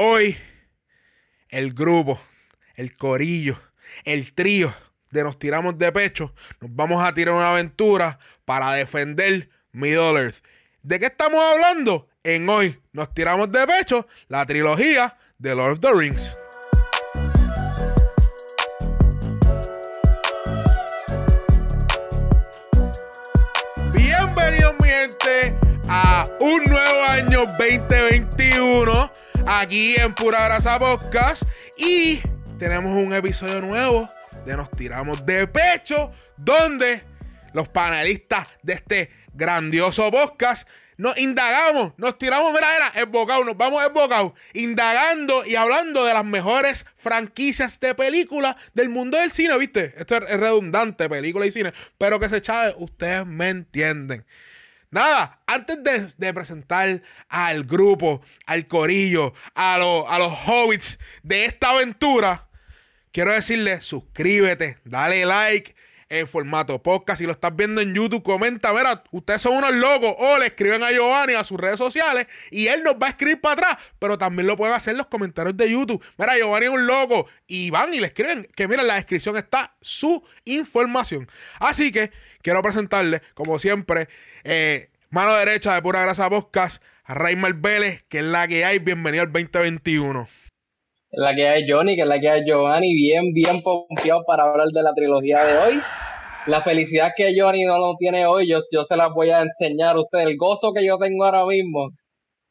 Hoy, 0.00 0.36
el 1.48 1.74
grupo, 1.74 2.20
el 2.76 2.96
corillo, 2.96 3.60
el 4.04 4.32
trío 4.32 4.72
de 5.10 5.24
Nos 5.24 5.40
Tiramos 5.40 5.76
de 5.76 5.90
Pecho, 5.90 6.32
nos 6.60 6.72
vamos 6.72 7.02
a 7.02 7.12
tirar 7.12 7.34
una 7.34 7.50
aventura 7.50 8.16
para 8.44 8.74
defender 8.74 9.50
Middle 9.72 10.20
Earth. 10.20 10.36
¿De 10.82 11.00
qué 11.00 11.06
estamos 11.06 11.44
hablando? 11.44 12.08
En 12.22 12.48
hoy 12.48 12.80
nos 12.92 13.12
tiramos 13.12 13.50
de 13.50 13.66
pecho 13.66 14.06
la 14.28 14.46
trilogía 14.46 15.16
de 15.36 15.56
Lord 15.56 15.72
of 15.72 15.80
the 15.80 15.92
Rings. 15.92 16.38
Bienvenidos 23.92 24.74
mi 24.80 24.88
gente 24.90 25.58
a 25.88 26.24
un 26.38 26.62
nuevo 26.66 27.02
año 27.08 27.46
2021 27.58 29.07
aquí 29.48 29.94
en 29.96 30.14
Pura 30.14 30.44
Grasa 30.44 30.78
Podcast 30.78 31.44
y 31.78 32.20
tenemos 32.58 32.90
un 32.90 33.14
episodio 33.14 33.62
nuevo 33.62 34.06
de 34.44 34.54
Nos 34.54 34.70
Tiramos 34.70 35.24
de 35.24 35.46
Pecho 35.46 36.12
donde 36.36 37.02
los 37.54 37.66
panelistas 37.68 38.46
de 38.62 38.74
este 38.74 39.10
grandioso 39.32 40.10
podcast 40.10 40.68
nos 40.98 41.16
indagamos, 41.16 41.92
nos 41.96 42.18
tiramos, 42.18 42.52
mira, 42.52 42.76
era, 42.76 42.92
embocado, 43.00 43.44
nos 43.44 43.56
vamos 43.56 43.82
embocado, 43.86 44.34
indagando 44.52 45.46
y 45.46 45.54
hablando 45.54 46.04
de 46.04 46.12
las 46.12 46.24
mejores 46.24 46.84
franquicias 46.96 47.80
de 47.80 47.94
películas 47.94 48.56
del 48.74 48.90
mundo 48.90 49.16
del 49.16 49.30
cine, 49.30 49.56
¿viste? 49.56 49.94
Esto 49.96 50.16
es 50.16 50.40
redundante, 50.40 51.08
película 51.08 51.46
y 51.46 51.52
cine, 51.52 51.72
pero 51.96 52.20
que 52.20 52.28
se 52.28 52.42
chave, 52.42 52.74
ustedes 52.78 53.24
me 53.24 53.48
entienden. 53.48 54.26
Nada, 54.90 55.40
antes 55.46 56.16
de, 56.16 56.34
presentar 56.34 57.02
al 57.28 57.64
grupo, 57.64 58.22
al 58.46 58.66
corillo, 58.66 59.34
a, 59.54 59.74
a 59.74 60.18
los 60.18 60.32
hobbits 60.46 60.98
de 61.22 61.44
esta 61.44 61.70
aventura, 61.70 62.48
quiero 63.12 63.32
decirles, 63.32 63.84
suscríbete, 63.84 64.78
dale 64.84 65.26
like, 65.26 65.74
en 66.08 66.26
formato 66.26 66.82
podcast. 66.82 67.18
Si 67.18 67.26
lo 67.26 67.32
estás 67.32 67.54
viendo 67.54 67.80
en 67.80 67.94
YouTube, 67.94 68.22
comenta, 68.22 68.72
mira, 68.72 69.02
ustedes 69.10 69.42
son 69.42 69.56
unos 69.56 69.72
locos. 69.72 70.14
O 70.18 70.38
le 70.38 70.46
escriben 70.46 70.82
a 70.82 70.90
Giovanni 70.90 71.34
a 71.34 71.44
sus 71.44 71.58
redes 71.58 71.78
sociales 71.78 72.26
y 72.50 72.68
él 72.68 72.82
nos 72.82 72.94
va 72.94 73.08
a 73.08 73.10
escribir 73.10 73.40
para 73.40 73.54
atrás. 73.54 73.76
Pero 73.98 74.18
también 74.18 74.46
lo 74.46 74.56
pueden 74.56 74.74
hacer 74.74 74.96
los 74.96 75.06
comentarios 75.06 75.56
de 75.56 75.70
YouTube. 75.70 76.02
Mira, 76.16 76.36
Giovanni 76.36 76.66
es 76.66 76.72
un 76.72 76.86
loco. 76.86 77.26
Y 77.46 77.70
van 77.70 77.92
y 77.94 78.00
le 78.00 78.08
escriben 78.08 78.48
que 78.54 78.68
mira, 78.68 78.82
en 78.82 78.88
la 78.88 78.94
descripción 78.94 79.36
está 79.36 79.74
su 79.80 80.22
información. 80.44 81.28
Así 81.60 81.92
que 81.92 82.10
quiero 82.42 82.62
presentarle, 82.62 83.22
como 83.34 83.58
siempre, 83.58 84.08
eh, 84.44 84.90
mano 85.10 85.34
derecha 85.34 85.74
de 85.74 85.82
Pura 85.82 86.02
Grasa 86.02 86.30
Podcast, 86.30 86.82
a 87.04 87.14
Raymar 87.14 87.54
Vélez, 87.54 88.04
que 88.08 88.18
es 88.18 88.24
la 88.24 88.46
que 88.48 88.64
hay. 88.64 88.78
Bienvenido 88.78 89.22
al 89.24 89.32
2021 89.32 90.28
la 91.10 91.34
que 91.34 91.48
hay 91.48 91.64
Johnny, 91.68 91.96
que 91.96 92.02
es 92.02 92.08
la 92.08 92.20
que 92.20 92.28
hay 92.28 92.44
Giovanni, 92.44 92.94
bien, 92.94 93.32
bien 93.32 93.62
pompeado 93.62 94.24
para 94.26 94.44
hablar 94.44 94.68
de 94.68 94.82
la 94.82 94.92
trilogía 94.94 95.44
de 95.44 95.58
hoy. 95.58 95.80
La 96.46 96.62
felicidad 96.62 97.12
que 97.16 97.34
Johnny 97.36 97.64
no 97.64 97.78
lo 97.78 97.96
tiene 97.96 98.26
hoy, 98.26 98.48
yo, 98.48 98.58
yo 98.70 98.84
se 98.84 98.96
las 98.96 99.12
voy 99.12 99.30
a 99.30 99.40
enseñar 99.40 99.96
a 99.96 100.00
ustedes. 100.00 100.26
El 100.26 100.36
gozo 100.36 100.72
que 100.72 100.84
yo 100.84 100.98
tengo 100.98 101.24
ahora 101.24 101.46
mismo 101.46 101.90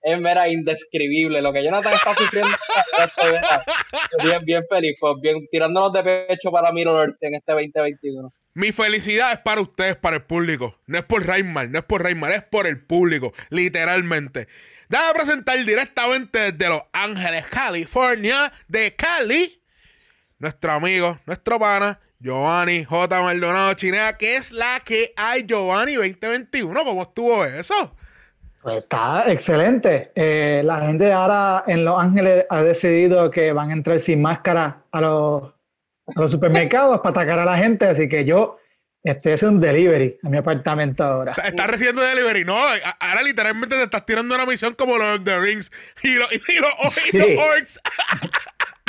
es 0.02 0.20
mera 0.20 0.48
indescribible. 0.48 1.42
Lo 1.42 1.52
que 1.52 1.64
Jonathan 1.64 1.94
está 1.94 2.16
sufriendo 2.16 2.50
bien, 4.23 4.45
bien 4.45 4.64
feliz, 4.70 4.95
pues 5.00 5.16
bien 5.22 5.48
tirándonos 5.52 5.94
de 5.94 6.03
pecho 6.28 6.52
para 6.52 6.70
Earth 6.70 7.17
en 7.22 7.36
este 7.36 7.52
2021. 7.52 8.34
Mi 8.53 8.72
felicidad 8.72 9.34
es 9.34 9.40
para 9.40 9.62
ustedes, 9.62 9.95
para 9.98 10.18
el 10.18 10.23
público. 10.23 10.80
No 10.88 10.98
es 10.98 11.03
por 11.03 11.25
Raymar, 11.25 11.70
no 11.70 11.80
es 11.80 11.86
por 11.86 12.02
Raymar, 12.02 12.31
es 12.31 12.44
por 12.44 12.66
el 12.66 12.84
público, 12.84 13.34
literalmente. 13.50 14.48
Déjame 14.90 15.14
presentar 15.14 15.64
directamente 15.66 16.52
desde 16.52 16.70
Los 16.70 16.84
Ángeles, 16.94 17.45
California, 17.48 18.52
de 18.68 18.95
Cali, 18.95 19.62
nuestro 20.40 20.72
amigo, 20.72 21.20
nuestro 21.25 21.59
pana, 21.59 22.00
Giovanni 22.20 22.84
J. 22.84 23.22
Maldonado 23.22 23.73
Chinea, 23.73 24.18
que 24.18 24.38
es 24.38 24.52
la 24.52 24.80
que 24.80 25.14
hay 25.18 25.44
Giovanni 25.46 25.96
2021. 25.96 26.84
¿Cómo 26.84 27.03
estuvo 27.03 27.46
eso? 27.46 27.97
Pues 28.67 28.79
está 28.79 29.31
excelente. 29.31 30.11
Eh, 30.13 30.61
la 30.61 30.81
gente 30.81 31.09
ahora 31.13 31.63
en 31.67 31.85
Los 31.85 31.97
Ángeles 31.97 32.45
ha 32.50 32.61
decidido 32.63 33.31
que 33.31 33.53
van 33.53 33.69
a 33.69 33.73
entrar 33.73 33.97
sin 33.97 34.22
máscara 34.22 34.83
a 34.91 35.00
los, 35.00 35.44
a 36.13 36.19
los 36.19 36.29
supermercados 36.29 37.00
para 37.00 37.11
atacar 37.11 37.39
a 37.39 37.45
la 37.45 37.55
gente, 37.55 37.85
así 37.85 38.09
que 38.09 38.25
yo 38.25 38.59
este 39.01 39.31
es 39.31 39.44
un 39.44 39.61
delivery 39.61 40.19
a 40.22 40.28
mi 40.28 40.35
apartamento 40.35 41.01
ahora. 41.01 41.33
Estás 41.45 41.66
recibiendo 41.66 42.01
delivery, 42.01 42.44
no. 42.44 42.57
Ahora 42.57 43.22
literalmente 43.23 43.78
te 43.78 43.83
estás 43.83 44.05
tirando 44.05 44.35
una 44.35 44.45
misión 44.45 44.73
como 44.73 44.97
los 44.97 45.23
The 45.23 45.39
Rings 45.39 45.72
y 46.03 46.16
los, 46.16 46.29
y 46.34 46.59
los, 46.59 46.73
orcs. 47.38 47.79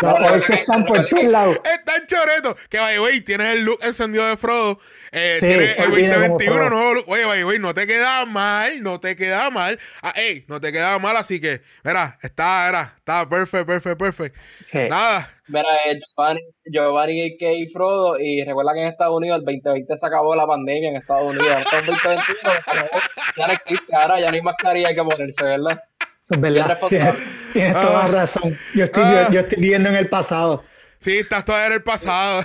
Los 0.02 0.18
orcs 0.18 0.50
están 0.50 0.86
por 0.86 1.08
todos 1.08 1.22
lados. 1.22 1.60
Están 1.72 2.04
choretos. 2.08 2.56
Que 2.68 2.78
vaya, 2.80 2.98
güey, 2.98 3.20
tienes 3.20 3.54
el 3.54 3.62
look 3.62 3.78
encendido 3.82 4.26
de 4.26 4.36
Frodo. 4.36 4.80
Eh, 5.12 5.36
tienes 5.40 5.78
el 5.78 5.90
2021 5.90 6.70
no, 6.70 7.00
oye, 7.06 7.42
güey, 7.42 7.58
no 7.58 7.74
te 7.74 7.86
queda 7.86 8.26
mal, 8.26 8.82
no 8.82 9.00
te 9.00 9.16
queda 9.16 9.50
mal. 9.50 9.78
Ah, 10.02 10.12
ey, 10.16 10.44
no 10.48 10.60
te 10.60 10.72
queda 10.72 10.98
mal, 10.98 11.16
así 11.16 11.40
que, 11.40 11.62
mira, 11.84 12.18
está, 12.22 12.68
era, 12.68 12.94
está 12.98 13.28
perfecto, 13.28 13.66
perfecto, 13.66 13.98
perfecto. 13.98 14.38
Sí. 14.62 14.78
Nada, 14.88 15.30
Mira, 15.48 15.68
eh, 15.86 15.98
Giovanni, 15.98 16.40
Giovanni 16.66 17.38
K. 17.38 17.46
Frodo, 17.72 18.18
y 18.18 18.44
recuerda 18.44 18.74
que 18.74 18.82
en 18.82 18.88
Estados 18.88 19.16
Unidos 19.16 19.38
el 19.38 19.44
2020 19.46 19.96
se 19.96 20.06
acabó 20.06 20.36
la 20.36 20.46
pandemia 20.46 20.90
en 20.90 20.96
Estados 20.96 21.30
Unidos. 21.30 21.56
Entonces, 21.56 21.86
2021 21.86 22.90
ya 23.36 23.46
no 23.46 23.52
existe, 23.54 23.96
ahora 23.96 24.20
ya 24.20 24.28
no 24.28 24.34
hay 24.34 24.42
mascarilla 24.42 24.94
que 24.94 25.02
ponerse, 25.02 25.44
¿verdad? 25.44 25.82
Eso 26.22 26.34
es 26.34 26.40
verdad. 26.40 26.78
Tienes, 27.54 27.72
toda 27.72 28.04
ah. 28.04 28.08
razón. 28.08 28.58
Yo 28.74 28.84
estoy, 28.84 29.04
yo, 29.04 29.32
yo 29.32 29.40
estoy 29.40 29.58
viviendo 29.58 29.88
en 29.88 29.96
el 29.96 30.08
pasado. 30.10 30.64
Sí, 31.00 31.18
estás 31.18 31.44
todavía 31.44 31.68
en 31.68 31.72
el 31.74 31.82
pasado. 31.82 32.42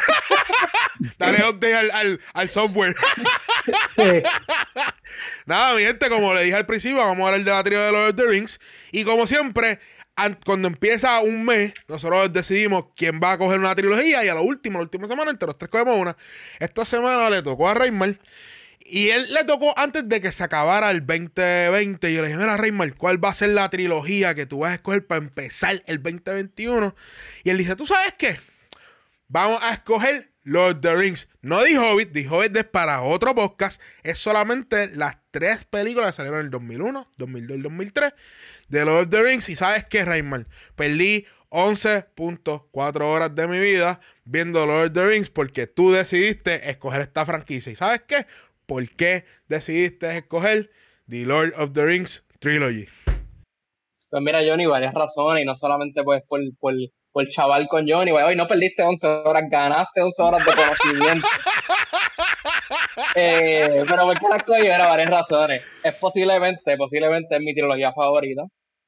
Dale 1.18 1.50
update 1.50 1.76
al, 1.76 1.92
al, 1.92 2.22
al, 2.34 2.50
software. 2.50 2.96
sí. 3.96 4.24
Nada, 5.46 5.74
mi 5.76 5.82
gente, 5.82 6.08
como 6.10 6.34
le 6.34 6.44
dije 6.44 6.56
al 6.56 6.66
principio, 6.66 6.98
vamos 6.98 7.26
a 7.26 7.32
hablar 7.32 7.44
de 7.44 7.52
la 7.52 7.64
trío 7.64 7.82
de 7.82 7.92
Lord 7.92 8.10
of 8.10 8.16
the 8.16 8.26
Rings. 8.26 8.60
Y 8.92 9.04
como 9.04 9.26
siempre, 9.26 9.80
cuando 10.46 10.68
empieza 10.68 11.20
un 11.22 11.44
mes, 11.44 11.74
nosotros 11.88 12.32
decidimos 12.32 12.86
quién 12.96 13.20
va 13.22 13.34
a 13.34 13.38
coger 13.38 13.60
una 13.60 13.76
trilogía 13.76 14.24
y 14.24 14.28
a 14.28 14.36
la 14.36 14.42
última, 14.42 14.78
la 14.78 14.84
última 14.84 15.08
semana, 15.08 15.32
entre 15.32 15.48
los 15.48 15.58
tres 15.58 15.70
cogemos 15.70 16.00
una. 16.00 16.16
Esta 16.60 16.86
semana 16.86 17.30
le 17.30 17.42
tocó 17.42 17.68
a 17.70 17.74
Reymar 17.74 18.20
y 18.94 19.10
él 19.10 19.34
le 19.34 19.44
tocó 19.44 19.74
antes 19.76 20.08
de 20.08 20.22
que 20.22 20.32
se 20.32 20.44
acabara 20.44 20.92
el 20.92 21.00
2020. 21.00 22.12
Y 22.12 22.14
yo 22.14 22.22
le 22.22 22.28
dije, 22.28 22.38
mira, 22.40 22.58
Reymar, 22.58 22.94
¿cuál 22.94 23.24
va 23.24 23.30
a 23.30 23.34
ser 23.34 23.50
la 23.50 23.68
trilogía 23.72 24.36
que 24.36 24.46
tú 24.46 24.60
vas 24.60 24.70
a 24.70 24.76
escoger 24.76 25.08
para 25.08 25.18
empezar 25.18 25.82
el 25.88 26.04
2021? 26.04 26.96
Y 27.44 27.50
él 27.50 27.58
dice, 27.58 27.76
¿tú 27.76 27.88
sabes 27.88 28.14
qué? 28.20 28.40
Vamos 29.30 29.60
a 29.64 29.74
escoger 29.74 30.30
Lord 30.44 30.76
of 30.76 30.82
the 30.82 30.94
Rings. 30.94 31.28
No 31.42 31.64
The 31.64 31.80
Hobbit, 31.80 32.14
The 32.14 32.30
Hobbit 32.30 32.56
es 32.56 32.66
para 32.66 33.02
otro 33.02 33.34
podcast. 33.34 33.82
Es 34.04 34.20
solamente 34.20 34.96
las 34.96 35.18
tres 35.32 35.66
películas 35.66 36.12
que 36.12 36.18
salieron 36.18 36.42
en 36.42 36.46
el 36.46 36.52
2001, 36.52 37.14
2002 37.18 37.58
y 37.58 37.62
2003 37.64 38.14
de 38.70 38.86
Lord 38.86 39.06
of 39.06 39.10
the 39.10 39.24
Rings. 39.24 39.50
Y 39.50 39.56
sabes 39.56 39.86
qué, 39.86 40.06
Raymond, 40.06 40.46
perdí 40.76 41.26
11.4 41.50 43.02
horas 43.02 43.34
de 43.34 43.48
mi 43.48 43.60
vida 43.60 44.02
viendo 44.24 44.68
Lord 44.68 44.90
of 44.90 44.94
the 44.94 45.04
Rings 45.04 45.32
porque 45.32 45.66
tú 45.66 45.92
decidiste 45.92 46.70
escoger 46.70 47.02
esta 47.02 47.26
franquicia. 47.26 47.72
¿Y 47.72 47.76
sabes 47.76 48.04
qué? 48.08 48.28
¿Por 48.74 48.90
qué 48.90 49.26
decidiste 49.48 50.18
escoger 50.18 50.72
The 51.08 51.28
Lord 51.28 51.54
of 51.60 51.74
the 51.74 51.86
Rings 51.86 52.26
Trilogy? 52.40 52.88
Pues 54.10 54.24
mira, 54.24 54.40
Johnny, 54.44 54.66
varias 54.66 54.96
razones, 54.96 55.44
y 55.44 55.46
no 55.46 55.56
solamente 55.56 56.02
pues 56.02 56.24
por, 56.28 56.40
por, 56.60 56.74
por 57.12 57.28
chaval 57.28 57.68
con 57.68 57.88
Johnny, 57.88 58.10
hoy 58.10 58.36
no 58.36 58.48
perdiste 58.48 58.82
11 58.82 59.08
horas, 59.08 59.44
ganaste 59.52 60.02
11 60.02 60.24
horas 60.24 60.44
de 60.44 60.52
conocimiento. 60.54 61.28
eh, 63.16 63.84
pero 63.88 64.08
¿por 64.08 64.20
qué 64.20 64.26
la 64.28 64.38
escogí? 64.38 64.66
Era 64.66 64.88
varias 64.88 65.10
razones. 65.12 65.64
Es 65.84 65.94
posiblemente, 65.94 66.76
posiblemente 66.76 67.36
es 67.36 67.42
mi 67.44 67.54
trilogía 67.54 67.94
favorita. 67.94 68.42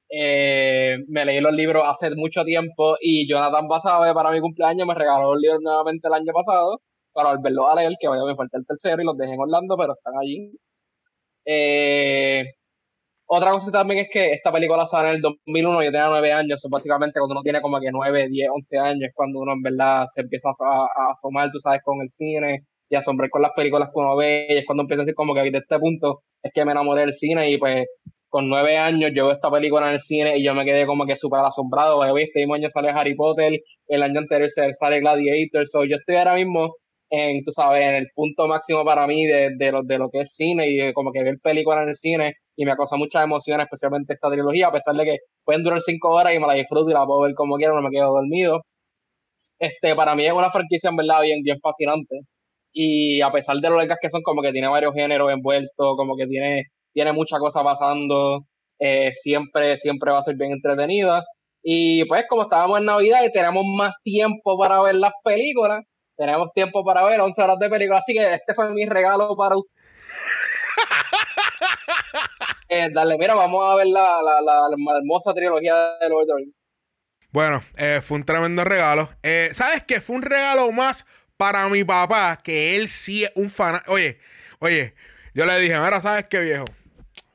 Eh, 0.10 0.98
me 1.10 1.26
leí 1.26 1.42
los 1.42 1.54
libros 1.54 1.84
hace 1.86 2.10
mucho 2.16 2.44
tiempo 2.44 2.98
y 3.00 3.30
Jonathan 3.30 3.68
Basabe 3.68 4.16
para 4.16 4.32
mi 4.32 4.40
cumpleaños 4.40 4.88
me 4.88 4.96
regaló 4.96 5.34
los 5.34 5.42
libros 5.44 5.62
nuevamente 5.62 6.08
el 6.08 6.14
año 6.16 6.34
pasado 6.34 6.82
para 7.16 7.32
volverlos 7.32 7.66
a 7.72 7.76
leer, 7.76 7.94
que 8.00 8.08
vaya, 8.10 8.24
me 8.26 8.36
falta 8.36 8.58
el 8.58 8.68
tercero 8.68 9.02
y 9.02 9.06
los 9.06 9.18
dejé 9.18 9.34
en 9.34 9.40
Orlando, 9.40 9.76
pero 9.78 9.94
están 9.94 10.14
allí. 10.22 10.52
Eh, 11.46 12.46
otra 13.28 13.52
cosa 13.52 13.72
también 13.72 14.02
es 14.02 14.10
que 14.12 14.34
esta 14.34 14.52
película 14.52 14.86
sale 14.86 15.10
en 15.10 15.16
el 15.16 15.22
2001, 15.22 15.84
yo 15.84 15.92
tenía 15.92 16.08
9 16.10 16.34
años, 16.34 16.60
eso 16.60 16.70
básicamente 16.70 17.20
cuando 17.20 17.34
uno 17.34 17.42
tiene 17.42 17.62
como 17.62 17.80
que 17.80 17.90
9, 17.92 18.28
10, 18.30 18.50
11 18.52 18.78
años, 18.80 19.12
cuando 19.16 19.40
uno 19.40 19.54
en 19.54 19.62
verdad 19.62 20.08
se 20.14 20.22
empieza 20.22 20.50
a, 20.50 21.12
asomar, 21.14 21.50
tú 21.52 21.60
sabes, 21.60 21.82
con 21.84 22.02
el 22.02 22.12
cine 22.12 22.60
y 22.90 22.96
asombrar 22.96 23.30
con 23.30 23.42
las 23.42 23.52
películas 23.56 23.90
que 23.90 24.00
uno 24.00 24.16
ve, 24.18 24.48
y 24.50 24.58
es 24.58 24.66
cuando 24.66 24.84
empieza 24.84 25.02
a 25.02 25.06
decir 25.06 25.16
como 25.16 25.34
que 25.34 25.42
de 25.50 25.58
este 25.58 25.80
punto 25.80 26.22
es 26.44 26.52
que 26.54 26.66
me 26.66 26.74
enamoré 26.74 27.02
del 27.02 27.16
cine 27.16 27.50
y 27.50 27.58
pues 27.58 27.88
con 28.30 28.50
nueve 28.50 28.78
años 28.78 29.12
yo 29.16 29.32
esta 29.32 29.50
película 29.50 29.88
en 29.88 29.94
el 29.94 30.02
cine 30.02 30.38
y 30.38 30.44
yo 30.44 30.54
me 30.54 30.66
quedé 30.66 30.86
como 30.86 31.06
que 31.06 31.16
súper 31.18 31.40
asombrado. 31.40 32.04
Este 32.18 32.42
mismo 32.42 32.56
año 32.56 32.70
sale 32.70 32.90
Harry 32.90 33.16
Potter, 33.16 33.54
el 33.88 34.04
año 34.04 34.20
anterior 34.20 34.50
sale 34.52 35.00
Gladiator, 35.00 35.68
so 35.68 35.86
yo 35.86 35.96
estoy 35.98 36.18
ahora 36.18 36.36
mismo 36.36 36.74
en, 37.10 37.44
tú 37.44 37.52
sabes, 37.52 37.82
en 37.84 37.96
el 37.96 38.08
punto 38.16 38.48
máximo 38.48 38.84
para 38.84 39.08
mí 39.08 39.26
de, 39.26 39.52
de, 39.58 39.72
lo, 39.72 39.84
de 39.84 39.98
lo 39.98 40.10
que 40.12 40.22
es 40.22 40.36
cine 40.36 40.70
y 40.70 40.78
de 40.78 40.94
como 40.94 41.12
que 41.12 41.24
ver 41.24 41.36
películas 41.42 41.84
en 41.84 41.90
el 41.90 41.96
cine 41.96 42.34
y 42.56 42.66
me 42.66 42.76
causa 42.76 42.96
muchas 42.98 43.24
emociones, 43.24 43.66
especialmente 43.66 44.14
esta 44.14 44.30
trilogía, 44.30 44.68
a 44.68 44.72
pesar 44.72 44.96
de 44.96 45.06
que 45.06 45.18
pueden 45.44 45.64
durar 45.64 45.82
cinco 45.82 46.10
horas 46.10 46.34
y 46.36 46.40
me 46.40 46.48
la 46.48 46.54
disfruto 46.54 46.90
y 46.90 46.94
la 46.94 47.06
puedo 47.06 47.22
ver 47.22 47.34
como 47.36 47.58
quiero, 47.58 47.76
no 47.76 47.82
me 47.82 47.92
quedo 47.92 48.14
dormido. 48.14 48.62
Este, 49.60 49.96
para 49.96 50.16
mí 50.16 50.26
es 50.26 50.34
una 50.34 50.52
franquicia 50.52 50.90
en 50.90 50.98
verdad 50.98 51.22
bien, 51.22 51.42
bien 51.44 51.60
fascinante. 51.62 52.20
Y 52.74 53.22
a 53.22 53.32
pesar 53.32 53.58
de 53.58 53.70
lo 53.70 53.78
largas 53.78 54.00
que 54.02 54.10
son, 54.10 54.22
como 54.22 54.42
que 54.42 54.52
tiene 54.52 54.68
varios 54.68 54.94
géneros 54.94 55.32
envueltos, 55.32 55.96
como 55.98 56.16
que 56.18 56.28
tiene, 56.28 56.64
tiene 56.94 57.14
mucha 57.14 57.40
cosa 57.40 57.64
pasando, 57.64 58.42
eh, 58.80 59.12
siempre, 59.22 59.78
siempre 59.78 60.12
va 60.12 60.20
a 60.20 60.24
ser 60.24 60.36
bien 60.38 60.52
entretenida. 60.54 61.24
Y 61.64 62.06
pues 62.06 62.26
como 62.30 62.44
estábamos 62.44 62.80
en 62.80 62.86
Navidad 62.86 63.24
y 63.26 63.32
tenemos 63.32 63.64
más 63.78 63.94
tiempo 64.04 64.58
para 64.58 64.82
ver 64.82 64.96
las 64.96 65.14
películas, 65.24 65.86
tenemos 66.18 66.52
tiempo 66.54 66.84
para 66.84 67.04
ver 67.04 67.20
11 67.20 67.42
horas 67.42 67.60
de 67.60 67.70
película, 67.70 68.00
así 68.00 68.14
que 68.14 68.34
este 68.34 68.54
fue 68.54 68.70
mi 68.72 68.86
regalo 68.86 69.36
para 69.36 69.58
usted. 69.58 69.72
eh, 72.70 72.90
dale, 72.94 73.18
mira, 73.18 73.36
vamos 73.36 73.70
a 73.70 73.76
ver 73.76 73.88
la, 73.88 74.22
la, 74.22 74.42
la, 74.42 74.98
hermosa 74.98 75.34
trilogía 75.34 75.74
de 76.00 76.10
Lord 76.10 76.24
of 76.24 76.28
the 76.28 76.34
Rings. 76.36 76.56
Bueno, 77.32 77.62
eh, 77.78 78.00
fue 78.02 78.18
un 78.18 78.24
tremendo 78.24 78.64
regalo. 78.64 79.10
Eh, 79.22 79.50
¿Sabes 79.54 79.84
qué? 79.84 80.00
Fue 80.00 80.16
un 80.16 80.22
regalo 80.22 80.72
más 80.72 81.06
para 81.38 81.68
mi 81.68 81.84
papá, 81.84 82.40
que 82.42 82.76
él 82.76 82.88
sí 82.88 83.26
es 83.26 83.32
un 83.36 83.50
fan. 83.50 83.82
Oye, 83.88 84.20
oye, 84.60 84.96
yo 85.34 85.46
le 85.46 85.60
dije, 85.60 85.74
ahora 85.74 86.00
sabes 86.00 86.28
qué 86.30 86.40
viejo. 86.40 86.66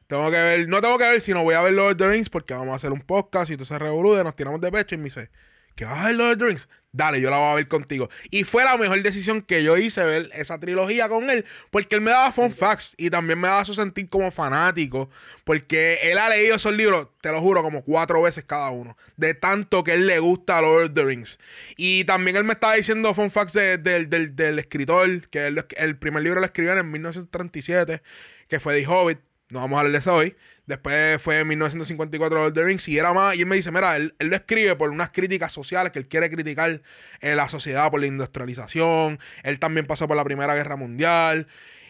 Tengo 0.07 0.31
que 0.31 0.39
ver, 0.39 0.69
no 0.69 0.81
tengo 0.81 0.99
que 0.99 1.05
ver, 1.05 1.21
sino 1.21 1.45
voy 1.45 1.55
a 1.55 1.63
ver 1.63 1.73
Lord 1.73 1.93
of 1.93 1.99
the 1.99 2.09
Rings 2.09 2.31
porque 2.31 2.55
vamos 2.55 2.73
a 2.73 2.77
hacer 2.77 2.93
un 2.93 3.01
podcast 3.01 3.51
y 3.51 3.57
todo 3.57 3.67
se 3.67 3.79
revolude, 3.79 4.25
nos 4.25 4.35
tiramos 4.35 4.61
de 4.61 4.73
pecho 4.73 4.95
y 4.95 4.99
me 4.99 5.05
dice, 5.05 5.31
¿qué 5.77 5.85
vas 5.85 6.03
a 6.03 6.07
ver 6.07 6.17
Lord 6.17 6.33
of 6.33 6.39
the 6.39 6.45
Rings? 6.47 6.69
Dale, 6.93 7.21
yo 7.21 7.31
la 7.31 7.39
voy 7.39 7.53
a 7.53 7.55
ver 7.55 7.69
contigo. 7.69 8.11
Y 8.31 8.43
fue 8.43 8.65
la 8.65 8.77
mejor 8.77 9.01
decisión 9.01 9.43
que 9.43 9.63
yo 9.63 9.77
hice 9.77 10.05
ver 10.05 10.29
esa 10.35 10.59
trilogía 10.59 11.09
con 11.09 11.31
él, 11.31 11.45
porque 11.71 11.95
él 11.95 12.01
me 12.01 12.11
daba 12.11 12.33
fun 12.33 12.53
facts 12.53 12.95
y 12.97 13.11
también 13.11 13.39
me 13.39 13.47
daba 13.47 13.65
su 13.65 13.75
sentir 13.75 14.09
como 14.09 14.33
fanático, 14.33 15.09
porque 15.45 16.01
él 16.03 16.19
ha 16.19 16.29
leído 16.29 16.57
esos 16.57 16.75
libros, 16.75 17.07
te 17.21 17.31
lo 17.31 17.41
juro, 17.41 17.63
como 17.63 17.85
cuatro 17.85 18.21
veces 18.23 18.43
cada 18.45 18.71
uno, 18.71 18.97
de 19.17 19.35
tanto 19.35 19.85
que 19.85 19.93
él 19.93 20.09
le 20.09 20.19
gusta 20.19 20.61
Lord 20.61 20.87
of 20.87 20.95
the 20.95 21.05
Rings. 21.05 21.39
Y 21.77 22.03
también 22.05 22.37
él 22.37 22.43
me 22.43 22.55
estaba 22.55 22.75
diciendo 22.75 23.15
fun 23.15 23.31
facts 23.31 23.53
del 23.53 24.59
escritor, 24.59 25.29
que 25.29 25.47
el 25.77 25.97
primer 25.97 26.25
libro 26.25 26.41
lo 26.41 26.47
escribió 26.47 26.77
en 26.77 26.91
1937, 26.91 28.03
que 28.49 28.59
fue 28.59 28.81
The 28.81 28.89
Hobbit. 28.89 29.19
No 29.51 29.61
vamos 29.61 29.77
a 29.77 29.81
hablar 29.81 29.93
de 29.93 29.99
eso 29.99 30.15
hoy. 30.15 30.37
Después 30.71 31.21
fue 31.21 31.41
en 31.41 31.49
1954 31.49 32.39
Lord 32.39 32.49
of 32.51 32.55
the 32.55 32.63
Rings 32.63 32.87
y 32.87 32.97
era 32.97 33.13
más. 33.13 33.35
Y 33.35 33.41
él 33.41 33.47
me 33.47 33.57
dice: 33.57 33.73
Mira, 33.73 33.97
él, 33.97 34.15
lo 34.21 34.37
escribe 34.37 34.77
por 34.77 34.91
unas 34.91 35.11
críticas 35.11 35.53
sociales 35.53 35.91
que 35.91 35.99
él 35.99 36.07
quiere 36.07 36.31
criticar 36.31 36.81
en 37.21 37.37
la 37.37 37.49
sociedad 37.49 37.91
por 37.91 37.99
la 37.99 38.07
industrialización. 38.07 39.19
Él 39.43 39.59
también 39.59 39.89
pasó 39.89 40.07
por 40.07 40.17
la 40.17 40.23
Primera 40.23 40.55
Guerra 40.55 40.77
Mundial. 40.77 41.49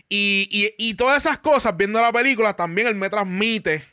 Y, 0.08 0.94
todas 0.94 1.26
esas 1.26 1.38
cosas, 1.40 1.76
viendo 1.76 2.00
la 2.00 2.10
película, 2.10 2.56
también 2.56 2.86
él 2.86 2.94
me 2.94 3.10
transmite 3.10 3.84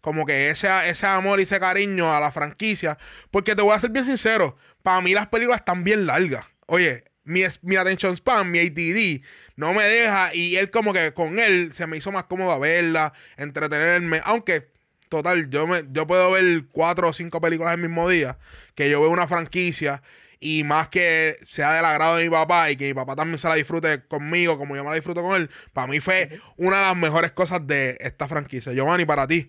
como 0.00 0.24
que 0.24 0.50
ese, 0.50 0.68
ese 0.88 1.06
amor 1.08 1.40
y 1.40 1.42
ese 1.42 1.58
cariño 1.58 2.14
a 2.14 2.20
la 2.20 2.30
franquicia. 2.30 2.98
Porque 3.32 3.56
te 3.56 3.62
voy 3.62 3.74
a 3.74 3.80
ser 3.80 3.90
bien 3.90 4.04
sincero: 4.04 4.56
para 4.84 5.00
mí 5.00 5.12
las 5.12 5.26
películas 5.26 5.58
están 5.58 5.82
bien 5.82 6.06
largas. 6.06 6.46
Oye, 6.66 7.02
mi, 7.26 7.42
mi 7.62 7.76
attention 7.76 8.16
span, 8.16 8.50
mi 8.50 8.60
ATD 8.60 9.22
no 9.56 9.74
me 9.74 9.84
deja 9.84 10.34
y 10.34 10.56
él 10.56 10.70
como 10.70 10.92
que 10.92 11.12
con 11.12 11.38
él 11.38 11.72
se 11.72 11.86
me 11.86 11.96
hizo 11.96 12.12
más 12.12 12.24
cómodo 12.24 12.58
verla, 12.58 13.12
entretenerme, 13.36 14.20
aunque 14.24 14.68
total, 15.08 15.50
yo 15.50 15.66
me 15.66 15.84
yo 15.90 16.06
puedo 16.06 16.30
ver 16.32 16.64
cuatro 16.72 17.08
o 17.08 17.12
cinco 17.12 17.40
películas 17.40 17.74
el 17.74 17.80
mismo 17.80 18.08
día, 18.08 18.38
que 18.74 18.88
yo 18.90 19.00
veo 19.00 19.10
una 19.10 19.28
franquicia 19.28 20.02
y 20.40 20.64
más 20.64 20.88
que 20.88 21.36
sea 21.48 21.72
del 21.72 21.84
agrado 21.84 22.16
de 22.16 22.24
mi 22.24 22.30
papá 22.30 22.70
y 22.70 22.76
que 22.76 22.86
mi 22.86 22.94
papá 22.94 23.16
también 23.16 23.38
se 23.38 23.48
la 23.48 23.54
disfrute 23.54 24.04
conmigo 24.06 24.58
como 24.58 24.76
yo 24.76 24.84
me 24.84 24.90
la 24.90 24.96
disfruto 24.96 25.22
con 25.22 25.40
él, 25.40 25.50
para 25.74 25.86
mí 25.86 26.00
fue 26.00 26.38
una 26.56 26.78
de 26.78 26.82
las 26.84 26.96
mejores 26.96 27.32
cosas 27.32 27.66
de 27.66 27.96
esta 28.00 28.28
franquicia. 28.28 28.72
Giovanni, 28.72 29.04
para 29.04 29.26
ti, 29.26 29.48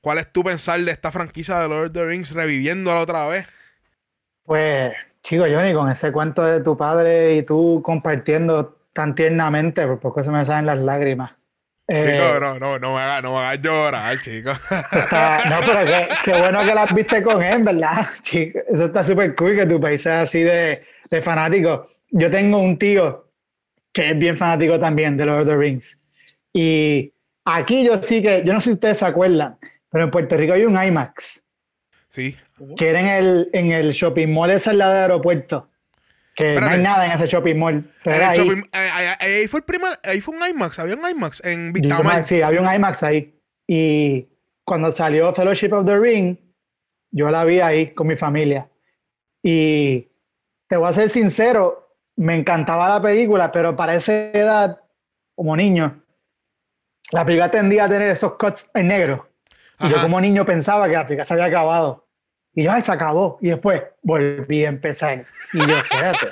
¿cuál 0.00 0.18
es 0.18 0.30
tu 0.32 0.44
pensar 0.44 0.80
de 0.80 0.92
esta 0.92 1.10
franquicia 1.10 1.58
de 1.60 1.68
Lord 1.68 1.86
of 1.86 1.92
the 1.92 2.04
Rings 2.04 2.32
reviviéndola 2.32 3.00
otra 3.00 3.26
vez? 3.26 3.46
Pues, 4.44 4.92
chico, 5.26 5.44
Johnny, 5.50 5.74
con 5.74 5.90
ese 5.90 6.12
cuento 6.12 6.44
de 6.44 6.60
tu 6.60 6.76
padre 6.76 7.36
y 7.36 7.42
tú 7.42 7.82
compartiendo 7.82 8.76
tan 8.92 9.14
tiernamente, 9.14 9.84
por 9.84 9.98
poco 9.98 10.22
se 10.22 10.30
me 10.30 10.44
salen 10.44 10.66
las 10.66 10.78
lágrimas. 10.78 11.30
chico, 11.88 11.98
eh, 11.98 12.38
no, 12.40 12.58
no, 12.60 12.78
no 12.78 12.94
me 12.94 13.00
hagas 13.00 13.22
no 13.24 13.38
haga 13.38 13.56
llorar, 13.56 14.20
chico. 14.20 14.52
no, 14.52 15.56
pero 15.66 16.08
qué, 16.24 16.32
bueno 16.40 16.60
que 16.60 16.74
las 16.74 16.94
viste 16.94 17.24
con 17.24 17.42
él, 17.42 17.64
¿verdad? 17.64 18.06
Chico, 18.22 18.60
eso 18.68 18.84
está 18.84 19.02
súper 19.02 19.34
cool 19.34 19.56
que 19.56 19.66
tu 19.66 19.80
país 19.80 20.00
sea 20.00 20.22
así 20.22 20.42
de, 20.42 20.84
de 21.10 21.22
fanático. 21.22 21.90
Yo 22.10 22.30
tengo 22.30 22.58
un 22.58 22.78
tío 22.78 23.28
que 23.92 24.10
es 24.10 24.18
bien 24.18 24.38
fanático 24.38 24.78
también 24.78 25.16
de 25.16 25.26
Lord 25.26 25.40
of 25.40 25.46
the 25.46 25.56
Rings. 25.56 26.00
Y 26.52 27.12
aquí 27.44 27.84
yo 27.84 28.00
sí 28.00 28.22
que, 28.22 28.44
yo 28.44 28.52
no 28.52 28.60
sé 28.60 28.70
si 28.70 28.74
ustedes 28.74 28.98
se 28.98 29.06
acuerdan, 29.06 29.58
pero 29.90 30.04
en 30.04 30.10
Puerto 30.12 30.36
Rico 30.36 30.52
hay 30.52 30.64
un 30.64 30.80
IMAX. 30.80 31.42
Sí. 32.08 32.36
Que 32.76 32.88
era 32.88 33.00
en 33.00 33.06
el, 33.06 33.50
en 33.52 33.72
el 33.72 33.92
shopping 33.92 34.28
mall 34.28 34.50
ese 34.50 34.70
al 34.70 34.78
lado 34.78 34.92
del 34.94 35.02
aeropuerto. 35.02 35.68
Que 36.34 36.60
no 36.60 36.66
hay 36.66 36.80
nada 36.80 37.06
en 37.06 37.12
ese 37.12 37.26
shopping 37.26 37.56
mall. 37.56 37.90
Pero 38.04 38.26
ahí, 38.26 39.46
fue 39.48 39.60
el 39.60 39.64
primer, 39.64 39.98
ahí 40.04 40.20
fue 40.20 40.36
un 40.36 40.46
IMAX, 40.46 40.78
había 40.78 40.94
un 40.94 41.08
IMAX 41.08 41.42
en 41.44 41.72
Vistamar. 41.72 42.24
Sí, 42.24 42.42
había 42.42 42.60
un 42.60 42.72
IMAX 42.72 43.02
ahí. 43.02 43.38
Y 43.66 44.28
cuando 44.64 44.90
salió 44.90 45.32
Fellowship 45.32 45.72
of 45.72 45.86
the 45.86 45.98
Ring, 45.98 46.36
yo 47.10 47.30
la 47.30 47.44
vi 47.44 47.60
ahí 47.60 47.94
con 47.94 48.06
mi 48.06 48.16
familia. 48.16 48.68
Y 49.42 50.08
te 50.68 50.76
voy 50.76 50.88
a 50.88 50.92
ser 50.92 51.08
sincero, 51.08 51.96
me 52.16 52.34
encantaba 52.34 52.88
la 52.88 53.00
película, 53.00 53.50
pero 53.52 53.76
para 53.76 53.94
esa 53.94 54.12
edad, 54.12 54.80
como 55.34 55.56
niño, 55.56 56.02
la 57.12 57.24
película 57.24 57.50
tendía 57.50 57.84
a 57.84 57.88
tener 57.88 58.10
esos 58.10 58.34
cuts 58.34 58.68
en 58.74 58.88
negro. 58.88 59.28
Y 59.80 59.88
yo 59.88 60.00
como 60.00 60.20
niño 60.20 60.44
pensaba 60.44 60.86
que 60.86 60.94
la 60.94 61.06
película 61.06 61.24
se 61.24 61.34
había 61.34 61.46
acabado. 61.46 62.05
Y 62.56 62.64
yo, 62.64 62.72
ay, 62.72 62.80
se 62.80 62.90
acabó. 62.90 63.38
Y 63.42 63.50
después 63.50 63.82
volví 64.02 64.64
a 64.64 64.70
empezar. 64.70 65.26
Y 65.52 65.58
yo, 65.58 65.76
espérate. 65.76 66.28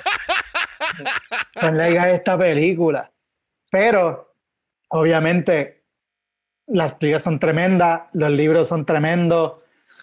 Ponle 1.61 2.13
esta 2.13 2.35
película. 2.35 3.11
Pero, 3.69 4.33
obviamente, 4.89 5.83
las 6.65 6.93
películas 6.93 7.21
son 7.21 7.39
tremendas, 7.39 8.01
los 8.13 8.31
libros 8.31 8.67
son 8.67 8.87
tremendos. 8.87 9.59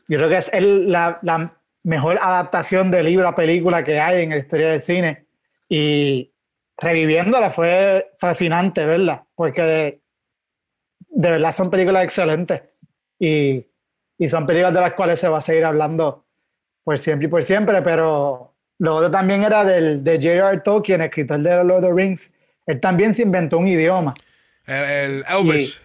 Yo 0.07 0.17
creo 0.19 0.29
que 0.29 0.37
es 0.37 0.53
la, 0.63 1.19
la, 1.23 1.59
mejor 1.85 2.17
adaptación 2.23 2.93
de 2.93 3.03
libro 3.03 3.27
a 3.27 3.35
película 3.35 3.83
que 3.83 3.99
hay 3.99 4.23
en 4.23 4.31
la 4.31 4.37
historia 4.37 4.71
del 4.71 4.81
cine. 4.81 5.27
Y 5.69 6.33
reviviéndola 6.77 7.51
fue 7.51 8.13
fascinante, 8.17 8.87
¿verdad? 8.87 9.25
Porque 9.35 9.63
de, 9.63 10.03
de 11.01 11.31
verdad 11.33 11.51
son 11.51 11.69
películas 11.69 12.05
excelentes. 12.05 12.63
Y 13.19 13.67
y 14.23 14.29
son 14.29 14.47
películas 14.47 14.73
de 14.73 14.81
las 14.81 14.93
cuales 14.93 15.19
se 15.19 15.27
va 15.27 15.39
a 15.39 15.41
seguir 15.41 15.65
hablando 15.65 16.25
por 16.85 16.97
siempre 16.97 17.27
y 17.27 17.29
por 17.29 17.43
siempre, 17.43 17.83
pero 17.83 18.55
lo 18.79 18.95
otro 18.95 19.11
también 19.11 19.43
era 19.43 19.65
del, 19.65 20.05
de 20.05 20.15
J.R. 20.15 20.61
Tolkien, 20.61 21.01
escritor 21.01 21.41
de 21.41 21.65
Lord 21.65 21.85
of 21.85 21.91
the 21.91 21.93
Rings. 21.93 22.33
Él 22.67 22.79
también 22.79 23.13
se 23.15 23.23
inventó 23.23 23.59
un 23.59 23.67
idioma. 23.67 24.15
El, 24.65 25.25
Elvis. 25.29 25.83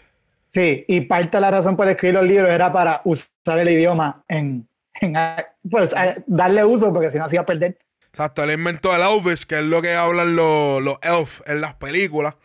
sí, 0.50 0.86
y 0.88 1.02
parte 1.02 1.38
de 1.38 1.42
la 1.42 1.50
razón 1.50 1.76
por 1.76 1.90
escribir 1.90 2.14
los 2.14 2.26
libros 2.26 2.52
era 2.52 2.72
para 2.72 3.02
usar 3.06 3.58
el 3.58 3.70
idioma 3.70 4.24
en, 4.28 4.68
pues, 5.68 5.96
darle 6.28 6.64
uso, 6.64 6.94
porque 6.94 7.10
si 7.10 7.18
no 7.18 7.28
se 7.28 7.38
iba 7.38 7.42
a 7.42 7.48
perder. 7.48 7.80
Exacto, 8.10 8.44
él 8.44 8.52
inventó 8.52 8.96
el 8.96 9.02
Elvis, 9.02 9.48
que 9.48 9.58
es 9.58 9.66
lo 9.66 9.82
que 9.82 9.96
hablan 9.96 10.36
los, 10.36 10.84
los 10.84 11.00
elf 11.02 11.42
en 11.48 11.60
las 11.60 11.74
películas. 11.74 12.36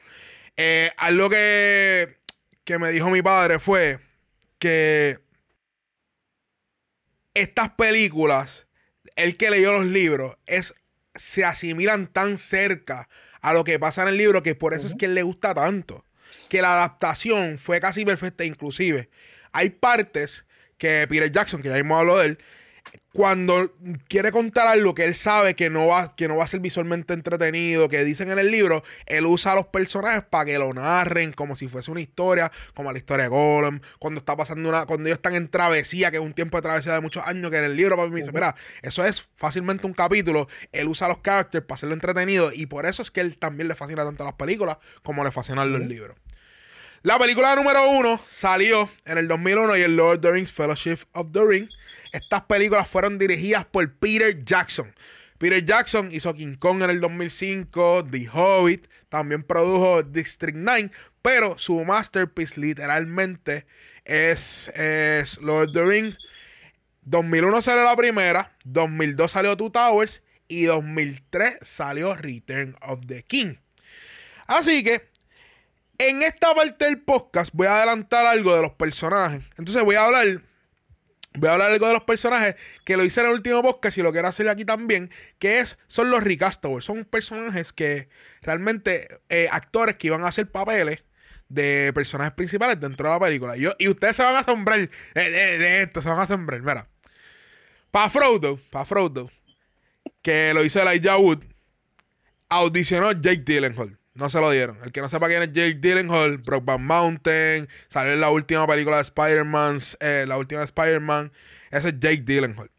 Eh, 0.56 0.90
algo 0.96 1.28
que, 1.28 2.16
que 2.64 2.78
me 2.78 2.90
dijo 2.92 3.11
mi 3.11 3.20
padre 3.20 3.58
fue 3.58 3.99
que 4.58 5.18
estas 7.34 7.70
películas, 7.70 8.66
el 9.16 9.36
que 9.36 9.50
leyó 9.50 9.72
los 9.72 9.86
libros, 9.86 10.36
es, 10.46 10.74
se 11.14 11.44
asimilan 11.44 12.06
tan 12.06 12.38
cerca 12.38 13.08
a 13.40 13.52
lo 13.52 13.64
que 13.64 13.78
pasa 13.78 14.02
en 14.02 14.08
el 14.08 14.16
libro 14.16 14.42
que 14.42 14.54
por 14.54 14.74
eso 14.74 14.86
es 14.86 14.94
que 14.94 15.06
él 15.06 15.14
le 15.14 15.22
gusta 15.22 15.54
tanto. 15.54 16.04
Que 16.48 16.62
la 16.62 16.74
adaptación 16.74 17.58
fue 17.58 17.80
casi 17.80 18.04
perfecta, 18.04 18.44
inclusive. 18.44 19.10
Hay 19.52 19.70
partes 19.70 20.46
que 20.78 21.06
Peter 21.08 21.30
Jackson, 21.30 21.60
que 21.60 21.68
ya 21.68 21.74
mismo 21.74 21.98
habló 21.98 22.18
de 22.18 22.26
él, 22.26 22.38
cuando 23.12 23.75
quiere 24.08 24.32
contar 24.32 24.66
algo 24.66 24.94
que 24.94 25.04
él 25.04 25.14
sabe 25.14 25.54
que 25.54 25.68
no 25.68 25.88
va, 25.88 26.16
que 26.16 26.28
no 26.28 26.37
va 26.37 26.44
a 26.44 26.49
ser 26.49 26.61
visualmente 26.61 27.12
entretenido, 27.12 27.88
que 27.88 28.04
dicen 28.04 28.30
en 28.30 28.38
el 28.38 28.50
libro, 28.50 28.82
él 29.06 29.26
usa 29.26 29.52
a 29.52 29.54
los 29.54 29.66
personajes 29.66 30.22
para 30.22 30.46
que 30.46 30.58
lo 30.58 30.72
narren 30.72 31.32
como 31.32 31.54
si 31.54 31.68
fuese 31.68 31.90
una 31.90 32.00
historia, 32.00 32.50
como 32.75 32.90
la 32.90 32.99
historia 32.99 33.25
de 33.25 33.28
Golem, 33.28 33.80
cuando 33.99 34.18
está 34.18 34.37
pasando 34.37 34.68
una, 34.68 34.87
cuando 34.87 35.08
ellos 35.08 35.18
están 35.18 35.34
en 35.34 35.49
travesía, 35.49 36.11
que 36.11 36.16
es 36.16 36.22
un 36.22 36.32
tiempo 36.32 36.56
de 36.56 36.62
travesía 36.62 36.94
de 36.94 37.00
muchos 37.00 37.22
años, 37.26 37.50
que 37.50 37.58
en 37.58 37.64
el 37.64 37.76
libro 37.76 37.96
para 37.96 38.08
mí 38.08 38.14
me 38.14 38.20
dice, 38.20 38.32
mira, 38.32 38.54
eso 38.80 39.04
es 39.04 39.28
fácilmente 39.34 39.87
un 39.87 39.92
capítulo, 39.92 40.49
él 40.72 40.88
usa 40.88 41.06
a 41.06 41.11
los 41.11 41.18
characters 41.18 41.66
para 41.66 41.76
hacerlo 41.76 41.94
entretenido 41.94 42.50
y 42.52 42.66
por 42.66 42.87
eso 42.87 43.02
es 43.02 43.11
que 43.11 43.20
él 43.20 43.37
también 43.37 43.68
le 43.68 43.75
fascina 43.75 44.04
tanto 44.04 44.25
las 44.25 44.34
películas 44.34 44.78
como 45.02 45.22
le 45.22 45.30
fascinan 45.30 45.70
los 45.70 45.82
libros. 45.82 46.16
La 47.02 47.18
película 47.18 47.56
número 47.56 47.90
uno 47.90 48.20
salió 48.25 48.88
en 49.04 49.18
el 49.18 49.26
2001 49.26 49.76
y 49.76 49.80
el 49.82 49.96
Lord 49.96 50.18
of 50.18 50.20
the 50.20 50.30
Rings 50.30 50.52
Fellowship 50.52 50.99
of 51.12 51.32
the 51.32 51.44
Ring 51.44 51.68
estas 52.12 52.42
películas 52.42 52.88
fueron 52.88 53.19
dirigidas 53.19 53.64
por 53.64 53.92
Peter 53.95 54.45
Jackson. 54.45 54.95
Peter 55.38 55.64
Jackson 55.64 56.11
hizo 56.12 56.33
King 56.35 56.54
Kong 56.57 56.83
en 56.83 56.90
el 56.90 57.00
2005, 57.00 58.07
The 58.11 58.28
Hobbit, 58.33 58.87
también 59.09 59.42
produjo 59.42 60.02
District 60.02 60.57
9, 60.57 60.90
pero 61.21 61.59
su 61.59 61.85
masterpiece 61.85 62.61
literalmente 62.61 63.66
es, 64.04 64.69
es 64.75 65.40
Lord 65.40 65.71
of 65.71 65.75
the 65.75 65.85
Rings. 65.85 66.19
2001 67.04 67.62
salió 67.62 67.83
la 67.83 67.97
primera, 67.97 68.49
2002 68.64 69.31
salió 69.31 69.57
Two 69.57 69.73
Towers 69.73 70.23
y 70.49 70.64
2003 70.66 71.59
salió 71.62 72.14
Return 72.14 72.76
of 72.83 73.00
the 73.07 73.25
King. 73.25 73.54
Así 74.47 74.85
que 74.85 75.09
en 75.99 76.23
esta 76.23 76.54
parte 76.54 76.85
del 76.85 77.00
podcast 77.00 77.50
voy 77.52 77.66
a 77.66 77.78
adelantar 77.78 78.26
algo 78.26 78.54
de 78.54 78.62
los 78.62 78.73
personajes. 78.73 79.42
Entonces 79.59 79.83
voy 79.83 79.97
a 79.97 80.04
hablar 80.04 80.42
Voy 81.34 81.48
a 81.48 81.52
hablar 81.52 81.72
algo 81.72 81.86
de 81.86 81.94
los 81.94 82.04
personajes 82.04 82.56
que 82.84 82.96
lo 82.96 83.04
hice 83.04 83.20
en 83.20 83.26
el 83.26 83.32
último 83.32 83.62
podcast 83.62 83.96
y 83.96 84.02
lo 84.02 84.12
quiero 84.12 84.28
hacer 84.28 84.48
aquí 84.48 84.64
también, 84.64 85.10
que 85.38 85.60
es, 85.60 85.78
son 85.88 86.10
los 86.10 86.22
recastables. 86.22 86.84
Son 86.84 87.04
personajes 87.04 87.72
que 87.72 88.08
realmente, 88.42 89.08
eh, 89.30 89.48
actores 89.50 89.96
que 89.96 90.08
iban 90.08 90.24
a 90.24 90.28
hacer 90.28 90.50
papeles 90.50 91.04
de 91.48 91.92
personajes 91.94 92.34
principales 92.34 92.80
dentro 92.80 93.08
de 93.08 93.14
la 93.14 93.20
película. 93.20 93.56
Yo, 93.56 93.72
y 93.78 93.88
ustedes 93.88 94.16
se 94.16 94.22
van 94.22 94.36
a 94.36 94.40
asombrar 94.40 94.78
de, 94.78 94.90
de, 95.14 95.82
esto, 95.82 96.02
se 96.02 96.08
van 96.08 96.18
a 96.18 96.22
asombrar. 96.22 96.60
Mira, 96.60 96.88
para 97.90 98.10
Frodo, 98.10 98.60
para 98.70 98.84
Frodo, 98.84 99.30
que 100.22 100.52
lo 100.54 100.64
hizo 100.64 100.82
Elijah 100.82 101.16
Wood, 101.16 101.44
audicionó 102.48 103.12
Jake 103.12 103.42
Gyllenhaal. 103.44 103.98
No 104.14 104.28
se 104.28 104.40
lo 104.40 104.50
dieron. 104.50 104.78
El 104.85 104.92
que 104.92 105.00
no 105.00 105.09
sepa 105.09 105.28
quién 105.28 105.42
es 105.42 105.52
Jake 105.52 105.78
Gyllenhaal, 105.81 106.38
Brokeback 106.38 106.78
Mountain, 106.78 107.69
salió 107.88 108.12
en 108.12 108.21
la 108.21 108.31
última 108.31 108.66
película 108.66 108.97
de 108.97 109.02
Spider-Man, 109.02 109.78
eh, 110.00 110.25
la 110.28 110.37
última 110.37 110.61
de 110.61 110.66
Spider-Man, 110.66 111.31
ese 111.71 111.88
es 111.88 111.95
Jake 111.99 112.25
Gyllenhaal. 112.26 112.71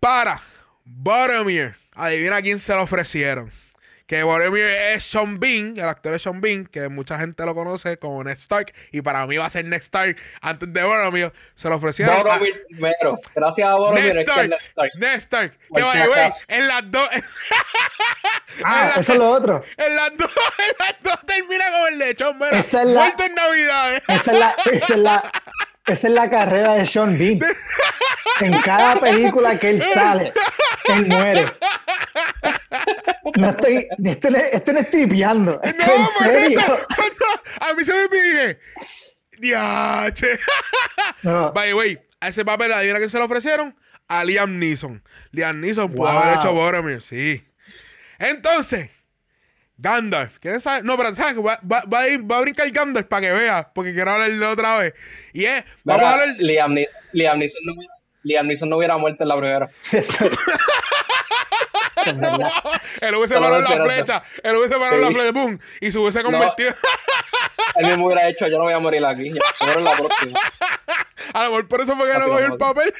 Para 0.00 0.40
Boromir, 0.84 1.74
adivina 1.92 2.40
quién 2.40 2.58
se 2.58 2.74
lo 2.74 2.82
ofrecieron 2.82 3.52
que 4.10 4.24
Boromir 4.24 4.64
es 4.64 5.04
Sean 5.04 5.38
Bean, 5.38 5.74
el 5.76 5.84
actor 5.84 6.10
de 6.10 6.18
Sean 6.18 6.40
Bean, 6.40 6.66
que 6.66 6.88
mucha 6.88 7.16
gente 7.16 7.46
lo 7.46 7.54
conoce 7.54 7.96
como 7.96 8.24
Ned 8.24 8.32
Stark, 8.32 8.74
y 8.90 9.02
para 9.02 9.24
mí 9.24 9.36
va 9.36 9.46
a 9.46 9.50
ser 9.50 9.64
Ned 9.66 9.78
Stark 9.82 10.16
antes 10.40 10.72
de 10.72 10.82
Boromir, 10.82 11.32
se 11.54 11.68
lo 11.68 11.76
ofrecieron. 11.76 12.16
Boromir 12.16 12.60
primero, 12.68 13.20
gracias 13.36 13.68
a 13.68 13.76
Boromir 13.76 14.12
Ned 14.16 14.22
Stark, 14.22 14.50
Ned 14.98 15.14
Stark. 15.14 15.52
que 15.72 15.80
vaya, 15.80 16.06
güey, 16.08 16.30
en 16.48 16.66
las 16.66 16.90
dos. 16.90 17.08
ah, 18.64 18.94
eso 18.98 19.12
es 19.12 19.18
lo 19.20 19.30
otro. 19.30 19.62
En 19.76 19.94
las 19.94 20.16
dos, 20.16 20.28
en 20.58 20.74
las 20.76 21.02
dos 21.04 21.26
termina 21.26 21.70
como 21.70 21.86
el 21.86 21.98
lechón, 22.00 22.36
mira. 22.36 22.58
Esa 22.58 22.82
es 22.82 22.88
la, 22.88 23.00
Muerto 23.02 23.22
en 23.22 23.34
Navidad, 23.36 23.94
¿eh? 23.94 24.02
Esa 24.08 24.32
es 24.32 24.38
la, 24.40 24.56
esa 24.72 24.94
es 24.94 24.98
la, 24.98 25.32
esa 25.92 26.08
es 26.08 26.14
la 26.14 26.30
carrera 26.30 26.74
de 26.74 26.86
Sean 26.86 27.18
Bean. 27.18 27.38
En 28.40 28.58
cada 28.62 28.98
película 28.98 29.58
que 29.58 29.70
él 29.70 29.82
sale, 29.82 30.32
él 30.86 31.06
muere. 31.06 31.44
No 33.36 33.50
estoy, 33.50 33.86
este, 34.04 34.56
este 34.56 34.72
no 34.72 34.78
estoy 34.80 35.06
no, 35.06 35.60
en 35.62 36.06
serio. 36.18 36.60
a 37.60 37.74
mí 37.74 37.84
se 37.84 37.92
me 37.92 38.08
pide. 38.08 38.60
Diache. 39.38 40.38
No. 41.22 41.52
By 41.52 41.68
the 41.68 41.74
way, 41.74 41.98
a 42.20 42.28
ese 42.28 42.44
papel, 42.44 42.72
adivina 42.72 42.98
que 42.98 43.08
se 43.08 43.18
lo 43.18 43.24
ofrecieron 43.24 43.76
a 44.08 44.24
Liam 44.24 44.58
Neeson. 44.58 45.02
Liam 45.32 45.60
Neeson 45.60 45.92
pudo 45.92 46.08
haber 46.08 46.36
hecho 46.36 46.52
Boromir, 46.52 47.02
sí. 47.02 47.46
Entonces, 48.18 48.90
Gandalf. 49.80 50.38
¿Quieres 50.38 50.62
saber? 50.62 50.84
No, 50.84 50.96
pero 50.96 51.14
¿sabes? 51.14 51.36
Va, 51.38 51.58
va, 51.70 51.82
va, 51.92 52.00
a 52.00 52.08
ir, 52.08 52.30
va 52.30 52.38
a 52.38 52.40
brincar 52.40 52.70
Gandalf 52.70 53.06
para 53.06 53.22
que 53.22 53.32
vea, 53.32 53.70
porque 53.74 53.94
quiero 53.94 54.10
hablarle 54.10 54.46
otra 54.46 54.78
vez. 54.78 54.94
Y 55.32 55.44
es, 55.44 55.64
vamos 55.84 56.04
a 56.04 56.12
hablar. 56.12 56.28
Liam, 56.38 56.74
Liam, 57.12 57.38
Neeson 57.38 57.60
no, 57.64 57.74
Liam 58.22 58.46
Neeson 58.46 58.68
no 58.68 58.76
hubiera 58.76 58.96
muerto 58.98 59.22
en 59.22 59.28
la 59.28 59.36
primera. 59.36 59.70
no, 62.14 62.38
él 63.00 63.14
hubiese 63.14 63.34
parado 63.34 63.60
la 63.60 63.84
flecha, 63.84 64.22
él 64.42 64.56
hubiese 64.56 64.76
parado 64.76 64.98
la 64.98 65.10
flecha, 65.10 65.32
boom, 65.32 65.58
y 65.80 65.92
se 65.92 65.98
hubiese 65.98 66.22
convertido. 66.22 66.74
él 67.76 67.86
mismo 67.86 68.06
hubiera 68.06 68.28
hecho, 68.28 68.46
yo 68.48 68.58
no 68.58 68.64
voy 68.64 68.74
a 68.74 68.78
morir 68.78 69.04
aquí, 69.04 69.30
yo 69.30 69.72
en 69.78 69.84
la 69.84 69.96
próxima. 69.96 70.38
A 71.32 71.44
lo 71.44 71.50
mejor 71.50 71.68
por 71.68 71.80
eso 71.80 71.96
fue 71.96 72.10
que 72.10 72.18
no 72.18 72.26
cogió 72.26 72.46
el 72.46 72.58
papel. 72.58 72.92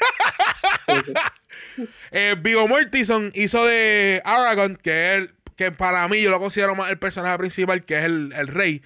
eh, 2.12 2.36
Vigo 2.38 2.68
Mortison 2.68 3.32
hizo 3.34 3.64
de 3.66 4.22
Aragorn, 4.24 4.76
que 4.76 5.16
es 5.16 5.28
que 5.60 5.70
para 5.70 6.08
mí 6.08 6.22
yo 6.22 6.30
lo 6.30 6.40
considero 6.40 6.74
más 6.74 6.88
el 6.88 6.98
personaje 6.98 7.36
principal, 7.36 7.84
que 7.84 7.98
es 7.98 8.04
el, 8.04 8.32
el 8.34 8.46
rey. 8.46 8.80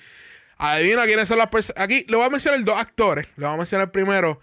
Adivina 0.58 1.04
quiénes 1.04 1.28
son 1.28 1.38
las 1.38 1.46
personas. 1.46 1.80
Aquí 1.80 2.04
le 2.08 2.16
voy 2.16 2.26
a 2.26 2.30
mencionar 2.30 2.64
dos 2.64 2.76
actores. 2.76 3.28
Le 3.36 3.46
voy 3.46 3.54
a 3.54 3.56
mencionar 3.56 3.92
primero. 3.92 4.40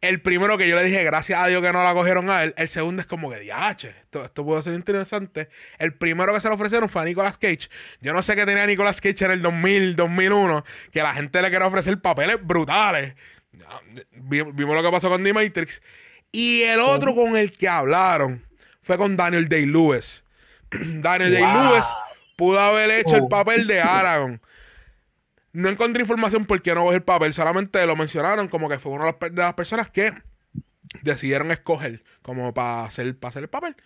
El 0.00 0.22
primero 0.22 0.56
que 0.56 0.66
yo 0.66 0.76
le 0.76 0.84
dije, 0.84 1.04
gracias 1.04 1.38
a 1.38 1.46
Dios 1.46 1.62
que 1.62 1.74
no 1.74 1.84
la 1.84 1.92
cogieron 1.92 2.30
a 2.30 2.42
él. 2.42 2.54
El 2.56 2.68
segundo 2.68 3.02
es 3.02 3.06
como 3.06 3.30
que, 3.30 3.38
diache, 3.38 3.90
esto, 4.00 4.24
esto 4.24 4.46
pudo 4.46 4.62
ser 4.62 4.72
interesante. 4.72 5.50
El 5.78 5.92
primero 5.92 6.32
que 6.32 6.40
se 6.40 6.48
le 6.48 6.54
ofrecieron 6.54 6.88
fue 6.88 7.02
a 7.02 7.04
Nicolas 7.04 7.36
Cage. 7.36 7.68
Yo 8.00 8.14
no 8.14 8.22
sé 8.22 8.34
qué 8.34 8.46
tenía 8.46 8.64
Nicolas 8.64 9.02
Cage 9.02 9.26
en 9.26 9.32
el 9.32 9.42
2000, 9.42 9.94
2001, 9.94 10.64
que 10.90 11.02
la 11.02 11.12
gente 11.12 11.42
le 11.42 11.50
quería 11.50 11.66
ofrecer 11.66 12.00
papeles 12.00 12.38
brutales. 12.42 13.12
Vimos 14.12 14.74
lo 14.74 14.82
que 14.82 14.90
pasó 14.90 15.10
con 15.10 15.22
The 15.22 15.34
Matrix. 15.34 15.82
Y 16.32 16.62
el 16.62 16.80
otro 16.80 17.14
con 17.14 17.36
el 17.36 17.52
que 17.52 17.68
hablaron 17.68 18.42
fue 18.80 18.96
con 18.96 19.18
Daniel 19.18 19.50
Day-Lewis. 19.50 20.23
Daniel 21.02 21.32
Day-Lewis 21.32 21.84
pudo 22.36 22.60
haber 22.60 22.90
hecho 22.90 23.16
el 23.16 23.22
oh. 23.22 23.28
papel 23.28 23.66
de 23.66 23.80
Aragorn. 23.80 24.40
No 25.52 25.68
encontré 25.68 26.02
información 26.02 26.46
por 26.46 26.60
qué 26.62 26.74
no 26.74 26.82
cogió 26.82 26.96
el 26.96 27.02
papel, 27.02 27.32
solamente 27.32 27.86
lo 27.86 27.94
mencionaron 27.94 28.48
como 28.48 28.68
que 28.68 28.78
fue 28.78 28.92
una 28.92 29.12
de 29.12 29.42
las 29.42 29.54
personas 29.54 29.88
que 29.88 30.12
decidieron 31.02 31.50
escoger 31.52 32.02
como 32.22 32.52
para 32.52 32.84
hacer, 32.84 33.14
para 33.16 33.30
hacer 33.30 33.44
el 33.44 33.48
papel. 33.48 33.76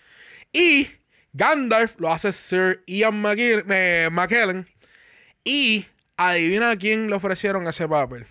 Y 0.52 0.88
Gandalf 1.32 2.00
lo 2.00 2.10
hace 2.10 2.32
Sir 2.32 2.82
Ian 2.86 3.22
eh, 3.36 4.08
McKellen. 4.10 4.66
Y 5.44 5.86
adivina 6.16 6.70
a 6.70 6.76
quién 6.76 7.08
le 7.08 7.16
ofrecieron 7.16 7.66
ese 7.68 7.88
papel. 7.88 8.26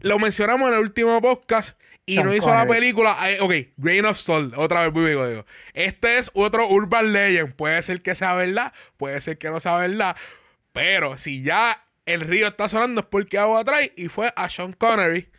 lo 0.00 0.18
mencionamos 0.18 0.68
en 0.68 0.74
el 0.74 0.80
último 0.80 1.20
podcast 1.20 1.78
y 2.06 2.18
no 2.18 2.34
hizo 2.34 2.48
la 2.48 2.66
película. 2.66 3.16
Eh, 3.30 3.38
ok, 3.40 3.52
Grain 3.76 4.04
of 4.04 4.18
Salt, 4.18 4.54
otra 4.56 4.82
vez 4.82 4.92
muy 4.92 5.08
digo. 5.08 5.46
Este 5.72 6.18
es 6.18 6.30
otro 6.34 6.68
Urban 6.68 7.12
Legend. 7.12 7.54
Puede 7.54 7.82
ser 7.82 8.02
que 8.02 8.14
sea 8.14 8.34
verdad, 8.34 8.72
puede 8.96 9.20
ser 9.20 9.38
que 9.38 9.50
no 9.50 9.60
sea 9.60 9.76
verdad. 9.76 10.16
Pero 10.72 11.18
si 11.18 11.42
ya 11.42 11.84
el 12.06 12.20
río 12.20 12.48
está 12.48 12.68
sonando 12.68 13.02
es 13.02 13.06
porque 13.06 13.38
agua 13.38 13.60
atrás. 13.60 13.90
Y 13.96 14.08
fue 14.08 14.32
a 14.36 14.48
Sean 14.48 14.72
Connery 14.72 15.30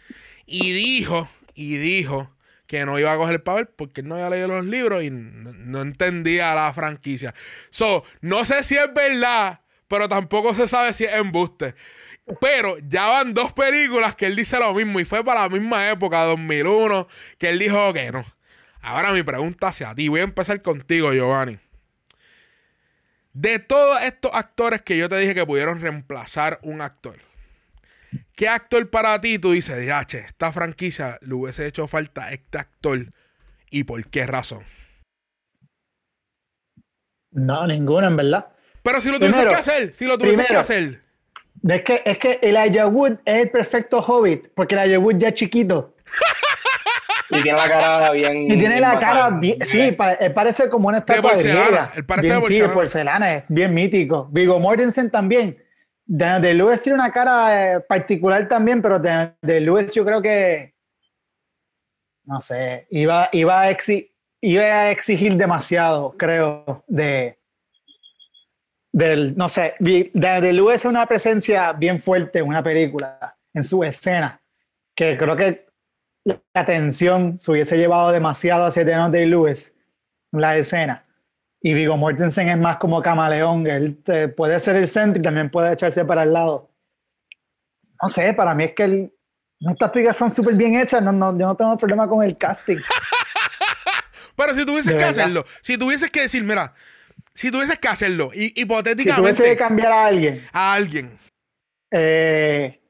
y 0.46 0.72
dijo, 0.72 1.30
y 1.54 1.78
dijo 1.78 2.32
que 2.68 2.86
no 2.86 2.98
iba 2.98 3.14
a 3.14 3.18
coger 3.18 3.36
el 3.36 3.42
papel 3.42 3.68
porque 3.68 4.02
no 4.02 4.16
había 4.16 4.30
leído 4.30 4.48
los 4.48 4.66
libros 4.66 5.04
y 5.04 5.12
no, 5.12 5.54
no 5.54 5.82
entendía 5.82 6.56
la 6.56 6.74
franquicia. 6.74 7.36
So, 7.70 8.04
no 8.22 8.44
sé 8.46 8.64
si 8.64 8.76
es 8.76 8.92
verdad, 8.94 9.62
pero 9.88 10.10
tampoco 10.10 10.54
se 10.56 10.68
sabe 10.68 10.94
si 10.94 11.04
es 11.04 11.14
embuste. 11.14 11.76
Pero 12.41 12.77
ya 12.79 13.05
van 13.05 13.34
dos 13.34 13.53
películas 13.53 14.15
que 14.15 14.25
él 14.25 14.36
dice 14.36 14.58
lo 14.60 14.74
mismo 14.74 15.00
y 15.00 15.05
fue 15.05 15.24
para 15.24 15.41
la 15.41 15.50
misma 15.50 15.89
época, 15.89 16.24
2001, 16.24 17.08
que 17.38 17.50
él 17.50 17.60
dijo 17.60 17.94
que 17.94 18.12
no. 18.12 18.25
Ahora 18.82 19.12
mi 19.13 19.22
pregunta 19.22 19.67
hacia 19.67 19.94
ti, 19.94 20.08
voy 20.08 20.22
a 20.22 20.24
empezar 20.24 20.62
contigo, 20.62 21.13
Giovanni. 21.13 21.60
De 23.34 23.60
todos 23.60 24.01
estos 24.01 24.32
actores 24.34 24.82
que 24.82 24.98
yo 24.98 25.10
te 25.10 25.17
dije 25.17 25.36
que 25.36 25.46
pudieron 25.46 25.82
reemplazar 25.82 26.60
un 26.63 26.82
actor, 26.82 27.17
¿qué 28.36 28.48
actor 28.48 28.89
para 28.89 29.20
ti 29.22 29.38
tú 29.38 29.51
dices, 29.51 29.77
DH, 29.77 30.15
esta 30.15 30.51
franquicia 30.51 31.20
le 31.22 31.34
hubiese 31.34 31.67
hecho 31.67 31.88
falta 31.88 32.25
a 32.25 32.32
este 32.32 32.58
actor 32.58 33.05
y 33.70 33.84
por 33.84 34.03
qué 34.08 34.25
razón? 34.25 34.63
No, 37.32 37.67
ninguno, 37.67 38.08
en 38.08 38.15
verdad. 38.15 38.48
Pero 38.82 39.01
si 39.01 39.12
lo 39.12 39.20
tuvieses 39.20 39.46
que 39.46 39.55
hacer, 39.55 39.94
si 39.94 40.05
lo 40.05 40.17
tuvieses 40.17 40.48
que 40.48 40.55
hacer. 40.55 41.05
Es 41.68 41.84
que, 41.84 42.02
es 42.06 42.18
que 42.20 42.40
Elijah 42.42 42.88
Wood 42.88 43.14
es 43.26 43.44
el 43.44 43.50
perfecto 43.50 44.00
hobbit, 44.00 44.50
porque 44.54 44.76
Elijah 44.76 45.00
Wood 45.00 45.18
ya 45.18 45.30
es 45.30 45.34
chiquito. 45.36 45.96
y 47.30 47.42
tiene 47.42 47.58
la 47.58 47.70
cara 47.70 48.12
bien. 48.12 48.52
Y 48.52 48.58
tiene 48.58 48.80
la 48.80 49.00
cara 49.00 49.30
bien. 49.32 49.58
Sí, 49.66 49.98
parece 50.34 50.70
como 50.70 50.90
una 50.90 51.00
estatua 51.00 51.22
de, 51.22 51.30
porcelana. 51.30 51.92
Él 51.96 52.06
parece 52.06 52.34
de 52.34 52.40
porcelana. 52.40 52.68
Sí, 52.68 52.74
porcelana, 52.74 53.34
es 53.36 53.44
bien 53.48 53.74
mítico. 53.74 54.28
Vigo 54.32 54.60
Mortensen 54.60 55.10
también. 55.10 55.56
De, 56.06 56.54
Lewis 56.54 56.84
tiene 56.84 57.00
una 57.00 57.12
cara 57.12 57.78
eh, 57.78 57.80
particular 57.80 58.48
también, 58.48 58.80
pero 58.82 59.00
de, 59.00 59.34
de 59.42 59.60
Lewis 59.60 59.92
yo 59.92 60.06
creo 60.06 60.22
que. 60.22 60.76
No 62.26 62.42
sé, 62.42 62.88
iba, 62.92 63.30
iba, 63.32 63.62
a 63.62 63.78
iba 64.42 64.64
a 64.64 64.92
exigir 64.92 65.36
demasiado, 65.36 66.12
creo, 66.18 66.84
de, 66.88 67.40
del, 68.96 69.36
no 69.36 69.50
sé, 69.50 69.75
de 69.80 70.54
Lewis 70.54 70.75
es 70.75 70.86
una 70.86 71.06
presencia 71.06 71.74
bien 71.74 72.00
fuerte 72.00 72.40
en 72.40 72.48
una 72.48 72.64
película, 72.64 73.14
en 73.54 73.62
su 73.62 73.84
escena, 73.84 74.40
que 74.96 75.18
creo 75.18 75.36
que 75.36 75.66
la 76.24 76.40
atención 76.54 77.38
se 77.38 77.52
hubiese 77.52 77.78
llevado 77.78 78.14
demasiado 78.14 78.66
hacia 78.66 78.86
Daniel 78.86 79.12
de 79.12 79.25
Lewis 79.25 79.75
la 80.32 80.56
escena. 80.56 81.06
Y 81.62 81.74
Vigo 81.74 81.98
Mortensen 81.98 82.48
es 82.48 82.58
más 82.58 82.78
como 82.78 83.02
camaleón, 83.02 83.68
él 83.68 83.98
puede 84.34 84.58
ser 84.62 84.78
el 84.78 84.88
centro 84.88 85.20
y 85.20 85.24
también 85.24 85.50
puede 85.50 85.74
echarse 85.74 86.06
para 86.06 86.24
el 86.24 86.32
lado. 86.32 86.72
No 88.02 88.08
sé, 88.08 88.34
para 88.34 88.56
mí 88.56 88.64
es 88.64 88.75
que 88.75 88.84
el, 88.84 89.14
estas 89.60 89.92
películas 89.92 90.16
son 90.16 90.32
súper 90.32 90.56
bien 90.56 90.75
hechas, 90.75 91.04
no, 91.04 91.12
no, 91.12 91.38
yo 91.38 91.48
no 91.48 91.56
tengo 91.58 91.78
problema 91.78 92.08
con 92.08 92.24
el 92.24 92.38
casting. 92.38 92.78
Pero 94.38 94.56
si 94.56 94.66
tuvieses 94.66 94.94
que 94.94 95.04
hacerlo, 95.04 95.44
si 95.60 95.78
tuvieses 95.78 96.10
que 96.10 96.22
decir, 96.22 96.46
mira, 96.46 96.74
si 97.36 97.51
tuvieses 97.51 97.77
que 97.77 97.88
hacerlo, 97.88 98.32
hipotéticamente. 98.34 99.34
Si 99.34 99.38
tuviese 99.38 99.56
que 99.56 99.58
cambiar 99.58 99.92
a 99.92 100.06
alguien. 100.06 100.44
A 100.54 100.74
alguien. 100.74 101.20
Eh, 101.92 102.82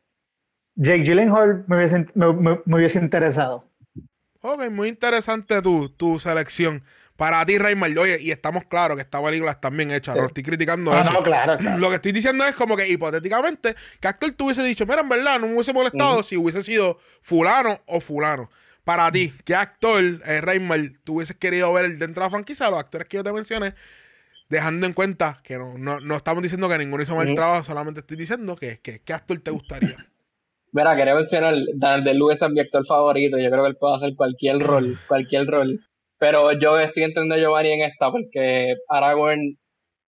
Jake 0.75 1.03
Gyllenhaal 1.03 1.65
me 1.67 1.77
hubiese, 1.77 2.05
me, 2.13 2.75
hubiese 2.77 2.99
interesado. 2.99 3.67
Ok, 4.41 4.69
muy 4.69 4.89
interesante 4.89 5.61
tu, 5.61 5.89
tu 5.89 6.19
selección. 6.19 6.83
Para 7.15 7.45
ti, 7.45 7.57
Raymond, 7.57 7.97
oye, 7.97 8.17
y 8.21 8.31
estamos 8.31 8.65
claros 8.65 8.97
que 8.97 9.01
esta 9.01 9.23
película 9.23 9.51
está 9.51 9.69
bien 9.69 9.89
hecha, 9.89 10.13
no 10.13 10.25
estoy 10.25 10.43
criticando 10.43 10.91
ah, 10.93 11.01
eso. 11.01 11.13
No, 11.13 11.23
claro, 11.23 11.57
Lo 11.77 11.89
que 11.89 11.95
estoy 11.95 12.11
diciendo 12.11 12.43
es 12.45 12.53
como 12.55 12.75
que 12.75 12.89
hipotéticamente, 12.89 13.73
que 14.01 14.07
actor 14.07 14.31
tú 14.33 14.45
hubiese 14.45 14.63
dicho, 14.63 14.85
mira, 14.85 14.99
en 14.99 15.09
verdad, 15.09 15.39
no 15.39 15.47
me 15.47 15.55
hubiese 15.55 15.73
molestado 15.73 16.23
si 16.23 16.35
hubiese 16.35 16.61
sido 16.61 16.99
fulano 17.21 17.79
o 17.85 18.01
fulano. 18.01 18.49
Para 18.83 19.09
ti, 19.11 19.33
¿qué 19.45 19.55
actor, 19.55 20.03
eh, 20.25 20.41
Raymond, 20.41 20.99
tú 21.03 21.15
hubieses 21.15 21.37
querido 21.37 21.71
ver 21.73 21.97
dentro 21.97 22.21
de 22.21 22.27
la 22.27 22.29
franquicia? 22.29 22.69
Los 22.69 22.79
actores 22.79 23.07
que 23.07 23.17
yo 23.17 23.23
te 23.23 23.31
mencioné, 23.31 23.73
dejando 24.49 24.85
en 24.85 24.93
cuenta 24.93 25.41
que 25.43 25.57
no, 25.57 25.99
no, 25.99 26.15
estamos 26.15 26.43
diciendo 26.43 26.69
que 26.69 26.77
ninguno 26.77 27.03
hizo 27.03 27.15
mal 27.15 27.33
trabajo, 27.35 27.63
solamente 27.63 28.01
estoy 28.01 28.17
diciendo 28.17 28.55
que, 28.55 28.79
que 28.79 28.99
¿qué 28.99 29.13
actor 29.13 29.39
te 29.39 29.51
gustaría? 29.51 29.97
Mira, 30.71 30.95
quería 30.95 31.15
mencionar, 31.15 31.55
Daniel 31.75 32.03
de 32.03 32.13
Lewis 32.15 32.41
es 32.41 32.49
mi 32.49 32.59
actor 32.59 32.85
favorito, 32.85 33.37
yo 33.37 33.49
creo 33.49 33.63
que 33.63 33.69
él 33.69 33.77
puede 33.77 33.95
hacer 33.95 34.15
cualquier 34.15 34.59
rol, 34.59 34.99
cualquier 35.07 35.47
rol. 35.47 35.79
Pero 36.17 36.51
yo 36.53 36.79
estoy 36.79 37.03
entendiendo 37.03 37.35
a 37.35 37.37
Giovanni 37.37 37.71
en 37.71 37.81
esta 37.81 38.11
porque 38.11 38.75
Aragorn 38.89 39.57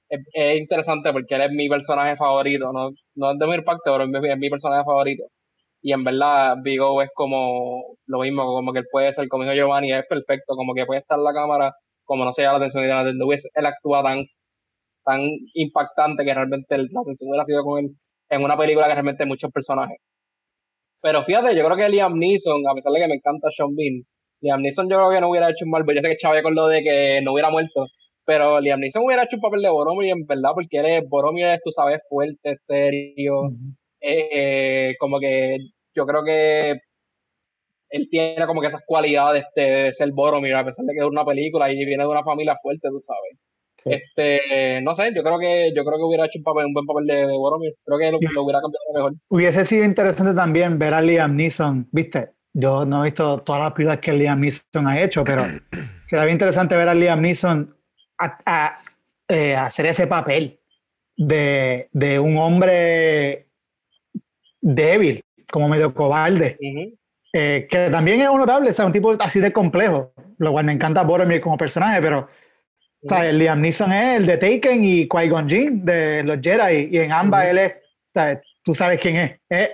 es, 0.09 0.57
interesante 0.57 1.11
porque 1.11 1.35
él 1.35 1.41
es 1.41 1.51
mi 1.51 1.69
personaje 1.69 2.15
favorito, 2.15 2.71
no, 2.73 2.89
no 3.15 3.31
es 3.31 3.39
de 3.39 3.47
mi 3.47 3.55
impacto, 3.55 3.83
pero 3.85 4.03
es 4.03 4.37
mi, 4.37 4.49
personaje 4.49 4.83
favorito. 4.85 5.23
Y 5.81 5.93
en 5.93 6.03
verdad, 6.03 6.55
Vigo 6.63 7.01
es 7.01 7.09
como 7.13 7.81
lo 8.07 8.19
mismo, 8.19 8.45
como 8.45 8.73
que 8.73 8.79
él 8.79 8.85
puede 8.91 9.13
ser, 9.13 9.27
como 9.27 9.43
dijo 9.43 9.55
Giovanni, 9.55 9.93
es 9.93 10.05
perfecto, 10.07 10.55
como 10.55 10.73
que 10.73 10.85
puede 10.85 11.01
estar 11.01 11.17
en 11.17 11.23
la 11.23 11.33
cámara, 11.33 11.71
como 12.07 12.25
no 12.25 12.33
se 12.33 12.41
llama 12.41 12.57
la 12.57 12.65
atención 12.65 12.83
de 12.83 12.89
Daniel 12.89 13.17
Lewis, 13.17 13.47
él 13.53 13.65
actúa 13.65 14.01
tan, 14.01 14.23
tan 15.03 15.21
impactante 15.53 16.23
que 16.23 16.33
realmente 16.33 16.77
la 16.77 16.83
atención 17.01 17.29
hubiera 17.29 17.45
sido 17.45 17.63
con 17.63 17.79
él 17.79 17.91
en 18.29 18.43
una 18.43 18.57
película 18.57 18.87
que 18.87 18.93
realmente 18.93 19.23
hay 19.23 19.29
muchos 19.29 19.51
personajes. 19.51 19.97
Pero 21.01 21.23
fíjate, 21.25 21.55
yo 21.55 21.65
creo 21.65 21.77
que 21.77 21.89
Liam 21.89 22.17
Neeson, 22.17 22.63
a 22.67 22.73
pesar 22.73 22.91
de 22.93 22.99
que 23.01 23.07
me 23.07 23.15
encanta 23.15 23.49
Sean 23.55 23.75
Bean, 23.75 24.01
Liam 24.41 24.61
Neeson 24.61 24.89
yo 24.89 24.97
creo 24.97 25.11
que 25.11 25.21
no 25.21 25.29
hubiera 25.29 25.49
hecho 25.49 25.65
un 25.65 25.71
mal, 25.71 25.83
yo 25.85 26.01
sé 26.01 26.09
que 26.09 26.17
Chávez 26.17 26.43
con 26.43 26.55
lo 26.55 26.67
de 26.67 26.81
que 26.81 27.21
no 27.21 27.33
hubiera 27.33 27.51
muerto, 27.51 27.85
pero 28.25 28.59
Liam 28.59 28.79
Neeson 28.79 29.03
hubiera 29.05 29.23
hecho 29.23 29.35
un 29.35 29.41
papel 29.41 29.61
de 29.61 29.69
Boromir 29.69 30.11
en 30.11 30.25
verdad, 30.25 30.51
porque 30.55 30.79
él 30.79 30.85
es, 30.85 31.09
Boromir 31.09 31.59
tú 31.63 31.71
sabes, 31.71 31.99
fuerte, 32.09 32.55
serio, 32.57 33.49
eh, 34.01 34.95
como 34.99 35.19
que 35.19 35.57
yo 35.93 36.05
creo 36.05 36.23
que 36.23 36.73
él 37.89 38.07
tiene 38.09 38.45
como 38.45 38.61
que 38.61 38.67
esas 38.67 38.83
cualidades 38.85 39.45
de, 39.55 39.93
ser 39.95 40.09
Boromir, 40.15 40.55
a 40.55 40.65
pesar 40.65 40.85
de 40.85 40.93
que 40.93 40.99
es 40.99 41.05
una 41.05 41.25
película 41.25 41.71
y 41.71 41.85
viene 41.85 42.03
de 42.03 42.09
una 42.09 42.23
familia 42.23 42.55
fuerte, 42.61 42.87
tú 42.89 43.01
sabes. 43.05 43.39
Este, 43.85 44.81
no 44.81 44.95
sé, 44.95 45.13
yo 45.15 45.23
creo 45.23 45.39
que 45.39 45.71
yo 45.73 45.83
creo 45.85 45.97
que 45.97 46.03
hubiera 46.03 46.25
hecho 46.25 46.39
un, 46.39 46.43
papel, 46.43 46.65
un 46.65 46.73
buen 46.73 46.85
papel 46.85 47.05
de, 47.05 47.25
Boromir. 47.25 47.73
Creo 47.85 47.97
que 47.99 48.11
lo, 48.11 48.19
lo, 48.33 48.43
hubiera 48.43 48.59
cambiado 48.59 48.85
mejor. 48.93 49.13
Hubiese 49.29 49.65
sido 49.65 49.85
interesante 49.85 50.33
también 50.33 50.79
ver 50.79 50.93
a 50.93 51.01
Liam 51.01 51.35
Neeson, 51.35 51.85
¿viste? 51.91 52.31
Yo 52.53 52.85
no 52.85 53.01
he 53.01 53.05
visto 53.05 53.39
todas 53.43 53.61
las 53.61 53.73
películas 53.73 53.99
que 53.99 54.13
Liam 54.13 54.41
Neeson 54.41 54.87
ha 54.87 55.01
hecho, 55.01 55.23
pero 55.23 55.43
sería 56.07 56.25
bien 56.25 56.35
interesante 56.35 56.75
ver 56.75 56.89
a 56.89 56.95
Liam 56.95 57.21
Neeson 57.21 57.75
a, 58.17 58.79
eh, 59.27 59.55
hacer 59.55 59.85
ese 59.85 60.07
papel 60.07 60.59
de, 61.15 61.87
un 62.19 62.37
hombre 62.37 63.47
débil, 64.59 65.21
como 65.51 65.69
medio 65.69 65.93
cobarde, 65.93 66.57
eh, 67.33 67.67
que 67.69 67.89
también 67.89 68.21
es 68.21 68.27
honorable, 68.27 68.69
o 68.69 68.73
sea, 68.73 68.85
un 68.85 68.93
tipo 68.93 69.11
así 69.19 69.39
de 69.39 69.53
complejo, 69.53 70.13
lo 70.37 70.51
cual 70.51 70.65
me 70.65 70.71
encanta 70.71 71.03
Boromir 71.03 71.41
como 71.41 71.57
personaje, 71.57 72.01
pero 72.01 72.27
Liam 73.33 73.61
Neeson 73.61 73.91
es 73.91 74.19
el 74.19 74.25
de 74.25 74.37
Taken 74.37 74.83
y 74.83 75.07
Qui-Gon 75.07 75.49
Jinn 75.49 75.85
de 75.85 76.23
los 76.23 76.39
Jedi, 76.41 76.89
y 76.91 76.99
en 76.99 77.11
ambas 77.11 77.45
él 77.45 77.57
es, 77.57 77.73
tú 78.63 78.73
sabes 78.73 78.99
quién 78.99 79.17
es, 79.17 79.39
es, 79.49 79.69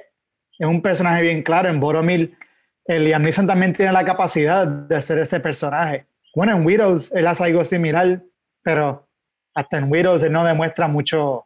es 0.59 0.67
un 0.67 0.81
personaje 0.81 1.21
bien 1.21 1.43
claro, 1.43 1.69
en 1.69 1.79
Boromir 1.79 2.37
el 2.85 3.05
Liam 3.05 3.21
Neeson 3.21 3.47
también 3.47 3.73
tiene 3.73 3.91
la 3.91 4.03
capacidad 4.03 4.67
de 4.67 4.95
hacer 4.95 5.17
ese 5.19 5.39
personaje. 5.39 6.05
Bueno, 6.35 6.55
en 6.55 6.65
Widows 6.65 7.11
él 7.13 7.27
hace 7.27 7.43
algo 7.45 7.63
similar, 7.63 8.21
pero 8.61 9.07
hasta 9.53 9.77
en 9.77 9.91
Widows 9.91 10.23
él 10.23 10.31
no 10.31 10.43
demuestra 10.43 10.87
mucho, 10.87 11.45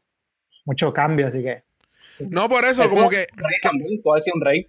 mucho 0.66 0.94
cambio, 0.94 1.28
así 1.28 1.44
que. 1.44 1.64
No, 2.20 2.50
por 2.50 2.66
eso, 2.66 2.90
como 2.90 3.10
que. 3.10 3.28
Rey 3.36 3.60
también, 3.62 4.02
puede 4.02 4.22
ser 4.22 4.34
un 4.34 4.42
rey. 4.42 4.66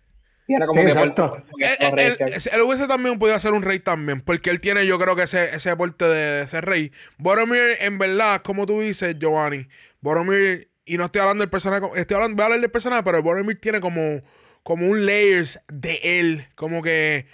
Tiene 0.49 0.67
como 0.67 0.83
que 0.83 0.89
exacto. 0.89 1.37
él, 1.59 2.63
hubiese 2.63 2.89
también 2.89 3.19
podido 3.19 3.39
ser 3.39 3.53
un 3.53 3.63
rey 3.63 3.79
también, 3.79 4.23
porque 4.23 4.49
él 4.51 4.61
tiene, 4.61 4.87
yo 4.87 4.99
creo 4.99 5.15
que 5.15 5.25
ese, 5.25 5.55
ese 5.55 5.69
aporte 5.69 6.07
de, 6.07 6.47
ser 6.49 6.65
rey. 6.65 6.91
Boromir, 7.19 7.77
en 7.81 7.99
verdad, 7.99 8.41
como 8.43 8.65
tú 8.67 8.81
dices, 8.81 9.17
Giovanni, 9.19 9.69
Boromir, 10.01 10.71
y 10.87 10.97
no 10.97 11.05
estoy 11.05 11.21
hablando 11.21 11.43
del 11.43 11.51
personaje, 11.51 11.87
estoy 11.97 12.15
hablando, 12.15 12.35
voy 12.35 12.43
a 12.43 12.47
hablar 12.47 12.61
del 12.61 12.71
personaje, 12.71 13.03
pero 13.03 13.23
Boromir 13.23 13.61
tiene 13.61 13.81
como 13.81 14.23
como 14.69 14.87
un 14.87 15.07
layers 15.07 15.61
de 15.69 15.99
él, 16.03 16.47
como 16.55 16.83
que 16.83 17.27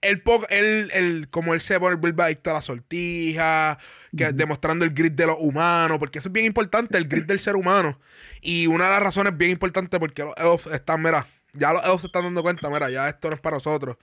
el, 0.00 0.90
el, 0.92 1.28
como 1.28 1.52
él 1.52 1.60
se 1.60 1.78
pone 1.78 1.98
el 2.02 2.20
a 2.20 2.52
la 2.52 2.62
sortija, 2.62 3.78
que, 4.16 4.32
demostrando 4.32 4.86
el 4.86 4.94
grit 4.94 5.12
de 5.12 5.26
los 5.26 5.36
humanos, 5.38 5.98
porque 5.98 6.20
eso 6.20 6.30
es 6.30 6.32
bien 6.32 6.46
importante, 6.46 6.96
el 6.96 7.06
grit 7.06 7.26
del 7.26 7.38
ser 7.38 7.56
humano. 7.56 8.00
Y 8.40 8.66
una 8.66 8.84
de 8.84 8.90
las 8.92 9.02
razones 9.02 9.36
bien 9.36 9.50
importantes 9.50 10.00
porque 10.00 10.22
los 10.22 10.34
elfos 10.38 10.72
están, 10.72 11.02
mira, 11.02 11.26
ya 11.54 11.72
los 11.72 11.82
elfos 11.82 12.02
se 12.02 12.06
están 12.08 12.24
dando 12.24 12.42
cuenta, 12.42 12.68
mira, 12.70 12.90
ya 12.90 13.08
esto 13.08 13.28
no 13.28 13.34
es 13.36 13.40
para 13.40 13.56
nosotros. 13.56 13.96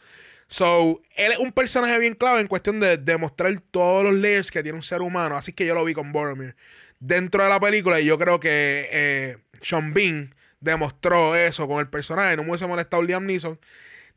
So, 0.47 1.01
él 1.15 1.31
es 1.31 1.37
un 1.37 1.53
personaje 1.53 1.97
bien 1.99 2.13
clave 2.13 2.41
en 2.41 2.47
cuestión 2.47 2.79
de 2.81 2.97
demostrar 2.97 3.53
todos 3.71 4.03
los 4.03 4.13
layers 4.13 4.51
que 4.51 4.63
tiene 4.63 4.77
un 4.77 4.83
ser 4.83 5.01
humano. 5.01 5.37
Así 5.37 5.53
que 5.53 5.65
yo 5.65 5.73
lo 5.73 5.85
vi 5.85 5.93
con 5.93 6.11
Boromir 6.11 6.55
dentro 6.99 7.43
de 7.43 7.49
la 7.49 7.59
película 7.59 7.99
y 7.99 8.05
yo 8.05 8.17
creo 8.17 8.39
que 8.39 8.87
eh, 8.91 9.37
Sean 9.61 9.93
Bean 9.93 10.35
demostró 10.59 11.35
eso 11.35 11.67
con 11.67 11.79
el 11.79 11.89
personaje. 11.89 12.37
No 12.37 12.43
me 12.43 12.49
hubiese 12.49 12.67
molestado 12.67 13.03
Liam 13.03 13.25
Neeson. 13.25 13.59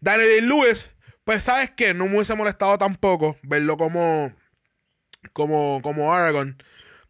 Daniel 0.01 0.47
Lewis, 0.47 0.91
pues 1.25 1.45
sabes 1.45 1.71
que 1.71 1.95
no 1.95 2.07
me 2.07 2.17
hubiese 2.17 2.35
molestado 2.37 2.79
tampoco 2.79 3.37
verlo 3.43 3.77
como, 3.77 4.33
como, 5.33 5.81
como 5.83 6.13
Aragorn. 6.15 6.63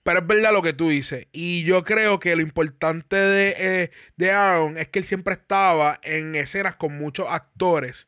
Pero 0.05 0.21
es 0.21 0.27
verdad 0.27 0.53
lo 0.53 0.63
que 0.63 0.75
tú 0.75 0.91
dices. 0.91 1.27
Y 1.33 1.65
yo 1.65 1.83
creo 1.85 2.21
que 2.21 2.37
lo 2.37 2.43
importante 2.43 3.17
de, 3.17 3.55
eh, 3.59 3.91
de 4.17 4.31
Aragorn 4.31 4.79
es 4.79 4.89
que 4.89 5.01
él 5.01 5.05
siempre 5.05 5.35
estaba 5.35 5.99
en 6.05 6.35
escenas 6.37 6.77
con 6.77 6.97
muchos 6.97 7.27
actores. 7.29 8.07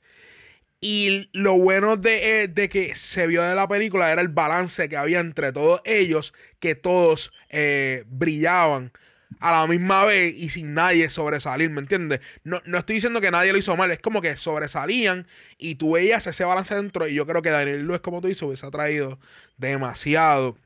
Y 0.80 1.30
lo 1.32 1.58
bueno 1.58 1.96
de, 1.96 2.42
eh, 2.42 2.48
de, 2.48 2.68
que 2.68 2.94
se 2.94 3.26
vio 3.26 3.42
de 3.42 3.54
la 3.54 3.66
película 3.66 4.12
era 4.12 4.20
el 4.20 4.28
balance 4.28 4.88
que 4.88 4.96
había 4.96 5.20
entre 5.20 5.52
todos 5.52 5.80
ellos, 5.84 6.34
que 6.60 6.74
todos 6.74 7.32
eh, 7.50 8.04
brillaban 8.06 8.92
a 9.40 9.52
la 9.52 9.66
misma 9.66 10.04
vez 10.04 10.34
y 10.36 10.50
sin 10.50 10.74
nadie 10.74 11.10
sobresalir, 11.10 11.70
¿me 11.70 11.80
entiendes? 11.80 12.20
No, 12.44 12.60
estoy 12.78 12.96
diciendo 12.96 13.20
que 13.20 13.30
nadie 13.30 13.52
lo 13.52 13.58
hizo 13.58 13.76
mal, 13.76 13.90
es 13.90 13.98
como 13.98 14.22
que 14.22 14.36
sobresalían 14.36 15.26
y 15.58 15.76
tú 15.76 15.92
veías 15.92 16.26
ese 16.26 16.44
balance 16.44 16.74
dentro 16.74 17.08
y 17.08 17.14
yo 17.14 17.26
creo 17.26 17.42
que 17.42 17.50
Daniel 17.50 17.82
Luis, 17.82 18.00
como 18.00 18.20
tú 18.20 18.28
dices, 18.28 18.42
hubiese 18.42 18.70
traído 18.70 19.18
demasiado, 19.58 20.56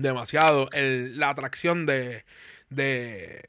demasiado 0.00 0.68
la 0.72 1.30
atracción 1.30 1.86
de... 1.86 2.24
de 2.68 3.42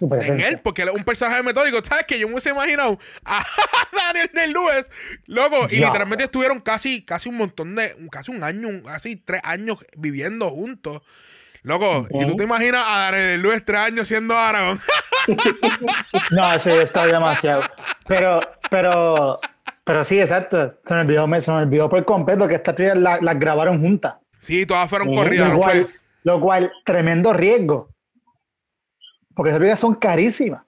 en 0.00 0.40
él, 0.40 0.60
porque 0.62 0.82
él 0.82 0.88
es 0.88 0.94
un 0.94 1.04
personaje 1.04 1.42
metódico. 1.42 1.78
¿Sabes 1.82 2.04
que 2.04 2.18
Yo 2.18 2.26
me 2.26 2.34
hubiese 2.34 2.50
imaginado 2.50 2.98
a 3.24 3.42
Daniel 3.92 4.30
del 4.34 4.52
Lewis, 4.52 4.84
loco, 5.26 5.66
y 5.70 5.76
literalmente 5.76 6.24
estuvieron 6.24 6.60
casi, 6.60 7.02
casi 7.02 7.30
un 7.30 7.36
montón 7.36 7.74
de, 7.74 7.96
casi 8.10 8.30
un 8.30 8.44
año, 8.44 8.82
casi 8.84 9.16
tres 9.16 9.40
años 9.44 9.78
viviendo 9.96 10.50
juntos. 10.50 11.02
Loco, 11.62 12.06
¿y 12.10 12.24
tú 12.26 12.36
te 12.36 12.44
imaginas 12.44 12.84
a 12.86 13.10
Daniel 13.10 13.40
Luis 13.40 13.64
tres 13.64 13.80
años 13.80 14.06
siendo 14.06 14.36
Aragón? 14.36 14.80
no, 16.30 16.52
eso 16.54 16.70
ya 16.70 16.82
está 16.82 17.06
demasiado. 17.06 17.62
Pero, 18.06 18.38
pero, 18.70 19.40
pero 19.82 20.04
sí, 20.04 20.20
exacto. 20.20 20.70
Se 20.84 20.94
me 20.94 21.00
olvidó, 21.00 21.40
se 21.40 21.50
me 21.50 21.56
olvidó 21.56 21.88
por 21.88 22.04
completo 22.04 22.46
que 22.46 22.54
estas 22.54 22.76
películas 22.76 23.20
las 23.20 23.38
grabaron 23.40 23.80
juntas. 23.80 24.14
Sí, 24.38 24.66
todas 24.66 24.88
fueron 24.88 25.14
corridas. 25.14 25.50
Lo 25.50 25.58
cual, 25.58 25.88
lo 26.22 26.40
cual, 26.40 26.72
tremendo 26.84 27.32
riesgo. 27.32 27.90
Porque 29.34 29.50
esas 29.50 29.58
películas 29.58 29.80
son 29.80 29.94
carísimas. 29.94 30.62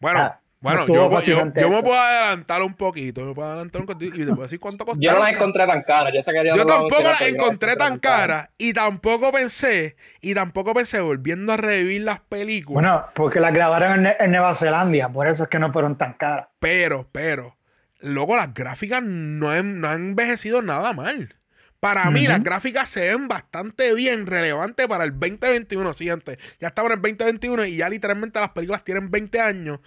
Bueno, 0.00 0.20
ah, 0.20 0.40
bueno, 0.62 0.86
yo, 0.86 1.08
me 1.08 1.82
puedo 1.82 1.94
adelantar 1.98 2.62
un 2.62 2.74
poquito, 2.74 3.24
me 3.24 3.34
puedo 3.34 3.48
adelantar 3.48 3.80
un 3.80 3.86
poquito 3.86 4.16
y 4.16 4.26
te 4.26 4.26
puedo 4.26 4.42
decir 4.42 4.60
cuánto 4.60 4.84
costó. 4.84 5.00
Yo 5.02 5.12
no 5.12 5.20
las 5.20 5.32
encontré 5.32 5.66
tan 5.66 5.82
caras, 5.82 6.12
yo, 6.12 6.54
yo 6.54 6.66
tampoco 6.66 7.02
las 7.02 7.20
encontré 7.22 7.76
tan 7.76 7.98
caras 7.98 8.50
y 8.58 8.74
tampoco 8.74 9.32
pensé, 9.32 9.96
y 10.20 10.34
tampoco 10.34 10.74
pensé 10.74 11.00
volviendo 11.00 11.54
a 11.54 11.56
revivir 11.56 12.02
las 12.02 12.20
películas. 12.20 12.82
Bueno, 12.82 13.06
porque 13.14 13.40
las 13.40 13.54
grabaron 13.54 14.06
en, 14.06 14.30
Nueva 14.30 14.54
Zelanda, 14.54 15.08
por 15.08 15.28
eso 15.28 15.44
es 15.44 15.48
que 15.48 15.58
no 15.58 15.72
fueron 15.72 15.96
tan 15.96 16.12
caras. 16.12 16.48
Pero, 16.58 17.08
pero, 17.10 17.56
luego 18.00 18.36
las 18.36 18.52
gráficas 18.52 19.02
no, 19.02 19.48
han, 19.48 19.82
envejecido 19.82 20.60
nada 20.60 20.92
mal. 20.92 21.36
Para 21.80 22.10
mí, 22.10 22.26
las 22.26 22.42
gráficas 22.42 22.90
se 22.90 23.00
ven 23.00 23.26
bastante 23.26 23.94
bien, 23.94 24.26
relevante 24.26 24.86
para 24.86 25.04
el 25.04 25.18
2021. 25.18 25.94
Siguiente, 25.94 26.38
ya 26.60 26.68
estamos 26.68 26.92
en 26.92 26.98
el 26.98 27.02
2021 27.02 27.64
y 27.64 27.76
ya 27.76 27.88
literalmente 27.88 28.38
las 28.38 28.50
películas 28.50 28.84
tienen 28.84 29.10
20 29.10 29.40
años. 29.40 29.80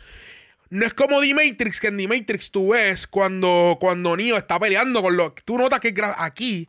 No 0.71 0.87
es 0.87 0.95
como 0.95 1.21
The 1.21 1.35
Matrix, 1.35 1.79
que 1.79 1.87
en 1.87 1.97
The 1.97 2.07
Matrix 2.07 2.49
tú 2.49 2.69
ves 2.69 3.05
cuando, 3.05 3.77
cuando 3.79 4.17
Neo 4.17 4.37
está 4.37 4.59
peleando 4.59 5.03
con 5.03 5.15
lo. 5.15 5.33
Tú 5.45 5.55
notas 5.59 5.79
que 5.79 5.93
aquí. 6.17 6.67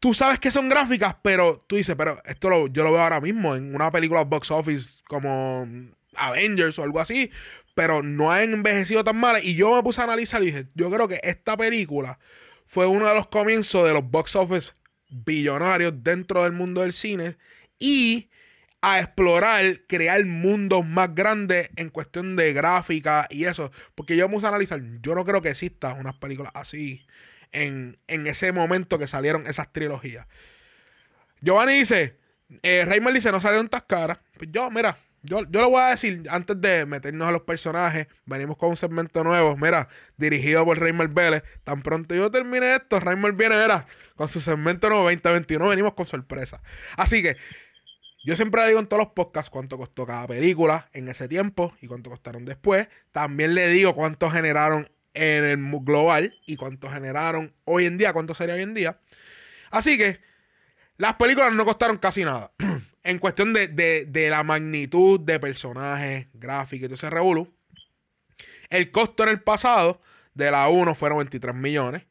Tú 0.00 0.14
sabes 0.14 0.40
que 0.40 0.50
son 0.50 0.68
gráficas, 0.68 1.14
pero 1.22 1.64
tú 1.68 1.76
dices, 1.76 1.94
pero 1.94 2.20
esto 2.24 2.50
lo, 2.50 2.66
yo 2.66 2.82
lo 2.82 2.90
veo 2.90 3.02
ahora 3.02 3.20
mismo 3.20 3.54
en 3.54 3.72
una 3.72 3.92
película 3.92 4.24
box 4.24 4.50
office 4.50 5.00
como 5.06 5.68
Avengers 6.16 6.76
o 6.80 6.82
algo 6.82 6.98
así. 6.98 7.30
pero 7.74 8.02
no 8.02 8.32
han 8.32 8.52
envejecido 8.52 9.04
tan 9.04 9.16
mal. 9.16 9.44
Y 9.44 9.54
yo 9.54 9.76
me 9.76 9.82
puse 9.84 10.00
a 10.00 10.04
analizar 10.04 10.42
y 10.42 10.46
dije, 10.46 10.66
yo 10.74 10.90
creo 10.90 11.06
que 11.06 11.20
esta 11.22 11.56
película 11.56 12.18
fue 12.72 12.86
uno 12.86 13.06
de 13.06 13.14
los 13.14 13.26
comienzos 13.26 13.84
de 13.84 13.92
los 13.92 14.10
box 14.10 14.34
office 14.34 14.72
billonarios 15.10 15.92
dentro 16.02 16.42
del 16.42 16.52
mundo 16.52 16.80
del 16.80 16.94
cine 16.94 17.36
y 17.78 18.30
a 18.80 18.98
explorar, 18.98 19.82
crear 19.86 20.24
mundos 20.24 20.82
más 20.82 21.14
grandes 21.14 21.68
en 21.76 21.90
cuestión 21.90 22.34
de 22.34 22.54
gráfica 22.54 23.26
y 23.28 23.44
eso. 23.44 23.70
Porque 23.94 24.16
yo 24.16 24.26
puse 24.30 24.46
a 24.46 24.48
analizar, 24.48 24.80
yo 25.02 25.14
no 25.14 25.22
creo 25.26 25.42
que 25.42 25.50
exista 25.50 25.92
unas 25.92 26.16
películas 26.16 26.50
así 26.54 27.04
en, 27.50 27.98
ese 28.06 28.52
momento 28.52 28.98
que 28.98 29.06
salieron 29.06 29.46
esas 29.46 29.70
trilogías. 29.70 30.26
Giovanni 31.42 31.74
dice, 31.74 32.16
eh, 32.62 32.86
Raymond 32.86 33.16
dice, 33.16 33.30
no 33.32 33.40
salieron 33.42 33.68
tan 33.68 33.82
caras. 33.86 34.18
Pues 34.38 34.48
yo, 34.50 34.70
mira, 34.70 34.96
yo, 35.22 35.42
yo 35.50 35.60
lo 35.60 35.70
voy 35.70 35.82
a 35.82 35.88
decir 35.88 36.24
antes 36.30 36.60
de 36.60 36.84
meternos 36.86 37.28
a 37.28 37.32
los 37.32 37.42
personajes. 37.42 38.08
Venimos 38.26 38.56
con 38.56 38.70
un 38.70 38.76
segmento 38.76 39.22
nuevo, 39.24 39.56
mira, 39.56 39.88
dirigido 40.16 40.64
por 40.64 40.78
Raymond 40.78 41.14
Vélez. 41.14 41.42
Tan 41.64 41.82
pronto 41.82 42.14
yo 42.14 42.30
termine 42.30 42.74
esto, 42.74 42.98
Raymond 42.98 43.36
viene, 43.36 43.56
mira, 43.60 43.86
con 44.16 44.28
su 44.28 44.40
segmento 44.40 44.88
nuevo 44.88 45.04
2021. 45.04 45.68
Venimos 45.68 45.94
con 45.94 46.06
sorpresa. 46.06 46.60
Así 46.96 47.22
que 47.22 47.36
yo 48.24 48.36
siempre 48.36 48.62
le 48.62 48.68
digo 48.68 48.80
en 48.80 48.86
todos 48.86 49.02
los 49.02 49.12
podcasts 49.12 49.50
cuánto 49.50 49.78
costó 49.78 50.06
cada 50.06 50.26
película 50.26 50.88
en 50.92 51.08
ese 51.08 51.28
tiempo 51.28 51.74
y 51.80 51.86
cuánto 51.86 52.10
costaron 52.10 52.44
después. 52.44 52.88
También 53.10 53.54
le 53.54 53.68
digo 53.68 53.94
cuánto 53.94 54.30
generaron 54.30 54.90
en 55.14 55.44
el 55.44 55.58
global 55.82 56.34
y 56.46 56.56
cuánto 56.56 56.88
generaron 56.88 57.54
hoy 57.64 57.86
en 57.86 57.98
día, 57.98 58.12
cuánto 58.12 58.34
sería 58.34 58.54
hoy 58.54 58.62
en 58.62 58.74
día. 58.74 59.00
Así 59.70 59.98
que 59.98 60.20
las 60.96 61.14
películas 61.14 61.52
no 61.52 61.64
costaron 61.64 61.98
casi 61.98 62.24
nada. 62.24 62.52
en 63.04 63.18
cuestión 63.18 63.52
de, 63.52 64.26
la 64.30 64.42
magnitud 64.42 65.20
de 65.20 65.40
personajes, 65.40 66.28
gráficos 66.32 66.84
y 66.84 66.88
todo 66.88 66.94
ese 66.94 67.10
revolú. 67.10 67.52
El 68.70 68.90
costo 68.90 69.22
en 69.24 69.30
el 69.30 69.42
pasado 69.42 70.00
de 70.34 70.50
la 70.50 70.68
1 70.68 70.94
fueron 70.94 71.18
23 71.18 71.54
millones, 71.54 72.04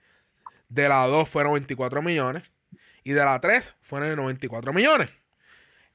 de 0.70 0.88
la 0.90 1.08
2 1.08 1.28
fueron 1.28 1.54
24 1.54 2.02
millones 2.02 2.44
y 3.04 3.12
de 3.12 3.24
la 3.24 3.40
3 3.40 3.76
fueron 3.82 4.16
94 4.16 4.74
millones. 4.74 5.10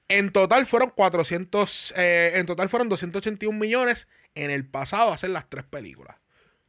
En 0.08 0.30
total 0.32 0.66
fueron 0.66 0.90
400, 0.90 1.94
eh, 1.96 2.32
en 2.34 2.46
total 2.46 2.68
fueron 2.68 2.88
281 2.88 3.58
millones 3.58 4.08
en 4.34 4.50
el 4.50 4.64
pasado 4.66 5.12
hacer 5.12 5.30
las 5.30 5.48
tres 5.48 5.64
películas. 5.64 6.16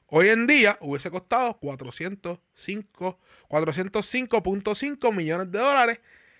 Hoy 0.08 0.30
en 0.30 0.48
día 0.48 0.78
hubiese 0.80 1.12
costado 1.12 1.58
405, 1.60 3.20
405.5 3.50 5.14
millones 5.14 5.52
de 5.52 5.60
dólares 5.60 6.00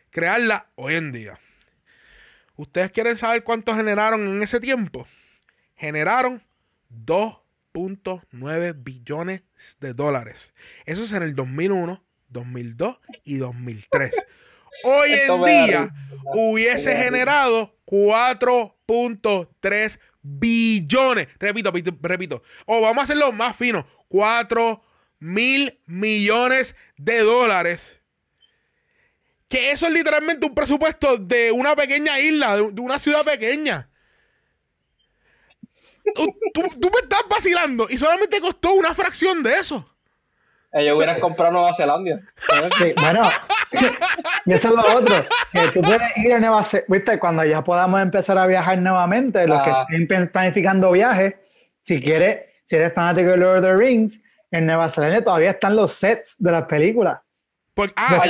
crearla 0.10 0.68
hoy 0.76 0.96
en 0.96 1.12
día. 1.12 1.40
¿Ustedes 2.58 2.92
quieren 2.92 3.18
saber 3.18 3.44
cuánto 3.44 3.76
generaron 3.76 4.28
en 4.28 4.42
ese 4.42 4.60
tiempo? 4.60 5.08
Generaron 5.76 6.44
2.9 6.90 8.84
billones 8.84 9.44
de 9.80 9.94
dólares. 9.94 10.56
Eso 10.86 11.04
es 11.04 11.12
en 11.12 11.22
el 11.22 11.36
2001, 11.36 12.04
2002 12.30 12.98
y 13.24 13.38
2003. 13.38 14.12
Hoy 14.84 15.12
en 15.12 15.44
día 15.44 15.94
hubiese 16.34 16.96
generado 16.96 17.78
4.3 17.86 20.00
billones. 20.24 21.28
Repito, 21.40 21.72
repito. 22.02 22.42
O 22.66 22.82
vamos 22.82 23.02
a 23.02 23.04
hacerlo 23.04 23.32
más 23.32 23.56
fino. 23.56 23.86
4 24.08 24.82
mil 25.20 25.80
millones 25.86 26.76
de 26.98 27.20
dólares. 27.20 28.02
Que 29.48 29.72
eso 29.72 29.88
es 29.88 29.94
literalmente 29.94 30.46
un 30.46 30.54
presupuesto 30.54 31.18
de 31.18 31.52
una 31.52 31.76
pequeña 31.76 32.20
isla, 32.20 32.58
de, 32.58 32.82
una 32.82 33.00
ciudad 33.00 33.24
pequeña. 33.24 33.90
Tú, 36.14 36.26
me 36.82 37.00
estás 37.02 37.24
vacilando 37.30 37.88
y 37.90 37.98
solamente 37.98 38.40
costó 38.40 38.74
una 38.74 38.94
fracción 38.94 39.44
de 39.44 39.60
eso. 39.60 39.94
Ellos 40.72 40.98
hubieran 40.98 41.20
comprado 41.20 41.54
Nueva 41.54 41.74
Zelanda. 41.74 42.22
bueno, 43.02 43.22
y 44.46 44.54
eso 44.54 44.68
es 44.68 44.76
lo 44.76 44.98
otro. 44.98 45.26
Que 45.52 45.72
tú 45.72 45.82
puedes 45.82 46.18
ir 46.18 46.34
a 46.34 46.40
Nueva 46.40 46.64
Zelanda, 46.64 46.94
viste, 46.94 47.20
cuando 47.20 47.44
ya 47.46 47.64
podamos 47.64 48.02
empezar 48.02 48.38
a 48.38 48.46
viajar 48.46 48.78
nuevamente, 48.78 49.48
los 49.48 49.62
que 49.64 49.70
ah. 49.70 49.86
estén 49.90 50.30
planificando 50.30 50.92
viajes, 50.92 51.36
si 51.80 52.02
quieres, 52.02 52.46
si 52.64 52.76
eres 52.76 52.94
fanático 52.94 53.30
de 53.30 53.38
Lord 53.38 53.58
of 53.58 53.64
the 53.64 53.76
Rings, 53.76 54.22
en 54.52 54.66
Nueva 54.66 54.90
Zelanda 54.90 55.24
todavía 55.24 55.52
están 55.52 55.76
los 55.76 55.92
sets 55.92 56.36
de 56.38 56.52
las 56.52 56.66
películas. 56.66 57.20
ah, 57.96 58.24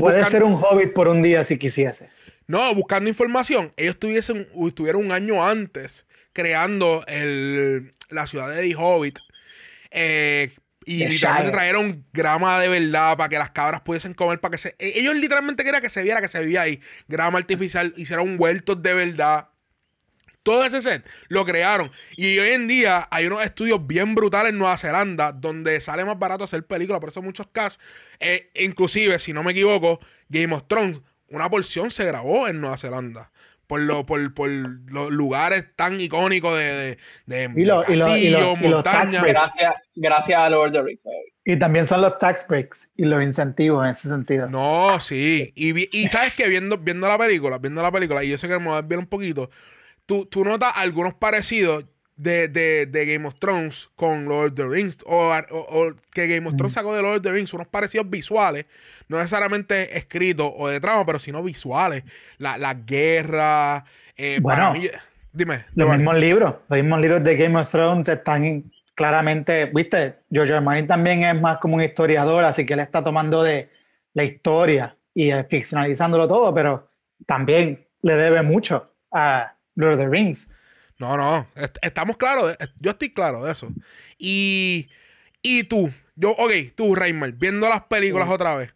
puede 0.00 0.24
ser 0.24 0.42
un 0.42 0.54
hobbit 0.54 0.92
por 0.92 1.08
un 1.08 1.22
día 1.22 1.44
si 1.44 1.58
quisiese. 1.58 2.10
No, 2.46 2.74
buscando 2.74 3.08
información, 3.08 3.72
ellos 3.76 3.98
tuviesen, 3.98 4.48
estuvieron 4.66 5.04
un 5.04 5.12
año 5.12 5.44
antes 5.44 6.06
creando 6.32 7.04
el, 7.06 7.92
la 8.08 8.26
ciudad 8.26 8.48
de 8.50 8.62
The 8.62 8.74
Hobbit. 8.74 9.20
Eh, 9.92 10.50
y 10.84 11.06
literalmente 11.06 11.52
trajeron 11.52 12.04
grama 12.12 12.58
de 12.58 12.68
verdad 12.68 13.16
para 13.16 13.28
que 13.28 13.38
las 13.38 13.50
cabras 13.50 13.82
pudiesen 13.82 14.14
comer, 14.14 14.40
para 14.40 14.52
que 14.52 14.58
se... 14.58 14.74
Ellos 14.78 15.14
literalmente 15.14 15.62
querían 15.62 15.82
que 15.82 15.90
se 15.90 16.02
viera 16.02 16.20
que 16.20 16.28
se 16.28 16.40
vivía 16.40 16.62
ahí. 16.62 16.80
Grama 17.06 17.38
artificial, 17.38 17.92
hicieron 17.96 18.36
huertos 18.38 18.82
de 18.82 18.94
verdad. 18.94 19.49
Todo 20.42 20.64
ese 20.64 20.80
set 20.82 21.06
lo 21.28 21.44
crearon. 21.44 21.90
Y 22.16 22.38
hoy 22.38 22.50
en 22.50 22.68
día 22.68 23.08
hay 23.10 23.26
unos 23.26 23.42
estudios 23.42 23.86
bien 23.86 24.14
brutales 24.14 24.52
en 24.52 24.58
Nueva 24.58 24.78
Zelanda 24.78 25.32
donde 25.32 25.80
sale 25.80 26.04
más 26.04 26.18
barato 26.18 26.44
hacer 26.44 26.66
películas. 26.66 27.00
Por 27.00 27.10
eso 27.10 27.22
muchos 27.22 27.46
casos, 27.52 27.80
eh, 28.18 28.50
inclusive, 28.54 29.18
si 29.18 29.32
no 29.32 29.42
me 29.42 29.52
equivoco, 29.52 30.00
Game 30.28 30.54
of 30.54 30.64
Thrones, 30.66 31.00
una 31.28 31.48
porción 31.48 31.90
se 31.90 32.04
grabó 32.04 32.48
en 32.48 32.60
Nueva 32.60 32.78
Zelanda 32.78 33.30
por, 33.70 33.82
lo, 33.82 34.04
por, 34.04 34.34
por 34.34 34.50
los 34.50 35.12
lugares 35.12 35.64
tan 35.76 36.00
icónicos 36.00 36.58
de, 36.58 36.98
de, 37.26 37.50
y, 37.54 37.64
lo, 37.64 38.56
montaña. 38.56 39.22
Gracias, 39.22 39.74
gracias 39.94 40.40
a 40.40 40.50
Lord 40.50 40.70
of 40.70 40.72
the 40.72 40.82
Rings. 40.82 41.04
Y 41.44 41.56
también 41.56 41.86
son 41.86 42.00
los 42.00 42.18
tax 42.18 42.44
breaks 42.48 42.90
y 42.96 43.04
los 43.04 43.22
incentivos 43.22 43.84
en 43.84 43.92
ese 43.92 44.08
sentido. 44.08 44.48
No, 44.48 44.98
sí. 44.98 45.52
Y, 45.54 45.96
y 45.96 46.08
sabes 46.08 46.34
que 46.34 46.48
viendo, 46.48 46.78
viendo 46.78 47.06
la 47.06 47.16
película, 47.16 47.58
viendo 47.58 47.80
la 47.80 47.92
película, 47.92 48.24
y 48.24 48.30
yo 48.30 48.38
sé 48.38 48.48
que 48.48 48.58
me 48.58 48.66
voy 48.66 48.76
a 48.76 48.82
ver 48.82 48.98
un 48.98 49.06
poquito, 49.06 49.50
tú, 50.10 50.26
tú 50.26 50.44
notas 50.44 50.72
algunos 50.74 51.14
parecidos 51.14 51.84
de, 52.16 52.48
de, 52.48 52.86
de, 52.86 53.06
Game 53.06 53.28
of 53.28 53.36
Thrones 53.36 53.88
con 53.94 54.24
Lord 54.24 54.50
of 54.50 54.54
the 54.54 54.64
Rings. 54.64 54.98
O, 55.06 55.32
o, 55.52 55.92
que 56.10 56.26
Game 56.26 56.48
of 56.48 56.56
Thrones 56.56 56.74
sacó 56.74 56.92
de 56.96 57.00
Lord 57.00 57.18
of 57.18 57.22
the 57.22 57.30
Rings 57.30 57.54
unos 57.54 57.68
parecidos 57.68 58.10
visuales 58.10 58.66
no 59.06 59.18
necesariamente 59.18 59.96
escritos 59.96 60.52
o 60.56 60.66
de 60.66 60.80
trama, 60.80 61.06
pero 61.06 61.20
sino 61.20 61.44
visuales. 61.44 62.02
La, 62.38 62.58
la 62.58 62.74
guerra. 62.74 63.84
Eh, 64.16 64.40
bueno, 64.42 64.74
dime. 65.32 65.66
Los 65.76 65.96
mismos 65.96 66.18
libros, 66.18 66.54
los 66.68 66.80
mismos 66.80 67.00
libros 67.00 67.22
de 67.22 67.36
Game 67.36 67.56
of 67.56 67.70
Thrones 67.70 68.08
están 68.08 68.64
claramente, 68.96 69.66
viste, 69.66 70.16
George 70.28 70.60
Martin 70.60 70.88
también 70.88 71.22
es 71.22 71.40
más 71.40 71.58
como 71.58 71.76
un 71.76 71.82
historiador, 71.82 72.42
así 72.42 72.66
que 72.66 72.74
él 72.74 72.80
está 72.80 73.02
tomando 73.04 73.44
de 73.44 73.70
la 74.14 74.24
historia 74.24 74.96
y 75.14 75.30
ficcionalizándolo 75.48 76.26
todo, 76.26 76.52
pero 76.52 76.90
también 77.26 77.86
le 78.02 78.16
debe 78.16 78.42
mucho 78.42 78.92
a 79.12 79.54
Lord 79.74 79.94
of 79.94 79.98
the 79.98 80.08
Rings. 80.08 80.50
No, 80.98 81.16
no, 81.16 81.46
estamos 81.82 82.16
claros, 82.18 82.56
yo 82.78 82.90
estoy 82.90 83.10
claro 83.10 83.44
de 83.44 83.52
eso. 83.52 83.68
Y, 84.18 84.88
y 85.42 85.64
tú, 85.64 85.90
yo, 86.14 86.32
ok, 86.32 86.52
tú, 86.74 86.94
Reimer, 86.94 87.32
viendo 87.32 87.68
las 87.68 87.84
películas 87.84 88.28
otra 88.28 88.54
vez, 88.56 88.74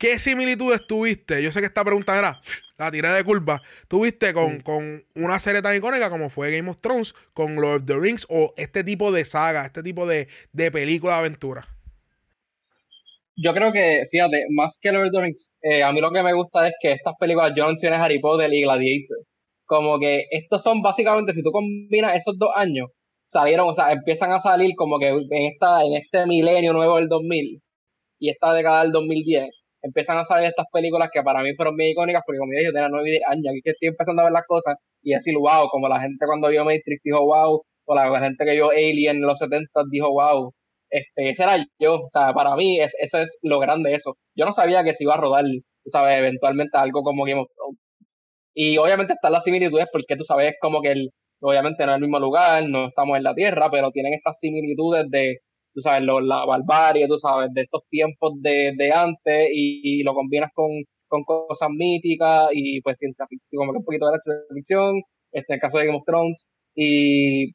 ¿Qué 0.00 0.18
similitudes 0.18 0.86
tuviste? 0.86 1.42
Yo 1.42 1.52
sé 1.52 1.60
que 1.60 1.66
esta 1.66 1.84
pregunta 1.84 2.18
era 2.18 2.40
la 2.78 2.90
tirada 2.90 3.16
de 3.16 3.22
curva. 3.22 3.60
¿Tuviste 3.86 4.32
con, 4.32 4.60
con, 4.60 5.04
una 5.14 5.38
serie 5.38 5.60
tan 5.60 5.76
icónica 5.76 6.08
como 6.08 6.30
fue 6.30 6.56
Game 6.56 6.70
of 6.70 6.80
Thrones, 6.80 7.14
con 7.34 7.56
Lord 7.56 7.82
of 7.82 7.84
the 7.84 7.98
Rings 8.00 8.26
o 8.30 8.54
este 8.56 8.82
tipo 8.82 9.12
de 9.12 9.26
saga, 9.26 9.66
este 9.66 9.82
tipo 9.82 10.06
de, 10.06 10.28
de 10.54 10.70
película 10.70 11.12
de 11.12 11.18
aventura? 11.18 11.68
Yo 13.36 13.52
creo 13.52 13.72
que, 13.72 14.08
fíjate, 14.10 14.46
más 14.48 14.78
que 14.80 14.90
Lord 14.90 15.08
of 15.08 15.12
the 15.12 15.20
Rings, 15.20 15.54
eh, 15.60 15.82
a 15.82 15.92
mí 15.92 16.00
lo 16.00 16.10
que 16.10 16.22
me 16.22 16.32
gusta 16.32 16.66
es 16.66 16.74
que 16.80 16.92
estas 16.92 17.14
películas, 17.20 17.52
yo 17.54 17.66
mencioné 17.66 17.96
Harry 17.96 18.20
Potter 18.20 18.50
y 18.50 18.62
Gladiator, 18.62 19.18
como 19.70 20.00
que 20.00 20.24
estos 20.32 20.64
son 20.64 20.82
básicamente, 20.82 21.32
si 21.32 21.44
tú 21.44 21.52
combinas 21.52 22.16
esos 22.16 22.36
dos 22.36 22.50
años, 22.56 22.88
salieron, 23.24 23.68
o 23.68 23.74
sea, 23.74 23.92
empiezan 23.92 24.32
a 24.32 24.40
salir 24.40 24.72
como 24.76 24.98
que 24.98 25.06
en, 25.08 25.46
esta, 25.52 25.84
en 25.84 25.94
este 25.94 26.26
milenio 26.26 26.72
nuevo 26.72 26.96
del 26.96 27.06
2000 27.08 27.62
y 28.18 28.30
esta 28.30 28.52
década 28.52 28.82
del 28.82 28.90
2010 28.90 29.48
empiezan 29.82 30.18
a 30.18 30.24
salir 30.24 30.48
estas 30.48 30.66
películas 30.72 31.10
que 31.12 31.22
para 31.22 31.42
mí 31.44 31.54
fueron 31.54 31.76
bien 31.76 31.92
icónicas, 31.92 32.22
porque 32.26 32.40
como 32.40 32.50
dije, 32.50 32.64
yo 32.64 32.72
tenía 32.72 32.88
nueve 32.88 33.20
años, 33.28 33.46
aquí 33.48 33.60
que 33.62 33.70
estoy 33.70 33.88
empezando 33.90 34.22
a 34.22 34.24
ver 34.24 34.32
las 34.32 34.46
cosas 34.48 34.74
y 35.02 35.14
decir, 35.14 35.34
wow, 35.38 35.68
como 35.70 35.88
la 35.88 36.00
gente 36.00 36.26
cuando 36.26 36.48
vio 36.48 36.64
Matrix 36.64 37.02
dijo, 37.04 37.24
wow, 37.24 37.62
o 37.86 37.94
la 37.94 38.20
gente 38.20 38.44
que 38.44 38.52
vio 38.52 38.70
Alien 38.70 39.18
en 39.18 39.22
los 39.22 39.38
70 39.38 39.70
dijo, 39.88 40.10
wow, 40.10 40.52
este, 40.90 41.30
ese 41.30 41.44
era 41.44 41.64
yo, 41.78 41.94
o 41.94 42.10
sea, 42.10 42.32
para 42.34 42.56
mí 42.56 42.80
es, 42.80 42.92
eso 42.98 43.18
es 43.18 43.38
lo 43.42 43.60
grande 43.60 43.94
eso. 43.94 44.16
Yo 44.34 44.46
no 44.46 44.52
sabía 44.52 44.82
que 44.82 44.94
se 44.94 45.04
iba 45.04 45.14
a 45.14 45.20
rodar, 45.20 45.44
tú 45.44 45.90
sabes, 45.90 46.18
eventualmente 46.18 46.76
algo 46.76 47.02
como 47.04 47.24
Game 47.24 47.42
of. 47.42 47.48
Y 48.62 48.76
obviamente 48.76 49.14
están 49.14 49.32
las 49.32 49.44
similitudes 49.44 49.86
porque 49.90 50.16
tú 50.16 50.24
sabes 50.24 50.54
como 50.60 50.82
que 50.82 50.92
el, 50.92 51.10
obviamente 51.40 51.86
no 51.86 51.92
es 51.92 51.96
el 51.96 52.02
mismo 52.02 52.18
lugar, 52.20 52.68
no 52.68 52.88
estamos 52.88 53.16
en 53.16 53.22
la 53.22 53.34
Tierra, 53.34 53.70
pero 53.70 53.90
tienen 53.90 54.12
estas 54.12 54.38
similitudes 54.38 55.06
de 55.10 55.38
tú 55.72 55.80
sabes, 55.80 56.02
lo, 56.02 56.20
la 56.20 56.44
barbarie, 56.44 57.08
tú 57.08 57.16
sabes, 57.16 57.48
de 57.54 57.62
estos 57.62 57.82
tiempos 57.88 58.34
de, 58.42 58.72
de 58.76 58.92
antes 58.92 59.48
y, 59.54 60.02
lo 60.02 60.12
combinas 60.12 60.50
con, 60.54 60.68
con 61.08 61.24
cosas 61.24 61.70
míticas 61.70 62.50
y 62.52 62.82
pues 62.82 62.98
ciencia 62.98 63.26
ficción, 63.30 63.60
como 63.60 63.72
que 63.72 63.78
un 63.78 63.84
poquito 63.84 64.06
de 64.06 64.12
la 64.12 64.20
ciencia 64.20 64.54
ficción, 64.54 65.02
este, 65.32 65.54
el 65.54 65.60
caso 65.60 65.78
de 65.78 65.86
Game 65.86 65.98
of 65.98 66.04
Thrones, 66.04 66.50
Y, 66.74 67.52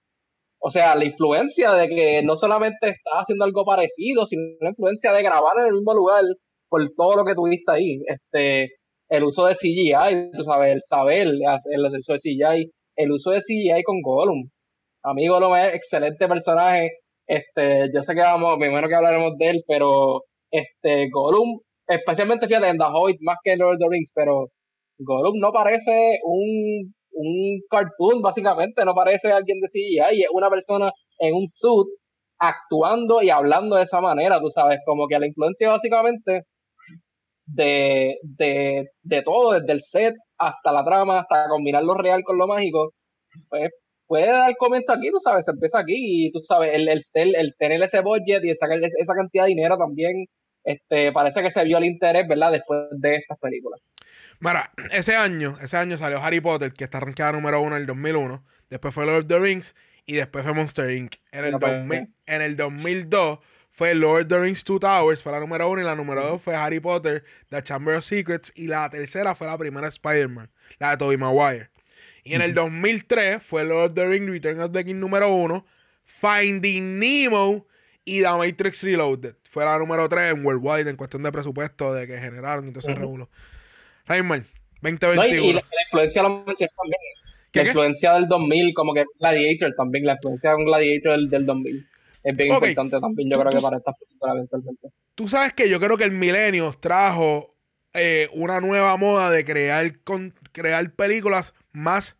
o 0.59 0.71
sea, 0.71 0.95
la 0.95 1.05
influencia 1.05 1.73
de 1.73 1.87
que 1.87 2.23
no 2.23 2.35
solamente 2.35 2.89
está 2.89 3.19
haciendo 3.21 3.45
algo 3.45 3.63
parecido, 3.65 4.25
sino 4.25 4.41
la 4.61 4.69
influencia 4.69 5.11
de 5.13 5.21
grabar 5.23 5.59
en 5.59 5.67
el 5.67 5.73
mismo 5.73 5.93
lugar 5.93 6.23
por 6.69 6.81
todo 6.97 7.17
lo 7.17 7.25
que 7.25 7.35
tuviste 7.35 7.71
ahí. 7.71 8.01
Este, 8.07 8.71
el 9.09 9.23
uso 9.23 9.45
de 9.45 9.53
CGI, 9.53 10.31
tú 10.35 10.43
sabes, 10.43 10.73
el 10.73 10.81
saber, 10.81 11.27
el, 11.27 11.41
el 11.71 11.97
uso 11.97 12.13
de 12.13 12.19
CGI, 12.19 12.71
el 12.95 13.11
uso 13.11 13.31
de 13.31 13.39
CGI 13.39 13.83
con 13.83 14.01
Gollum. 14.01 14.49
A 15.03 15.13
mí 15.13 15.27
Gollum 15.27 15.55
es 15.55 15.75
excelente 15.75 16.27
personaje. 16.27 16.91
Este, 17.27 17.89
yo 17.93 18.01
sé 18.03 18.13
que 18.13 18.21
vamos, 18.21 18.57
primero 18.59 18.87
que 18.87 18.95
hablaremos 18.95 19.37
de 19.37 19.49
él, 19.49 19.63
pero 19.67 20.21
este, 20.51 21.09
Gollum, 21.11 21.59
especialmente 21.87 22.47
fíjate 22.47 22.69
en 22.69 22.77
The 22.77 22.85
Hobbit 22.85 23.17
más 23.21 23.37
que 23.43 23.55
Lord 23.55 23.75
of 23.75 23.79
the 23.79 23.87
Rings, 23.89 24.11
pero 24.13 24.47
Gollum 24.99 25.39
no 25.39 25.51
parece 25.51 26.19
un, 26.23 26.93
un 27.11 27.59
cartoon, 27.69 28.21
básicamente, 28.21 28.85
no 28.85 28.93
parece 28.93 29.31
alguien 29.31 29.59
de 29.59 29.67
CGI, 29.67 30.23
es 30.23 30.29
una 30.31 30.49
persona 30.49 30.91
en 31.19 31.35
un 31.35 31.47
suit 31.47 31.87
actuando 32.39 33.21
y 33.21 33.29
hablando 33.29 33.75
de 33.75 33.83
esa 33.83 34.01
manera, 34.01 34.39
tú 34.39 34.49
sabes, 34.49 34.79
como 34.85 35.07
que 35.07 35.19
la 35.19 35.27
influencia 35.27 35.69
básicamente 35.69 36.43
de, 37.45 38.17
de, 38.23 38.89
de 39.03 39.21
todo, 39.21 39.53
desde 39.53 39.71
el 39.71 39.81
set 39.81 40.15
hasta 40.37 40.71
la 40.71 40.83
trama, 40.83 41.19
hasta 41.19 41.47
combinar 41.49 41.83
lo 41.83 41.95
real 41.95 42.23
con 42.23 42.37
lo 42.37 42.47
mágico, 42.47 42.93
pues 43.49 43.71
puede 44.07 44.27
dar 44.27 44.55
comienzo 44.57 44.93
aquí, 44.93 45.09
tú 45.11 45.19
sabes, 45.19 45.45
se 45.45 45.51
empieza 45.51 45.79
aquí 45.79 46.27
y 46.27 46.31
tú 46.31 46.39
sabes, 46.43 46.73
el, 46.73 46.87
el, 46.87 47.01
el 47.35 47.55
tener 47.57 47.81
ese 47.81 48.01
budget 48.01 48.43
y 48.43 48.51
esa, 48.51 48.67
esa 48.73 49.13
cantidad 49.13 49.43
de 49.43 49.49
dinero 49.49 49.77
también, 49.77 50.25
este, 50.63 51.11
parece 51.11 51.41
que 51.41 51.51
se 51.51 51.63
vio 51.63 51.77
el 51.77 51.85
interés, 51.85 52.27
¿verdad? 52.27 52.51
Después 52.51 52.81
de 52.91 53.17
estas 53.17 53.39
películas. 53.39 53.81
Mira, 54.39 54.71
ese 54.91 55.15
año, 55.15 55.57
ese 55.61 55.77
año 55.77 55.97
salió 55.97 56.19
Harry 56.19 56.41
Potter, 56.41 56.73
que 56.73 56.83
está 56.83 56.97
arrancada 56.97 57.33
número 57.33 57.61
uno 57.61 57.75
en 57.75 57.81
el 57.81 57.87
2001, 57.87 58.43
después 58.69 58.93
fue 58.93 59.05
Lord 59.05 59.19
of 59.19 59.27
the 59.27 59.39
Rings 59.39 59.75
y 60.05 60.15
después 60.15 60.43
fue 60.43 60.53
Monster 60.53 60.91
Inc. 60.91 61.15
En 61.31 61.45
el, 61.45 62.07
en 62.25 62.41
el 62.41 62.57
2002 62.57 63.39
fue 63.75 63.93
Lord 63.93 64.21
of 64.21 64.27
the 64.29 64.39
Rings 64.39 64.63
Two 64.63 64.79
Towers, 64.79 65.21
fue 65.21 65.33
la 65.33 65.41
número 65.41 65.69
uno, 65.69 65.81
y 65.81 65.83
la 65.83 65.95
número 65.95 66.23
dos 66.23 66.41
fue 66.41 66.55
Harry 66.55 66.79
Potter, 66.79 67.25
The 67.49 67.61
Chamber 67.61 67.95
of 67.95 68.05
Secrets, 68.05 68.53
y 68.55 68.67
la 68.67 68.89
tercera 68.89 69.35
fue 69.35 69.47
la 69.47 69.57
primera 69.57 69.89
Spider-Man, 69.89 70.49
la 70.79 70.91
de 70.91 70.97
Tobey 70.97 71.17
Maguire. 71.17 71.67
Y 72.23 72.35
en 72.35 72.41
el 72.41 72.53
2003 72.53 73.43
fue 73.43 73.65
Lord 73.65 73.89
of 73.89 73.93
the 73.95 74.05
Rings 74.05 74.31
Return 74.31 74.61
of 74.61 74.71
the 74.71 74.85
King 74.85 75.01
número 75.01 75.29
uno, 75.29 75.65
Finding 76.05 76.99
Nemo 76.99 77.67
y 78.05 78.21
The 78.21 78.29
Matrix 78.29 78.81
Reloaded. 78.81 79.35
Fue 79.43 79.65
la 79.65 79.77
número 79.77 80.07
tres 80.07 80.33
en 80.33 80.45
Worldwide 80.45 80.89
en 80.89 80.95
cuestión 80.95 81.23
de 81.23 81.33
presupuesto 81.33 81.93
de 81.93 82.07
que 82.07 82.17
generaron 82.17 82.69
y 82.69 82.71
todo 82.71 82.79
ese 82.79 82.91
uh 82.91 83.01
2021. 83.01 83.29
y, 85.15 85.53
la, 85.53 85.61
influencia 85.85 86.23
lo 86.23 86.45
mencioné 86.45 86.71
también. 86.77 87.01
la 87.51 87.63
influencia 87.63 88.13
del 88.13 88.29
2000, 88.29 88.73
como 88.73 88.93
que 88.93 89.03
Gladiator 89.19 89.75
también, 89.75 90.05
la 90.05 90.13
influencia 90.13 90.51
de 90.51 90.55
un 90.55 90.63
Gladiator 90.63 91.11
del, 91.17 91.29
del 91.29 91.45
2000 91.45 91.85
es 92.25 92.35
bien 92.35 92.53
importante 92.53 92.99
también, 92.99 93.29
yo 93.29 93.39
creo 93.39 93.51
que 93.51 93.61
para 93.61 93.77
estas 93.77 93.95
películas 93.99 94.35
eventualmente. 94.35 94.89
Tú 95.13 95.27
sabes 95.27 95.53
que 95.53 95.69
yo 95.69 95.79
creo 95.79 95.95
que 95.95 96.03
el 96.05 96.11
milenio 96.11 96.75
trajo 96.79 97.55
eh, 97.93 98.29
una 98.33 98.59
nueva 98.59 98.97
moda 98.97 99.29
de 99.29 99.45
crear, 99.45 99.99
con, 99.99 100.33
crear 100.51 100.91
películas 100.95 101.53
más 101.71 102.17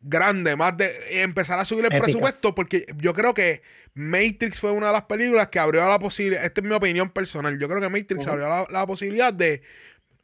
grandes, 0.00 0.56
más 0.56 0.76
de 0.76 1.22
empezar 1.22 1.60
a 1.60 1.64
subir 1.64 1.84
el 1.84 2.00
presupuesto, 2.00 2.52
porque 2.52 2.84
yo 2.96 3.14
creo 3.14 3.32
que 3.32 3.62
Matrix 3.94 4.58
fue 4.58 4.72
una 4.72 4.88
de 4.88 4.92
las 4.94 5.02
películas 5.02 5.48
que 5.48 5.60
abrió 5.60 5.88
la 5.88 6.00
posibilidad, 6.00 6.44
esta 6.44 6.60
es 6.60 6.66
mi 6.66 6.74
opinión 6.74 7.10
personal, 7.10 7.56
yo 7.60 7.68
creo 7.68 7.80
que 7.80 7.88
Matrix 7.88 8.26
abrió 8.26 8.48
la, 8.48 8.66
la 8.68 8.86
posibilidad 8.86 9.32
de, 9.32 9.62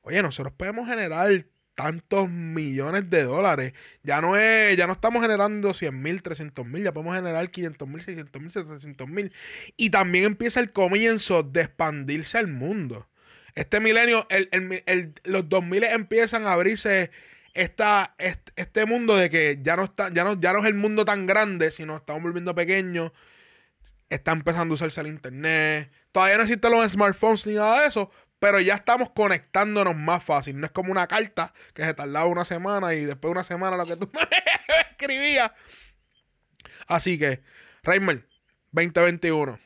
oye, 0.03 0.21
nosotros 0.23 0.53
podemos 0.57 0.89
generar 0.89 1.31
tantos 1.79 2.29
millones 2.29 3.09
de 3.09 3.23
dólares. 3.23 3.73
Ya 4.03 4.21
no 4.21 4.37
es, 4.37 4.77
ya 4.77 4.89
no 4.89 4.95
estamos 4.95 5.23
generando 5.23 5.73
100 5.73 6.03
mil, 6.03 6.23
300 6.23 6.67
mil, 6.67 6.83
ya 6.83 6.93
podemos 6.93 7.15
generar 7.15 7.49
500 7.49 7.89
mil, 7.89 8.03
600 8.03 8.43
mil, 8.43 8.51
700 8.51 9.09
mil. 9.09 9.33
Y 9.77 9.91
también 9.91 10.25
empieza 10.25 10.59
el 10.59 10.73
comienzo 10.73 11.45
de 11.45 11.61
expandirse 11.61 12.37
al 12.37 12.49
mundo. 12.49 13.09
Este 13.55 13.79
milenio, 13.79 14.27
el, 14.29 14.49
el, 14.87 15.15
los 15.23 15.49
2000 15.49 15.85
empiezan 15.85 16.49
a 16.49 16.55
abrirse 16.55 17.13
esta, 17.55 18.17
este, 18.19 18.85
mundo 18.85 19.15
de 19.15 19.31
que 19.31 19.61
ya 19.63 19.77
no, 19.77 19.85
está, 19.85 20.13
ya, 20.13 20.25
no, 20.25 20.39
ya 20.41 20.53
no 20.53 20.59
es 20.59 20.67
el 20.67 20.75
mundo 20.75 21.05
tan 21.05 21.27
grande, 21.27 21.71
sino 21.71 21.99
estamos 21.99 22.25
volviendo 22.25 22.57
pequeños. 22.57 23.13
Está 24.09 24.33
empezando 24.33 24.73
a 24.73 24.75
usarse 24.75 25.01
el 25.01 25.07
internet. 25.07 25.93
Todavía 26.11 26.39
no 26.39 26.43
existen 26.43 26.73
los 26.73 26.91
smartphones 26.91 27.47
ni 27.47 27.55
nada 27.55 27.83
de 27.83 27.87
eso, 27.87 28.11
pero 28.39 28.61
ya 28.61 28.75
estamos 28.75 29.11
conectándonos 29.11 29.97
más 29.97 30.23
fácil. 30.23 30.59
No 30.59 30.67
es 30.67 30.73
como 30.73 30.93
una 30.93 31.07
carta 31.07 31.53
que 31.75 31.85
se 31.85 31.95
tardaba 31.95 32.27
una 32.27 32.45
semana 32.45 32.95
y 32.95 33.05
después 33.05 33.31
de 33.31 33.33
una 33.33 33.45
semana 33.45 33.77
lo 33.77 33.87
que 33.87 33.97
tú 33.97 34.11
me 34.15 34.21
escribías. 34.91 35.51
Así 36.87 37.19
que, 37.19 37.43
Reimer, 37.83 38.27
2021. 38.73 39.59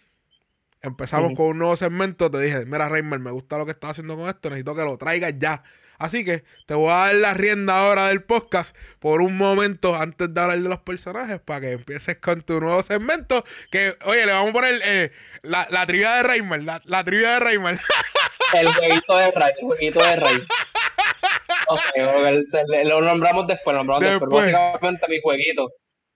Empezamos 0.81 1.33
con 1.37 1.47
un 1.47 1.59
nuevo 1.59 1.77
segmento. 1.77 2.31
Te 2.31 2.41
dije, 2.41 2.67
mira, 2.67 2.89
Reimer, 2.89 3.21
me 3.21 3.31
gusta 3.31 3.57
lo 3.59 3.65
que 3.65 3.73
estás 3.73 3.93
haciendo 3.93 4.17
con 4.17 4.29
esto. 4.29 4.51
Necesito 4.51 4.75
que 4.75 4.83
lo 4.83 4.99
traigas 4.99 5.35
ya. 5.39 5.63
Así 5.99 6.25
que 6.25 6.43
te 6.67 6.75
voy 6.75 6.91
a 6.91 6.97
dar 6.97 7.15
la 7.15 7.35
rienda 7.35 7.79
ahora 7.79 8.09
del 8.09 8.25
podcast 8.25 8.75
por 8.99 9.23
un 9.23 9.37
momento 9.37 9.95
antes 9.95 10.35
de 10.35 10.41
hablar 10.41 10.59
de 10.59 10.69
los 10.69 10.81
personajes 10.81 11.41
para 11.41 11.61
que 11.61 11.71
empieces 11.73 12.17
con 12.17 12.43
tu 12.43 12.59
nuevo 12.59 12.83
segmento. 12.83 13.45
Que, 13.71 13.97
oye, 14.05 14.27
le 14.27 14.33
vamos 14.33 14.51
a 14.51 14.53
poner 14.53 14.81
eh, 14.85 15.13
la, 15.43 15.69
la 15.71 15.87
trivia 15.87 16.15
de 16.15 16.23
Reimer. 16.25 16.65
La, 16.65 16.83
la 16.87 17.05
trivia 17.05 17.35
de 17.35 17.41
Reimer. 17.41 17.79
El 18.53 18.69
jueguito 18.69 19.17
de 19.17 19.31
Ray, 19.31 19.53
el 19.59 19.67
jueguito 19.67 20.01
de 20.01 20.17
Ray. 20.17 20.38
Lo 22.85 23.01
nombramos 23.01 23.47
después, 23.47 23.75
lo 23.75 23.85
nombramos 23.85 24.21
después. 24.21 24.53
Básicamente 24.53 25.07
mi 25.09 25.21
jueguito. 25.23 25.69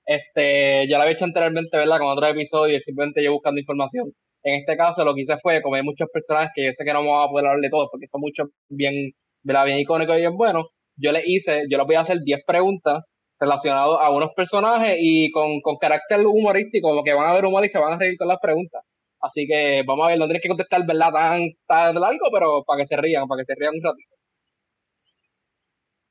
Este, 0.04 0.86
ya 0.86 0.98
lo 0.98 1.02
había 1.02 1.14
hecho 1.14 1.24
anteriormente, 1.24 1.76
¿verdad? 1.76 1.98
Con 1.98 2.08
otro 2.08 2.26
episodio 2.28 2.76
y 2.76 2.80
simplemente 2.80 3.24
yo 3.24 3.32
buscando 3.32 3.60
información. 3.60 4.06
En 4.44 4.60
este 4.60 4.76
caso 4.76 5.04
lo 5.04 5.14
que 5.14 5.22
hice 5.22 5.36
fue 5.42 5.60
comer 5.62 5.82
muchos 5.82 6.08
personajes 6.12 6.52
que 6.54 6.66
yo 6.66 6.72
sé 6.72 6.84
que 6.84 6.92
no 6.92 7.00
vamos 7.00 7.26
a 7.26 7.30
poder 7.30 7.46
hablar 7.46 7.60
de 7.60 7.70
todos 7.70 7.88
porque 7.90 8.06
son 8.06 8.20
muchos 8.20 8.48
bien, 8.68 8.94
bien 9.42 9.78
icónicos 9.78 10.16
y 10.16 10.20
bien 10.20 10.36
buenos. 10.36 10.66
Yo 10.96 11.10
le 11.12 11.22
hice, 11.24 11.64
yo 11.68 11.78
les 11.78 11.86
voy 11.86 11.96
a 11.96 12.00
hacer 12.00 12.18
10 12.22 12.42
preguntas 12.46 13.04
relacionadas 13.40 13.98
a 14.00 14.10
unos 14.10 14.30
personajes 14.34 14.96
y 14.98 15.30
con, 15.32 15.60
con 15.60 15.76
carácter 15.76 16.24
humorístico, 16.24 16.88
como 16.88 17.02
que 17.02 17.12
van 17.12 17.28
a 17.28 17.34
ver 17.34 17.44
humor 17.44 17.64
y 17.64 17.68
se 17.68 17.78
van 17.78 17.94
a 17.94 17.98
reír 17.98 18.16
con 18.16 18.28
las 18.28 18.38
preguntas. 18.40 18.82
Así 19.20 19.46
que 19.46 19.82
vamos 19.86 20.06
a 20.06 20.08
ver, 20.10 20.18
no 20.18 20.26
tienes 20.26 20.42
que 20.42 20.48
contestar, 20.48 20.86
¿verdad? 20.86 21.10
Tan, 21.12 21.42
tan 21.66 21.94
largo, 21.94 22.28
pero 22.32 22.62
para 22.64 22.82
que 22.82 22.86
se 22.86 22.96
rían, 22.96 23.26
para 23.26 23.42
que 23.42 23.46
se 23.46 23.54
rían 23.58 23.74
un 23.74 23.82
ratito. 23.82 24.14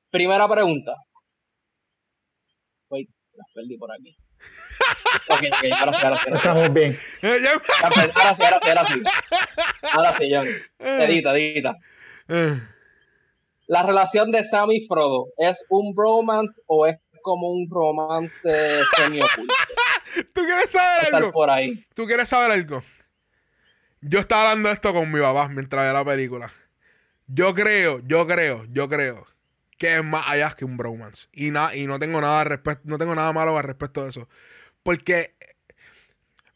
Primera 0.09 0.47
pregunta. 0.49 0.93
Uy, 2.89 3.07
las 3.33 3.47
perdí 3.53 3.77
por 3.77 3.91
aquí. 3.91 4.15
ok, 5.29 5.43
ok, 5.51 5.79
ahora 5.79 5.93
sí, 5.93 6.05
ahora 6.05 6.15
sí. 6.15 6.29
Estamos 6.33 6.73
bien. 6.73 6.97
Ahora 7.83 7.93
sí, 7.93 8.11
ahora 8.15 8.59
sí, 8.63 8.69
ahora 8.69 8.85
sí. 8.85 9.01
Ahora 9.93 10.13
sí, 10.13 10.31
John. 10.33 10.47
Edita, 10.79 11.37
edita. 11.37 11.75
La 13.67 13.83
relación 13.83 14.31
de 14.31 14.43
Sam 14.43 14.71
y 14.71 14.85
Frodo, 14.87 15.27
¿es 15.37 15.65
un 15.69 15.93
bromance 15.95 16.61
o 16.67 16.85
es 16.85 16.97
como 17.21 17.51
un 17.51 17.67
romance 17.69 18.83
semi-oculto? 18.95 19.53
¿Tú 20.33 20.41
quieres 20.41 20.71
saber 20.71 21.15
algo? 21.15 21.31
Por 21.31 21.49
ahí. 21.49 21.83
¿Tú 21.95 22.05
quieres 22.05 22.29
saber 22.29 22.51
algo? 22.51 22.83
Yo 24.01 24.19
estaba 24.19 24.51
hablando 24.51 24.69
esto 24.69 24.93
con 24.93 25.11
mi 25.11 25.19
papá 25.19 25.49
mientras 25.49 25.83
veía 25.83 25.93
la 25.93 26.05
película. 26.05 26.51
Yo 27.27 27.53
creo, 27.53 27.99
yo 28.05 28.27
creo, 28.27 28.65
yo 28.71 28.87
creo 28.87 29.25
que 29.77 29.97
es 29.97 30.03
más 30.03 30.27
allá 30.27 30.51
que 30.51 30.65
un 30.65 30.77
bromance. 30.77 31.27
Y, 31.31 31.47
y 31.47 31.87
no 31.87 31.99
tengo 31.99 32.21
nada 32.21 32.61
no 32.83 32.97
tengo 32.97 33.15
nada 33.15 33.33
malo 33.33 33.57
al 33.57 33.63
respecto 33.63 34.03
de 34.03 34.09
eso. 34.09 34.29
Porque, 34.83 35.35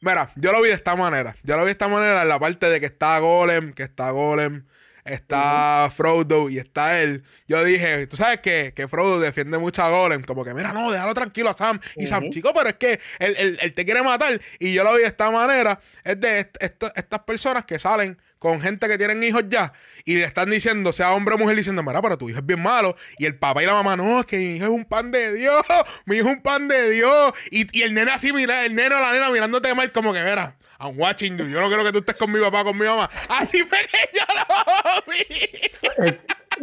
mira, 0.01 0.31
yo 0.35 0.51
lo 0.51 0.61
vi 0.61 0.69
de 0.69 0.75
esta 0.75 0.95
manera. 0.95 1.35
Yo 1.43 1.55
lo 1.55 1.63
vi 1.63 1.67
de 1.67 1.71
esta 1.71 1.87
manera 1.87 2.21
en 2.21 2.29
la 2.29 2.39
parte 2.39 2.69
de 2.69 2.79
que 2.79 2.85
está 2.85 3.17
Golem, 3.19 3.73
que 3.73 3.83
está 3.83 4.11
Golem, 4.11 4.65
está 5.05 5.91
Frodo 5.95 6.49
y 6.49 6.57
está 6.57 7.01
él. 7.01 7.23
Yo 7.47 7.63
dije, 7.63 8.07
tú 8.07 8.17
sabes 8.17 8.39
que, 8.39 8.73
que 8.75 8.87
Frodo 8.87 9.19
defiende 9.19 9.57
mucho 9.57 9.83
a 9.83 9.89
Golem, 9.89 10.23
como 10.23 10.43
que, 10.43 10.53
mira, 10.53 10.73
no, 10.73 10.91
déjalo 10.91 11.13
tranquilo 11.13 11.49
a 11.49 11.53
Sam. 11.53 11.79
Y 11.95 12.07
Sam, 12.07 12.29
chico, 12.29 12.53
pero 12.53 12.69
es 12.69 12.75
que 12.75 12.99
él, 13.19 13.73
te 13.73 13.85
quiere 13.85 14.03
matar. 14.03 14.39
Y 14.59 14.73
yo 14.73 14.83
lo 14.83 14.93
vi 14.93 15.01
de 15.01 15.07
esta 15.07 15.31
manera. 15.31 15.79
Es 16.03 16.19
de 16.19 16.49
estas 16.95 17.19
personas 17.25 17.65
que 17.65 17.79
salen 17.79 18.17
con 18.39 18.61
gente 18.61 18.87
que 18.87 18.97
tienen 18.97 19.21
hijos 19.21 19.43
ya 19.49 19.73
y 20.05 20.15
le 20.15 20.23
están 20.23 20.49
diciendo, 20.49 20.93
sea 20.93 21.11
hombre 21.11 21.35
o 21.35 21.37
mujer, 21.37 21.55
diciendo, 21.55 21.83
mira, 21.83 22.01
pero 22.01 22.17
tu 22.17 22.29
hijo 22.29 22.39
es 22.39 22.45
bien 22.45 22.61
malo. 22.61 22.95
Y 23.17 23.25
el 23.25 23.35
papá 23.35 23.61
y 23.61 23.65
la 23.65 23.73
mamá, 23.73 23.95
no, 23.95 24.21
es 24.21 24.25
que 24.25 24.37
mi 24.37 24.55
hijo 24.55 24.65
es 24.65 24.71
un 24.71 24.85
pan 24.85 25.11
de 25.11 25.33
Dios, 25.33 25.61
mi 26.05 26.17
hijo 26.17 26.29
es 26.29 26.35
un 26.37 26.41
pan 26.41 26.67
de 26.67 26.89
Dios. 26.89 27.33
Y, 27.51 27.77
y 27.77 27.83
el 27.83 27.93
nene 27.93 28.11
así, 28.11 28.33
mira, 28.33 28.65
el 28.65 28.75
nene 28.75 28.95
o 28.95 28.99
la 28.99 29.11
nena 29.11 29.29
mirándote 29.29 29.75
mal, 29.75 29.91
como 29.91 30.13
que, 30.13 30.23
mira, 30.23 30.55
I'm 30.79 30.97
watching 30.97 31.37
you. 31.37 31.45
Yo 31.47 31.59
no 31.59 31.67
quiero 31.67 31.83
que 31.83 31.91
tú 31.91 31.99
estés 31.99 32.15
con 32.15 32.31
mi 32.31 32.39
papá, 32.39 32.63
con 32.63 32.77
mi 32.77 32.85
mamá. 32.85 33.09
Así 33.27 33.63
fue 33.63 33.79
que 33.79 34.09
yo 34.13 34.23
lo 34.35 35.03
vi. 35.07 36.09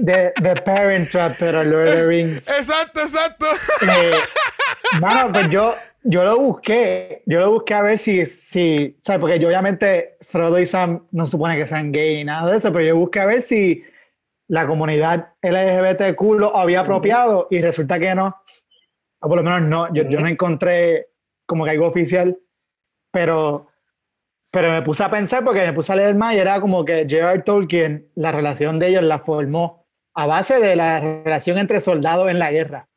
The, 0.05 0.33
the 0.43 0.55
Parent 0.63 1.11
Trap, 1.11 1.37
pero 1.39 1.65
Lord 1.65 1.89
of 1.89 1.95
the 1.95 2.07
Rings. 2.07 2.49
Exacto, 2.49 3.01
exacto. 3.03 3.47
Eh, 3.83 4.15
pues 5.33 5.49
yo, 5.51 5.75
yo 6.05 6.25
lo 6.25 6.39
busqué. 6.39 7.23
Yo 7.27 7.41
lo 7.41 7.53
busqué 7.53 7.75
a 7.75 7.83
ver 7.83 7.99
si, 7.99 8.25
si, 8.27 8.97
¿sabes? 9.01 9.21
Porque 9.21 9.39
yo 9.39 9.49
obviamente 9.49 10.17
Frodo 10.23 10.59
y 10.59 10.67
Sam 10.67 11.07
no 11.13 11.27
supone 11.27 11.57
que 11.57 11.67
sean 11.67 11.93
gay 11.93 12.21
y 12.21 12.25
nada 12.25 12.51
de 12.51 12.57
eso, 12.57 12.73
pero 12.73 12.85
yo 12.85 12.97
busqué 12.97 13.21
a 13.21 13.27
ver 13.27 13.43
si 13.43 13.85
la 14.49 14.67
comunidad 14.67 15.35
LGBTQ 15.43 16.23
lo 16.39 16.57
había 16.57 16.81
apropiado 16.81 17.49
y 17.51 17.61
resulta 17.61 17.99
que 17.99 18.15
no. 18.15 18.37
O 19.21 19.29
por 19.29 19.37
lo 19.37 19.43
menos 19.43 19.63
no, 19.63 19.93
yo, 19.93 20.05
yo 20.09 20.21
no 20.21 20.29
encontré 20.29 21.09
como 21.47 21.65
que 21.65 21.71
algo 21.71 21.87
oficial, 21.87 22.39
pero, 23.11 23.69
pero 24.57 24.71
me 24.73 24.81
puse 24.81 25.05
a 25.05 25.11
pensar 25.11 25.45
porque 25.45 25.61
me 25.61 25.75
puse 25.75 25.93
a 25.93 25.97
leer 25.97 26.15
más 26.15 26.35
y 26.35 26.39
era 26.39 26.59
como 26.63 26.83
que 26.83 27.03
J.R. 27.03 27.43
Tolkien, 27.43 28.09
la 28.15 28.33
relación 28.33 28.79
de 28.79 28.89
ellos 28.89 29.03
la 29.03 29.19
formó 29.19 29.87
a 30.15 30.25
base 30.25 30.59
de 30.61 30.75
la 30.75 30.99
relación 30.99 31.59
entre 31.59 31.79
soldados 31.79 32.31
en 32.31 32.39
la 32.39 32.51
guerra. 32.51 32.89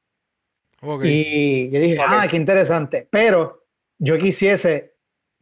Ok. 0.81 1.03
Y 1.03 1.69
yo 1.69 1.79
dije, 1.81 1.99
Ok. 1.99 2.05
ah, 2.07 2.27
qué 2.29 2.37
interesante. 2.37 3.09
Pero 3.11 3.65
yo 3.97 4.17
quisiese 4.17 4.93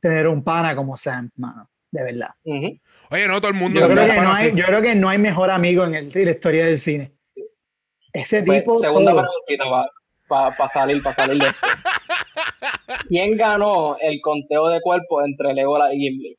tener 0.01 0.27
un 0.27 0.43
pana 0.43 0.75
como 0.75 0.97
Sam, 0.97 1.29
mano, 1.35 1.69
de 1.91 2.03
verdad. 2.03 2.29
Ujú. 2.45 2.79
Oye, 3.11 3.27
no, 3.27 3.39
todo 3.39 3.51
el 3.51 3.57
mundo 3.57 3.79
Yo 3.79 3.87
creo, 3.87 4.07
que 4.07 4.19
no 4.21 4.33
hay, 4.33 4.55
yo 4.55 4.65
creo 4.65 4.81
que 4.81 4.95
no 4.95 5.09
hay 5.09 5.19
mejor 5.19 5.51
amigo 5.51 5.83
en, 5.85 5.93
el- 5.93 6.17
en 6.17 6.25
la 6.25 6.31
historia 6.31 6.65
del 6.65 6.79
cine. 6.79 7.11
Ese 8.11 8.41
Pues, 8.41 8.61
tipo. 8.61 8.79
segunda 8.79 9.11
todo. 9.11 9.21
preguntita 9.21 9.65
para 10.27 10.69
salir, 10.69 11.03
para 11.03 11.15
salir 11.15 11.43
de 11.43 11.47
esto. 11.49 11.67
¿Quién 13.09 13.37
ganó 13.37 13.97
el 13.99 14.19
conteo 14.21 14.67
de 14.69 14.81
cuerpos 14.81 15.23
entre 15.25 15.53
Legolas 15.53 15.93
y 15.93 15.97
Gimli? 15.99 16.37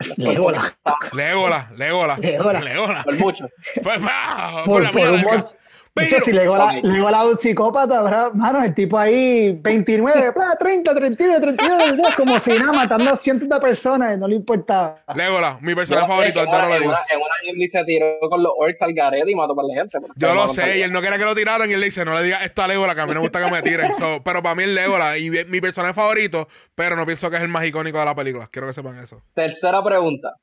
Legolas. 0.18 0.78
Legola, 1.12 1.70
Legola. 1.76 2.16
Legolas. 2.18 2.64
Legola. 2.64 3.02
Por 3.04 3.18
mucho. 3.18 3.48
Pues, 3.82 4.00
va, 4.04 4.62
Por, 4.64 4.82
la 4.82 4.92
por 4.92 5.08
un 5.10 5.20
mon- 5.22 5.46
Pero- 5.94 6.06
hecho, 6.06 6.20
si 6.24 6.32
Legolas 6.32 6.76
Ok. 6.76 6.84
Legolas 6.84 7.24
es 7.24 7.30
un 7.30 7.36
psicópata, 7.38 8.02
¿verdad? 8.02 8.32
Mano, 8.34 8.62
el 8.62 8.74
tipo 8.74 8.96
ahí, 8.98 9.52
29, 9.60 10.30
bla, 10.30 10.56
30, 10.58 10.94
31, 10.94 11.40
32, 11.40 12.14
como 12.16 12.38
si 12.38 12.50
nada, 12.58 12.72
matando 12.72 13.10
a 13.10 13.16
cientos 13.16 13.48
de 13.48 13.58
personas, 13.60 14.16
no 14.18 14.28
le 14.28 14.36
importaba. 14.36 15.02
Legola, 15.14 15.58
mi 15.60 15.74
personaje 15.74 16.06
favorito, 16.06 16.42
que 16.44 16.48
ahora 16.50 16.58
en 16.58 16.62
lo 16.62 16.68
una, 16.68 16.78
digo. 16.78 16.92
en 17.10 17.18
una- 17.18 17.34
Gimli 17.42 17.68
se 17.68 17.84
tiró 17.84 18.06
con 18.28 18.42
los 18.42 18.52
orcs 18.58 18.82
al 18.82 18.92
garete 18.92 19.30
y 19.30 19.34
mató 19.34 19.54
para 19.56 19.68
la 19.68 19.74
gente. 19.74 19.98
Yo 20.16 20.28
no 20.28 20.34
lo 20.34 20.48
sé, 20.50 20.78
y 20.78 20.82
él 20.82 20.92
no 20.92 21.00
quería 21.00 21.18
que 21.18 21.24
lo 21.24 21.34
tiraran 21.34 21.68
y 21.68 21.72
él 21.72 21.80
le 21.80 21.86
dice, 21.86 22.04
no 22.04 22.14
le 22.14 22.22
digas 22.22 22.44
esto 22.44 22.62
a 22.62 22.68
Legola, 22.68 22.94
que 22.94 23.00
a 23.00 23.06
mí 23.06 23.10
no 23.10 23.14
me 23.14 23.20
gusta 23.20 23.44
que 23.44 23.50
me 23.50 23.62
tiren. 23.62 23.94
So, 23.94 24.22
pero 24.24 24.42
para 24.42 24.54
mí 24.54 24.64
es 24.64 24.68
Legola 24.70 25.16
y 25.18 25.30
mi 25.30 25.60
personaje 25.60 25.94
favorito, 25.94 26.48
pero 26.74 26.94
no 26.96 27.06
pienso 27.06 27.30
que 27.30 27.36
es 27.36 27.42
el 27.42 27.48
más 27.48 27.64
icónico 27.64 27.98
de 27.98 28.04
la 28.04 28.14
película. 28.14 28.48
Quiero 28.52 28.66
que 28.68 28.74
sepan 28.74 28.98
eso. 28.98 29.22
Tercera 29.34 29.82
pregunta. 29.82 30.34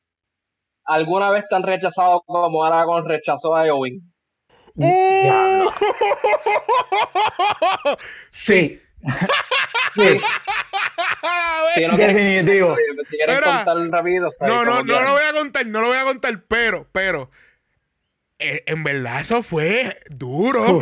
¿Alguna 0.85 1.31
vez 1.31 1.45
te 1.49 1.55
han 1.55 1.63
rechazado 1.63 2.21
como 2.25 2.63
Aragorn 2.63 3.07
rechazó 3.07 3.55
a 3.55 3.65
Eowyn? 3.67 4.01
Diablo. 4.75 5.73
Sí, 8.29 8.81
Sí. 9.95 10.19
Si 11.75 11.81
no 11.87 11.95
quieres, 11.95 12.15
definitivo. 12.15 12.75
si 12.75 13.17
quieres 13.17 13.35
Mira, 13.39 13.63
contar 13.63 13.89
rápido. 13.91 14.29
está 14.31 14.47
No, 14.47 14.65
no, 14.65 14.83
no 14.83 15.01
lo 15.03 15.11
voy 15.11 15.23
a 15.23 15.33
contar, 15.33 15.65
no 15.67 15.81
lo 15.81 15.87
voy 15.87 15.97
a 15.97 16.03
contar, 16.03 16.41
pero, 16.47 16.87
pero, 16.91 17.29
eh, 18.39 18.63
en 18.65 18.83
verdad 18.83 19.21
eso 19.21 19.43
fue 19.43 19.95
duro. 20.09 20.81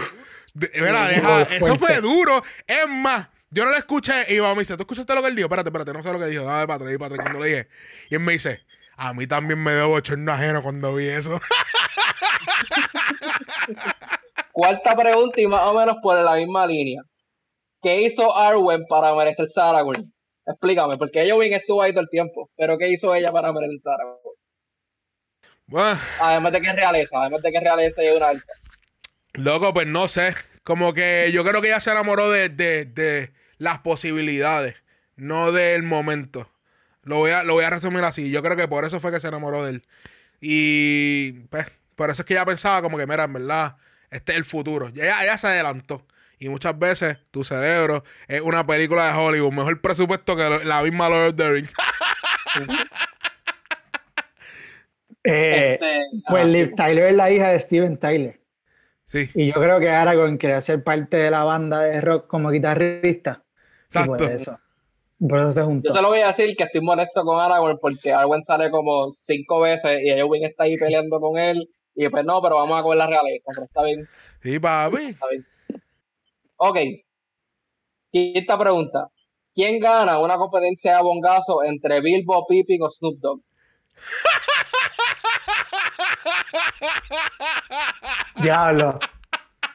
De- 0.53 0.67
deja- 0.69 1.41
eso 1.43 1.75
fue 1.77 1.99
duro. 2.01 2.43
Es 2.65 2.87
más, 2.87 3.27
yo 3.49 3.65
no 3.65 3.71
lo 3.71 3.77
escuché 3.77 4.33
y 4.33 4.39
mamá 4.39 4.53
me 4.55 4.61
dice, 4.61 4.75
¿tú 4.77 4.83
escuchaste 4.83 5.13
lo 5.13 5.21
que 5.21 5.27
él 5.27 5.35
dijo? 5.35 5.47
Espérate, 5.47 5.69
espérate, 5.69 5.91
no 5.93 6.01
sé 6.01 6.13
lo 6.13 6.19
que 6.19 6.25
dijo. 6.27 6.43
Dame 6.45 6.65
para 6.65 6.75
atrás, 6.75 6.93
y 6.93 6.97
para 6.97 7.07
atrás 7.13 7.25
cuando 7.25 7.39
lo 7.39 7.45
dije. 7.45 7.67
Y 8.09 8.15
él 8.15 8.21
me 8.21 8.31
dice, 8.33 8.63
a 8.95 9.13
mí 9.13 9.27
también 9.27 9.61
me 9.61 9.75
dio 9.75 9.89
bochorno 9.89 10.31
ajeno 10.31 10.63
cuando 10.63 10.95
vi 10.95 11.07
eso. 11.07 11.39
Cuarta 14.51 14.95
pregunta 14.95 15.41
y 15.41 15.47
más 15.47 15.65
o 15.67 15.73
menos 15.73 15.97
por 16.01 16.19
la 16.21 16.35
misma 16.35 16.65
línea. 16.67 17.01
¿Qué 17.81 18.01
hizo 18.01 18.35
Arwen 18.35 18.85
para 18.87 19.13
merecerse 19.15 19.59
a 19.59 19.69
Aragorn? 19.71 20.03
Explícame, 20.45 20.97
porque 20.97 21.21
Eowyn 21.23 21.53
estuvo 21.53 21.81
ahí 21.81 21.91
todo 21.91 22.01
el 22.01 22.09
tiempo, 22.09 22.49
pero 22.55 22.77
¿qué 22.77 22.89
hizo 22.89 23.13
ella 23.15 23.31
para 23.31 23.51
merecerse 23.51 23.89
a 23.89 23.93
Aragorn? 23.93 24.19
Bueno, 25.65 25.99
Además 26.19 26.51
de 26.51 26.61
que 26.61 26.67
es 26.69 26.75
realeza, 26.75 27.21
además 27.21 27.41
de 27.41 27.51
que 27.51 27.57
es 27.57 27.63
realeza 27.63 28.03
y 28.03 28.07
es 28.07 28.15
una 28.15 28.27
alta. 28.29 28.53
loco, 29.33 29.73
pues 29.73 29.87
no 29.87 30.07
sé. 30.07 30.35
Como 30.63 30.93
que 30.93 31.31
yo 31.33 31.43
creo 31.43 31.61
que 31.61 31.67
ella 31.69 31.79
se 31.79 31.91
enamoró 31.91 32.29
de, 32.29 32.49
de- 32.49 32.85
de 32.85 33.31
las 33.57 33.79
posibilidades, 33.79 34.75
no 35.15 35.51
del 35.51 35.83
momento. 35.83 36.49
Lo 37.01 37.17
voy, 37.17 37.31
a, 37.31 37.43
lo 37.43 37.53
voy 37.53 37.65
a 37.65 37.69
resumir 37.69 38.03
así. 38.03 38.31
Yo 38.31 38.41
creo 38.41 38.55
que 38.55 38.67
por 38.67 38.85
eso 38.85 38.99
fue 39.01 39.11
que 39.11 39.19
se 39.19 39.27
enamoró 39.27 39.63
de 39.63 39.71
él. 39.71 39.83
Y 40.39 41.31
pues, 41.49 41.67
por 41.95 42.09
eso 42.09 42.21
es 42.21 42.25
que 42.25 42.33
ella 42.33 42.45
pensaba 42.45 42.81
como 42.81 42.97
que, 42.97 43.05
mira, 43.07 43.23
en 43.25 43.33
verdad, 43.33 43.75
este 44.11 44.31
es 44.33 44.37
el 44.37 44.43
futuro. 44.45 44.89
Y 44.93 44.99
ella, 45.01 45.23
ella 45.23 45.37
se 45.37 45.47
adelantó. 45.47 46.05
Y 46.39 46.49
muchas 46.49 46.77
veces 46.77 47.17
tu 47.31 47.43
cerebro 47.43 48.03
es 48.27 48.41
una 48.41 48.65
película 48.65 49.07
de 49.07 49.13
Hollywood. 49.17 49.53
Mejor 49.53 49.79
presupuesto 49.81 50.35
que 50.35 50.43
lo- 50.49 50.63
la 50.63 50.81
misma 50.81 51.07
Lord 51.09 51.27
of 51.29 51.35
the 51.35 51.49
Rings. 51.51 51.73
Eh, 55.25 55.73
Este, 55.73 56.01
pues 56.27 56.41
ajá, 56.43 56.51
Liv 56.51 56.75
Tyler 56.75 57.05
es 57.05 57.15
la 57.15 57.31
hija 57.31 57.49
de 57.49 57.59
Steven 57.59 57.97
Tyler. 57.97 58.39
sí, 59.05 59.29
Y 59.35 59.47
yo 59.47 59.53
creo 59.53 59.79
que 59.79 59.89
Aragorn 59.89 60.37
quería 60.37 60.59
ser 60.59 60.83
parte 60.83 61.15
de 61.17 61.31
la 61.31 61.43
banda 61.45 61.81
de 61.81 62.01
rock 62.01 62.27
como 62.27 62.49
guitarrista. 62.49 63.43
Y 63.91 63.93
por 64.05 64.21
Exacto. 64.21 64.27
eso. 64.27 64.59
Por 65.25 65.39
eso 65.39 65.51
se 65.53 65.59
Yo 65.61 65.65
juntó. 65.65 65.93
se 65.93 66.01
lo 66.01 66.09
voy 66.09 66.19
a 66.19 66.27
decir 66.27 66.53
que 66.57 66.63
estoy 66.63 66.81
molesto 66.81 67.23
con 67.23 67.39
Aragorn 67.39 67.77
porque 67.79 68.11
Arwen 68.11 68.43
sale 68.43 68.69
como 68.69 69.13
cinco 69.13 69.61
veces 69.61 70.01
y 70.03 70.09
Eowyn 70.09 70.43
está 70.43 70.65
ahí 70.65 70.75
peleando 70.75 71.21
con 71.21 71.37
él. 71.37 71.69
Y 71.95 72.09
pues 72.09 72.25
no, 72.25 72.41
pero 72.41 72.55
vamos 72.55 72.79
a 72.79 72.83
coger 72.83 72.97
la 72.97 73.07
realeza, 73.07 73.51
pero 73.53 73.65
está 73.65 73.83
bien, 73.83 74.07
sí, 74.41 74.59
papi. 74.59 75.03
está 75.05 75.27
bien. 75.29 75.45
Ok. 76.57 76.77
Quinta 78.11 78.57
pregunta. 78.59 79.07
¿Quién 79.55 79.79
gana 79.79 80.19
una 80.19 80.35
competencia 80.37 80.97
de 80.97 81.03
bongazo 81.03 81.63
entre 81.63 82.01
Bilbo, 82.01 82.45
Pippin 82.47 82.81
o 82.81 82.89
Snoop 82.91 83.19
Dogg? 83.19 83.41
Diablo. 88.41 88.99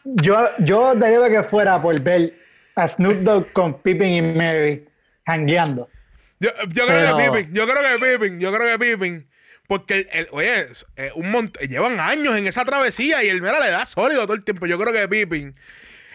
Yo, 0.05 0.37
yo 0.61 0.95
daría 0.95 1.29
que 1.29 1.43
fuera 1.43 1.81
por 1.81 1.99
ver 2.01 2.39
a 2.77 2.89
Snoop 2.89 3.19
Dogg 3.23 3.53
con 3.53 3.81
Pippin 3.83 4.09
y 4.09 4.23
Mary 4.23 4.89
hangueando. 5.27 5.89
Yo, 6.41 6.51
yo 6.71 6.87
creo 6.87 6.89
Pero- 7.17 7.17
que 7.17 7.31
Pippin, 7.31 7.55
yo 7.55 7.67
creo 7.67 7.99
que 7.99 8.19
Pippin, 8.19 8.41
yo 8.41 8.53
creo 8.53 8.79
que 8.79 8.97
Pippin. 8.97 9.29
Porque, 9.69 9.95
el, 9.99 10.09
el- 10.13 10.29
oye, 10.33 10.61
es- 10.63 10.87
eh, 10.97 11.11
un 11.15 11.31
mont- 11.33 11.59
llevan 11.69 12.01
años 12.01 12.37
en 12.37 12.47
esa 12.49 12.65
travesía 12.65 13.23
y 13.23 13.29
el 13.29 13.41
mira 13.41 13.61
le 13.61 13.71
da 13.71 13.85
sólido 13.87 14.23
todo 14.23 14.35
el 14.35 14.43
tiempo. 14.43 14.67
Yo 14.67 14.79
creo 14.79 14.93
que 14.93 15.07
Pippin 15.07 15.55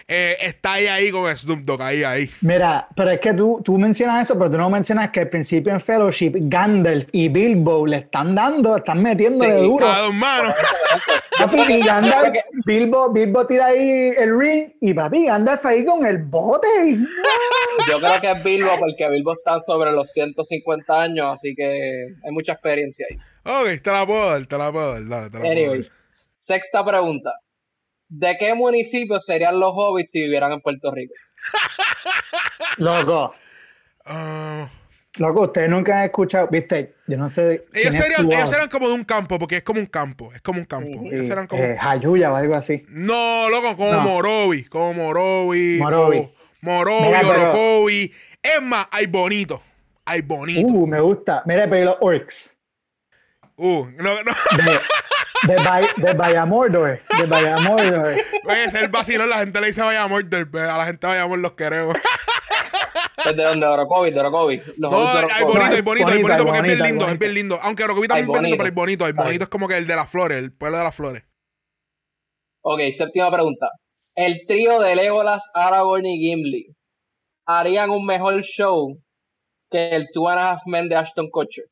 eh, 0.08 0.36
está 0.42 0.74
ahí, 0.74 0.88
ahí 0.88 1.12
con 1.12 1.32
Snoop 1.38 1.60
Dogg, 1.62 1.82
ahí, 1.82 2.04
ahí. 2.04 2.30
Mira, 2.42 2.88
pero 2.96 3.12
es 3.12 3.20
que 3.22 3.32
tú, 3.34 3.62
tú 3.64 3.78
mencionas 3.78 4.26
eso, 4.26 4.38
pero 4.38 4.52
tú 4.52 4.58
no 4.58 4.70
mencionas 4.70 5.12
que 5.12 5.22
al 5.22 5.30
principio 5.30 5.72
en 5.72 5.80
Fellowship, 5.80 6.34
Gandalf 6.36 7.08
y 7.14 7.30
Bilbo 7.30 7.86
le 7.88 7.98
están 7.98 8.36
dando, 8.36 8.76
están 8.76 9.02
metiéndole 9.02 9.54
Sí, 9.56 9.62
duro. 9.62 9.88
A 9.88 10.00
dos 10.00 10.14
manos. 10.14 10.54
Papi, 11.38 11.62
y 11.62 11.82
Gandalf, 11.86 12.36
Bilbo, 12.66 13.14
Bilbo 13.14 13.46
tira 13.48 13.68
ahí 13.68 14.12
el 14.18 14.38
ring 14.38 14.72
y 14.82 14.94
papi, 14.94 15.26
Gandalf 15.26 15.66
ahí 15.66 15.86
con 15.86 16.06
el 16.06 16.18
bote. 16.18 16.68
Yo 17.90 18.00
creo 18.00 18.20
que 18.20 18.32
es 18.32 18.44
Bilbo 18.44 18.72
porque 18.80 19.08
Bilbo 19.10 19.34
está 19.34 19.62
sobre 19.66 19.92
los 19.92 20.12
150 20.12 21.02
años, 21.02 21.34
así 21.36 21.56
que 21.56 22.08
hay 22.24 22.32
mucha 22.32 22.54
experiencia 22.54 23.06
ahí. 23.10 23.18
Ok, 23.46 23.82
te 23.84 23.92
la 23.92 24.06
puedo 24.06 24.30
dar, 24.32 24.46
te 24.46 24.58
la 24.58 24.72
puedo 24.72 24.94
dar, 24.94 25.08
dale, 25.08 25.30
te 25.30 25.38
la 25.38 25.42
puedo 25.42 25.52
Anyway, 25.52 25.82
dar. 25.84 25.92
sexta 26.40 26.86
pregunta. 26.86 27.32
¿De 28.10 28.36
qué 28.40 28.54
municipio 28.54 29.20
serían 29.20 29.60
los 29.60 29.72
hobbits 29.76 30.12
si 30.12 30.24
vivieran 30.24 30.52
en 30.54 30.62
Puerto 30.62 30.92
Rico? 30.94 31.14
Loco, 32.78 33.34
Ah, 34.06 34.68
loco, 35.18 35.42
ustedes 35.44 35.70
nunca 35.70 36.00
han 36.00 36.06
escuchado, 36.06 36.48
viste, 36.50 36.96
yo 37.08 37.18
no 37.18 37.30
sé. 37.30 37.64
ellos, 37.74 37.96
serían, 37.96 38.30
ellos 38.30 38.50
serán 38.50 38.68
como 38.68 38.90
de 38.90 38.96
un 38.96 39.06
campo, 39.06 39.40
porque 39.40 39.58
es 39.58 39.64
como 39.64 39.80
un 39.80 39.86
campo, 39.86 40.34
es 40.34 40.42
como 40.42 40.60
un 40.60 40.66
campo. 40.66 40.90
Sí, 41.04 41.10
Ellos 41.14 41.28
serán 41.28 41.48
como... 41.48 41.64
Eh, 41.64 41.78
Jayuya 41.80 42.32
o 42.34 42.36
algo 42.36 42.54
así. 42.56 42.84
No, 42.90 43.50
loco, 43.50 43.78
como 43.78 43.94
No. 43.94 44.02
Morovi, 44.02 44.66
como 44.66 44.94
Morovi. 44.94 45.78
Morovi. 45.78 46.18
como 46.18 46.34
Morovi, 46.62 47.08
Mira, 47.08 47.20
pero- 47.22 47.42
Orocovi. 47.44 48.12
Es 48.42 48.62
más, 48.62 48.88
hay 48.92 49.06
bonito. 49.08 49.62
Hay 50.06 50.22
bonito. 50.22 50.68
Uh, 50.68 50.86
me 50.88 51.00
gusta. 51.00 51.44
Mira, 51.46 51.70
pero 51.70 51.86
los 51.86 51.98
orcs. 52.02 52.58
Uh, 53.56 53.86
no, 53.98 54.16
no. 54.24 54.34
De, 55.48 55.54
de, 55.54 55.64
Bay- 55.64 55.88
de. 55.98 56.08
De 56.08 56.14
Bayamordor. 56.14 57.00
Oye, 58.46 58.64
es 58.66 58.74
el 58.76 58.88
vacilón, 58.90 59.30
la 59.30 59.38
gente 59.40 59.60
le 59.62 59.68
dice 59.68 59.82
vaya 59.82 60.08
Murder, 60.08 60.50
pero 60.50 60.72
a 60.72 60.78
la 60.78 60.86
gente 60.86 61.06
vaya 61.08 61.26
los 61.28 61.52
queremos. 61.54 61.96
¿Es 63.18 63.36
de 63.36 63.44
dónde? 63.44 63.66
¿De 63.66 63.72
Orocovis? 63.72 64.14
¿De 64.14 64.20
Orocovis? 64.20 64.68
Los 64.78 64.92
No, 64.92 65.00
de 65.14 65.20
hay 65.32 65.44
bonito, 65.44 65.76
hay 65.76 65.82
bonito, 65.82 66.08
hay 66.08 66.22
bonito, 66.22 66.46
porque 66.46 66.60
es 66.60 66.64
bien 66.64 66.80
lindo, 66.84 67.06
es 67.06 67.08
bonito. 67.08 67.20
bien 67.20 67.34
lindo. 67.34 67.60
Aunque 67.62 67.84
Orocovi 67.84 68.04
Hay 68.04 68.08
también 68.08 68.28
es 68.28 68.34
bien 68.34 68.44
lindo, 68.44 68.58
bonito. 68.58 68.58
pero 68.58 68.68
es 68.70 68.76
bonito. 68.76 69.06
Hay 69.06 69.12
Está 69.12 69.24
bonito 69.24 69.44
es 69.44 69.50
como 69.50 69.68
que 69.68 69.78
el 69.78 69.88
de 69.88 69.96
las 69.96 70.10
flores, 70.10 70.38
el 70.38 70.52
pueblo 70.54 70.78
de 70.78 70.84
las 70.84 70.96
flores. 70.96 71.24
Ok, 72.64 72.80
séptima 72.98 73.32
pregunta. 73.32 73.70
El 74.16 74.42
trío 74.48 74.80
de 74.80 74.96
Legolas, 74.96 75.44
Aragorn 75.54 76.06
y 76.06 76.18
Gimli 76.20 76.76
harían 77.46 77.90
un 77.90 78.06
mejor 78.06 78.42
show 78.44 78.98
que 79.72 79.90
el 79.90 80.08
Two 80.14 80.30
and 80.30 80.40
a 80.40 80.52
Half 80.52 80.62
Men 80.66 80.88
de 80.90 80.96
Ashton 80.96 81.30
Kutcher. 81.30 81.66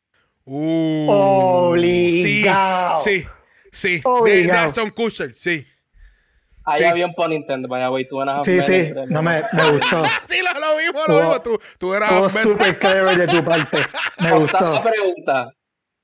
Uh, 0.54 1.10
Obligado. 1.10 3.00
Sí, 3.00 3.22
sí, 3.22 3.28
sí. 3.72 3.90
De, 3.90 4.02
de 4.02 4.02
Obligado. 4.06 4.68
Ashton 4.68 4.90
Kutcher, 4.92 5.34
sí. 5.34 5.66
Ahí 6.66 6.80
Sí. 6.80 6.84
había 6.86 7.06
un 7.08 7.14
pun 7.16 7.32
intended, 7.32 7.70
by 7.70 7.82
the 7.82 7.90
way, 7.90 8.06
Two 8.08 8.22
and 8.22 8.30
a 8.32 8.36
Half 8.36 8.46
Sí, 8.46 8.60
sí, 8.62 8.92
no 9.08 9.22
me, 9.24 9.42
me 9.54 9.70
gustó. 9.72 10.04
Sí, 10.28 10.42
lo, 10.42 10.60
lo 10.60 10.78
vimos, 10.78 11.08
lo 11.08 11.20
vimos. 11.22 11.44
Tú, 11.44 11.60
tú 11.80 11.94
eras 11.94 12.12
Ahmed. 12.12 12.30
súper 12.30 12.78
clever 12.78 13.18
de 13.18 13.28
tu 13.28 13.44
parte. 13.44 13.78
Me 14.20 14.32
gustó. 14.34 14.84
pregunta. 14.84 15.52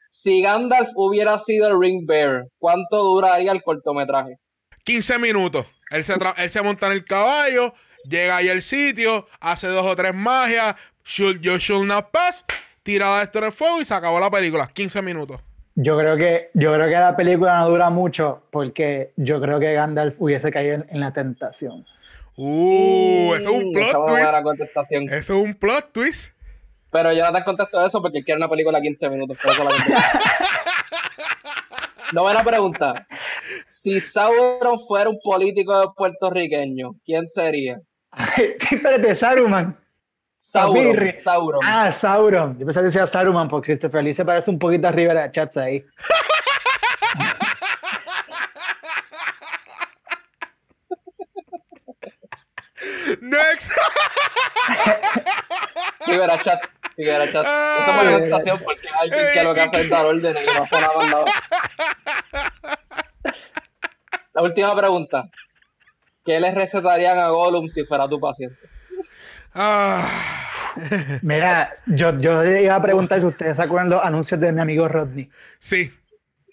Si 0.09 0.41
Gandalf 0.41 0.89
hubiera 0.95 1.37
sido 1.39 1.67
el 1.67 1.79
Ring 1.79 2.07
Bearer, 2.07 2.45
¿cuánto 2.57 3.03
duraría 3.03 3.51
el 3.51 3.61
cortometraje? 3.61 4.37
15 4.85 5.19
minutos. 5.19 5.65
Él 5.91 6.03
se, 6.05 6.15
tra- 6.15 6.33
él 6.37 6.49
se 6.49 6.61
monta 6.61 6.87
en 6.87 6.93
el 6.93 7.03
caballo, 7.05 7.73
llega 8.09 8.37
ahí 8.37 8.49
al 8.49 8.61
sitio, 8.61 9.27
hace 9.41 9.67
dos 9.67 9.85
o 9.85 9.95
tres 9.95 10.13
magias, 10.15 10.75
should, 11.05 11.39
you 11.41 11.57
should 11.57 11.85
not 11.85 12.09
pass, 12.11 12.45
tiraba 12.87 13.21
esto 13.21 13.39
en 13.39 13.45
el 13.45 13.51
fuego 13.51 13.81
y 13.81 13.85
se 13.85 13.93
acabó 13.93 14.17
la 14.17 14.31
película. 14.31 14.69
15 14.73 15.01
minutos. 15.01 15.41
Yo 15.75 15.97
creo 15.97 16.15
que, 16.15 16.49
yo 16.53 16.73
creo 16.73 16.87
que 16.87 16.93
la 16.93 17.17
película 17.17 17.59
no 17.59 17.69
dura 17.69 17.89
mucho 17.89 18.43
porque 18.49 19.11
yo 19.17 19.41
creo 19.41 19.59
que 19.59 19.73
Gandalf 19.73 20.15
hubiese 20.19 20.49
caído 20.51 20.75
en, 20.75 20.85
en 20.89 21.01
la 21.01 21.11
tentación. 21.11 21.85
Uh, 22.37 23.33
eso 23.35 23.49
es 23.49 23.63
un 23.63 23.73
plot 23.73 24.07
twist. 24.07 25.11
Eso 25.11 25.37
es 25.37 25.45
un 25.45 25.53
plot 25.53 25.91
twist. 25.91 26.31
Pero 26.89 27.11
yo 27.11 27.25
no 27.25 27.37
te 27.37 27.43
contesto 27.43 27.85
eso 27.85 28.01
porque 28.01 28.23
quiero 28.23 28.37
una 28.37 28.49
película 28.49 28.79
de 28.79 28.83
15 28.83 29.09
minutos. 29.09 29.37
por 29.43 29.51
eso 29.51 29.65
la. 29.65 29.71
Novena 32.13 32.41
pregunta. 32.41 33.05
Si 33.83 33.99
Sauron 33.99 34.79
fuera 34.87 35.09
un 35.09 35.19
político 35.21 35.93
puertorriqueño, 35.97 36.95
¿quién 37.05 37.29
sería? 37.29 37.81
sí, 38.35 38.75
espérate, 38.75 39.13
Saruman. 39.13 39.77
Sauron. 40.47 41.13
Sauron. 41.23 41.59
Ah, 41.61 41.91
Sauron. 41.91 42.57
Yo 42.57 42.65
pensaba 42.65 42.83
que 42.83 42.85
decía 42.85 43.05
Saruman 43.05 43.49
porque 43.49 43.67
Christopher 43.67 44.01
Lee 44.01 44.13
se 44.13 44.23
parece 44.23 44.49
un 44.49 44.57
poquito 44.57 44.87
a 44.87 44.93
Rivera 44.93 45.29
Chats 45.29 45.57
ahí. 45.57 45.83
Next. 53.21 53.71
Rivera 56.07 56.41
Chat. 56.41 56.59
Rivera 56.95 57.29
Chat. 57.29 57.45
Esa 57.45 57.93
fue 57.93 58.05
mi 58.05 58.11
contestación 58.13 58.61
porque 58.63 58.87
hay 58.87 58.93
alguien 59.01 59.25
que 59.33 59.43
lo 59.43 59.53
que 59.53 59.61
hace 59.61 59.81
es 59.81 59.89
dar 59.89 60.05
órdenes 60.05 60.43
y 60.43 60.55
no 60.55 60.63
hace 60.63 60.81
nada. 60.81 61.25
La 64.33 64.41
última 64.43 64.75
pregunta. 64.75 65.29
¿Qué 66.23 66.39
le 66.39 66.51
recetarían 66.51 67.19
a 67.19 67.29
Gollum 67.29 67.67
si 67.67 67.83
fuera 67.83 68.07
tu 68.07 68.19
paciente? 68.19 68.76
Ah, 69.53 70.47
Mira, 71.23 71.73
yo, 71.87 72.17
yo 72.17 72.43
iba 72.45 72.75
a 72.75 72.81
preguntar 72.81 73.19
si 73.19 73.25
ustedes 73.25 73.57
se 73.57 73.63
acuerdan 73.63 73.89
los 73.89 74.03
anuncios 74.03 74.39
de 74.39 74.51
mi 74.51 74.61
amigo 74.61 74.87
Rodney. 74.87 75.29
sí, 75.59 75.91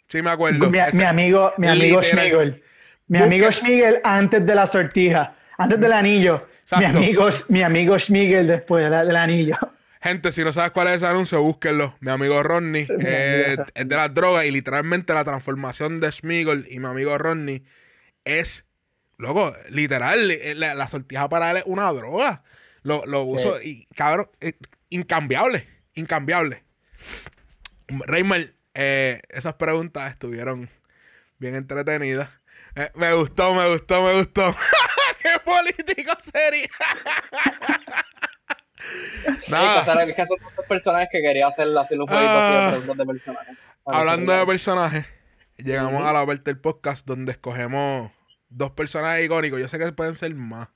sí 0.09 0.23
me 0.23 0.31
acuerdo. 0.31 0.71
Mi, 0.71 0.79
amigo, 0.79 1.53
mi 1.59 1.69
amigo. 1.69 2.03
Schmigel. 2.03 2.63
Mi 3.09 3.19
Busca- 3.19 3.25
amigo 3.27 3.53
Schmigel 3.53 4.01
antes 4.03 4.47
de 4.47 4.55
la 4.55 4.67
sortija, 4.67 5.35
antes 5.59 5.79
del 5.81 5.93
anillo. 5.93 6.49
Mi 6.79 6.85
amigo, 6.87 7.29
mi 7.51 7.63
amigo 7.63 7.99
Schmigel 7.99 8.47
después 8.47 8.89
del 8.91 9.17
anillo. 9.17 9.59
Gente, 10.01 10.33
si 10.33 10.43
no 10.45 10.53
sabes 10.53 10.71
cuál 10.71 10.89
es 10.89 10.95
ese 10.95 11.07
anuncio, 11.07 11.43
búsquenlo. 11.43 11.95
Mi 12.01 12.11
amigo 12.11 12.43
Rodney 12.43 12.87
eh, 13.01 13.57
es 13.75 13.89
de 13.89 13.97
las 13.97 14.13
drogas 14.15 14.45
y 14.47 14.51
literalmente 14.51 15.13
la 15.13 15.25
transformación 15.25 16.01
de 16.01 16.11
Schmigel 16.13 16.67
y 16.71 16.79
mi 16.81 16.87
amigo 16.87 17.17
Rodney 17.19 17.63
es, 18.25 18.65
loco, 19.19 19.55
literal, 19.71 20.31
eh, 20.31 20.55
la, 20.55 20.75
la 20.75 20.89
sortija 20.89 21.29
para 21.29 21.51
él 21.51 21.59
es 21.59 21.63
una 21.67 21.91
droga. 21.93 22.43
Lo, 22.85 23.05
lo 23.07 23.23
uso 23.23 23.61
y, 23.61 23.87
cabrón, 23.97 24.31
eh, 24.41 24.53
incambiable, 24.91 25.67
incambiable. 25.95 26.63
Reimer, 27.89 28.55
eh, 28.75 29.21
esas 29.31 29.55
preguntas 29.55 30.13
estuvieron 30.13 30.71
bien 31.39 31.55
entretenidas. 31.57 32.29
Eh, 32.77 32.91
me 32.95 33.13
gustó, 33.15 33.53
me 33.55 33.69
gustó, 33.71 34.03
me 34.03 34.13
gustó. 34.15 34.55
¿Qué 35.23 35.31
político 35.45 36.13
sería? 36.23 36.69
Nada. 39.49 39.85
Sí, 39.85 39.91
que, 40.05 40.11
es 40.11 40.17
que 40.17 40.27
son 40.27 40.39
tantos 40.39 40.67
personajes 40.67 41.09
que 41.11 41.21
quería 41.23 41.49
hacer, 41.49 41.67
hacer 41.79 41.99
un 42.01 42.07
jueguito 42.07 42.33
de 42.33 42.39
Ah. 42.39 43.07
personajes. 43.07 43.59
Hablando 43.87 44.33
de 44.33 44.47
personajes, 44.47 45.07
llegamos 45.57 46.07
a 46.07 46.13
la 46.13 46.27
parte 46.27 46.43
del 46.45 46.59
podcast 46.61 47.07
donde 47.07 47.33
escogemos 47.33 48.11
dos 48.49 48.71
personajes 48.73 49.25
icónicos. 49.25 49.61
Yo 49.61 49.69
sé 49.69 49.79
que 49.79 49.91
pueden 49.93 50.17
ser 50.17 50.35
más, 50.35 50.69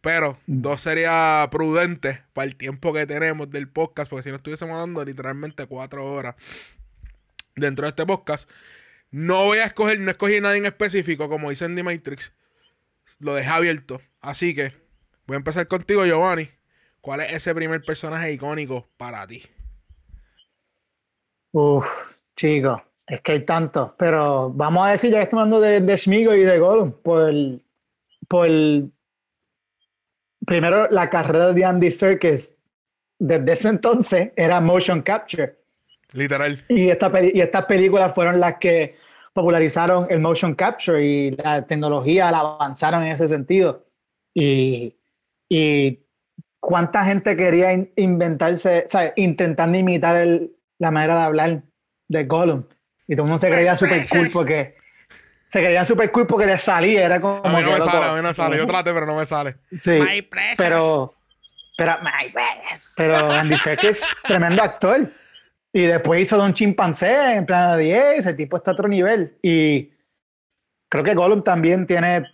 pero 0.00 0.38
dos 0.46 0.82
sería 0.82 1.46
prudente 1.50 2.22
para 2.32 2.46
el 2.46 2.56
tiempo 2.56 2.92
que 2.92 3.06
tenemos 3.06 3.50
del 3.50 3.68
podcast, 3.68 4.10
porque 4.10 4.24
si 4.24 4.30
no 4.30 4.36
estuviésemos 4.36 4.74
hablando 4.74 5.04
literalmente 5.04 5.66
cuatro 5.66 6.04
horas 6.04 6.36
dentro 7.56 7.84
de 7.84 7.90
este 7.90 8.06
podcast. 8.06 8.48
No 9.10 9.44
voy 9.46 9.58
a 9.58 9.64
escoger, 9.64 9.98
no 10.00 10.10
escogí 10.10 10.40
nadie 10.40 10.58
en 10.58 10.66
específico, 10.66 11.28
como 11.28 11.50
dice 11.50 11.68
The 11.68 11.82
Matrix. 11.82 12.32
Lo 13.18 13.34
dejé 13.34 13.48
abierto. 13.48 14.00
Así 14.20 14.54
que 14.54 14.72
voy 15.26 15.34
a 15.34 15.38
empezar 15.38 15.66
contigo, 15.66 16.04
Giovanni. 16.04 16.50
¿Cuál 17.00 17.20
es 17.20 17.32
ese 17.32 17.54
primer 17.54 17.80
personaje 17.80 18.32
icónico 18.32 18.86
para 18.96 19.26
ti? 19.26 19.42
Uf, 21.52 21.86
chicos, 22.36 22.82
es 23.06 23.20
que 23.22 23.32
hay 23.32 23.44
tantos. 23.44 23.92
Pero 23.98 24.50
vamos 24.50 24.86
a 24.86 24.90
decir, 24.90 25.10
ya 25.10 25.22
estamos 25.22 25.44
hablando 25.44 25.60
de, 25.60 25.80
de 25.80 25.96
Schmigel 25.96 26.38
y 26.38 26.42
de 26.42 26.58
Gollum, 26.58 26.92
por, 26.92 27.32
por 28.28 28.48
primero 30.46 30.88
la 30.90 31.10
carrera 31.10 31.52
de 31.52 31.64
Andy 31.64 31.90
Serkis 31.90 32.54
desde 33.18 33.52
ese 33.52 33.68
entonces 33.68 34.30
era 34.36 34.60
motion 34.60 35.02
capture. 35.02 35.56
Literal. 36.12 36.64
Y, 36.68 36.88
esta 36.88 37.10
y 37.22 37.40
estas 37.40 37.66
películas 37.66 38.14
fueron 38.14 38.40
las 38.40 38.56
que 38.58 38.96
popularizaron 39.32 40.06
el 40.10 40.20
motion 40.20 40.54
capture 40.54 41.04
y 41.04 41.30
la 41.32 41.66
tecnología 41.66 42.30
la 42.30 42.38
avanzaron 42.40 43.02
en 43.04 43.12
ese 43.12 43.28
sentido. 43.28 43.84
Y, 44.34 44.96
y 45.48 46.00
cuánta 46.60 47.04
gente 47.04 47.36
quería 47.36 47.72
in- 47.72 47.90
inventarse, 47.96 48.86
¿sabes? 48.88 49.12
intentando 49.16 49.76
imitar 49.76 50.16
el- 50.16 50.52
la 50.78 50.90
manera 50.90 51.16
de 51.16 51.22
hablar 51.22 51.62
de 52.08 52.24
Gollum. 52.24 52.64
Y 53.06 53.14
todo 53.14 53.24
el 53.24 53.28
mundo 53.30 53.38
se 53.38 53.50
creía 53.50 53.74
super 53.76 54.06
cool 54.08 54.30
porque 54.32 54.76
se 55.48 55.60
creían 55.60 55.86
super 55.86 56.10
cool 56.12 56.26
porque 56.26 56.46
les 56.46 56.60
salía, 56.60 57.06
era 57.06 57.20
como... 57.20 57.36
A 57.36 57.48
mí 57.48 57.62
no 57.62 57.70
me 57.70 57.78
loco, 57.78 57.90
sale, 57.90 58.04
a 58.04 58.12
mí 58.12 58.16
no 58.16 58.28
me 58.28 58.34
sale. 58.34 58.56
Yo 58.58 58.66
traté, 58.66 58.92
pero 58.92 59.06
no 59.06 59.16
me 59.16 59.24
sale. 59.24 59.56
Sí, 59.80 59.92
My 59.92 60.22
precious. 60.22 60.56
pero, 60.58 61.14
pero, 61.76 61.96
my 62.02 62.30
precious. 62.30 62.92
pero 62.94 63.30
Andy 63.30 63.56
Serkis, 63.56 64.04
tremendo 64.24 64.62
actor. 64.62 65.10
Y 65.72 65.82
después 65.82 66.20
hizo 66.20 66.36
Don 66.36 66.52
Chimpancé 66.52 67.34
en 67.34 67.46
plan 67.46 67.78
de 67.78 67.84
10, 67.84 68.26
el 68.26 68.36
tipo 68.36 68.58
está 68.58 68.72
a 68.72 68.74
otro 68.74 68.88
nivel. 68.88 69.38
Y 69.42 69.90
creo 70.90 71.04
que 71.04 71.14
Gollum 71.14 71.42
también 71.42 71.86
tiene, 71.86 72.24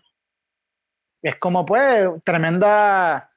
es 1.22 1.36
como 1.36 1.64
pues, 1.64 2.08
tremenda, 2.24 3.30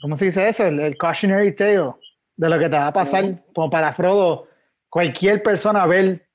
¿cómo 0.00 0.16
se 0.16 0.26
dice 0.26 0.48
eso? 0.48 0.66
El, 0.66 0.80
el 0.80 0.98
cautionary 0.98 1.54
tale 1.54 1.94
de 2.36 2.48
lo 2.50 2.58
que 2.58 2.68
te 2.68 2.76
va 2.76 2.88
a 2.88 2.92
pasar. 2.92 3.42
Como 3.54 3.70
para 3.70 3.94
Frodo, 3.94 4.48
cualquier 4.90 5.42
persona 5.42 5.86
ver 5.86 6.26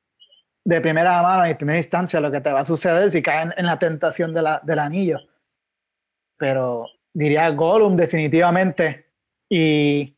de 0.67 0.81
primera 0.81 1.21
mano 1.21 1.49
y 1.49 1.53
primera 1.53 1.77
instancia 1.77 2.19
lo 2.19 2.29
que 2.29 2.41
te 2.41 2.51
va 2.51 2.59
a 2.59 2.65
suceder 2.65 3.09
si 3.09 3.21
caen 3.21 3.53
en 3.55 3.65
la 3.65 3.79
tentación 3.79 4.33
del 4.33 4.79
anillo 4.79 5.19
pero 6.37 6.85
diría 7.13 7.49
Gollum 7.49 7.95
definitivamente. 7.95 9.07
Y 9.49 10.15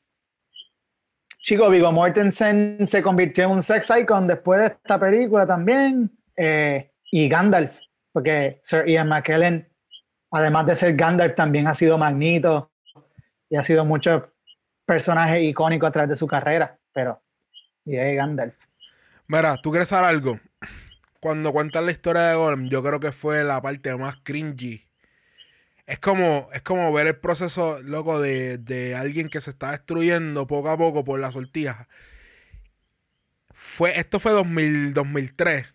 chico, 1.41 1.69
Viggo 1.69 1.91
Mortensen 1.91 2.85
se 2.85 3.01
convirtió 3.01 3.45
en 3.45 3.51
un 3.51 3.63
sex 3.63 3.89
icon 4.01 4.27
después 4.27 4.59
de 4.59 4.67
esta 4.67 4.99
película 4.99 5.47
también. 5.47 6.11
eh, 6.35 6.91
y 7.11 7.27
Gandalf, 7.27 7.75
porque 8.11 8.59
Sir 8.61 8.85
Ian 8.87 9.07
McKellen, 9.07 9.67
además 10.29 10.67
de 10.67 10.75
ser 10.75 10.95
Gandalf, 10.95 11.33
también 11.33 11.67
ha 11.67 11.73
sido 11.73 11.97
Magneto 11.97 12.71
y 13.49 13.55
ha 13.55 13.63
sido 13.63 13.83
muchos 13.83 14.29
personajes 14.85 15.41
icónicos 15.41 15.89
a 15.89 15.91
través 15.91 16.09
de 16.09 16.15
su 16.15 16.27
carrera. 16.27 16.77
Pero, 16.93 17.19
y 17.83 17.95
Gandalf. 17.95 18.55
Mira, 19.29 19.55
¿tú 19.61 19.71
quieres 19.71 19.87
saber 19.89 20.09
algo? 20.09 20.39
Cuando 21.21 21.53
cuentas 21.53 21.83
la 21.85 21.91
historia 21.91 22.23
de 22.23 22.35
Golem, 22.35 22.69
yo 22.69 22.83
creo 22.83 22.99
que 22.99 23.11
fue 23.13 23.43
la 23.43 23.61
parte 23.61 23.95
más 23.97 24.17
cringy. 24.23 24.85
Es 25.87 25.99
como, 25.99 26.49
es 26.53 26.61
como 26.61 26.93
ver 26.93 27.07
el 27.07 27.17
proceso, 27.17 27.79
loco, 27.83 28.19
de, 28.21 28.57
de 28.59 28.95
alguien 28.95 29.27
que 29.29 29.41
se 29.41 29.49
está 29.51 29.71
destruyendo 29.71 30.45
poco 30.47 30.69
a 30.69 30.77
poco 30.77 31.03
por 31.03 31.19
la 31.19 31.31
sortija. 31.31 31.87
Fue, 33.53 33.97
esto 33.99 34.19
fue 34.19 34.31
2000, 34.31 34.93
2003. 34.93 35.67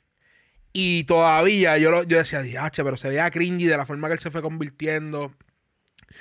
Y 0.73 1.05
todavía 1.05 1.79
yo, 1.79 1.91
lo- 1.91 2.03
yo 2.05 2.19
decía, 2.19 2.43
diache, 2.43 2.85
pero 2.85 2.97
se 2.97 3.09
veía 3.09 3.31
cringy 3.31 3.67
de 3.67 3.77
la 3.77 3.87
forma 3.87 4.09
que 4.09 4.15
él 4.15 4.21
se 4.21 4.31
fue 4.31 4.43
convirtiendo 4.43 5.35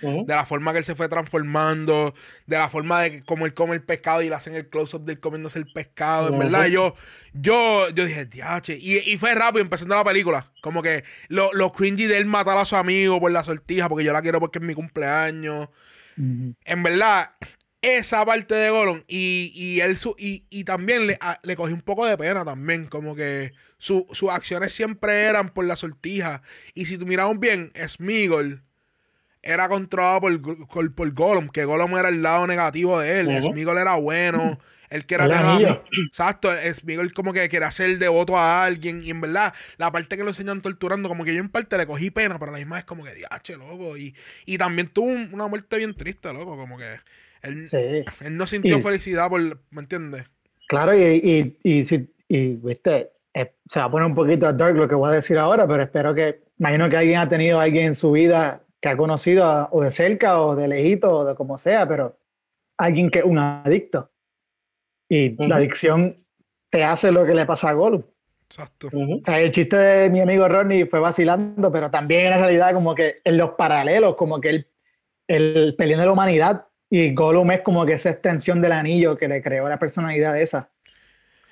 De 0.01 0.33
la 0.33 0.45
forma 0.45 0.71
que 0.73 0.79
él 0.79 0.83
se 0.85 0.95
fue 0.95 1.07
transformando, 1.09 2.13
de 2.45 2.57
la 2.57 2.69
forma 2.69 3.01
de 3.03 3.23
como 3.23 3.45
él 3.45 3.53
come 3.53 3.73
el 3.75 3.83
pescado 3.83 4.21
y 4.21 4.29
le 4.29 4.35
hacen 4.35 4.55
el 4.55 4.67
close-up 4.69 5.05
de 5.05 5.13
él 5.13 5.19
comiéndose 5.19 5.59
el 5.59 5.71
pescado. 5.71 6.29
En 6.29 6.39
verdad, 6.39 6.65
yo, 6.67 6.95
yo, 7.33 7.89
yo 7.89 8.05
dije, 8.05 8.25
diache. 8.25 8.77
Y, 8.81 8.97
y 9.09 9.17
fue 9.17 9.33
rápido 9.35 9.61
empezando 9.61 9.95
la 9.95 10.03
película. 10.03 10.51
Como 10.61 10.81
que 10.83 11.03
lo, 11.29 11.53
lo 11.53 11.71
cringy 11.71 12.05
de 12.05 12.17
él 12.17 12.25
matar 12.25 12.57
a 12.57 12.65
su 12.65 12.75
amigo 12.75 13.19
por 13.19 13.31
la 13.31 13.43
sortija, 13.43 13.87
porque 13.89 14.03
yo 14.05 14.13
la 14.13 14.21
quiero 14.21 14.39
porque 14.39 14.59
es 14.59 14.65
mi 14.65 14.73
cumpleaños. 14.73 15.69
En 16.65 16.83
verdad, 16.83 17.31
esa 17.81 18.25
parte 18.25 18.55
de 18.55 18.69
Gollum 18.69 19.03
y, 19.07 19.51
y 19.55 19.81
él 19.81 19.97
su- 19.97 20.15
y, 20.17 20.45
y 20.49 20.63
también 20.63 21.07
le, 21.07 21.17
a- 21.21 21.39
le 21.43 21.55
cogí 21.55 21.73
un 21.73 21.81
poco 21.81 22.05
de 22.05 22.17
pena 22.17 22.45
también, 22.45 22.85
como 22.87 23.15
que 23.15 23.51
su- 23.77 24.07
sus 24.11 24.29
acciones 24.29 24.73
siempre 24.73 25.23
eran 25.23 25.49
por 25.49 25.65
la 25.65 25.75
sortija. 25.75 26.41
Y 26.73 26.85
si 26.85 26.97
tú 26.97 27.05
miramos 27.05 27.39
bien, 27.39 27.71
Smigol 27.87 28.63
era 29.43 29.67
controlado 29.67 30.21
por, 30.21 30.67
por, 30.67 30.95
por 30.95 31.13
Gollum, 31.13 31.49
que 31.49 31.65
Gollum 31.65 31.97
era 31.97 32.09
el 32.09 32.23
lado 32.23 32.47
negativo 32.47 32.99
de 32.99 33.19
él. 33.19 33.43
Smigol 33.43 33.77
era 33.77 33.95
bueno, 33.95 34.57
él 34.89 35.05
quiere 35.05 35.27
tener 35.27 35.81
Exacto, 36.07 36.53
es 36.53 36.83
Miguel 36.85 37.13
como 37.13 37.33
que 37.33 37.49
quiere 37.49 37.65
hacer 37.65 37.97
devoto 37.99 38.37
a 38.37 38.63
alguien. 38.63 39.03
Y 39.03 39.09
en 39.09 39.21
verdad, 39.21 39.53
la 39.77 39.91
parte 39.91 40.15
que 40.15 40.23
lo 40.23 40.29
enseñan 40.29 40.61
torturando, 40.61 41.09
como 41.09 41.25
que 41.25 41.33
yo 41.33 41.41
en 41.41 41.49
parte 41.49 41.77
le 41.77 41.85
cogí 41.85 42.09
pena, 42.09 42.39
pero 42.39 42.51
la 42.51 42.57
misma 42.57 42.79
es 42.79 42.85
como 42.85 43.03
que 43.03 43.13
diache, 43.13 43.57
loco. 43.57 43.97
Y, 43.97 44.15
y 44.45 44.57
también 44.57 44.87
tuvo 44.87 45.07
una 45.07 45.47
muerte 45.47 45.77
bien 45.77 45.93
triste, 45.93 46.31
loco. 46.31 46.55
Como 46.55 46.77
que 46.77 46.99
él, 47.41 47.67
él 48.21 48.37
no 48.37 48.47
sintió 48.47 48.79
felicidad 48.79 49.29
por, 49.29 49.41
¿me 49.71 49.81
entiendes? 49.81 50.25
Claro, 50.67 50.97
y, 50.97 51.03
y, 51.03 51.57
y, 51.63 51.83
si, 51.83 52.09
y 52.29 52.55
viste, 52.55 53.09
eh, 53.33 53.51
se 53.67 53.79
va 53.79 53.85
a 53.85 53.91
poner 53.91 54.07
un 54.07 54.15
poquito 54.15 54.51
dark 54.53 54.75
lo 54.75 54.87
que 54.87 54.95
voy 54.95 55.09
a 55.09 55.15
decir 55.15 55.37
ahora, 55.37 55.67
pero 55.67 55.83
espero 55.83 56.13
que, 56.15 56.43
imagino 56.57 56.87
que 56.87 56.97
alguien 56.97 57.17
ha 57.17 57.27
tenido 57.27 57.59
a 57.59 57.63
alguien 57.63 57.87
en 57.87 57.95
su 57.95 58.11
vida 58.11 58.62
que 58.83 58.89
ha 58.89 58.97
conocido 58.97 59.69
o 59.71 59.81
de 59.81 59.91
cerca 59.91 60.41
o 60.41 60.57
de 60.57 60.67
lejito 60.67 61.09
o 61.09 61.23
de 61.23 61.35
como 61.35 61.57
sea, 61.57 61.87
pero 61.87 62.17
alguien 62.77 63.09
que 63.09 63.19
es 63.19 63.25
un 63.25 63.37
adicto. 63.39 64.11
Y 65.07 65.37
la 65.47 65.55
adicción 65.55 66.21
te 66.69 66.83
hace 66.83 67.09
lo 67.09 67.25
que 67.25 67.33
le 67.33 67.45
pasa 67.45 67.69
a 67.69 67.73
Gollum. 67.73 68.03
Exacto. 68.49 68.89
O 68.91 69.23
sea, 69.23 69.39
el 69.39 69.51
chiste 69.51 69.77
de 69.77 70.09
mi 70.09 70.19
amigo 70.19 70.49
Ronnie 70.49 70.85
fue 70.85 70.99
vacilando, 70.99 71.71
pero 71.71 71.89
también 71.89 72.25
en 72.25 72.31
la 72.31 72.37
realidad 72.39 72.73
como 72.73 72.93
que 72.93 73.21
en 73.23 73.37
los 73.37 73.51
paralelos, 73.51 74.17
como 74.17 74.41
que 74.41 74.49
el, 74.49 74.67
el 75.29 75.75
peleón 75.77 76.01
de 76.01 76.05
la 76.05 76.11
humanidad 76.11 76.67
y 76.89 77.13
Gollum 77.13 77.51
es 77.51 77.61
como 77.61 77.85
que 77.85 77.93
esa 77.93 78.09
extensión 78.09 78.61
del 78.61 78.73
anillo 78.73 79.17
que 79.17 79.29
le 79.29 79.41
creó 79.41 79.69
la 79.69 79.79
personalidad 79.79 80.37
esa. 80.37 80.71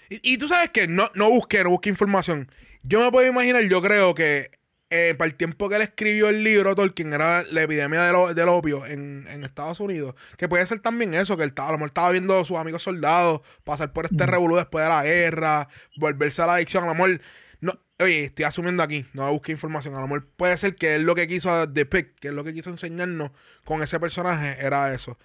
Y, 0.10 0.38
tú 0.38 0.50
sabes 0.50 0.72
que 0.72 0.90
no, 0.90 1.10
no 1.16 1.30
busqué, 1.30 1.64
no 1.64 1.70
busqué 1.70 1.88
información. 1.88 2.52
Yo 2.84 3.00
me 3.00 3.10
puedo 3.10 3.26
imaginar, 3.26 3.64
yo 3.64 3.82
creo 3.82 4.14
que 4.14 4.52
eh, 4.94 5.16
para 5.18 5.30
el 5.30 5.36
tiempo 5.36 5.70
que 5.70 5.78
él 5.78 5.82
escribió 5.84 6.28
el 6.28 6.44
libro, 6.44 6.76
Tolkien, 6.76 7.14
era 7.14 7.44
la 7.44 7.62
epidemia 7.62 8.04
del, 8.34 8.50
opio 8.50 8.86
en, 8.86 9.26
Estados 9.46 9.80
Unidos. 9.80 10.16
Que 10.38 10.50
puede 10.50 10.66
ser 10.66 10.80
también 10.82 11.14
eso, 11.14 11.38
que 11.38 11.44
él 11.44 11.50
estaba, 11.50 11.70
a 11.70 11.72
lo 11.72 11.78
mejor 11.78 11.88
estaba 11.88 12.12
viendo 12.12 12.38
a 12.38 12.44
sus 12.44 12.58
amigos 12.58 12.84
soldados 12.84 13.39
pasar 13.64 13.94
por 13.94 14.04
este 14.04 14.26
revolú 14.26 14.58
después 14.58 14.84
de 14.84 14.89
la 14.89 15.04
guerra, 15.04 15.70
volverse 15.96 16.42
a 16.42 16.48
la 16.48 16.56
adicción. 16.56 16.84
A 16.84 16.88
lo 16.88 16.94
mejor, 16.94 17.22
no, 17.62 17.80
oye, 18.00 18.26
estoy 18.26 18.44
asumiendo 18.44 18.84
aquí, 18.84 19.06
no 19.14 19.32
busqué 19.32 19.54
información. 19.54 19.96
A 19.96 20.02
lo 20.02 20.08
mejor 20.08 20.28
puede 20.36 20.58
ser 20.58 20.76
que 20.76 20.96
él 20.96 21.04
lo 21.04 21.16
que 21.16 21.26
quiso 21.26 21.68
depict, 21.68 22.20
que 22.20 22.28
es 22.28 22.34
lo 22.34 22.44
que 22.44 22.54
quiso 22.54 22.70
enseñarnos 22.70 23.32
con 23.64 23.82
ese 23.82 23.98
personaje, 23.98 24.58
era 24.60 24.94
eso. 24.94 25.18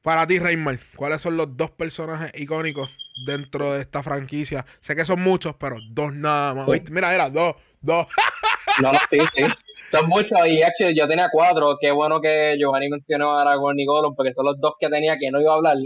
Para 0.00 0.26
ti, 0.26 0.38
Reymar, 0.38 0.80
¿cuáles 0.96 1.20
son 1.20 1.36
los 1.36 1.56
dos 1.56 1.70
personajes 1.70 2.30
icónicos 2.34 2.90
dentro 3.26 3.74
de 3.74 3.80
esta 3.80 4.02
franquicia? 4.02 4.64
Sé 4.80 4.96
que 4.96 5.04
son 5.04 5.20
muchos, 5.20 5.56
pero 5.56 5.76
dos 5.90 6.14
nada 6.14 6.54
más. 6.54 6.68
Mira, 6.90 7.14
era 7.14 7.28
dos, 7.28 7.56
dos. 7.82 8.06
No, 8.82 8.92
sí, 9.10 9.18
sí. 9.34 9.44
Son 9.90 10.08
muchos 10.08 10.38
y 10.46 10.62
actually 10.62 10.96
yo 10.96 11.06
tenía 11.06 11.28
cuatro. 11.32 11.76
Qué 11.80 11.90
bueno 11.92 12.20
que 12.20 12.56
Giovanni 12.58 12.88
mencionó 12.88 13.32
a 13.32 13.42
Aragorn 13.42 13.78
y 13.78 13.86
Gollum 13.86 14.14
porque 14.14 14.32
son 14.32 14.46
los 14.46 14.58
dos 14.60 14.74
que 14.80 14.88
tenía 14.88 15.16
que 15.18 15.30
no 15.30 15.40
iba 15.40 15.52
a 15.52 15.56
hablar, 15.56 15.76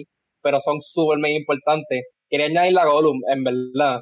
pero 0.42 0.60
son 0.60 0.80
súper 0.80 1.18
muy 1.18 1.32
importantes. 1.36 2.06
Quería 2.30 2.46
añadir 2.46 2.78
a 2.78 2.86
Gollum, 2.86 3.20
en 3.28 3.44
verdad. 3.44 4.00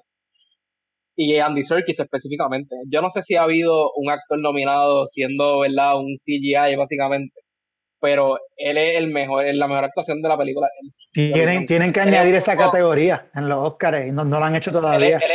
Y 1.16 1.39
Andy 1.39 1.62
Serkis 1.62 1.99
específicamente. 1.99 2.77
Yo 2.91 3.01
no 3.01 3.11
sé 3.11 3.22
si 3.22 3.37
ha 3.37 3.43
habido 3.43 3.91
un 3.97 4.11
actor 4.11 4.39
nominado 4.39 5.07
siendo, 5.09 5.61
¿verdad? 5.61 5.99
Un 5.99 6.16
CGI 6.16 6.77
básicamente 6.77 7.33
pero 8.01 8.38
él 8.57 8.76
es 8.76 8.99
el 8.99 9.09
mejor, 9.09 9.47
es 9.47 9.57
la 9.57 9.68
mejor 9.68 9.84
actuación 9.84 10.22
de 10.22 10.28
la 10.28 10.36
película. 10.36 10.68
Tienen, 11.12 11.66
tienen 11.66 11.92
que 11.92 12.01
añadir 12.01 12.34
esa 12.34 12.57
categoría 12.57 13.30
en 13.34 13.49
los 13.49 13.59
Oscars 13.59 14.09
y 14.09 14.12
no, 14.12 14.24
no, 14.24 14.38
lo 14.38 14.44
han 14.44 14.57
hecho 14.57 14.72
todavía. 14.72 15.18
Él, 15.18 15.30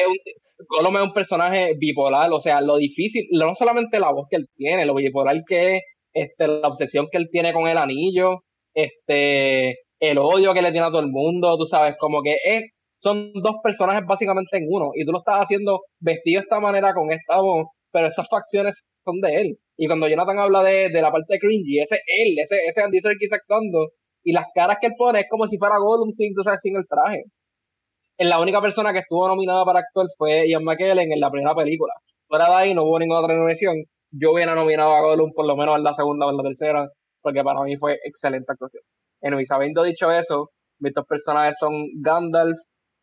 un, 0.85 0.95
es 0.95 1.01
un 1.01 1.13
personaje 1.13 1.75
bipolar, 1.77 2.31
o 2.31 2.39
sea, 2.39 2.61
lo 2.61 2.77
difícil, 2.77 3.27
no 3.31 3.55
solamente 3.55 3.99
la 3.99 4.11
voz 4.11 4.27
que 4.29 4.37
él 4.37 4.47
tiene, 4.55 4.85
lo 4.85 4.95
bipolar 4.95 5.41
que 5.47 5.77
es, 5.77 5.83
este, 6.13 6.47
la 6.47 6.67
obsesión 6.67 7.07
que 7.11 7.17
él 7.17 7.29
tiene 7.31 7.53
con 7.53 7.67
el 7.67 7.77
anillo, 7.77 8.43
este, 8.73 9.79
el 9.99 10.17
odio 10.17 10.53
que 10.53 10.61
le 10.61 10.71
tiene 10.71 10.87
a 10.87 10.91
todo 10.91 11.01
el 11.01 11.11
mundo, 11.11 11.57
tú 11.57 11.65
sabes, 11.65 11.95
como 11.99 12.21
que 12.21 12.35
es, 12.43 12.97
son 12.99 13.31
dos 13.33 13.55
personajes 13.63 14.03
básicamente 14.05 14.57
en 14.57 14.65
uno, 14.69 14.91
y 14.93 15.05
tú 15.05 15.11
lo 15.11 15.19
estás 15.19 15.39
haciendo 15.39 15.81
vestido 15.99 16.39
de 16.39 16.43
esta 16.43 16.59
manera 16.59 16.93
con 16.93 17.11
esta 17.11 17.41
voz, 17.41 17.67
pero 17.91 18.07
esas 18.07 18.27
facciones 18.29 18.85
son 19.03 19.19
de 19.21 19.41
él. 19.41 19.57
Y 19.81 19.87
cuando 19.87 20.07
Jonathan 20.07 20.37
habla 20.37 20.61
de, 20.61 20.89
de 20.89 21.01
la 21.01 21.11
parte 21.11 21.33
de 21.33 21.39
cringy, 21.39 21.79
ese 21.79 21.95
él, 22.05 22.37
ese, 22.37 22.59
ese 22.69 22.83
Andy 22.83 23.01
Serkis 23.01 23.33
actuando, 23.33 23.89
y 24.23 24.31
las 24.31 24.45
caras 24.53 24.77
que 24.79 24.85
él 24.85 24.93
pone 24.95 25.21
es 25.21 25.25
como 25.27 25.47
si 25.47 25.57
fuera 25.57 25.79
Gollum 25.79 26.11
sin, 26.11 26.35
tú 26.35 26.43
sabes, 26.43 26.61
sin 26.61 26.75
el 26.75 26.87
traje. 26.87 27.23
La 28.19 28.39
única 28.39 28.61
persona 28.61 28.93
que 28.93 28.99
estuvo 28.99 29.27
nominada 29.27 29.65
para 29.65 29.79
actuar 29.79 30.05
fue 30.19 30.47
Ian 30.47 30.63
McKellen 30.63 31.11
en 31.11 31.19
la 31.19 31.31
primera 31.31 31.55
película. 31.55 31.95
Fuera 32.27 32.45
de 32.45 32.55
ahí 32.57 32.73
no 32.75 32.83
hubo 32.83 32.99
ninguna 32.99 33.21
otra 33.21 33.33
nominación. 33.33 33.77
Yo 34.11 34.33
hubiera 34.33 34.53
nominado 34.53 34.93
a 34.93 35.01
Gollum 35.01 35.33
por 35.33 35.47
lo 35.47 35.57
menos 35.57 35.75
en 35.77 35.83
la 35.83 35.95
segunda 35.95 36.27
o 36.27 36.29
en 36.29 36.37
la 36.37 36.43
tercera, 36.43 36.87
porque 37.23 37.43
para 37.43 37.63
mí 37.63 37.75
fue 37.75 37.97
excelente 38.03 38.51
actuación. 38.51 38.83
En 39.21 39.33
habiendo 39.33 39.81
dicho 39.81 40.11
eso, 40.11 40.51
mis 40.77 40.93
personajes 40.93 41.57
son 41.59 41.73
Gandalf 42.03 42.59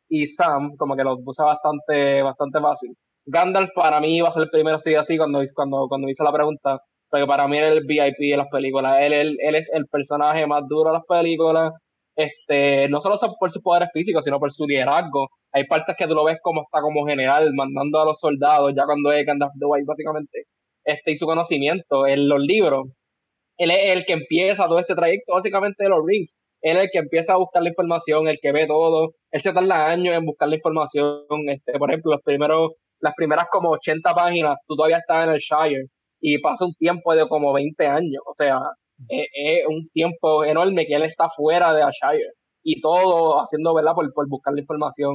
y 0.08 0.28
Sam, 0.28 0.76
como 0.76 0.94
que 0.94 1.02
los 1.02 1.18
puse 1.24 1.42
bastante, 1.42 2.22
bastante 2.22 2.60
fácil. 2.60 2.94
Gandalf 3.30 3.70
para 3.74 4.00
mí 4.00 4.16
iba 4.16 4.28
a 4.28 4.32
ser 4.32 4.44
el 4.44 4.50
primero 4.50 4.76
así 4.76 4.94
así 4.94 5.18
cuando, 5.18 5.40
cuando, 5.54 5.86
cuando 5.88 6.08
hice 6.08 6.24
la 6.24 6.32
pregunta, 6.32 6.80
porque 7.10 7.26
para 7.26 7.46
mí 7.46 7.58
era 7.58 7.68
el 7.68 7.84
VIP 7.86 8.18
de 8.18 8.36
las 8.38 8.48
películas. 8.48 9.00
Él, 9.02 9.12
él, 9.12 9.36
él 9.40 9.54
es 9.54 9.70
el 9.72 9.86
personaje 9.86 10.46
más 10.46 10.62
duro 10.66 10.90
de 10.90 10.94
las 10.94 11.04
películas, 11.06 11.74
este, 12.16 12.88
no 12.88 13.00
solo 13.02 13.16
por 13.38 13.50
sus 13.50 13.62
poderes 13.62 13.90
físicos, 13.92 14.24
sino 14.24 14.38
por 14.38 14.50
su 14.52 14.66
liderazgo. 14.66 15.26
Hay 15.52 15.64
partes 15.64 15.94
que 15.98 16.06
tú 16.06 16.14
lo 16.14 16.24
ves 16.24 16.38
como 16.42 16.62
está 16.62 16.80
como 16.80 17.06
general, 17.06 17.52
mandando 17.54 18.00
a 18.00 18.06
los 18.06 18.18
soldados, 18.18 18.72
ya 18.74 18.84
cuando 18.86 19.12
es 19.12 19.26
Gandalf 19.26 19.52
the 19.58 19.66
White, 19.66 19.84
básicamente, 19.86 20.44
este, 20.84 21.12
y 21.12 21.16
su 21.16 21.26
conocimiento 21.26 22.06
en 22.06 22.28
los 22.28 22.40
libros. 22.40 22.88
Él 23.58 23.70
es 23.72 23.94
el 23.94 24.06
que 24.06 24.14
empieza 24.14 24.66
todo 24.68 24.78
este 24.78 24.94
trayecto, 24.94 25.34
básicamente, 25.34 25.84
de 25.84 25.90
los 25.90 26.00
rings. 26.06 26.34
Él 26.62 26.78
es 26.78 26.84
el 26.84 26.90
que 26.92 26.98
empieza 27.00 27.34
a 27.34 27.38
buscar 27.38 27.62
la 27.62 27.68
información, 27.70 28.28
el 28.28 28.38
que 28.40 28.52
ve 28.52 28.66
todo. 28.66 29.10
Él 29.32 29.40
se 29.42 29.52
tarda 29.52 29.88
años 29.88 30.16
en 30.16 30.24
buscar 30.24 30.48
la 30.48 30.56
información. 30.56 31.24
Este, 31.48 31.78
por 31.78 31.90
ejemplo, 31.90 32.12
los 32.12 32.22
primeros 32.22 32.72
las 33.00 33.14
primeras 33.16 33.46
como 33.50 33.70
80 33.70 34.14
páginas, 34.14 34.58
tú 34.66 34.76
todavía 34.76 34.98
estás 34.98 35.24
en 35.24 35.30
el 35.34 35.40
Shire 35.40 35.86
y 36.20 36.38
pasa 36.40 36.64
un 36.64 36.74
tiempo 36.74 37.14
de 37.14 37.28
como 37.28 37.52
20 37.52 37.86
años. 37.86 38.22
O 38.26 38.32
sea, 38.34 38.58
es, 39.08 39.66
un 39.68 39.88
tiempo 39.92 40.44
enorme 40.44 40.86
que 40.86 40.94
él 40.94 41.04
está 41.04 41.28
fuera 41.36 41.72
de 41.74 41.82
Shire 41.82 42.32
y 42.62 42.80
todo 42.80 43.40
haciendo, 43.40 43.74
¿verdad? 43.74 43.92
Por, 43.94 44.10
buscar 44.28 44.54
la 44.54 44.60
información. 44.60 45.14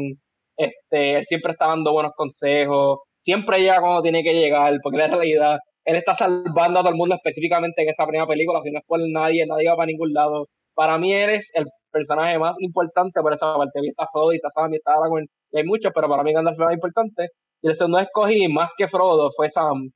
Este, 0.57 1.17
él 1.17 1.25
siempre 1.25 1.53
está 1.53 1.67
dando 1.67 1.91
buenos 1.91 2.13
consejos, 2.15 2.99
siempre 3.19 3.59
llega 3.59 3.81
cuando 3.81 4.01
tiene 4.03 4.23
que 4.23 4.33
llegar, 4.33 4.73
porque 4.83 5.01
en 5.01 5.11
realidad 5.11 5.57
él 5.85 5.95
está 5.95 6.15
salvando 6.15 6.79
a 6.79 6.83
todo 6.83 6.89
el 6.89 6.95
mundo 6.95 7.15
específicamente 7.15 7.81
en 7.81 7.89
esa 7.89 8.05
primera 8.05 8.27
película, 8.27 8.61
si 8.63 8.71
no 8.71 8.79
es 8.79 8.85
por 8.85 8.99
nadie, 9.11 9.45
nadie 9.47 9.69
va 9.69 9.75
para 9.77 9.87
ningún 9.87 10.13
lado. 10.13 10.47
Para 10.75 10.97
mí 10.97 11.13
eres 11.13 11.51
el 11.55 11.65
personaje 11.91 12.37
más 12.39 12.55
importante 12.59 13.21
por 13.21 13.33
esa 13.33 13.55
parte. 13.55 13.79
Está 13.79 14.07
y 14.31 14.35
está 14.35 14.49
Sam 14.51 14.73
y 14.73 14.77
está 14.77 14.91
Aragorn, 14.93 15.25
hay 15.53 15.63
muchos, 15.63 15.91
pero 15.93 16.09
para 16.09 16.23
mí 16.23 16.33
Gandalf 16.33 16.55
es 16.55 16.59
más 16.59 16.73
importante. 16.73 17.29
Y 17.63 17.69
el 17.69 17.75
segundo 17.75 17.99
escogí 17.99 18.47
más 18.49 18.71
que 18.77 18.89
Frodo 18.89 19.31
fue 19.35 19.49
Sam. 19.49 19.91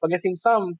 Porque 0.00 0.18
sin 0.18 0.36
Sam, 0.36 0.76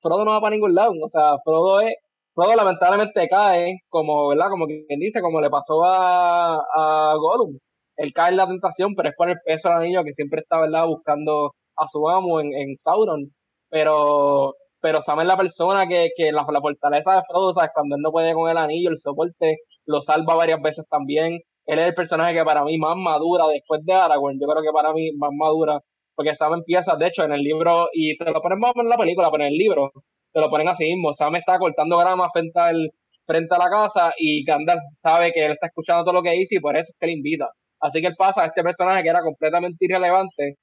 Frodo 0.00 0.24
no 0.24 0.32
va 0.32 0.40
para 0.40 0.54
ningún 0.54 0.74
lado. 0.74 0.92
O 1.04 1.08
sea, 1.10 1.38
Frodo 1.44 1.80
es, 1.80 1.94
Frodo 2.32 2.54
lamentablemente 2.56 3.28
cae, 3.28 3.78
como, 3.88 4.28
¿verdad? 4.28 4.50
Como 4.50 4.66
quien 4.66 5.00
dice, 5.00 5.20
como 5.20 5.40
le 5.40 5.50
pasó 5.50 5.84
a, 5.84 6.54
a 6.76 7.16
Gollum. 7.16 7.58
Él 7.96 8.12
cae 8.14 8.30
en 8.30 8.36
la 8.38 8.46
tentación, 8.48 8.94
pero 8.94 9.10
es 9.10 9.16
por 9.16 9.30
el 9.30 9.38
peso 9.44 9.68
del 9.68 9.78
anillo 9.78 10.04
que 10.04 10.14
siempre 10.14 10.40
está, 10.42 10.60
¿verdad? 10.60 10.86
Buscando 10.86 11.54
a 11.76 11.88
su 11.88 12.08
amo 12.08 12.40
en, 12.40 12.54
en 12.54 12.76
Sauron. 12.78 13.32
Pero, 13.70 14.54
pero 14.82 15.02
Sam 15.02 15.20
es 15.20 15.26
la 15.26 15.36
persona 15.36 15.88
que, 15.88 16.10
que 16.16 16.32
la, 16.32 16.46
la 16.50 16.60
fortaleza 16.60 17.16
de 17.16 17.22
Frodo, 17.28 17.54
¿sabes? 17.54 17.70
Cuando 17.74 17.96
él 17.96 18.02
no 18.02 18.12
puede 18.12 18.32
con 18.34 18.48
el 18.50 18.58
anillo, 18.58 18.90
el 18.90 18.98
soporte, 18.98 19.58
lo 19.86 20.02
salva 20.02 20.34
varias 20.36 20.62
veces 20.62 20.86
también 20.88 21.40
él 21.72 21.78
es 21.78 21.86
el 21.86 21.94
personaje 21.94 22.34
que 22.34 22.44
para 22.44 22.64
mí 22.64 22.78
más 22.78 22.96
madura 22.96 23.46
después 23.46 23.84
de 23.84 23.92
Aragorn. 23.92 24.38
Yo 24.40 24.48
creo 24.48 24.62
que 24.62 24.72
para 24.72 24.92
mí 24.92 25.12
más 25.16 25.30
madura, 25.32 25.78
porque 26.16 26.34
Sam 26.34 26.54
empieza, 26.54 26.96
de 26.96 27.06
hecho, 27.06 27.24
en 27.24 27.32
el 27.32 27.42
libro, 27.42 27.88
y 27.92 28.16
te 28.18 28.24
lo 28.24 28.42
ponen 28.42 28.58
más 28.58 28.72
en 28.74 28.88
la 28.88 28.96
película, 28.96 29.30
pero 29.30 29.44
en 29.44 29.52
el 29.52 29.56
libro 29.56 29.92
te 30.32 30.40
lo 30.40 30.50
ponen 30.50 30.68
así 30.68 30.84
mismo. 30.84 31.12
Sam 31.14 31.36
está 31.36 31.58
cortando 31.58 31.96
grama 31.98 32.28
frente, 32.32 32.58
al, 32.58 32.90
frente 33.24 33.54
a 33.54 33.58
la 33.58 33.70
casa 33.70 34.12
y 34.18 34.44
Gandalf 34.44 34.80
sabe 34.94 35.32
que 35.32 35.46
él 35.46 35.52
está 35.52 35.68
escuchando 35.68 36.02
todo 36.04 36.14
lo 36.14 36.22
que 36.22 36.32
dice 36.32 36.56
y 36.56 36.60
por 36.60 36.76
eso 36.76 36.90
es 36.92 36.96
que 36.98 37.06
le 37.06 37.12
invita. 37.12 37.48
Así 37.80 38.00
que 38.00 38.08
él 38.08 38.14
pasa 38.18 38.42
a 38.42 38.46
este 38.46 38.62
personaje 38.62 39.02
que 39.04 39.08
era 39.08 39.22
completamente 39.22 39.84
irrelevante 39.84 40.56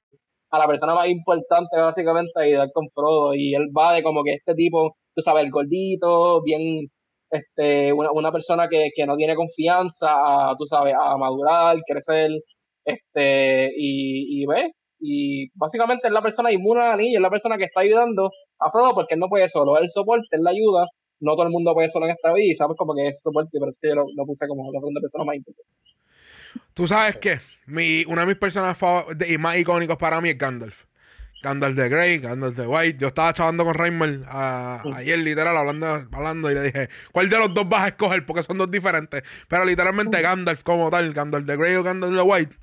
a 0.50 0.58
la 0.58 0.66
persona 0.66 0.94
más 0.94 1.08
importante 1.08 1.76
básicamente 1.78 2.48
y 2.48 2.52
dar 2.52 2.70
con 2.72 2.88
Frodo 2.94 3.34
y 3.34 3.54
él 3.54 3.68
va 3.76 3.94
de 3.94 4.02
como 4.02 4.22
que 4.24 4.34
este 4.34 4.54
tipo, 4.54 4.96
tú 5.14 5.22
sabes, 5.22 5.44
el 5.44 5.50
gordito, 5.50 6.42
bien 6.42 6.88
este, 7.30 7.92
una, 7.92 8.10
una 8.12 8.32
persona 8.32 8.68
que, 8.68 8.90
que, 8.94 9.06
no 9.06 9.16
tiene 9.16 9.34
confianza 9.34 10.08
a, 10.50 10.56
tú 10.56 10.66
sabes, 10.66 10.94
a 10.98 11.16
madurar, 11.16 11.76
crecer, 11.86 12.30
este, 12.84 13.70
y, 13.76 14.42
y 14.42 14.46
ve, 14.46 14.72
y 15.00 15.48
básicamente 15.54 16.08
es 16.08 16.12
la 16.12 16.22
persona 16.22 16.52
inmune 16.52 16.80
a 16.80 16.88
la 16.90 16.96
niña, 16.96 17.18
es 17.18 17.22
la 17.22 17.30
persona 17.30 17.58
que 17.58 17.64
está 17.64 17.80
ayudando 17.80 18.30
a 18.58 18.70
Frodo 18.70 18.94
porque 18.94 19.14
él 19.14 19.20
no 19.20 19.28
puede 19.28 19.48
solo, 19.48 19.78
el 19.78 19.90
soporte, 19.90 20.26
es 20.30 20.40
la 20.40 20.50
ayuda, 20.50 20.86
no 21.20 21.34
todo 21.34 21.46
el 21.46 21.52
mundo 21.52 21.74
puede 21.74 21.88
solo 21.88 22.06
en 22.06 22.12
esta 22.12 22.32
vida, 22.32 22.46
y 22.46 22.54
sabes 22.54 22.76
como 22.76 22.94
que 22.94 23.08
es 23.08 23.20
soporte, 23.20 23.50
pero 23.52 23.70
es 23.70 23.78
que 23.80 23.88
yo 23.88 23.94
lo, 23.94 24.26
puse 24.26 24.46
como 24.48 24.72
la 24.72 24.80
segunda 24.80 25.00
persona 25.00 25.24
más 25.24 25.36
importante. 25.36 25.70
Tú 26.74 26.86
sabes 26.86 27.16
que 27.18 27.38
mi, 27.66 28.04
uno 28.06 28.20
de 28.22 28.26
mis 28.26 28.36
personajes 28.36 28.78
y 29.28 29.38
más 29.38 29.58
icónicos 29.58 29.96
para 29.96 30.20
mí 30.20 30.30
es 30.30 30.38
Gandalf 30.38 30.87
Gandalf 31.42 31.76
de 31.76 31.88
Grey, 31.88 32.18
Gandalf 32.18 32.56
de 32.56 32.66
White. 32.66 32.98
Yo 32.98 33.08
estaba 33.08 33.32
chavando 33.32 33.64
con 33.64 33.74
Reimer 33.74 34.24
ayer, 34.28 35.18
literal, 35.18 35.56
hablando, 35.56 35.86
hablando, 36.12 36.50
y 36.50 36.54
le 36.54 36.62
dije, 36.62 36.88
¿cuál 37.12 37.28
de 37.28 37.38
los 37.38 37.54
dos 37.54 37.68
vas 37.68 37.82
a 37.82 37.88
escoger? 37.88 38.26
Porque 38.26 38.42
son 38.42 38.58
dos 38.58 38.70
diferentes. 38.70 39.22
Pero 39.46 39.64
literalmente 39.64 40.20
Gandalf 40.20 40.62
como 40.62 40.90
tal, 40.90 41.12
Gandalf 41.12 41.46
de 41.46 41.56
Grey 41.56 41.74
o 41.76 41.82
Gandalf 41.82 42.14
de 42.14 42.22
White, 42.22 42.56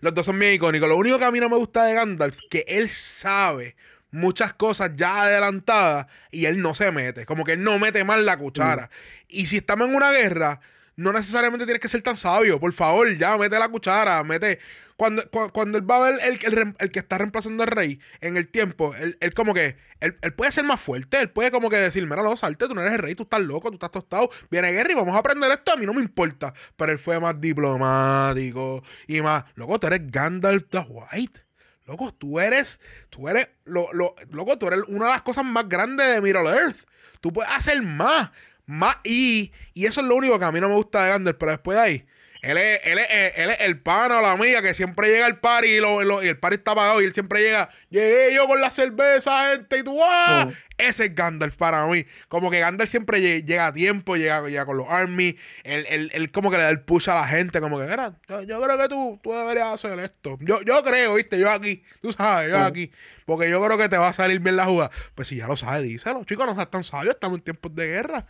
los 0.00 0.14
dos 0.14 0.26
son 0.26 0.38
bien 0.38 0.52
icónicos. 0.52 0.88
Lo 0.88 0.96
único 0.96 1.18
que 1.18 1.24
a 1.24 1.30
mí 1.30 1.40
no 1.40 1.48
me 1.48 1.56
gusta 1.56 1.84
de 1.84 1.94
Gandalf, 1.94 2.38
que 2.50 2.64
él 2.68 2.88
sabe 2.88 3.76
muchas 4.10 4.54
cosas 4.54 4.92
ya 4.94 5.22
adelantadas 5.22 6.06
y 6.30 6.44
él 6.44 6.62
no 6.62 6.74
se 6.74 6.92
mete. 6.92 7.26
Como 7.26 7.44
que 7.44 7.54
él 7.54 7.62
no 7.62 7.78
mete 7.78 8.04
mal 8.04 8.24
la 8.24 8.36
cuchara. 8.36 8.90
Y 9.28 9.46
si 9.46 9.56
estamos 9.56 9.88
en 9.88 9.94
una 9.94 10.12
guerra, 10.12 10.60
no 10.96 11.12
necesariamente 11.12 11.64
tienes 11.64 11.80
que 11.80 11.88
ser 11.88 12.02
tan 12.02 12.16
sabio. 12.16 12.60
Por 12.60 12.72
favor, 12.72 13.16
ya, 13.16 13.36
mete 13.36 13.58
la 13.58 13.68
cuchara, 13.68 14.22
mete 14.22 14.60
cuando, 14.96 15.22
cuando, 15.52 15.78
él 15.78 15.90
va 15.90 15.96
a 15.96 16.10
ver 16.10 16.20
el, 16.22 16.74
el, 16.78 16.90
que 16.92 16.98
está 17.00 17.18
reemplazando 17.18 17.64
al 17.64 17.68
rey 17.68 18.00
en 18.20 18.36
el 18.36 18.48
tiempo, 18.48 18.94
él, 18.94 19.34
como 19.34 19.52
que, 19.52 19.76
él, 20.00 20.14
puede 20.36 20.52
ser 20.52 20.64
más 20.64 20.80
fuerte, 20.80 21.20
él 21.20 21.30
puede 21.30 21.50
como 21.50 21.68
que 21.68 21.76
decir, 21.76 22.06
mira, 22.06 22.22
no, 22.22 22.36
salte, 22.36 22.68
tú 22.68 22.74
no 22.74 22.80
eres 22.80 22.94
el 22.94 23.00
rey, 23.00 23.14
tú 23.14 23.24
estás 23.24 23.40
loco, 23.40 23.70
tú 23.70 23.74
estás 23.74 23.90
tostado, 23.90 24.30
viene 24.50 24.70
guerra 24.72 24.94
vamos 24.94 25.16
a 25.16 25.18
aprender 25.18 25.50
esto, 25.50 25.72
a 25.72 25.76
mí 25.76 25.86
no 25.86 25.94
me 25.94 26.00
importa. 26.00 26.54
Pero 26.76 26.92
él 26.92 26.98
fue 26.98 27.18
más 27.18 27.40
diplomático 27.40 28.84
y 29.08 29.20
más, 29.20 29.44
loco, 29.56 29.80
tú 29.80 29.86
eres 29.88 30.02
Gandalf 30.10 30.68
the 30.70 30.78
White. 30.78 31.40
Loco, 31.86 32.14
tú 32.14 32.40
eres, 32.40 32.80
tú 33.10 33.28
eres, 33.28 33.50
lo, 33.64 33.92
lo, 33.92 34.14
loco, 34.30 34.56
tú 34.58 34.68
eres 34.68 34.80
una 34.88 35.06
de 35.06 35.10
las 35.12 35.22
cosas 35.22 35.44
más 35.44 35.68
grandes 35.68 36.14
de 36.14 36.20
Middle 36.20 36.48
Earth. 36.48 36.86
Tú 37.20 37.32
puedes 37.32 37.50
hacer 37.50 37.82
más, 37.82 38.30
más, 38.64 38.96
y, 39.04 39.52
y 39.74 39.86
eso 39.86 40.00
es 40.00 40.06
lo 40.06 40.14
único 40.14 40.38
que 40.38 40.44
a 40.44 40.52
mí 40.52 40.60
no 40.60 40.68
me 40.68 40.76
gusta 40.76 41.04
de 41.04 41.10
Gandalf, 41.10 41.36
pero 41.38 41.52
después 41.52 41.76
de 41.76 41.82
ahí, 41.82 42.06
él 42.44 42.58
es, 42.58 42.80
él, 42.84 42.98
él 42.98 43.50
es 43.50 43.60
el 43.60 43.80
pana 43.80 44.18
o 44.18 44.20
la 44.20 44.32
amiga 44.32 44.60
que 44.60 44.74
siempre 44.74 45.08
llega 45.08 45.24
al 45.24 45.40
party 45.40 45.66
y, 45.66 45.80
lo, 45.80 46.22
y 46.22 46.28
el 46.28 46.38
party 46.38 46.56
está 46.56 46.72
apagado 46.72 47.00
y 47.00 47.06
él 47.06 47.14
siempre 47.14 47.40
llega. 47.40 47.70
Llegué 47.88 48.34
yo 48.34 48.46
con 48.46 48.60
la 48.60 48.70
cerveza, 48.70 49.50
gente, 49.50 49.78
y 49.78 49.82
tú, 49.82 49.98
¡ah! 50.04 50.50
Ese 50.76 51.06
es 51.06 51.14
Gandalf 51.14 51.56
para 51.56 51.86
mí. 51.86 52.04
Como 52.28 52.50
que 52.50 52.60
Gandalf 52.60 52.90
siempre 52.90 53.22
llega 53.42 53.68
a 53.68 53.72
tiempo, 53.72 54.16
llega, 54.16 54.42
llega 54.42 54.66
con 54.66 54.76
los 54.76 54.86
army. 54.90 55.38
Él, 55.62 56.10
él, 56.12 56.30
como 56.32 56.50
que 56.50 56.58
le 56.58 56.64
da 56.64 56.68
el 56.68 56.82
push 56.82 57.08
a 57.08 57.14
la 57.14 57.26
gente. 57.26 57.62
Como 57.62 57.78
que, 57.78 57.86
mira, 57.86 58.14
yo, 58.28 58.60
creo 58.60 58.76
que 58.76 58.88
tú, 58.88 59.18
tú 59.22 59.32
deberías 59.32 59.72
hacer 59.72 59.98
esto. 60.00 60.36
Yo, 60.40 60.60
yo 60.62 60.82
creo, 60.82 61.14
viste, 61.14 61.38
yo 61.38 61.50
aquí. 61.50 61.82
Tú 62.02 62.12
sabes, 62.12 62.50
yo 62.50 62.58
aquí. 62.58 62.90
Porque 63.24 63.48
yo 63.48 63.64
creo 63.64 63.78
que 63.78 63.88
te 63.88 63.96
va 63.96 64.08
a 64.08 64.12
salir 64.12 64.40
bien 64.40 64.56
la 64.56 64.66
jugada. 64.66 64.90
Pues 65.14 65.28
si 65.28 65.36
ya 65.36 65.46
lo 65.46 65.56
sabes, 65.56 65.84
díselo. 65.84 66.24
Chicos, 66.24 66.44
no 66.44 66.52
están 66.52 66.70
tan 66.70 66.84
sabios, 66.84 67.14
estamos 67.14 67.38
en 67.38 67.44
tiempos 67.44 67.74
de 67.74 67.86
guerra. 67.86 68.26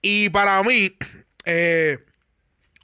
Y 0.00 0.30
para 0.30 0.62
mí, 0.62 0.96
eh 1.44 1.98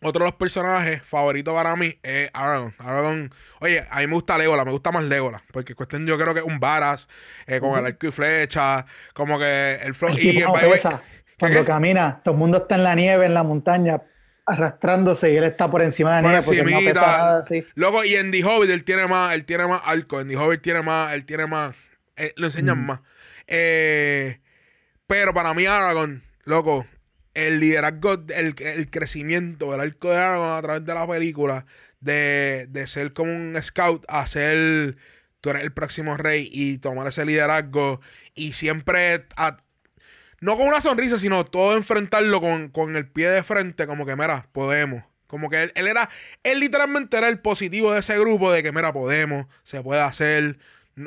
otro 0.03 0.25
de 0.25 0.31
los 0.31 0.37
personajes 0.37 1.03
favoritos 1.03 1.55
para 1.55 1.77
mí 1.77 1.99
es 2.03 2.31
Aragorn. 2.33 2.75
Aragorn, 2.79 3.31
oye, 3.61 3.85
a 3.91 4.01
mí 4.01 4.07
me 4.07 4.15
gusta 4.15 4.39
Legolas, 4.39 4.65
me 4.65 4.73
gusta 4.73 4.93
más 4.93 5.05
Legolas, 5.05 5.43
porque 5.53 5.75
cuestión 5.75 6.07
yo 6.07 6.19
creo 6.19 6.33
que 6.33 6.41
es 6.41 6.47
un 6.47 6.59
varas, 6.59 7.09
eh, 7.47 7.61
con 7.61 7.79
el 7.79 7.87
arco 7.87 8.07
y 8.07 8.11
flecha, 8.11 8.87
como 9.13 9.39
que 9.39 9.79
el 9.83 9.95
flow. 9.95 10.11
Y 10.19 10.43
cuando 11.39 11.65
camina, 11.65 12.21
todo 12.23 12.35
el 12.35 12.39
mundo 12.39 12.59
está 12.59 12.75
en 12.75 12.85
la 12.85 12.95
nieve, 12.95 13.25
en 13.25 13.35
la 13.35 13.43
montaña, 13.43 14.03
arrastrándose 14.47 15.33
y 15.33 15.37
él 15.37 15.45
está 15.45 15.71
por 15.71 15.83
encima 15.83 16.17
de 16.17 16.23
la 16.23 16.29
nieve 16.29 16.43
porque 16.45 16.63
no 16.63 16.79
pesa 16.79 17.01
nada 17.01 17.45
Luego, 17.75 18.05
y 18.05 18.17
en 18.17 18.31
The 18.31 18.45
Hobbit 18.45 18.71
él 18.71 18.85
tiene 18.85 19.07
más, 19.07 19.35
él 19.35 19.45
tiene 19.45 19.67
más 19.67 19.83
arco, 19.85 20.21
en 20.21 20.29
The 20.29 20.37
Hobbit 20.37 20.63
tiene 20.63 20.83
más, 20.83 21.15
él 21.15 21.25
tiene 21.25 21.47
más, 21.47 21.75
eh, 22.17 22.33
lo 22.37 22.47
enseñan 22.47 22.85
más. 22.85 23.01
Eh, 23.47 24.41
pero 25.07 25.35
para 25.35 25.55
mí 25.55 25.67
Aragorn, 25.67 26.23
loco, 26.45 26.87
el 27.35 27.61
liderazgo, 27.61 28.15
el, 28.35 28.55
el 28.59 28.91
crecimiento 28.91 29.73
del 29.73 29.81
arco 29.81 30.11
de 30.11 30.17
a 30.19 30.61
través 30.63 30.85
de 30.85 30.95
la 30.95 31.07
película, 31.07 31.67
de, 32.01 32.85
ser 32.87 33.13
como 33.13 33.33
un 33.33 33.57
scout 33.63 34.05
a 34.09 34.25
tú 35.41 35.51
eres 35.51 35.63
el 35.63 35.73
próximo 35.73 36.17
rey 36.17 36.49
y 36.53 36.79
tomar 36.79 37.07
ese 37.07 37.25
liderazgo 37.25 38.01
y 38.35 38.53
siempre, 38.53 39.27
no 40.41 40.57
con 40.57 40.67
una 40.67 40.81
sonrisa, 40.81 41.19
sino 41.19 41.45
todo 41.47 41.77
enfrentarlo 41.77 42.41
con, 42.73 42.97
el 42.97 43.07
pie 43.07 43.31
de 43.31 43.43
frente, 43.43 43.87
como 43.87 44.07
que, 44.07 44.17
mira, 44.17 44.49
podemos. 44.53 45.05
Como 45.27 45.49
que 45.49 45.63
él, 45.63 45.87
era, 45.87 46.11
él 46.43 46.59
literalmente 46.59 47.17
era 47.17 47.29
el 47.29 47.39
positivo 47.39 47.93
de 47.93 48.01
ese 48.01 48.19
grupo, 48.19 48.51
de 48.51 48.65
que, 48.65 48.73
mira, 48.73 48.93
podemos, 48.93 49.47
se 49.63 49.81
puede 49.81 50.01
hacer. 50.01 50.59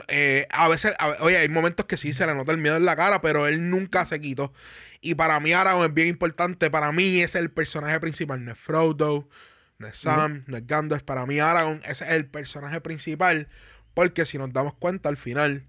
Eh, 0.08 0.48
a 0.50 0.68
veces, 0.68 0.94
oye, 1.20 1.38
hay 1.38 1.50
momentos 1.50 1.86
que 1.86 1.98
sí 1.98 2.14
se 2.14 2.26
le 2.26 2.34
nota 2.34 2.52
el 2.52 2.58
miedo 2.58 2.76
en 2.76 2.86
la 2.86 2.96
cara, 2.96 3.22
pero 3.22 3.48
él 3.48 3.70
nunca 3.70 4.06
se 4.06 4.20
quitó. 4.20 4.54
Y 5.02 5.16
para 5.16 5.40
mí 5.40 5.54
Aragorn 5.54 5.90
es 5.90 5.94
bien 5.94 6.08
importante. 6.08 6.72
Para 6.72 6.92
mí 6.92 7.22
es 7.22 7.36
el 7.36 7.52
personaje 7.52 8.00
principal. 8.00 8.44
No 8.44 8.52
es 8.54 8.58
Frodo, 8.58 9.28
no 9.78 9.88
es 9.88 9.98
Sam, 9.98 10.44
no 10.48 10.58
es 10.58 10.66
Gandalf. 10.66 11.04
Para 11.04 11.26
mí 11.26 11.40
Aragorn 11.40 11.82
es 11.86 12.02
el 12.02 12.26
personaje 12.26 12.80
principal. 12.82 13.50
Porque 13.94 14.26
si 14.26 14.38
nos 14.38 14.52
damos 14.54 14.74
cuenta 14.76 15.10
al 15.10 15.18
final, 15.18 15.66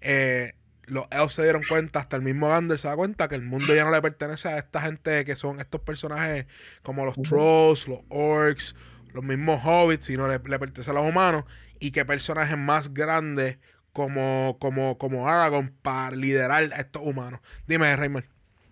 eh, 0.00 0.54
los 0.86 1.06
elfos 1.10 1.34
se 1.34 1.42
dieron 1.42 1.62
cuenta, 1.68 2.00
hasta 2.00 2.16
el 2.16 2.22
mismo 2.22 2.48
Gandalf 2.48 2.80
se 2.80 2.88
da 2.88 2.96
cuenta 2.96 3.28
que 3.28 3.34
el 3.34 3.42
mundo 3.42 3.74
ya 3.74 3.84
no 3.84 3.90
le 3.90 4.00
pertenece 4.00 4.48
a 4.48 4.58
esta 4.58 4.80
gente 4.80 5.24
que 5.24 5.36
son 5.36 5.60
estos 5.60 5.82
personajes 5.82 6.46
como 6.82 7.04
los 7.04 7.20
trolls, 7.22 7.86
los 7.86 8.00
orcs, 8.08 8.74
los 9.12 9.22
mismos 9.22 9.60
hobbits, 9.64 10.06
sino 10.06 10.26
le, 10.26 10.38
le 10.38 10.58
pertenece 10.58 10.90
a 10.90 10.94
los 10.94 11.06
humanos. 11.06 11.44
Y 11.80 11.92
qué 11.92 12.04
personaje 12.04 12.56
más 12.56 12.92
grande 12.92 13.58
como, 13.92 14.56
como, 14.60 14.98
como 14.98 15.28
Aragorn 15.28 15.74
para 15.82 16.14
liderar 16.14 16.72
a 16.72 16.80
estos 16.80 17.02
humanos. 17.02 17.40
Dime, 17.66 17.94
Raymond. 17.96 18.24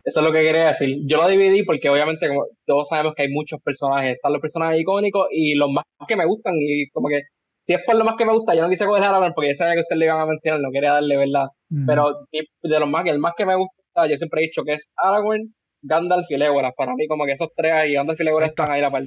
Eso 0.04 0.20
es 0.20 0.26
lo 0.26 0.32
que 0.32 0.42
quería 0.42 0.68
decir. 0.68 0.98
Yo 1.06 1.16
lo 1.16 1.26
dividí 1.26 1.64
porque 1.64 1.90
obviamente 1.90 2.28
como 2.28 2.46
todos 2.64 2.88
sabemos 2.88 3.14
que 3.16 3.24
hay 3.24 3.32
muchos 3.32 3.60
personajes. 3.60 4.14
Están 4.14 4.32
los 4.32 4.40
personajes 4.40 4.80
icónicos 4.80 5.26
y 5.32 5.56
los 5.56 5.68
más 5.70 5.84
que 6.06 6.14
me 6.14 6.24
gustan. 6.26 6.54
Y 6.60 6.88
como 6.90 7.08
que 7.08 7.22
si 7.58 7.74
es 7.74 7.82
por 7.84 7.96
lo 7.96 8.04
más 8.04 8.14
que 8.16 8.24
me 8.24 8.32
gusta, 8.32 8.54
yo 8.54 8.62
no 8.62 8.68
quise 8.68 8.86
coger 8.86 9.02
a 9.02 9.08
Aragorn 9.08 9.34
porque 9.34 9.48
ya 9.50 9.54
sabía 9.56 9.74
que 9.74 9.80
ustedes 9.80 9.98
le 9.98 10.04
iban 10.04 10.20
a 10.20 10.26
mencionar, 10.26 10.60
no 10.60 10.70
quería 10.70 10.92
darle, 10.92 11.16
¿verdad? 11.16 11.48
Pero 11.84 12.28
de 12.30 12.78
los 12.80 12.88
más 12.88 13.02
que 13.02 13.10
el 13.10 13.18
más 13.18 13.32
que 13.36 13.44
me 13.44 13.56
gusta, 13.56 14.06
yo 14.08 14.16
siempre 14.16 14.42
he 14.42 14.46
dicho 14.46 14.62
que 14.62 14.74
es 14.74 14.92
Aragorn, 14.96 15.52
Gandalf 15.82 16.30
y 16.30 16.36
Legolas. 16.36 16.72
Para 16.76 16.94
mí 16.94 17.08
como 17.08 17.24
que 17.24 17.32
esos 17.32 17.48
tres 17.56 17.72
ahí, 17.72 17.94
Gandalf 17.94 18.20
y 18.20 18.24
Legolas 18.24 18.50
están 18.50 18.70
ahí 18.70 18.80
la 18.80 18.92
par. 18.92 19.02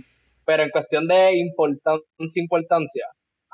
Pero 0.46 0.64
en 0.64 0.70
cuestión 0.72 1.08
de 1.08 1.38
importancia, 1.38 2.04
importancia, 2.36 3.06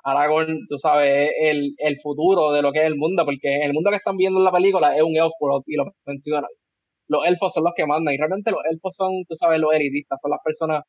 Aragorn, 0.06 0.68
tú 0.70 0.78
sabes, 0.80 1.32
es 1.39 1.51
el, 1.51 1.76
el 1.78 1.97
futuro 2.01 2.51
de 2.51 2.62
lo 2.62 2.72
que 2.72 2.80
es 2.80 2.86
el 2.86 2.95
mundo, 2.95 3.26
porque 3.26 3.64
el 3.64 3.74
mundo 3.74 3.89
que 3.91 3.97
están 3.97 4.18
viendo 4.18 4.39
en 4.39 4.45
la 4.45 4.51
película 4.51 4.95
es 4.95 5.03
un 5.03 5.16
elf 5.18 5.34
y 5.68 5.76
lo 5.76 5.86
mencionan 6.06 6.45
los 7.08 7.26
elfos 7.26 7.53
son 7.53 7.64
los 7.64 7.74
que 7.76 7.86
mandan. 7.86 8.14
Y 8.14 8.18
realmente 8.18 8.51
los 8.51 8.62
elfos 8.72 8.95
son, 8.95 9.24
tú 9.28 9.36
sabes, 9.36 9.60
los 9.60 9.74
heredistas, 9.74 10.20
son 10.22 10.32
las 10.32 10.39
personas, 10.43 10.84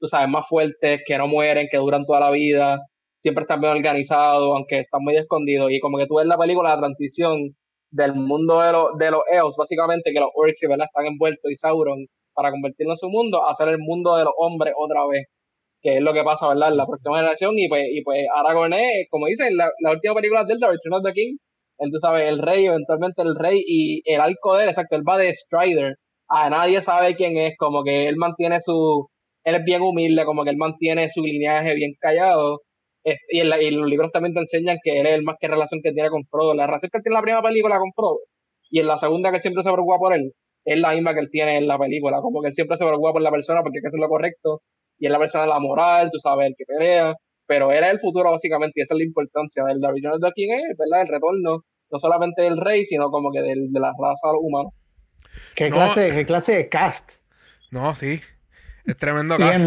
tú 0.00 0.08
sabes, 0.08 0.28
más 0.28 0.48
fuertes, 0.48 1.02
que 1.06 1.18
no 1.18 1.28
mueren, 1.28 1.68
que 1.70 1.78
duran 1.78 2.04
toda 2.06 2.20
la 2.20 2.30
vida, 2.30 2.78
siempre 3.20 3.42
están 3.42 3.60
bien 3.60 3.72
organizados, 3.72 4.54
aunque 4.56 4.80
están 4.80 5.02
muy 5.02 5.16
escondidos. 5.16 5.70
Y 5.72 5.80
como 5.80 5.98
que 5.98 6.06
tú 6.06 6.16
ves 6.16 6.26
la 6.26 6.38
película, 6.38 6.70
la 6.70 6.78
transición 6.80 7.56
del 7.90 8.14
mundo 8.14 8.60
de, 8.60 8.72
los 8.72 8.98
de 8.98 9.10
los 9.10 9.22
elfos, 9.30 9.56
básicamente, 9.56 10.12
que 10.12 10.20
los 10.20 10.30
orcs 10.34 10.60
¿verdad? 10.68 10.86
están 10.86 11.06
envueltos 11.06 11.50
y 11.50 11.56
Sauron, 11.56 12.06
para 12.34 12.50
convertirlo 12.50 12.92
en 12.94 12.96
su 12.96 13.08
mundo, 13.08 13.44
a 13.46 13.52
hacer 13.52 13.68
el 13.68 13.78
mundo 13.78 14.16
de 14.16 14.24
los 14.24 14.34
hombres 14.38 14.74
otra 14.76 15.06
vez. 15.06 15.26
Que 15.84 15.98
es 15.98 16.02
lo 16.02 16.14
que 16.14 16.24
pasa, 16.24 16.48
¿verdad? 16.48 16.70
En 16.70 16.78
la 16.78 16.86
próxima 16.86 17.18
generación. 17.18 17.52
Y 17.58 17.68
pues, 17.68 17.84
y 17.92 18.02
pues 18.02 18.26
Aragorn 18.34 18.72
es, 18.72 19.06
como 19.10 19.26
dicen, 19.26 19.56
la, 19.56 19.70
la 19.80 19.92
última 19.92 20.14
película 20.14 20.42
de 20.42 20.54
Delta, 20.54 20.68
Return 20.68 20.94
of 20.94 21.04
the 21.04 21.12
King, 21.12 21.36
él, 21.78 21.90
tú 21.92 21.98
sabes, 22.00 22.28
el 22.28 22.38
rey, 22.40 22.66
eventualmente 22.66 23.22
el 23.22 23.34
rey 23.36 23.62
y 23.66 24.02
el 24.04 24.20
arco 24.20 24.56
de 24.56 24.64
él, 24.64 24.70
exacto, 24.70 24.96
él 24.96 25.02
va 25.08 25.18
de 25.18 25.34
Strider. 25.34 25.96
A 26.28 26.48
nadie 26.50 26.82
sabe 26.82 27.16
quién 27.16 27.36
es, 27.36 27.54
como 27.58 27.84
que 27.84 28.08
él 28.08 28.16
mantiene 28.16 28.60
su, 28.60 29.08
él 29.44 29.56
es 29.56 29.64
bien 29.64 29.82
humilde, 29.82 30.24
como 30.24 30.44
que 30.44 30.50
él 30.50 30.56
mantiene 30.56 31.08
su 31.10 31.22
lineaje 31.22 31.74
bien 31.74 31.92
callado. 32.00 32.60
Y, 33.04 33.40
en 33.40 33.48
y, 33.60 33.70
los 33.72 33.86
libros 33.88 34.10
también 34.12 34.34
te 34.34 34.40
enseñan 34.40 34.78
que 34.82 35.00
él 35.00 35.06
es 35.06 35.14
el 35.14 35.22
más 35.22 35.36
que 35.38 35.48
relación 35.48 35.80
que 35.82 35.92
tiene 35.92 36.08
con 36.10 36.24
Frodo. 36.26 36.54
La 36.54 36.66
relación 36.66 36.90
que 36.90 36.98
él 36.98 37.02
tiene 37.04 37.14
en 37.14 37.20
la 37.20 37.22
primera 37.22 37.42
película 37.42 37.78
con 37.78 37.92
Frodo 37.94 38.20
y 38.70 38.80
en 38.80 38.86
la 38.86 38.98
segunda 38.98 39.30
que 39.30 39.40
siempre 39.40 39.62
se 39.62 39.70
preocupa 39.72 39.98
por 39.98 40.14
él 40.14 40.32
es 40.64 40.78
la 40.78 40.92
misma 40.92 41.12
que 41.14 41.20
él 41.20 41.28
tiene 41.30 41.58
en 41.58 41.68
la 41.68 41.78
película. 41.78 42.20
Como 42.22 42.40
que 42.40 42.48
él 42.48 42.54
siempre 42.54 42.78
se 42.78 42.84
preocupa 42.86 43.12
por 43.12 43.22
la 43.22 43.30
persona 43.30 43.62
porque 43.62 43.78
hay 43.78 43.82
que 43.82 43.88
hacer 43.88 44.00
lo 44.00 44.08
correcto 44.08 44.62
y 44.98 45.06
es 45.06 45.12
la 45.12 45.18
persona 45.18 45.44
de 45.44 45.50
la 45.50 45.58
moral, 45.58 46.10
tú 46.12 46.18
sabes, 46.18 46.48
el 46.48 46.54
que 46.56 46.64
pelea. 46.64 47.14
Pero 47.46 47.72
era 47.72 47.90
el 47.90 48.00
futuro 48.00 48.30
básicamente 48.30 48.72
y 48.76 48.82
esa 48.82 48.94
es 48.94 48.98
la 48.98 49.04
importancia 49.04 49.64
del 49.64 49.84
original 49.84 50.18
de 50.18 50.32
quién 50.32 50.58
es, 50.58 50.76
¿verdad? 50.78 51.02
El 51.02 51.08
retorno 51.08 51.64
no 51.90 52.00
solamente 52.00 52.42
del 52.42 52.58
rey, 52.58 52.84
sino 52.84 53.10
como 53.10 53.30
que 53.30 53.40
del, 53.40 53.70
de 53.70 53.80
la 53.80 53.88
raza 53.88 54.32
humana. 54.40 54.70
¿Qué, 55.54 55.68
clase, 55.68 56.10
¿Qué 56.10 56.24
clase 56.24 56.56
de 56.56 56.68
cast? 56.68 57.12
No, 57.70 57.94
sí. 57.94 58.20
Es 58.86 58.96
tremendo 58.96 59.36
cast. 59.36 59.64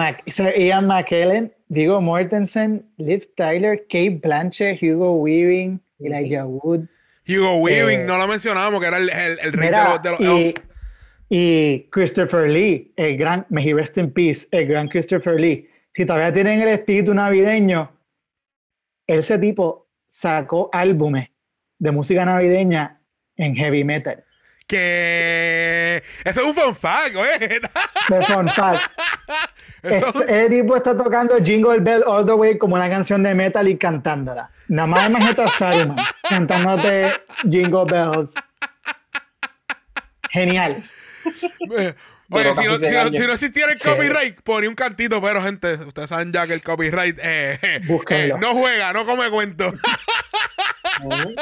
Ian, 0.58 0.88
McKellen, 0.88 1.54
Vigo 1.68 2.02
Mortensen, 2.02 2.92
Liv 2.98 3.30
Tyler, 3.36 3.82
Kate 3.84 4.20
Blanchett, 4.22 4.82
Hugo 4.82 5.14
Weaving, 5.14 5.82
Elijah 6.00 6.46
Wood. 6.46 6.88
Hugo 7.28 7.58
Weaving, 7.58 8.02
eh, 8.02 8.06
no 8.06 8.18
lo 8.18 8.28
mencionábamos, 8.28 8.80
que 8.80 8.88
era 8.88 8.98
el, 8.98 9.10
el, 9.10 9.54
rey 9.54 9.70
de 9.70 10.10
los, 10.12 10.20
y, 10.20 10.56
Y 11.30 11.90
Christopher 11.90 12.50
Lee, 12.50 12.94
el 12.96 13.18
gran, 13.18 13.46
may 13.50 13.68
he 13.68 13.74
rest 13.74 13.98
in 13.98 14.12
peace, 14.12 14.48
el 14.52 14.68
gran 14.68 14.88
Christopher 14.88 15.40
Lee. 15.40 15.70
Si 15.94 16.06
todavía 16.06 16.34
tienen 16.34 16.62
el 16.62 16.70
espíritu 16.70 17.14
navideño, 17.14 17.92
ese 19.06 19.38
tipo 19.38 19.88
sacó 20.08 20.70
álbumes 20.72 21.30
de 21.80 21.92
música 21.92 22.26
navideña 22.26 23.02
en 23.36 23.56
heavy 23.56 23.84
metal. 23.84 24.24
Que 24.68 26.04
eso 26.26 26.42
es 26.42 26.46
un 26.46 26.54
fun 26.54 26.76
fact, 26.76 27.16
¿eh? 27.16 27.62
De 28.10 28.22
fun 28.24 28.48
fact. 28.50 28.82
Este, 29.84 30.46
el 30.46 30.50
tipo 30.50 30.76
está 30.76 30.98
tocando 30.98 31.38
Jingle 31.38 31.80
Bell 31.80 32.04
All 32.06 32.26
the 32.26 32.34
Way 32.34 32.58
como 32.58 32.76
una 32.76 32.90
canción 32.90 33.22
de 33.22 33.34
metal 33.36 33.68
y 33.68 33.78
cantándola. 33.78 34.50
Nada 34.68 34.88
más 34.88 35.10
imagínate 35.10 35.44
a 35.44 35.48
Saruman. 35.48 35.98
cantándote 36.28 37.12
Jingle 37.50 37.86
Bells. 37.86 38.34
Genial. 40.32 40.84
Oye, 41.70 41.96
Duró 42.30 42.56
si 42.56 42.64
no, 42.66 42.78
si, 42.78 42.90
no, 42.90 43.10
si 43.10 43.20
no 43.20 43.34
existiera 43.34 43.72
el 43.72 43.78
Sí. 43.78 43.88
copyright, 43.88 44.42
ponía 44.42 44.68
un 44.70 44.76
cantito, 44.76 45.22
pero 45.22 45.42
gente, 45.42 45.76
ustedes 45.76 46.10
saben 46.10 46.34
ya 46.34 46.46
que 46.46 46.54
el 46.54 46.62
copyright 46.62 47.18
eh, 47.22 47.58
eh, 48.10 48.34
no 48.40 48.54
juega, 48.54 48.92
no 48.92 49.06
come 49.06 49.30
cuento. 49.30 49.74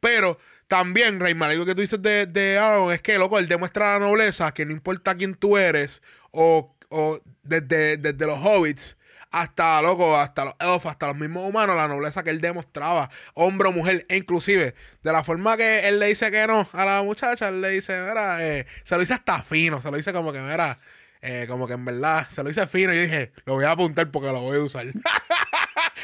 Pero 0.00 0.38
también, 0.68 1.20
Rayman, 1.20 1.50
algo 1.50 1.64
que 1.64 1.74
tú 1.74 1.80
dices 1.80 2.00
de, 2.02 2.26
de 2.26 2.58
Aaron 2.58 2.92
es 2.92 3.00
que, 3.00 3.18
loco, 3.18 3.38
él 3.38 3.48
demuestra 3.48 3.94
la 3.94 4.06
nobleza, 4.06 4.52
que 4.52 4.66
no 4.66 4.72
importa 4.72 5.14
quién 5.14 5.34
tú 5.34 5.56
eres, 5.56 6.02
o, 6.30 6.74
o 6.88 7.20
desde, 7.42 7.96
desde 7.96 8.26
los 8.26 8.38
hobbits 8.42 8.96
hasta, 9.40 9.82
loco, 9.82 10.16
hasta 10.16 10.44
los 10.46 10.54
elfos, 10.60 10.86
hasta 10.86 11.08
los 11.08 11.16
mismos 11.16 11.48
humanos, 11.48 11.76
la 11.76 11.88
nobleza 11.88 12.22
que 12.22 12.30
él 12.30 12.40
demostraba, 12.40 13.10
hombre 13.34 13.68
o 13.68 13.72
mujer, 13.72 14.06
e 14.08 14.16
inclusive, 14.16 14.74
de 15.02 15.12
la 15.12 15.22
forma 15.24 15.56
que 15.56 15.88
él 15.88 15.98
le 15.98 16.06
dice 16.06 16.30
que 16.30 16.46
no 16.46 16.68
a 16.72 16.84
la 16.84 17.02
muchacha, 17.02 17.48
él 17.48 17.60
le 17.60 17.70
dice, 17.70 18.00
mira, 18.00 18.44
eh, 18.46 18.66
se 18.82 18.94
lo 18.94 19.00
dice 19.00 19.14
hasta 19.14 19.42
fino, 19.42 19.80
se 19.82 19.90
lo 19.90 19.96
dice 19.96 20.12
como 20.12 20.32
que, 20.32 20.40
mira, 20.40 20.78
eh, 21.20 21.46
como 21.48 21.66
que 21.66 21.74
en 21.74 21.84
verdad, 21.84 22.26
se 22.30 22.42
lo 22.42 22.48
dice 22.48 22.66
fino, 22.66 22.92
y 22.92 22.96
yo 22.96 23.02
dije, 23.02 23.32
lo 23.44 23.54
voy 23.54 23.64
a 23.64 23.72
apuntar 23.72 24.10
porque 24.10 24.28
lo 24.28 24.40
voy 24.40 24.58
a 24.58 24.62
usar. 24.62 24.86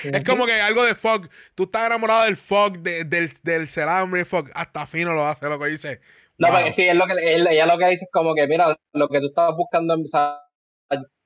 Es 0.03 0.25
como 0.25 0.47
que 0.47 0.61
algo 0.61 0.85
de 0.85 0.97
Fog. 0.97 1.29
Tú 1.55 1.65
estás 1.65 1.87
enamorado 1.87 2.25
del 2.25 2.37
Fog, 2.37 2.79
de- 2.79 3.05
del, 3.05 3.31
del 3.45 3.69
celambre 3.69 4.25
Fog. 4.25 4.51
Hasta 4.55 4.85
fino 4.87 5.13
lo 5.13 5.25
hace, 5.27 5.49
lo 5.49 5.61
que 5.61 5.67
dice. 5.67 6.01
No, 6.39 6.49
wow. 6.49 6.57
porque 6.57 6.73
sí, 6.73 6.83
es 6.83 6.97
lo 6.97 7.07
que, 7.07 7.13
él- 7.13 7.47
ella 7.49 7.67
lo 7.67 7.79
que 7.79 7.87
dice 7.89 8.07
es 8.07 8.11
como 8.11 8.35
que, 8.35 8.47
mira, 8.49 8.77
lo 8.95 9.09
que 9.09 9.21
tú 9.21 9.27
estabas 9.27 9.57
buscando, 9.57 9.95
o 9.95 10.09
sea, 10.09 10.42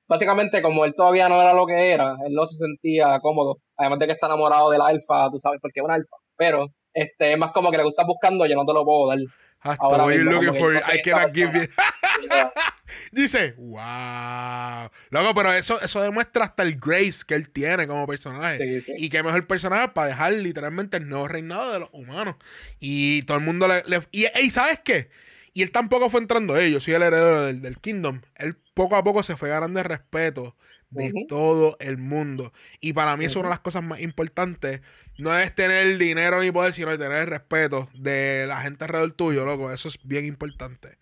básicamente 0.09 0.62
como 0.62 0.84
él 0.84 0.94
todavía 0.96 1.28
no 1.28 1.40
era 1.40 1.54
lo 1.54 1.66
que 1.66 1.92
era, 1.92 2.16
él 2.26 2.32
no 2.34 2.46
se 2.46 2.57
sentía 2.57 3.18
cómodo, 3.20 3.59
además 3.76 3.98
de 3.98 4.07
que 4.07 4.12
está 4.12 4.26
enamorado 4.26 4.70
de 4.70 4.78
la 4.78 4.86
alfa, 4.86 5.28
tú 5.30 5.38
sabes, 5.40 5.59
porque 5.61 5.80
es 5.80 5.84
una 5.84 5.94
alfa, 5.94 6.16
pero 6.36 6.68
este 6.94 7.32
es 7.32 7.38
más 7.38 7.52
como 7.52 7.70
que 7.70 7.76
le 7.76 7.84
gusta 7.84 8.04
buscando, 8.04 8.46
yo 8.46 8.54
no 8.57 8.64
te 8.64 8.72
lo 8.72 8.84
puedo 8.84 9.09
dar. 9.09 9.18
Hasta 9.61 9.84
ahora 9.84 10.04
what 10.04 10.12
you're 10.14 10.24
mismo, 10.24 10.42
looking 10.42 10.61
for, 10.61 10.74
I 10.76 11.02
cannot 11.02 11.34
give 11.34 11.52
you. 11.52 11.66
Dice, 13.12 13.54
wow. 13.57 14.88
Loco, 15.11 15.34
pero 15.34 15.52
eso, 15.52 15.80
eso 15.80 16.00
demuestra 16.02 16.44
hasta 16.44 16.62
el 16.62 16.76
grace 16.78 17.24
que 17.26 17.34
él 17.34 17.50
tiene 17.50 17.86
como 17.86 18.07
personaje. 18.07 18.59
Sí, 18.59 18.82
sí. 18.82 18.92
Y 18.96 19.11
qué 19.11 19.22
mejor 19.22 19.46
personaje 19.46 19.88
para 19.88 20.09
dejar 20.09 20.32
literalmente 20.34 20.96
el 20.98 21.09
nuevo 21.09 21.26
reinado 21.26 21.72
de 21.72 21.80
los 21.80 21.88
humanos. 21.92 22.36
Y 22.78 23.22
todo 23.22 23.38
el 23.38 23.44
mundo 23.44 23.66
le. 23.66 23.82
le- 23.86 24.07
y, 24.12 24.26
y 24.40 24.50
¿sabes 24.50 24.80
qué? 24.84 25.11
Y 25.57 25.62
él 25.62 25.70
tampoco 25.70 26.11
fue 26.11 26.20
entrando 26.20 26.54
ahí. 26.54 26.70
Yo 26.70 26.82
soy 26.82 26.92
el 26.92 27.02
heredero 27.02 27.46
del, 27.46 27.62
del 27.62 27.78
Kingdom. 27.78 28.20
Él 28.34 28.57
poco 28.74 28.94
a 28.94 29.02
poco 29.02 29.22
se 29.22 29.38
fue 29.38 29.48
ganando 29.48 29.80
el 29.80 29.86
respeto 29.86 30.54
de 30.90 31.14
todo 31.30 31.78
el 31.80 31.96
mundo. 31.96 32.52
Y 32.78 32.92
para 32.92 33.16
mí 33.16 33.24
eso 33.24 33.30
es 33.32 33.36
una 33.36 33.48
de 33.48 33.54
las 33.54 33.61
cosas 33.61 33.82
más 33.82 34.02
importantes. 34.02 34.82
No 35.16 35.34
es 35.34 35.54
tener 35.54 35.96
dinero 35.96 36.42
ni 36.42 36.50
poder, 36.50 36.74
sino 36.74 36.90
tener 36.98 37.22
el 37.22 37.26
respeto 37.28 37.88
de 37.94 38.44
la 38.46 38.59
gente 38.61 38.84
alrededor 38.84 39.12
tuyo, 39.12 39.46
loco. 39.46 39.72
Eso 39.72 39.88
es 39.88 39.98
bien 40.02 40.26
importante. 40.26 40.98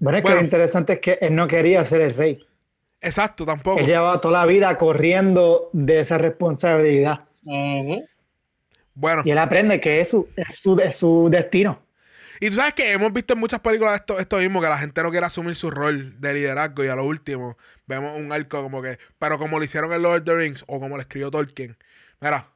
Bueno, 0.00 0.18
es 0.18 0.24
que 0.24 0.34
lo 0.34 0.40
interesante 0.40 0.94
es 0.94 0.98
que 0.98 1.18
él 1.20 1.36
no 1.36 1.46
quería 1.46 1.84
ser 1.84 2.00
el 2.00 2.16
rey. 2.16 2.44
Exacto, 3.00 3.46
tampoco. 3.46 3.78
Él 3.78 3.86
llevaba 3.86 4.20
toda 4.20 4.40
la 4.40 4.46
vida 4.46 4.76
corriendo 4.76 5.70
de 5.72 6.00
esa 6.00 6.18
responsabilidad. 6.18 7.20
Bueno. 8.94 9.22
Y 9.24 9.30
él 9.30 9.38
aprende 9.38 9.80
que 9.80 10.00
es 10.00 10.08
su, 10.08 10.28
es 10.34 10.58
su, 10.58 10.76
es 10.80 10.96
su 10.96 11.28
destino. 11.30 11.83
Y 12.44 12.50
tú 12.50 12.56
sabes 12.56 12.74
que 12.74 12.92
hemos 12.92 13.10
visto 13.10 13.32
en 13.32 13.40
muchas 13.40 13.60
películas 13.60 13.94
esto, 13.94 14.18
esto 14.18 14.36
mismo, 14.36 14.60
que 14.60 14.68
la 14.68 14.76
gente 14.76 15.02
no 15.02 15.10
quiere 15.10 15.24
asumir 15.24 15.54
su 15.54 15.70
rol 15.70 16.20
de 16.20 16.34
liderazgo 16.34 16.84
y 16.84 16.88
a 16.88 16.94
lo 16.94 17.06
último 17.06 17.56
vemos 17.86 18.18
un 18.18 18.30
arco 18.32 18.62
como 18.62 18.82
que, 18.82 18.98
pero 19.18 19.38
como 19.38 19.58
lo 19.58 19.64
hicieron 19.64 19.90
en 19.94 20.02
Lord 20.02 20.18
of 20.18 20.24
the 20.24 20.34
Rings 20.34 20.62
o 20.66 20.78
como 20.78 20.96
lo 20.96 21.00
escribió 21.00 21.30
Tolkien. 21.30 21.78
Mira, 22.20 22.50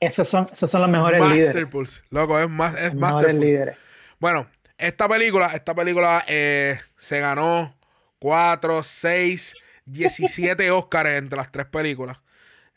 Esos 0.00 0.26
son, 0.26 0.48
esos 0.52 0.68
son 0.68 0.80
los 0.80 0.90
mejores 0.90 1.20
líderes. 1.20 1.46
Masterpulse, 1.46 2.02
loco, 2.10 2.40
es 2.40 2.50
más, 2.50 2.76
es 2.76 2.92
Masterful. 2.92 3.38
líderes. 3.38 3.76
Bueno, 4.18 4.48
esta 4.78 5.08
película, 5.08 5.46
esta 5.54 5.76
película 5.76 6.24
eh, 6.26 6.80
se 6.96 7.20
ganó 7.20 7.72
4, 8.18 8.82
6, 8.82 9.54
17 9.84 10.72
Oscars 10.72 11.10
entre 11.10 11.36
las 11.36 11.52
tres 11.52 11.66
películas. 11.66 12.18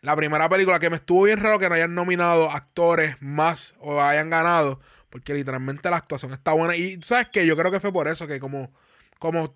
La 0.02 0.16
primera 0.16 0.48
película 0.48 0.78
que 0.78 0.92
me 0.92 0.98
estuvo 0.98 1.24
bien 1.24 1.40
raro 1.40 1.58
que 1.58 1.68
no 1.68 1.74
hayan 1.74 1.96
nominado 1.96 2.52
actores 2.52 3.16
más 3.22 3.74
o 3.80 4.00
hayan 4.00 4.30
ganado, 4.30 4.80
porque 5.10 5.34
literalmente 5.34 5.90
la 5.90 5.98
actuación 5.98 6.34
está 6.34 6.54
buena. 6.54 6.76
Y 6.76 7.02
sabes 7.02 7.28
que 7.30 7.46
yo 7.46 7.56
creo 7.56 7.72
que 7.72 7.80
fue 7.80 7.92
por 7.92 8.08
eso 8.08 8.28
que 8.28 8.40
como, 8.40 8.72
como 9.20 9.56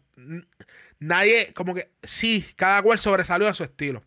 nadie, 1.00 1.54
como 1.54 1.74
que 1.74 1.92
sí, 2.04 2.46
cada 2.56 2.82
cual 2.82 3.00
sobresalió 3.00 3.48
a 3.48 3.54
su 3.54 3.64
estilo. 3.64 4.04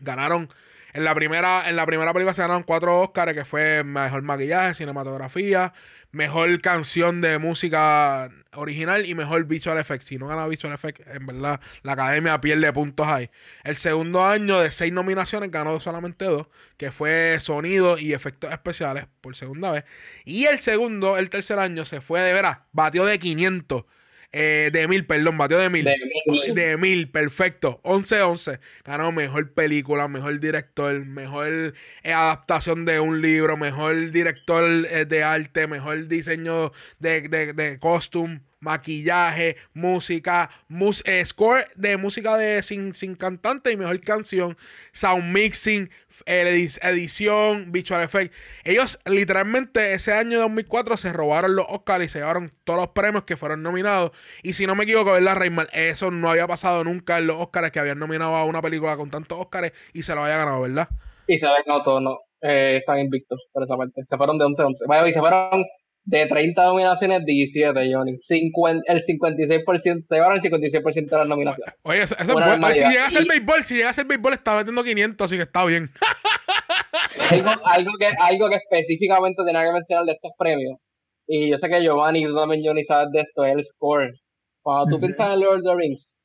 Ganaron 0.00 0.48
en 0.92 1.04
la 1.04 1.14
primera, 1.14 1.68
en 1.68 1.76
la 1.76 1.86
primera 1.86 2.12
película 2.12 2.34
se 2.34 2.42
ganaron 2.42 2.64
cuatro 2.64 3.00
Oscars, 3.00 3.32
que 3.32 3.44
fue 3.44 3.82
mejor 3.82 4.22
maquillaje, 4.22 4.74
cinematografía, 4.74 5.72
mejor 6.12 6.60
canción 6.60 7.20
de 7.20 7.38
música 7.38 8.30
original 8.54 9.06
y 9.06 9.14
mejor 9.14 9.44
visual 9.46 9.78
effects. 9.78 10.06
Si 10.06 10.18
no 10.18 10.28
gana 10.28 10.46
visual 10.46 10.72
effects, 10.74 11.04
en 11.06 11.26
verdad, 11.26 11.60
la 11.82 11.92
academia 11.92 12.40
pierde 12.40 12.72
puntos 12.72 13.06
ahí. 13.06 13.30
El 13.64 13.76
segundo 13.76 14.24
año 14.24 14.60
de 14.60 14.70
seis 14.70 14.92
nominaciones 14.92 15.50
ganó 15.50 15.80
solamente 15.80 16.26
dos, 16.26 16.46
que 16.76 16.92
fue 16.92 17.38
sonido 17.40 17.98
y 17.98 18.12
efectos 18.12 18.52
especiales 18.52 19.06
por 19.20 19.34
segunda 19.36 19.72
vez. 19.72 19.84
Y 20.24 20.44
el 20.44 20.58
segundo, 20.58 21.16
el 21.16 21.30
tercer 21.30 21.58
año, 21.58 21.84
se 21.86 22.00
fue 22.00 22.20
de 22.20 22.32
veras, 22.32 22.58
batió 22.72 23.04
de 23.04 23.18
500. 23.18 23.84
Eh, 24.32 24.70
de 24.72 24.88
mil, 24.88 25.06
perdón, 25.06 25.36
batió 25.36 25.58
de 25.58 25.68
mil. 25.68 25.84
De 25.84 25.94
mil. 26.26 26.54
De 26.54 26.76
mil, 26.78 27.10
perfecto. 27.10 27.80
11-11. 27.84 28.60
Ganó 28.84 29.12
mejor 29.12 29.52
película, 29.52 30.08
mejor 30.08 30.40
director, 30.40 31.04
mejor 31.04 31.74
eh, 32.02 32.12
adaptación 32.12 32.84
de 32.86 32.98
un 33.00 33.20
libro, 33.20 33.56
mejor 33.58 34.10
director 34.10 34.64
eh, 34.90 35.04
de 35.04 35.22
arte, 35.22 35.66
mejor 35.66 36.08
diseño 36.08 36.72
de, 36.98 37.28
de, 37.28 37.52
de 37.52 37.78
costume, 37.78 38.40
maquillaje, 38.62 39.56
música, 39.74 40.48
mus- 40.68 41.02
eh, 41.04 41.24
score 41.26 41.66
de 41.76 41.96
música 41.98 42.36
de 42.36 42.62
sin, 42.62 42.94
sin 42.94 43.14
cantante 43.16 43.70
y 43.72 43.76
mejor 43.76 44.00
canción, 44.00 44.56
sound 44.92 45.24
mixing, 45.32 45.90
eh, 46.26 46.44
edi- 46.46 46.78
edición, 46.82 47.72
visual 47.72 48.02
effect. 48.02 48.32
Ellos 48.64 48.98
literalmente 49.04 49.92
ese 49.92 50.12
año 50.14 50.38
2004 50.40 50.96
se 50.96 51.12
robaron 51.12 51.56
los 51.56 51.66
Oscars 51.68 52.04
y 52.04 52.08
se 52.08 52.20
llevaron 52.20 52.52
todos 52.64 52.80
los 52.80 52.88
premios 52.88 53.24
que 53.24 53.36
fueron 53.36 53.62
nominados. 53.62 54.12
Y 54.42 54.54
si 54.54 54.66
no 54.66 54.74
me 54.74 54.84
equivoco, 54.84 55.12
¿verdad, 55.12 55.36
Rayman? 55.36 55.66
Eso 55.72 56.10
no 56.10 56.30
había 56.30 56.46
pasado 56.46 56.84
nunca 56.84 57.18
en 57.18 57.26
los 57.26 57.36
Oscars 57.36 57.70
que 57.72 57.80
habían 57.80 57.98
nominado 57.98 58.36
a 58.36 58.44
una 58.44 58.62
película 58.62 58.96
con 58.96 59.10
tantos 59.10 59.38
Oscars 59.38 59.72
y 59.92 60.02
se 60.04 60.14
lo 60.14 60.22
había 60.22 60.38
ganado, 60.38 60.62
¿verdad? 60.62 60.88
Y 61.26 61.38
se 61.38 61.46
que 61.46 61.52
no, 61.70 61.82
todos 61.82 62.02
no. 62.02 62.18
Eh, 62.40 62.78
están 62.78 62.98
invictos 62.98 63.40
por 63.52 63.62
esa 63.62 63.76
parte. 63.76 64.02
Se 64.04 64.16
fueron 64.16 64.38
de 64.38 64.44
11-11. 64.46 64.86
Vaya, 64.88 65.06
y 65.08 65.12
se 65.12 65.20
fueron 65.20 65.64
de 66.04 66.26
30 66.26 66.64
nominaciones, 66.64 67.24
17, 67.24 67.92
Johnny. 67.92 68.18
50, 68.20 68.92
el 68.92 69.02
56%, 69.02 70.06
se 70.08 70.14
llevaron 70.14 70.36
el 70.36 70.42
56% 70.42 71.10
de 71.10 71.16
las 71.16 71.28
nominaciones. 71.28 71.74
Oye, 71.82 72.02
eso, 72.02 72.14
eso 72.14 72.24
es 72.24 72.32
bueno. 72.32 72.66
Oye, 72.66 72.74
si 72.74 72.90
llega 72.90 73.06
a 73.06 73.10
ser 73.10 73.26
béisbol, 73.26 73.64
si 73.64 73.74
llega 73.76 73.90
a 73.90 73.92
ser 73.92 74.06
béisbol, 74.06 74.32
está 74.32 74.56
metiendo 74.56 74.82
500, 74.82 75.24
así 75.24 75.36
que 75.36 75.42
está 75.42 75.64
bien. 75.64 75.90
algo, 77.30 77.50
algo, 77.64 77.92
que, 77.98 78.08
algo 78.18 78.48
que 78.48 78.56
específicamente 78.56 79.42
tenía 79.44 79.64
que 79.64 79.72
mencionar 79.72 80.04
de 80.04 80.12
estos 80.12 80.32
premios, 80.38 80.78
y 81.26 81.50
yo 81.50 81.58
sé 81.58 81.68
que 81.68 81.82
Giovanni 81.82 82.24
y 82.24 82.26
tú 82.26 82.34
también, 82.34 82.62
Johnny, 82.64 82.84
sabes 82.84 83.10
de 83.12 83.20
esto, 83.20 83.44
es 83.44 83.54
el 83.54 83.64
score. 83.64 84.12
Cuando 84.60 84.96
tú 84.96 85.00
piensas 85.00 85.34
en 85.34 85.40
Lord 85.40 85.58
of 85.58 85.64
the 85.64 85.74
Rings, 85.74 86.16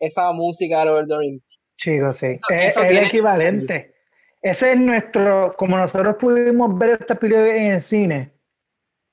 esa 0.00 0.32
música 0.32 0.80
de 0.80 0.84
Lord 0.86 1.02
of 1.04 1.08
the 1.08 1.18
Rings, 1.18 1.58
Chicos, 1.76 2.16
sí. 2.16 2.26
Eso- 2.26 2.54
es 2.54 2.64
eso 2.66 2.82
es 2.82 2.90
el 2.90 2.98
equivalente. 2.98 3.94
Ese 4.42 4.72
es 4.72 4.78
nuestro, 4.78 5.54
como 5.58 5.76
nosotros 5.76 6.16
pudimos 6.18 6.76
ver 6.78 6.90
esta 7.00 7.14
película 7.16 7.54
en 7.54 7.72
el 7.72 7.80
cine, 7.80 8.32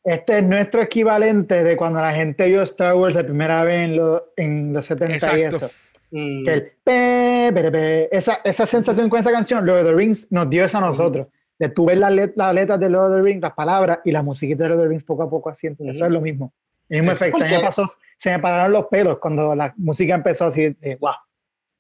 este 0.04 0.40
es 0.40 0.44
nuestro 0.44 0.82
equivalente 0.82 1.64
de 1.64 1.78
cuando 1.78 2.00
la 2.02 2.14
gente 2.14 2.46
vio 2.48 2.62
Star 2.64 2.96
Wars 2.96 3.16
la 3.16 3.24
primera 3.24 3.64
vez 3.64 3.86
en, 3.90 3.96
lo- 3.98 4.26
en 4.36 4.74
los 4.74 4.86
70 4.86 5.14
y 5.14 5.16
Exacto. 5.42 5.66
eso. 5.66 5.72
mm, 6.12 6.44
Que 6.44 6.54
el 6.54 6.62
pe, 6.84 7.52
pe, 7.54 7.72
pe, 7.72 8.16
esa, 8.16 8.40
esa 8.44 8.66
sensación 8.66 9.10
con 9.10 9.20
esa 9.20 9.32
canción, 9.32 9.66
Lord 9.66 9.80
of 9.80 9.86
the 9.88 9.94
Rings 9.94 10.32
nos 10.32 10.50
dio 10.50 10.66
eso 10.66 10.78
a 10.78 10.82
nosotros. 10.82 11.28
De 11.60 11.70
tú 11.70 11.86
ver 11.86 12.00
las, 12.00 12.12
let- 12.12 12.34
las 12.36 12.54
letras 12.54 12.80
de 12.80 12.90
Lord 12.90 13.12
of 13.12 13.18
the 13.18 13.22
Rings, 13.24 13.42
las 13.42 13.54
palabras 13.54 14.00
y 14.04 14.12
la 14.12 14.22
musiquita 14.24 14.64
de 14.64 14.70
Lord 14.70 14.80
of 14.80 14.86
the 14.86 14.90
Rings 14.90 15.04
poco 15.04 15.24
a 15.24 15.30
poco 15.30 15.50
haciendo. 15.50 15.84
Eso 15.86 16.00
Ujú. 16.00 16.06
es 16.06 16.12
lo 16.12 16.22
mismo. 16.22 16.52
El 16.90 17.00
mismo 17.02 17.14
Eso. 17.14 17.24
efecto. 17.26 17.38
A 17.38 17.46
mí 17.46 17.52
me 17.52 17.56
Porque- 17.60 17.66
pasó, 17.66 17.84
se 18.18 18.32
me 18.32 18.40
pararon 18.40 18.72
los 18.74 18.88
pelos 18.88 19.20
cuando 19.20 19.56
la 19.56 19.74
música 19.78 20.16
empezó 20.16 20.46
así, 20.46 20.70
de, 20.80 20.98
wow. 20.98 21.12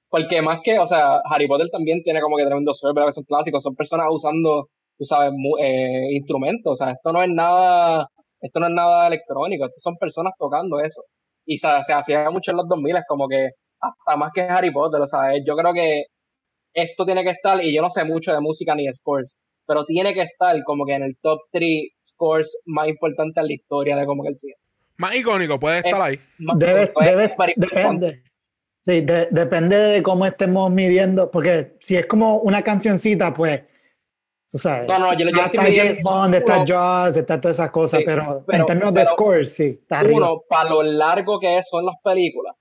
porque 0.09 0.41
más 0.41 0.59
que, 0.63 0.79
o 0.79 0.87
sea, 0.87 1.17
Harry 1.25 1.47
Potter 1.47 1.67
también 1.71 2.01
tiene 2.03 2.21
como 2.21 2.37
que 2.37 2.45
tremendo 2.45 2.73
score, 2.73 2.93
¿verdad? 2.93 3.07
que 3.09 3.13
son 3.13 3.23
clásicos, 3.25 3.63
son 3.63 3.75
personas 3.75 4.05
usando, 4.11 4.69
tú 4.97 5.05
sabes, 5.05 5.31
mu- 5.33 5.57
eh, 5.59 6.07
instrumentos, 6.13 6.73
o 6.73 6.75
sea, 6.75 6.91
esto 6.93 7.11
no 7.11 7.21
es 7.23 7.29
nada, 7.29 8.07
esto 8.43 8.59
no 8.59 8.67
es 8.67 8.73
nada 8.73 9.07
electrónico, 9.07 9.65
esto 9.65 9.79
son 9.79 9.97
personas 9.97 10.33
tocando 10.37 10.79
eso. 10.79 11.01
Y 11.45 11.57
se, 11.57 11.67
se 11.83 11.93
hacía 11.93 12.29
mucho 12.29 12.51
en 12.51 12.57
los 12.57 12.67
2000, 12.69 12.95
es 12.97 13.03
como 13.07 13.27
que 13.27 13.49
hasta 13.79 14.17
más 14.17 14.31
que 14.33 14.41
Harry 14.41 14.71
Potter, 14.71 15.01
o 15.01 15.07
sea, 15.07 15.31
yo 15.45 15.55
creo 15.55 15.73
que 15.73 16.03
esto 16.73 17.05
tiene 17.05 17.23
que 17.23 17.31
estar, 17.31 17.61
y 17.63 17.75
yo 17.75 17.81
no 17.81 17.89
sé 17.89 18.03
mucho 18.03 18.31
de 18.33 18.39
música 18.39 18.73
ni 18.75 18.85
de 18.87 18.93
scores, 18.93 19.35
pero 19.67 19.85
tiene 19.85 20.13
que 20.13 20.21
estar 20.23 20.55
como 20.63 20.85
que 20.85 20.93
en 20.95 21.03
el 21.03 21.17
top 21.21 21.39
3 21.51 21.89
scores 22.01 22.61
más 22.65 22.87
importantes 22.87 23.41
en 23.41 23.47
la 23.47 23.53
historia 23.53 23.95
de 23.95 24.05
como 24.05 24.23
que 24.23 24.29
el 24.29 24.35
cine. 24.35 24.55
Más 24.97 25.15
icónico, 25.15 25.59
puede 25.59 25.77
estar 25.79 26.01
ahí. 26.01 26.19
Más- 26.39 26.57
Debe, 26.59 26.91
debe- 27.03 27.23
es 27.25 27.37
very 27.37 27.53
importante. 27.55 28.05
depende. 28.05 28.23
Sí, 28.85 29.01
de- 29.01 29.27
depende 29.31 29.77
de 29.77 30.03
cómo 30.03 30.25
estemos 30.25 30.69
midiendo, 30.71 31.29
porque 31.31 31.73
si 31.79 31.95
es 31.95 32.05
como 32.05 32.37
una 32.39 32.61
cancioncita, 32.61 33.33
pues 33.33 33.61
no, 34.87 34.99
no, 34.99 35.13
yo, 35.13 35.29
yo 35.29 35.41
está 35.41 35.63
James 35.63 36.01
Bond, 36.03 36.35
está 36.35 36.63
Jaws, 36.65 37.17
está 37.17 37.41
todas 37.41 37.57
esas 37.57 37.71
cosas, 37.71 38.01
pero, 38.05 38.43
en 38.47 38.65
términos 38.65 38.93
de 38.93 39.05
scores, 39.05 39.55
sí, 39.55 39.79
está 39.81 40.03
Uno, 40.03 40.41
para 40.47 40.69
lo 40.69 40.83
largo 40.83 41.39
que 41.39 41.61
son 41.63 41.85
las 41.85 41.95
películas, 42.03 42.55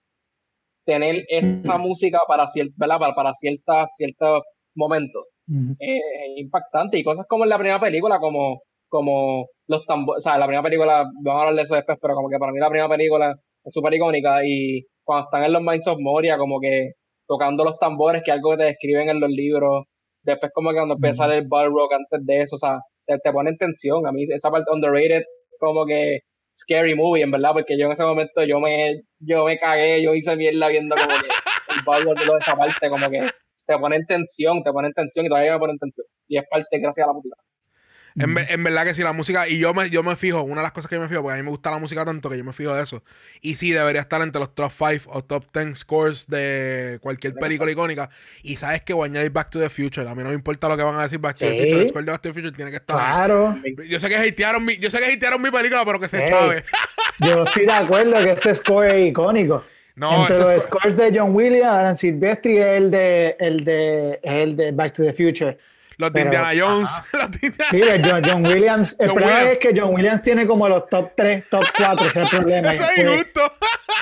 tener 0.85 1.25
esa 1.29 1.79
música 1.79 2.21
para, 2.27 2.47
¿verdad? 2.77 2.99
para, 2.99 3.15
para 3.15 3.33
ciertos 3.35 4.43
momentos 4.75 5.25
es 5.79 6.01
impactante. 6.37 6.99
Y 6.99 7.05
cosas 7.05 7.27
como 7.29 7.45
en 7.45 7.51
la 7.51 7.59
primera 7.59 7.81
película, 7.81 8.19
como, 8.19 8.63
como 8.89 9.47
los 9.67 9.85
tambores, 9.87 10.19
o 10.19 10.23
sea, 10.23 10.39
la 10.39 10.47
primera 10.47 10.63
película, 10.63 11.05
vamos 11.23 11.39
a 11.39 11.41
hablar 11.41 11.55
de 11.57 11.63
eso 11.63 11.75
después, 11.75 11.99
pero 12.01 12.15
como 12.15 12.29
que 12.29 12.39
para 12.39 12.53
mí 12.53 12.59
la 12.59 12.69
primera 12.69 12.89
película 12.89 13.35
es 13.65 13.75
súper 13.75 13.95
icónica 13.95 14.41
y 14.45 14.83
cuando 15.05 15.27
están 15.27 15.45
en 15.45 15.53
los 15.53 15.63
Minds 15.63 15.87
of 15.89 15.99
Moria, 16.01 16.39
como 16.39 16.61
que 16.61 16.93
tocando 17.27 17.65
los 17.65 17.79
tambores, 17.79 18.23
que 18.25 18.31
es 18.31 18.37
algo 18.37 18.53
que 18.53 18.57
te 18.59 18.65
describen 18.65 19.09
en 19.09 19.21
los 19.21 19.31
libros, 19.31 19.85
después 20.23 20.53
como 20.55 20.71
que 20.71 20.77
cuando 20.77 20.95
empieza 20.95 21.27
el 21.35 21.47
ball 21.47 21.71
rock 21.71 21.93
antes 21.95 22.27
de 22.27 22.43
eso, 22.43 22.57
o 22.57 22.59
sea, 22.59 22.81
te, 23.07 23.19
te 23.19 23.33
pone 23.33 23.51
en 23.51 23.57
tensión. 23.57 24.07
A 24.07 24.13
mí 24.13 24.25
esa 24.29 24.51
parte 24.51 24.73
underrated, 24.73 25.23
como 25.59 25.87
que 25.87 26.21
scary 26.53 26.95
movie, 26.95 27.23
en 27.23 27.31
verdad, 27.31 27.53
porque 27.53 27.79
yo 27.79 27.87
en 27.87 27.93
ese 27.93 28.05
momento 28.05 28.45
yo 28.45 28.61
me, 28.61 29.03
yo 29.21 29.45
me 29.45 29.59
cagué, 29.59 30.03
yo 30.03 30.15
hice 30.15 30.37
mierda 30.37 30.69
viendo 30.69 30.95
como 30.95 31.09
que 31.09 31.29
el 31.75 31.83
ball 31.85 32.05
rock 32.05 32.19
de 32.19 32.39
esa 32.41 32.57
parte, 32.57 32.89
como 32.89 33.09
que 33.11 33.21
te 33.67 33.79
pone 33.79 33.97
en 33.97 34.07
tensión, 34.07 34.63
te 34.63 34.73
pone 34.73 34.89
en 34.89 34.95
tensión 34.95 35.27
y 35.27 35.29
todavía 35.29 35.53
me 35.55 35.59
pone 35.59 35.73
en 35.73 35.79
tensión. 35.79 36.07
Y 36.29 36.39
es 36.39 36.45
parte 36.49 36.79
gracias 36.79 37.05
a 37.05 37.09
la 37.09 37.15
música. 37.15 37.37
En, 38.17 38.37
en, 38.37 38.65
verdad 38.65 38.85
que 38.85 38.95
sí, 38.95 39.03
la 39.03 39.13
música, 39.13 39.49
y 39.49 39.59
yo 39.59 39.73
me, 39.73 39.89
yo 39.89 40.03
me 40.03 40.17
fijo, 40.17 40.43
una 40.43 40.61
de 40.61 40.63
las 40.65 40.73
cosas 40.73 40.89
que 40.89 40.97
yo 40.97 41.01
me 41.01 41.09
fijo, 41.09 41.23
porque 41.23 41.35
a 41.35 41.37
mí 41.39 41.43
me 41.43 41.51
gusta 41.51 41.71
la 41.71 41.79
música 41.79 42.05
tanto 42.05 42.29
que 42.29 42.37
yo 42.37 42.45
me 42.45 42.53
fijo 42.53 42.75
de 42.75 42.83
eso. 42.83 43.03
Y 43.41 43.57
sí, 43.57 43.71
debería 43.71 44.01
estar 44.01 44.21
entre 44.23 44.39
los 44.41 44.55
top 44.55 44.71
5 44.71 45.11
o 45.13 45.25
top 45.25 45.45
10 45.53 45.79
scores 45.79 46.27
de 46.27 46.99
cualquier 47.01 47.35
película 47.35 47.71
icónica. 47.71 48.11
Y 48.43 48.57
sabes 48.57 48.83
que 48.83 48.93
voy 48.93 49.09
a 49.09 49.11
añadir 49.11 49.31
Back 49.31 49.51
to 49.51 49.61
the 49.61 49.71
Future. 49.71 50.09
A 50.09 50.15
mí 50.15 50.23
no 50.23 50.29
me 50.29 50.35
importa 50.35 50.69
lo 50.69 50.77
que 50.77 50.83
van 50.83 50.97
a 50.97 51.03
decir 51.03 51.19
Back 51.19 51.39
to 51.39 51.47
the 51.47 51.57
Future. 51.57 51.83
El 51.83 51.89
score 51.89 52.05
de 52.05 52.11
Back 52.11 52.23
to 52.23 52.29
the 52.29 52.35
Future 52.35 52.57
tiene 52.57 52.71
que 52.71 52.77
estar 52.79 52.97
Claro. 52.97 53.57
Yo 53.89 53.99
sé 53.99 54.09
que 54.09 54.17
hatearon 54.17 54.65
mi, 54.65 54.77
yo 54.77 54.91
sé 54.91 54.99
que 54.99 55.07
hatearon 55.07 55.41
mi 55.41 55.51
película, 55.51 55.85
pero 55.85 55.99
que 55.99 56.09
se 56.09 56.25
chave. 56.27 56.65
yo 57.21 57.45
estoy 57.45 57.67
de 57.67 57.73
acuerdo 57.73 58.15
que 58.23 58.33
ese 58.33 58.55
score 58.55 58.89
es 58.89 59.11
icónico. 59.11 59.65
No, 59.95 60.23
Entre 60.23 60.39
los 60.39 60.63
scores 60.63 60.97
de 60.97 61.19
John 61.19 61.35
Williams, 61.35 61.67
Alan 61.67 61.97
Silvestri 61.97 62.57
es 62.57 62.67
el 62.79 62.91
de, 62.91 63.37
el 63.39 63.63
de, 63.63 64.21
el 64.23 64.57
de 64.57 64.73
Back 64.73 64.95
to 64.95 65.03
the 65.03 65.13
Future. 65.13 65.59
Los 65.99 66.13
de 66.13 66.23
Indiana 66.23 66.51
Jones. 66.57 66.91
Sí, 67.71 67.83
John, 68.25 68.47
Williams. 68.47 68.97
El 68.99 69.13
problema 69.13 69.43
es 69.43 69.59
que 69.59 69.73
John 69.75 69.95
Williams 69.95 70.23
tiene 70.23 70.47
como 70.47 70.69
los 70.69 70.89
top 70.89 71.13
3, 71.17 71.49
top 71.49 71.65
4, 71.77 72.07
ese 72.07 72.23
es 72.23 72.33
el 72.33 72.39
problema. 72.39 72.75
Eso 72.75 72.91
es 72.91 72.99
injusto. 72.99 73.53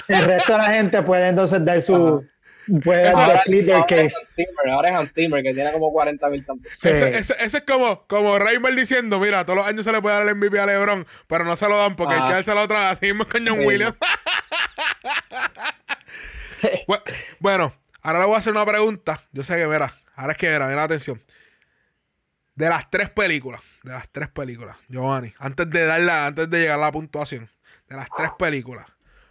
El 0.09 0.25
resto 0.25 0.53
de 0.53 0.59
la 0.59 0.71
gente 0.71 1.03
puede 1.03 1.29
entonces 1.29 1.65
dar 1.65 1.81
su. 1.81 2.25
Puede 2.85 3.03
dar 3.03 3.37
split 3.39 3.67
their 3.67 3.85
case. 3.87 4.15
Ahora 4.71 4.91
es 4.91 4.95
Hans 4.95 5.15
Zimmer, 5.15 5.43
que 5.43 5.53
tiene 5.53 5.73
como 5.73 5.93
40 5.93 6.29
mil 6.29 6.45
también. 6.45 6.73
Sí. 6.77 6.89
Eso, 6.89 7.35
es 7.39 7.63
como, 7.67 8.07
como 8.07 8.39
Reimer 8.39 8.75
diciendo: 8.75 9.19
Mira, 9.19 9.45
todos 9.45 9.59
los 9.59 9.67
años 9.67 9.85
se 9.85 9.93
le 9.93 10.01
puede 10.01 10.17
dar 10.17 10.29
el 10.29 10.37
MVP 10.37 10.59
a 10.59 10.67
LeBron, 10.67 11.07
pero 11.27 11.45
no 11.45 11.57
se 11.57 11.69
lo 11.69 11.77
dan 11.77 11.97
porque 11.97 12.15
hay 12.15 12.25
que 12.27 12.33
dárselo 12.33 12.63
otra 12.63 12.81
vez. 12.81 12.89
Así 12.91 13.07
mismo 13.07 13.27
con 13.27 13.47
John 13.47 13.65
Williams. 13.65 13.95
bueno, 17.41 17.73
ahora 18.03 18.21
le 18.21 18.27
voy 18.27 18.35
a 18.35 18.39
hacer 18.39 18.53
una 18.53 18.67
pregunta. 18.67 19.25
Yo 19.33 19.43
sé 19.43 19.57
que, 19.57 19.67
verá, 19.67 19.95
ahora 20.15 20.33
es 20.33 20.39
que, 20.39 20.49
verá, 20.49 20.69
mira 20.69 20.85
atención. 20.85 21.21
De 22.61 22.69
las 22.69 22.91
tres 22.91 23.09
películas, 23.09 23.63
de 23.83 23.93
las 23.93 24.07
tres 24.11 24.29
películas, 24.29 24.77
Giovanni, 24.87 25.33
antes 25.39 25.71
de 25.71 25.87
darla, 25.87 26.27
antes 26.27 26.51
de 26.51 26.59
llegar 26.59 26.79
a 26.79 26.83
la 26.83 26.93
puntuación, 26.93 27.49
de 27.89 27.97
las 27.97 28.07
tres 28.15 28.33
películas, 28.39 28.85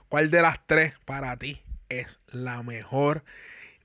¿cuál 0.07 0.31
de 0.31 0.41
las 0.41 0.65
tres 0.65 0.93
para 1.05 1.37
ti 1.37 1.61
es 1.89 2.19
la 2.31 2.63
mejor 2.63 3.21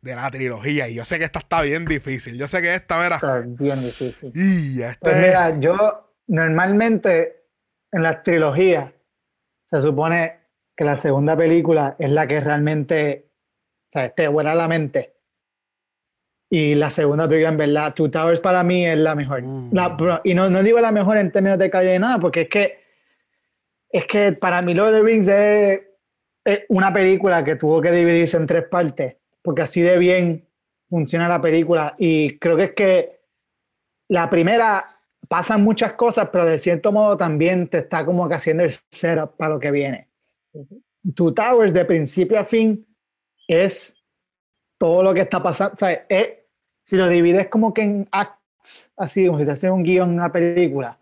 de 0.01 0.17
la 0.17 0.31
trilogía? 0.31 0.89
Y 0.89 0.95
yo 0.95 1.05
sé 1.05 1.19
que 1.19 1.27
esta 1.27 1.41
está 1.41 1.61
bien 1.61 1.85
difícil. 1.85 2.39
Yo 2.39 2.49
sé 2.49 2.63
que 2.63 2.75
esta, 2.75 2.97
verá. 2.97 3.17
Está 3.17 3.41
bien 3.41 3.83
difícil. 3.83 4.33
Y 4.35 4.81
esta 4.81 4.99
pues 4.99 5.17
mira, 5.19 5.61
yo 5.61 6.15
normalmente 6.27 7.45
en 7.93 8.03
las 8.03 8.23
trilogías 8.23 8.95
se 9.67 9.79
supone 9.83 10.39
que 10.75 10.85
la 10.85 10.97
segunda 10.97 11.37
película 11.37 11.97
es 11.99 12.09
la 12.09 12.27
que 12.27 12.41
realmente 12.41 13.29
o 13.89 13.93
sea, 13.93 14.09
te 14.09 14.27
vuela 14.27 14.55
la 14.55 14.69
mente. 14.69 15.14
Y 16.55 16.77
la 16.77 16.89
segunda 16.89 17.27
película, 17.29 17.49
en 17.49 17.57
verdad, 17.57 17.95
Two 17.95 18.13
Towers 18.13 18.41
para 18.41 18.63
mí 18.63 18.87
es 18.87 19.01
la 19.01 19.17
mejor. 19.17 19.43
Mm. 19.43 19.73
y 20.23 20.35
no, 20.35 20.49
no, 20.49 20.63
digo 20.63 20.79
la 20.79 20.93
mejor 20.93 21.17
en 21.17 21.33
términos 21.33 21.59
de 21.59 21.69
calidad 21.69 21.95
de 21.95 21.99
nada, 21.99 22.21
porque 22.21 22.43
es 22.43 22.49
que, 22.49 22.79
es 23.91 24.07
que 24.07 24.31
para 24.35 24.63
mí 24.63 24.73
Lord 24.73 24.91
of 24.91 24.95
the 24.95 25.03
Rings 25.03 25.27
es, 25.27 26.61
una 26.69 26.93
película 26.93 27.43
que 27.43 27.57
tuvo 27.57 27.81
que 27.81 27.91
dividirse 27.91 28.37
en 28.37 28.47
tres 28.47 28.69
partes, 28.69 29.17
porque 29.43 29.63
así 29.63 29.83
de 29.83 29.99
bien 29.99 30.47
funciona 30.89 31.29
la 31.29 31.41
película. 31.41 31.97
Y 31.99 32.39
creo 32.39 32.57
que 32.57 32.63
es 32.63 32.73
que 32.75 33.21
la 34.09 34.31
primera 34.31 34.87
pasan 35.29 35.61
muchas 35.65 35.95
cosas, 35.95 36.29
pero 36.31 36.47
de 36.47 36.59
cierto 36.59 36.93
modo 36.93 37.17
también 37.17 37.67
te 37.67 37.79
está 37.79 38.05
como 38.05 38.29
que 38.29 38.35
haciendo 38.35 38.63
el 38.63 38.71
setup 38.93 39.37
para 39.37 39.55
lo 39.55 39.59
que 39.59 39.73
viene. 39.73 40.09
Two 41.17 41.35
Towers, 41.35 41.73
de 41.73 41.85
principio 41.85 42.39
a 42.39 42.45
fin, 42.45 42.87
es 43.49 44.01
todo 44.79 45.03
lo 45.03 45.13
que 45.13 45.23
está 45.23 45.43
pasando. 45.43 45.75
O 45.75 45.79
sea, 45.79 46.07
si 46.85 46.97
lo 46.97 47.09
divides 47.09 47.49
como 47.49 47.75
que 47.75 47.83
en 47.83 48.09
acts, 48.13 48.93
así 48.97 49.27
como 49.27 49.39
si 49.39 49.47
se 49.47 49.53
hace 49.53 49.71
un 49.71 49.83
guion 49.83 50.11
en 50.11 50.17
una 50.17 50.31
película. 50.31 50.99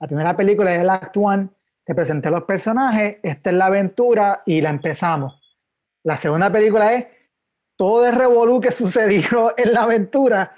La 0.00 0.06
primera 0.06 0.36
película 0.36 0.74
es 0.74 0.80
el 0.80 0.88
act 0.88 1.16
one, 1.16 1.48
te 1.84 1.94
presenté 1.94 2.30
los 2.30 2.44
personajes, 2.44 3.18
esta 3.22 3.50
es 3.50 3.56
la 3.56 3.66
aventura 3.66 4.42
y 4.46 4.60
la 4.60 4.70
empezamos. 4.70 5.40
La 6.04 6.16
segunda 6.16 6.50
película 6.50 6.94
es 6.94 7.06
todo 7.76 8.06
el 8.06 8.14
revolú 8.14 8.60
que 8.60 8.70
sucedió 8.70 9.54
en 9.56 9.72
la 9.72 9.82
aventura 9.82 10.56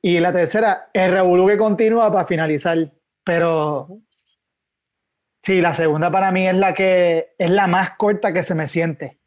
y 0.00 0.18
la 0.20 0.32
tercera, 0.32 0.90
el 0.92 1.12
revolú 1.12 1.46
que 1.46 1.58
continúa 1.58 2.10
para 2.10 2.26
finalizar. 2.26 2.90
Pero 3.24 4.00
sí, 5.42 5.60
la 5.60 5.74
segunda 5.74 6.10
para 6.10 6.32
mí 6.32 6.48
es 6.48 6.56
la 6.56 6.72
que 6.72 7.34
es 7.36 7.50
la 7.50 7.66
más 7.66 7.90
corta 7.90 8.32
que 8.32 8.42
se 8.42 8.54
me 8.54 8.68
siente. 8.68 9.18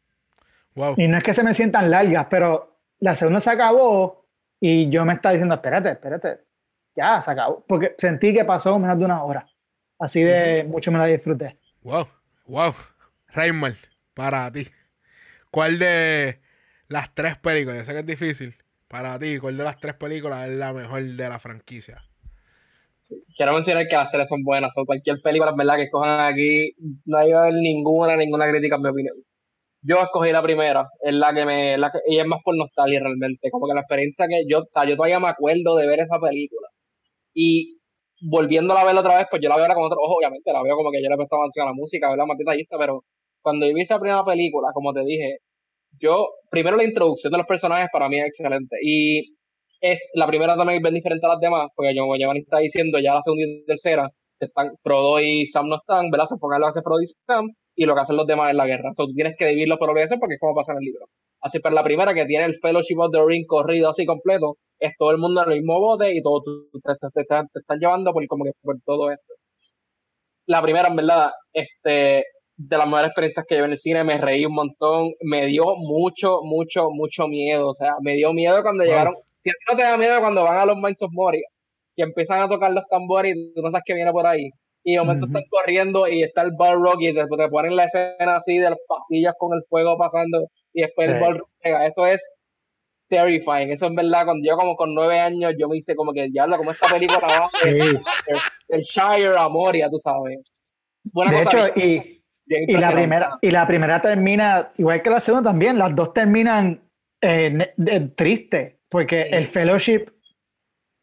Y 0.96 1.06
no 1.06 1.18
es 1.18 1.22
que 1.22 1.34
se 1.34 1.42
me 1.42 1.54
sientan 1.54 1.90
largas, 1.90 2.26
pero 2.30 2.78
la 2.98 3.14
segunda 3.14 3.40
se 3.40 3.50
acabó 3.50 4.21
y 4.64 4.88
yo 4.90 5.04
me 5.04 5.14
estaba 5.14 5.32
diciendo, 5.32 5.56
espérate, 5.56 5.90
espérate, 5.90 6.38
ya 6.94 7.20
se 7.20 7.32
acabó. 7.32 7.64
Porque 7.66 7.96
sentí 7.98 8.32
que 8.32 8.44
pasó 8.44 8.78
menos 8.78 8.96
de 8.96 9.04
una 9.04 9.24
hora. 9.24 9.44
Así 9.98 10.22
de 10.22 10.62
mucho 10.62 10.92
me 10.92 10.98
la 10.98 11.06
disfruté. 11.06 11.58
Wow, 11.80 12.06
wow. 12.46 12.72
Raymond, 13.34 13.74
para 14.14 14.52
ti. 14.52 14.68
¿Cuál 15.50 15.80
de 15.80 16.38
las 16.86 17.12
tres 17.12 17.36
películas? 17.38 17.78
Yo 17.78 17.84
sé 17.86 17.92
que 17.92 17.98
es 17.98 18.06
difícil. 18.06 18.54
Para 18.86 19.18
ti, 19.18 19.38
¿cuál 19.40 19.56
de 19.56 19.64
las 19.64 19.80
tres 19.80 19.94
películas 19.94 20.48
es 20.48 20.56
la 20.56 20.72
mejor 20.72 21.02
de 21.02 21.28
la 21.28 21.40
franquicia? 21.40 22.00
Quiero 23.36 23.54
mencionar 23.54 23.88
que 23.88 23.96
las 23.96 24.12
tres 24.12 24.28
son 24.28 24.44
buenas. 24.44 24.70
O 24.76 24.86
cualquier 24.86 25.20
película, 25.22 25.52
¿verdad? 25.56 25.74
Que 25.74 25.90
cojan 25.90 26.20
aquí, 26.32 26.76
no 27.04 27.18
hay 27.18 27.32
ninguna, 27.52 28.16
ninguna 28.16 28.48
crítica, 28.48 28.76
en 28.76 28.82
mi 28.82 28.88
opinión 28.90 29.14
yo 29.82 29.96
escogí 29.96 30.32
la 30.32 30.42
primera, 30.42 30.88
es 31.00 31.14
la 31.14 31.34
que 31.34 31.44
me, 31.44 31.78
la 31.78 31.92
y 32.06 32.18
es 32.18 32.26
más 32.26 32.40
por 32.44 32.56
nostalgia 32.56 33.00
realmente, 33.00 33.50
como 33.50 33.66
que 33.66 33.74
la 33.74 33.80
experiencia 33.80 34.26
que 34.28 34.44
yo, 34.48 34.60
o 34.60 34.66
sea, 34.70 34.84
yo 34.88 34.96
todavía 34.96 35.20
me 35.20 35.28
acuerdo 35.28 35.76
de 35.76 35.86
ver 35.86 36.00
esa 36.00 36.18
película. 36.20 36.68
Y 37.34 37.78
volviéndola 38.22 38.82
a 38.82 38.84
ver 38.84 38.96
otra 38.96 39.16
vez, 39.18 39.26
pues 39.30 39.42
yo 39.42 39.48
la 39.48 39.56
veo 39.56 39.64
ahora 39.64 39.74
con 39.74 39.84
otro 39.84 39.98
ojo, 40.00 40.16
obviamente, 40.18 40.52
la 40.52 40.62
veo 40.62 40.76
como 40.76 40.90
que 40.92 41.02
yo 41.02 41.10
le 41.10 41.16
prestaba 41.16 41.44
atención 41.44 41.66
a 41.66 41.70
la 41.70 41.74
música, 41.74 42.10
¿verdad? 42.10 42.26
Más 42.26 42.38
detallista, 42.38 42.78
pero 42.78 43.04
cuando 43.42 43.66
vi 43.66 43.82
esa 43.82 43.98
primera 43.98 44.24
película, 44.24 44.68
como 44.74 44.92
te 44.92 45.04
dije, 45.04 45.38
yo, 46.00 46.28
primero 46.50 46.76
la 46.76 46.84
introducción 46.84 47.32
de 47.32 47.38
los 47.38 47.46
personajes 47.46 47.88
para 47.92 48.08
mí 48.08 48.20
es 48.20 48.26
excelente. 48.26 48.76
Y 48.82 49.36
es, 49.80 49.98
la 50.14 50.26
primera 50.26 50.56
también 50.56 50.78
es 50.78 50.82
bien 50.82 50.94
diferente 50.94 51.26
a 51.26 51.30
las 51.30 51.40
demás, 51.40 51.70
porque 51.74 51.94
yo, 51.94 52.02
como 52.02 52.16
Giovanni 52.16 52.40
está 52.40 52.58
diciendo, 52.58 52.98
ya 53.00 53.14
la 53.14 53.22
segunda 53.22 53.44
y 53.44 53.64
tercera, 53.66 54.08
se 54.34 54.46
están, 54.46 54.70
Frodo 54.82 55.20
y 55.20 55.46
Sam 55.46 55.68
no 55.68 55.76
están, 55.76 56.10
¿verdad? 56.10 56.26
Se 56.26 56.36
pongan 56.38 56.60
lo 56.60 56.66
que 56.66 56.70
hace 56.70 56.82
Frodo 56.82 57.02
y 57.02 57.06
Sam, 57.26 57.46
y 57.74 57.86
lo 57.86 57.94
que 57.94 58.00
hacen 58.00 58.16
los 58.16 58.26
demás 58.26 58.50
en 58.50 58.56
la 58.56 58.66
guerra. 58.66 58.90
O 58.90 58.94
sea, 58.94 59.06
tú 59.06 59.14
tienes 59.14 59.34
que 59.38 59.46
dividirlo 59.46 59.78
por 59.78 59.90
obligación 59.90 60.20
porque 60.20 60.34
es 60.34 60.40
como 60.40 60.54
pasa 60.54 60.72
en 60.72 60.78
el 60.78 60.84
libro. 60.84 61.06
Así, 61.40 61.58
pero 61.60 61.74
la 61.74 61.82
primera 61.82 62.14
que 62.14 62.26
tiene 62.26 62.44
el 62.44 62.58
Fellowship 62.60 62.98
of 62.98 63.12
the 63.12 63.20
Ring 63.26 63.46
corrido 63.46 63.88
así 63.88 64.06
completo, 64.06 64.56
es 64.78 64.92
todo 64.98 65.10
el 65.12 65.18
mundo 65.18 65.42
en 65.42 65.52
el 65.52 65.58
mismo 65.58 65.80
bote 65.80 66.14
y 66.14 66.22
todo 66.22 66.42
te, 66.42 66.94
te, 66.94 67.24
te, 67.24 67.58
están 67.58 67.78
llevando 67.78 68.12
por, 68.12 68.26
como 68.26 68.44
que 68.44 68.52
por 68.62 68.76
todo 68.84 69.10
esto. 69.10 69.34
La 70.46 70.60
primera, 70.60 70.88
en 70.88 70.96
verdad, 70.96 71.30
este, 71.52 72.24
de 72.56 72.76
las 72.76 72.86
mejores 72.86 73.08
experiencias 73.08 73.46
que 73.48 73.56
yo 73.56 73.64
en 73.64 73.70
el 73.70 73.78
cine, 73.78 74.04
me 74.04 74.18
reí 74.18 74.44
un 74.44 74.54
montón, 74.54 75.12
me 75.22 75.46
dio 75.46 75.76
mucho, 75.76 76.40
mucho, 76.42 76.90
mucho 76.90 77.28
miedo. 77.28 77.68
O 77.68 77.74
sea, 77.74 77.94
me 78.02 78.14
dio 78.14 78.32
miedo 78.32 78.62
cuando 78.62 78.84
llegaron. 78.84 79.14
Si 79.42 79.50
no 79.68 79.76
te 79.76 79.82
da 79.82 79.96
miedo 79.96 80.20
cuando 80.20 80.44
van 80.44 80.58
a 80.58 80.66
los 80.66 80.76
Mines 80.76 81.02
of 81.02 81.10
Moria, 81.12 81.46
que 81.96 82.02
empiezan 82.02 82.40
a 82.40 82.48
tocar 82.48 82.72
los 82.72 82.86
tambores 82.88 83.34
y 83.36 83.54
tú 83.54 83.62
no 83.62 83.70
sabes 83.70 83.84
qué 83.84 83.94
viene 83.94 84.12
por 84.12 84.26
ahí 84.26 84.50
y 84.84 84.94
de 84.94 84.98
momento 84.98 85.26
están 85.26 85.44
corriendo 85.48 86.08
y 86.08 86.22
está 86.22 86.42
el 86.42 86.52
ball 86.56 86.82
rock 86.82 87.00
y 87.00 87.12
después 87.12 87.40
te 87.40 87.48
ponen 87.48 87.76
la 87.76 87.84
escena 87.84 88.36
así 88.36 88.58
de 88.58 88.70
los 88.70 88.78
pasillos 88.86 89.34
con 89.38 89.56
el 89.56 89.62
fuego 89.68 89.96
pasando 89.96 90.48
y 90.72 90.82
después 90.82 91.08
el 91.08 91.20
ball 91.20 91.38
rock 91.38 91.50
llega. 91.62 91.86
Eso 91.86 92.06
es 92.06 92.20
terrifying. 93.08 93.70
Eso 93.70 93.86
en 93.86 93.94
verdad, 93.94 94.24
cuando 94.24 94.48
yo 94.48 94.56
como 94.56 94.74
con 94.74 94.94
nueve 94.94 95.20
años, 95.20 95.52
yo 95.58 95.68
me 95.68 95.76
hice 95.76 95.94
como 95.94 96.12
que 96.12 96.28
diablo, 96.28 96.56
como 96.56 96.72
esta 96.72 96.88
película 96.88 97.20
va 97.28 97.50
el, 98.68 98.80
Shire 98.82 99.36
Amoria, 99.36 99.88
tú 99.90 99.98
sabes. 99.98 100.38
de 101.04 101.42
hecho, 101.42 101.68
y, 101.76 102.22
y, 102.46 102.72
la 102.72 102.90
primera, 102.90 103.38
y 103.40 103.50
la 103.50 103.66
primera 103.66 104.00
termina, 104.00 104.72
igual 104.78 105.02
que 105.02 105.10
la 105.10 105.20
segunda 105.20 105.50
también, 105.50 105.78
las 105.78 105.94
dos 105.94 106.12
terminan 106.14 106.80
eh, 107.20 107.68
triste, 108.16 108.80
porque 108.88 109.22
el 109.22 109.44
fellowship 109.44 110.06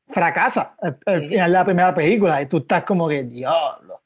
fracasa 0.10 0.76
al 1.06 1.28
final 1.28 1.52
de 1.52 1.58
la 1.58 1.66
primera 1.66 1.94
película 1.94 2.42
y 2.42 2.48
tú 2.48 2.58
estás 2.58 2.84
como 2.84 3.08
que, 3.08 3.24
diablo. 3.24 4.02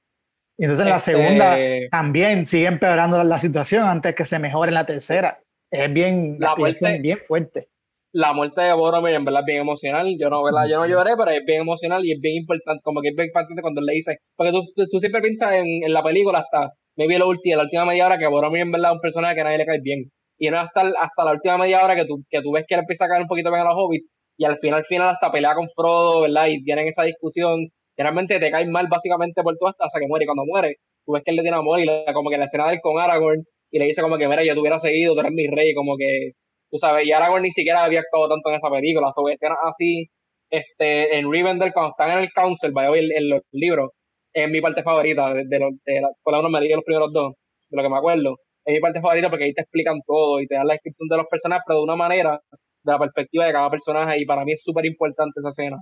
Y 0.58 0.66
entonces 0.66 0.86
en 0.86 0.89
la 0.91 0.99
segunda 0.99 1.58
Este- 1.60 1.89
también 1.89 2.45
sigue 2.45 2.68
empeorando 2.68 3.24
la 3.24 3.38
situación 3.39 3.84
antes 3.88 4.14
que 4.14 4.26
se 4.26 4.38
mejore 4.39 4.70
en 4.70 4.76
la 4.76 4.86
tercera. 4.86 5.39
Es 5.72 5.91
bien, 5.91 6.38
La 6.39 6.49
la 6.49 6.56
muerte- 6.56 6.99
bien 7.01 7.18
fuerte. 7.28 7.70
la 8.16 8.32
muerte 8.34 8.62
de 8.62 8.74
Boromir 8.74 9.16
en 9.16 9.26
verdad 9.26 9.41
es 9.41 9.45
bien 9.47 9.62
emocional. 9.62 10.16
Yo 10.20 10.30
no, 10.30 10.43
¿verdad? 10.43 10.68
Yo 10.70 10.78
no 10.78 10.86
lloré, 10.86 11.14
pero 11.18 11.32
es 11.32 11.43
bien 11.45 11.62
emocional 11.62 12.06
y 12.06 12.12
es 12.12 12.20
bien 12.22 12.36
importante, 12.41 12.82
como 12.84 13.01
que 13.01 13.08
es 13.10 13.16
bien 13.16 13.28
importante 13.30 13.60
cuando 13.64 13.82
le 13.82 13.93
dice, 13.93 14.20
porque 14.36 14.51
tú, 14.51 14.62
tú, 14.76 14.86
tú 14.91 14.99
siempre 14.99 15.22
piensas 15.22 15.54
en, 15.54 15.66
en 15.84 15.91
la 15.91 16.04
película 16.04 16.39
hasta, 16.39 16.72
maybe 16.95 17.18
la 17.18 17.26
última, 17.26 17.58
la 17.58 17.64
última 17.64 17.86
media 17.86 18.06
hora 18.06 18.20
que 18.20 18.28
Boromir 18.28 18.62
en 18.62 18.72
verdad 18.72 18.91
es 18.91 18.95
un 18.97 19.01
personaje 19.01 19.34
que 19.34 19.41
a 19.41 19.43
nadie 19.45 19.58
le 19.58 19.66
cae 19.66 19.80
bien. 19.82 20.12
Y 20.38 20.49
no 20.51 20.60
hasta, 20.60 20.82
hasta 21.01 21.24
la 21.26 21.32
última 21.32 21.58
media 21.58 21.84
hora 21.84 21.95
que 21.95 22.06
tú, 22.06 22.22
que 22.30 22.41
tú 22.43 22.51
ves 22.51 22.66
que 22.68 22.76
él 22.76 22.82
empieza 22.82 23.06
a 23.06 23.08
caer 23.08 23.22
un 23.24 23.28
poquito 23.28 23.49
bien 23.49 23.62
a 23.62 23.66
los 23.66 23.76
hobbits 23.76 24.10
y 24.38 24.45
al 24.45 24.57
final, 24.59 24.79
al 24.79 24.86
final 24.86 25.09
hasta 25.09 25.31
pelea 25.31 25.55
con 25.55 25.69
Frodo, 25.75 26.21
¿verdad? 26.21 26.47
Y 26.47 26.63
tienen 26.63 26.88
esa 26.88 27.03
discusión. 27.03 27.67
Generalmente 27.95 28.39
te 28.39 28.51
cae 28.51 28.65
mal 28.67 28.88
básicamente 28.89 29.43
por 29.43 29.57
todo 29.57 29.69
hasta, 29.69 29.86
hasta 29.86 29.99
que 29.99 30.07
muere. 30.07 30.23
Y 30.25 30.27
cuando 30.27 30.45
muere, 30.45 30.77
tú 31.05 31.13
ves 31.13 31.23
que 31.23 31.31
él 31.31 31.38
le 31.38 31.43
tiene 31.43 31.57
amor 31.57 31.79
y 31.79 31.88
como 32.13 32.29
que 32.29 32.38
la 32.38 32.45
escena 32.45 32.67
de 32.67 32.75
él 32.75 32.79
con 32.81 32.99
Aragorn 32.99 33.43
y 33.71 33.79
le 33.79 33.86
dice 33.86 34.01
como 34.01 34.17
que, 34.17 34.27
mira, 34.27 34.43
yo 34.43 34.53
te 34.53 34.59
hubiera 34.59 34.79
seguido, 34.79 35.13
tú 35.13 35.19
eres 35.21 35.31
mi 35.34 35.47
rey, 35.47 35.73
como 35.73 35.97
que 35.97 36.31
tú 36.69 36.77
sabes, 36.77 37.05
y 37.07 37.11
Aragorn 37.11 37.43
ni 37.43 37.51
siquiera 37.51 37.84
había 37.84 37.99
actuado 38.01 38.29
tanto 38.29 38.49
en 38.49 38.55
esa 38.55 38.69
película, 38.69 39.11
sobre 39.15 39.34
escenas 39.36 39.57
así, 39.63 40.07
este, 40.49 41.17
en 41.17 41.31
Rivendell, 41.31 41.73
cuando 41.73 41.91
están 41.91 42.11
en 42.11 42.19
el 42.19 42.31
Council, 42.34 42.71
vaya 42.71 42.89
en, 42.99 43.11
en 43.11 43.29
los 43.29 43.41
libros, 43.51 43.91
es 44.34 44.49
mi 44.49 44.61
parte 44.61 44.84
favorita, 44.84 45.34
de, 45.34 45.59
los- 45.59 45.73
de 45.86 46.01
la- 46.01 46.09
por 46.23 46.34
lo 46.34 46.38
menos 46.39 46.51
me 46.51 46.61
leí 46.61 46.69
los 46.73 46.84
primeros 46.84 47.11
dos, 47.13 47.34
de 47.69 47.77
lo 47.77 47.84
que 47.84 47.89
me 47.89 47.97
acuerdo, 47.97 48.38
es 48.65 48.73
mi 48.73 48.79
parte 48.79 49.01
favorita 49.01 49.29
porque 49.29 49.45
ahí 49.45 49.53
te 49.53 49.61
explican 49.61 49.99
todo 50.05 50.39
y 50.39 50.47
te 50.47 50.55
dan 50.55 50.67
la 50.67 50.73
descripción 50.73 51.07
de 51.09 51.17
los 51.17 51.27
personajes, 51.27 51.63
pero 51.67 51.79
de 51.79 51.84
una 51.86 51.95
manera, 51.95 52.39
de 52.84 52.91
la 52.91 52.99
perspectiva 52.99 53.45
de 53.45 53.53
cada 53.53 53.69
personaje, 53.69 54.19
y 54.19 54.25
para 54.25 54.43
mí 54.45 54.53
es 54.53 54.63
súper 54.63 54.86
importante 54.86 55.39
esa 55.39 55.49
escena. 55.49 55.77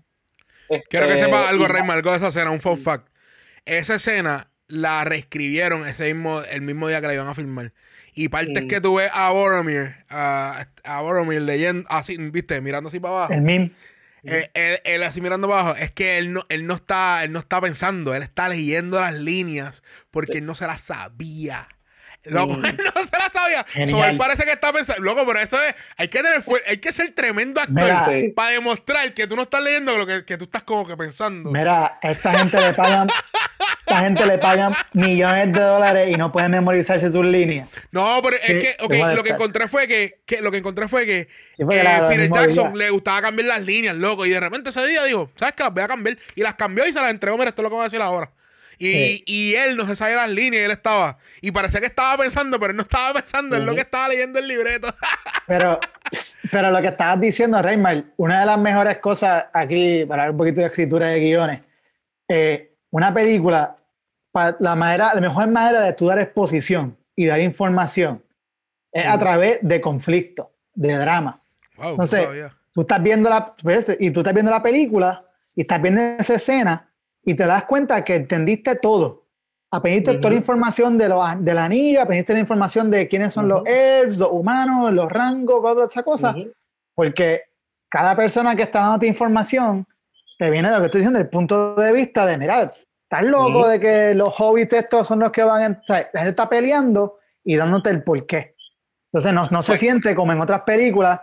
Quiero 0.89 1.07
que 1.07 1.13
Este, 1.13 1.25
sepas 1.25 1.47
algo, 1.47 1.65
y- 1.65 1.67
Reyma, 1.67 1.93
algo 1.93 2.11
de 2.11 2.17
esa 2.17 2.27
escena, 2.29 2.51
un 2.51 2.61
fun 2.61 2.77
fact. 2.77 3.07
Esa 3.65 3.95
escena 3.95 4.49
la 4.67 5.03
reescribieron 5.03 5.85
ese 5.85 6.13
mismo, 6.13 6.41
el 6.43 6.61
mismo 6.61 6.87
día 6.87 7.01
que 7.01 7.07
la 7.07 7.13
iban 7.13 7.27
a 7.27 7.35
filmar. 7.35 7.73
Y 8.13 8.29
partes 8.29 8.63
Mm. 8.63 8.67
que 8.67 8.79
tú 8.81 8.95
ves 8.95 9.11
a 9.13 9.29
Boromir, 9.31 9.95
a, 10.09 10.65
a 10.83 11.01
Boromir 11.01 11.41
leyendo, 11.41 11.87
así, 11.89 12.15
viste, 12.17 12.61
mirando 12.61 12.87
así 12.89 12.99
para 12.99 13.15
abajo. 13.15 13.33
El 13.33 13.41
meme. 13.41 13.71
Eh, 14.23 14.49
él, 14.53 14.79
él 14.83 15.03
así 15.03 15.19
mirando 15.19 15.47
abajo, 15.51 15.75
es 15.75 15.91
que 15.91 16.19
él 16.19 16.31
no, 16.31 16.45
él 16.47 16.67
no 16.67 16.75
está, 16.75 17.23
él 17.23 17.31
no 17.31 17.39
está 17.39 17.59
pensando, 17.59 18.13
él 18.13 18.21
está 18.21 18.47
leyendo 18.49 18.99
las 18.99 19.15
líneas 19.15 19.81
porque 20.11 20.37
él 20.37 20.45
no 20.45 20.53
se 20.55 20.67
las 20.67 20.81
sabía. 20.83 21.67
Loco, 22.25 22.53
Mm. 22.53 22.65
él 22.65 22.77
no 22.77 23.01
se 23.03 23.17
las 23.17 23.31
sabía. 23.33 23.59
So, 23.61 23.65
Genial. 23.73 24.11
él 24.11 24.17
parece 24.17 24.43
que 24.43 24.51
está 24.51 24.71
pensando. 24.71 25.01
Loco, 25.01 25.23
pero 25.25 25.39
eso 25.39 25.61
es. 25.63 25.73
Hay 25.97 26.07
que 26.07 26.21
tener 26.21 26.43
hay 26.67 26.77
que 26.77 26.93
ser 26.93 27.11
tremendo 27.15 27.59
actor 27.61 27.73
Mira. 27.81 28.07
Para 28.35 28.51
demostrar 28.51 29.13
que 29.13 29.25
tú 29.27 29.35
no 29.35 29.43
estás 29.43 29.63
leyendo 29.63 29.97
lo 29.97 30.05
que, 30.05 30.23
que 30.23 30.37
tú 30.37 30.43
estás 30.43 30.61
como 30.63 30.85
que 30.87 30.95
pensando. 30.95 31.49
Mira, 31.51 31.97
a 32.01 32.11
esta 32.11 32.37
gente 32.37 32.61
le 32.61 32.73
pagan, 32.73 33.07
esta 33.79 33.99
gente 34.01 34.25
le 34.27 34.37
pagan 34.37 34.73
millones 34.93 35.51
de 35.51 35.59
dólares 35.61 36.09
y 36.11 36.15
no 36.17 36.31
pueden 36.31 36.51
memorizarse 36.51 37.11
sus 37.11 37.25
líneas. 37.25 37.69
No, 37.91 38.19
pero 38.23 38.37
es 38.37 38.63
que, 38.63 38.75
lo 39.15 39.23
que 39.23 39.29
encontré 39.31 39.67
fue 39.67 39.87
que, 39.87 40.21
que- 40.25 40.41
lo 40.41 40.51
que 40.51 40.57
encontré 40.57 40.87
fue 40.87 41.05
que, 41.07 41.27
Sí, 41.57 41.63
que 41.67 41.83
la- 41.83 42.01
la 42.03 42.07
Peter 42.07 42.29
Jackson 42.31 42.77
le 42.77 42.89
gustaba 42.91 43.21
cambiar 43.21 43.47
las 43.47 43.63
líneas, 43.63 43.95
loco, 43.95 44.25
y 44.25 44.29
de 44.29 44.39
repente 44.39 44.69
ese 44.69 44.85
día 44.85 45.03
dijo, 45.05 45.31
¿sabes 45.37 45.55
qué? 45.55 45.63
Las 45.63 45.73
voy 45.73 45.83
a 45.83 45.87
cambiar. 45.87 46.17
Y 46.35 46.41
las 46.41 46.53
cambió 46.53 46.85
y 46.87 46.93
se 46.93 47.01
las 47.01 47.09
entregó, 47.09 47.37
mira, 47.37 47.49
esto 47.49 47.61
es 47.61 47.63
lo 47.63 47.69
que 47.69 47.75
voy 47.75 47.81
a 47.81 47.85
decir 47.85 48.01
ahora. 48.01 48.29
Y, 48.81 48.91
Sí. 48.93 49.23
y 49.27 49.55
él 49.55 49.77
no 49.77 49.85
se 49.85 49.95
sabía 49.95 50.15
las 50.15 50.29
líneas 50.29 50.61
y 50.61 50.65
él 50.65 50.71
estaba. 50.71 51.19
Y 51.39 51.51
parecía 51.51 51.79
que 51.79 51.85
estaba 51.85 52.17
pensando, 52.17 52.59
pero 52.59 52.71
él 52.71 52.77
no 52.77 52.81
estaba 52.81 53.13
pensando, 53.13 53.55
en 53.55 53.65
lo 53.67 53.75
que 53.75 53.81
estaba 53.81 54.07
leyendo 54.07 54.39
el 54.39 54.47
libreto. 54.47 54.87
Pero, 55.47 55.79
pero 56.51 56.71
lo 56.71 56.79
que 56.81 56.87
estabas 56.87 57.19
diciendo, 57.19 57.61
Reymar, 57.61 58.05
una 58.17 58.39
de 58.41 58.45
las 58.45 58.57
mejores 58.57 58.99
cosas 58.99 59.45
aquí, 59.53 60.05
para 60.05 60.23
ver 60.23 60.31
un 60.31 60.37
poquito 60.37 60.61
de 60.61 60.67
escritura 60.67 61.07
de 61.07 61.19
guiones, 61.19 61.61
eh, 62.29 62.73
una 62.91 63.13
película, 63.13 63.75
la, 64.59 64.75
manera, 64.75 65.13
la 65.13 65.19
mejor 65.21 65.47
manera 65.47 65.81
de 65.81 65.93
tú 65.93 66.07
dar 66.07 66.19
exposición 66.19 66.97
y 67.15 67.25
dar 67.25 67.39
información 67.41 68.23
es 68.93 69.05
a 69.05 69.19
través 69.19 69.59
de 69.61 69.81
conflicto, 69.81 70.51
de 70.73 70.95
drama. 70.95 71.41
wow, 71.75 71.91
Entonces, 71.91 72.27
tú 72.73 72.81
estás 72.81 73.03
viendo 73.03 73.29
la, 73.29 73.53
pues, 73.55 73.95
y 73.99 74.11
tú 74.11 74.21
estás 74.21 74.33
viendo 74.33 74.51
la 74.51 74.63
película 74.63 75.25
y 75.53 75.61
estás 75.61 75.81
viendo 75.81 76.01
esa 76.17 76.35
escena 76.35 76.90
y 77.23 77.35
te 77.35 77.45
das 77.45 77.65
cuenta 77.65 78.03
que 78.03 78.15
entendiste 78.15 78.75
todo. 78.75 79.25
Aprendiste 79.73 80.15
toda 80.15 80.31
la 80.31 80.35
información 80.35 80.97
de, 80.97 81.07
los, 81.07 81.23
de 81.39 81.53
la 81.53 81.65
anilla, 81.65 82.01
aprendiste 82.03 82.33
la 82.33 82.39
información 82.39 82.91
de 82.91 83.07
quiénes 83.07 83.31
son 83.31 83.47
los 83.47 83.63
elves, 83.65 84.17
los 84.17 84.29
humanos, 84.29 84.91
los 84.91 85.09
rangos, 85.09 85.61
bla, 85.61 85.73
bla, 85.73 85.85
esa 85.85 86.03
cosa. 86.03 86.35
Porque 86.93 87.43
cada 87.89 88.15
persona 88.15 88.55
que 88.55 88.63
está 88.63 88.81
dándote 88.81 89.07
información 89.07 89.87
te 90.37 90.49
viene 90.49 90.69
de 90.69 90.75
lo 90.75 90.81
que 90.81 90.85
estoy 90.87 90.99
diciendo, 90.99 91.19
del 91.19 91.29
punto 91.29 91.75
de 91.75 91.93
vista 91.93 92.25
de, 92.25 92.37
mira, 92.37 92.63
estás 92.63 93.23
loco 93.25 93.67
de 93.67 93.79
que 93.79 94.13
los 94.13 94.35
hobbits 94.39 94.73
estos 94.73 95.07
son 95.07 95.19
los 95.19 95.31
que 95.31 95.43
van 95.43 95.71
a... 95.71 95.81
Sea, 95.85 96.09
la 96.11 96.19
gente 96.21 96.29
está 96.31 96.49
peleando 96.49 97.19
y 97.43 97.55
dándote 97.55 97.91
el 97.91 98.03
porqué. 98.03 98.55
Entonces 99.13 99.33
no, 99.33 99.45
no 99.51 99.61
se 99.61 99.71
Pues- 99.73 99.79
siente 99.79 100.15
como 100.15 100.33
en 100.33 100.41
otras 100.41 100.61
películas, 100.63 101.21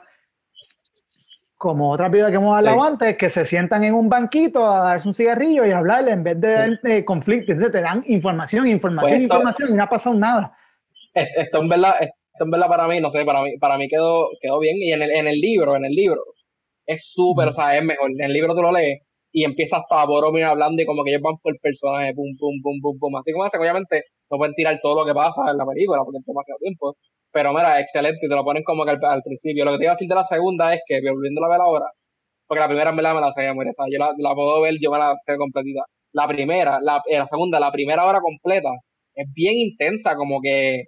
como 1.58 1.90
otras 1.90 2.08
películas 2.10 2.30
que 2.30 2.36
hemos 2.36 2.56
hablado 2.56 2.80
Sí. 2.80 2.86
antes, 2.86 3.16
que 3.18 3.28
se 3.28 3.44
sientan 3.44 3.82
en 3.84 3.94
un 3.94 4.08
banquito 4.08 4.64
a 4.64 4.78
darse 4.84 5.08
un 5.08 5.14
cigarrillo 5.14 5.66
y 5.66 5.72
hablar 5.72 6.08
en 6.08 6.22
vez 6.22 6.40
de 6.40 6.50
dar 6.52 6.70
eh, 6.84 7.04
conflicto. 7.04 7.52
Entonces 7.52 7.72
te 7.72 7.82
dan 7.82 8.02
información, 8.06 8.66
información, 8.68 9.10
Pues 9.10 9.22
esto- 9.22 9.34
información 9.34 9.70
y 9.70 9.74
no 9.74 9.82
ha 9.82 9.88
pasado 9.88 10.16
nada. 10.16 10.56
Es- 11.12 11.28
esto 11.36 11.60
en 11.60 11.68
verdad, 11.68 11.94
esto 12.00 12.14
en 12.44 12.50
verdad 12.52 12.68
para 12.68 12.86
mí, 12.86 13.00
no 13.00 13.10
sé, 13.10 13.24
para 13.24 13.42
mí, 13.42 13.58
para 13.58 13.76
mí 13.76 13.88
quedó, 13.88 14.28
quedó 14.40 14.60
bien. 14.60 14.76
Y 14.78 14.92
en 14.92 15.02
el, 15.02 15.10
en 15.10 15.26
el 15.26 15.40
libro, 15.40 15.74
en 15.76 15.84
el 15.84 15.92
libro, 15.92 16.22
es 16.86 17.10
súper, 17.12 17.48
o 17.48 17.52
sea, 17.52 17.76
es 17.76 17.84
mejor. 17.84 18.10
En 18.12 18.22
el 18.22 18.32
libro 18.32 18.54
tú 18.54 18.62
lo 18.62 18.70
lees 18.72 19.02
y 19.32 19.44
empieza 19.44 19.78
hasta 19.78 20.04
Boromir 20.06 20.44
hablando 20.44 20.80
y 20.80 20.86
como 20.86 21.02
que 21.04 21.10
ellos 21.10 21.22
van 21.22 21.36
por 21.42 21.58
personaje, 21.60 22.14
pum, 22.14 22.36
pum, 22.38 22.54
pum, 22.62 22.80
pum, 22.80 22.98
pum. 22.98 23.16
Así 23.16 23.32
como 23.32 23.44
hace, 23.44 23.58
obviamente 23.58 24.04
no 24.30 24.38
pueden 24.38 24.54
tirar 24.54 24.78
todo 24.82 25.00
lo 25.00 25.06
que 25.06 25.12
pasa 25.14 25.42
en 25.50 25.56
la 25.58 25.66
película 25.66 26.02
porque 26.04 26.18
es 26.18 26.24
demasiado 26.24 26.58
tiempo. 26.60 26.96
Pero 27.32 27.52
mira, 27.52 27.80
excelente, 27.80 28.26
y 28.26 28.28
te 28.28 28.34
lo 28.34 28.44
ponen 28.44 28.62
como 28.64 28.84
que 28.84 28.90
al, 28.92 28.98
al 29.04 29.22
principio. 29.22 29.64
Lo 29.64 29.72
que 29.72 29.78
te 29.78 29.84
iba 29.84 29.92
a 29.92 29.94
decir 29.94 30.08
de 30.08 30.14
la 30.14 30.24
segunda 30.24 30.74
es 30.74 30.80
que, 30.86 31.00
volviendo 31.10 31.44
a 31.44 31.48
ver 31.48 31.60
ahora, 31.60 31.86
porque 32.46 32.60
la 32.60 32.68
primera 32.68 32.90
en 32.90 32.96
verdad 32.96 33.14
me 33.14 33.20
la 33.20 33.32
sé, 33.32 33.46
amor, 33.46 33.66
o 33.68 33.72
sea, 33.74 33.86
yo 33.90 33.98
la, 33.98 34.12
la 34.18 34.34
puedo 34.34 34.60
ver, 34.62 34.74
yo 34.80 34.90
me 34.90 34.98
la 34.98 35.14
sé 35.18 35.36
completita. 35.36 35.82
La 36.12 36.26
primera, 36.26 36.78
la, 36.82 37.02
eh, 37.06 37.18
la 37.18 37.28
segunda, 37.28 37.60
la 37.60 37.70
primera 37.70 38.06
hora 38.06 38.20
completa, 38.20 38.70
es 39.14 39.26
bien 39.34 39.54
intensa, 39.56 40.16
como 40.16 40.40
que 40.40 40.84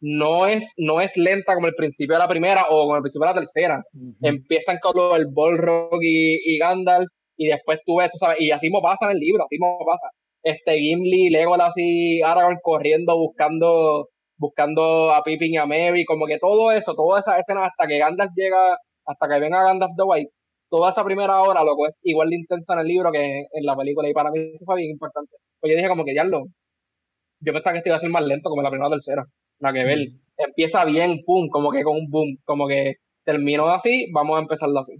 no 0.00 0.46
es, 0.46 0.74
no 0.78 1.00
es 1.00 1.16
lenta 1.16 1.54
como 1.54 1.68
el 1.68 1.74
principio 1.74 2.16
de 2.16 2.20
la 2.20 2.28
primera 2.28 2.64
o 2.68 2.82
como 2.82 2.96
el 2.96 3.02
principio 3.02 3.26
de 3.28 3.32
la 3.34 3.40
tercera. 3.40 3.82
Empiezan 4.22 4.78
con 4.82 4.96
lo 4.96 5.14
del 5.14 5.26
Balrog 5.34 6.02
y, 6.02 6.40
y 6.44 6.58
Gandalf, 6.58 7.08
y 7.36 7.46
después 7.48 7.78
tú 7.86 7.96
ves, 7.96 8.10
tú 8.10 8.18
sabes, 8.18 8.40
y 8.40 8.50
así 8.50 8.66
mismo 8.66 8.82
pasa 8.82 9.06
en 9.06 9.12
el 9.12 9.18
libro, 9.18 9.44
así 9.44 9.56
mismo 9.56 9.78
pasa. 9.86 10.08
Este 10.42 10.78
Gimli, 10.78 11.30
Legolas 11.30 11.72
y 11.76 12.20
Aragorn 12.22 12.58
corriendo, 12.62 13.16
buscando, 13.16 14.08
buscando 14.44 15.12
a 15.12 15.22
Pippin 15.22 15.54
y 15.54 15.56
a 15.56 15.66
Merry, 15.66 16.04
como 16.04 16.26
que 16.26 16.38
todo 16.38 16.70
eso, 16.70 16.94
toda 16.94 17.20
esa 17.20 17.38
escena 17.38 17.64
hasta 17.64 17.86
que 17.86 17.98
Gandalf 17.98 18.32
llega, 18.36 18.76
hasta 19.06 19.28
que 19.28 19.40
venga 19.40 19.64
Gandalf 19.64 19.92
the 19.96 20.02
White, 20.02 20.30
toda 20.68 20.90
esa 20.90 21.04
primera 21.04 21.40
hora, 21.42 21.64
loco, 21.64 21.86
es 21.86 21.98
igual 22.02 22.28
de 22.28 22.36
intensa 22.36 22.74
en 22.74 22.80
el 22.80 22.86
libro 22.86 23.10
que 23.10 23.46
en 23.50 23.64
la 23.64 23.76
película, 23.76 24.08
y 24.08 24.12
para 24.12 24.30
mí 24.30 24.52
eso 24.54 24.64
fue 24.66 24.76
bien 24.76 24.90
importante. 24.90 25.36
Pues 25.60 25.70
yo 25.70 25.76
dije 25.76 25.88
como 25.88 26.04
que 26.04 26.14
ya 26.14 26.24
lo, 26.24 26.44
yo 27.40 27.52
pensaba 27.52 27.72
que 27.72 27.78
esto 27.78 27.88
iba 27.88 27.96
a 27.96 28.00
ser 28.00 28.10
más 28.10 28.24
lento 28.24 28.50
como 28.50 28.60
en 28.60 28.64
la 28.64 28.70
primera 28.70 28.88
o 28.88 28.92
tercera, 28.92 29.24
la 29.60 29.72
que 29.72 29.84
ver. 29.84 29.98
Empieza 30.36 30.84
bien, 30.84 31.22
pum, 31.24 31.48
como 31.48 31.70
que 31.70 31.82
con 31.82 31.96
un 31.96 32.10
boom, 32.10 32.38
como 32.44 32.66
que 32.68 32.96
terminó 33.24 33.70
así, 33.70 34.10
vamos 34.12 34.36
a 34.36 34.42
empezarlo 34.42 34.80
así. 34.80 34.94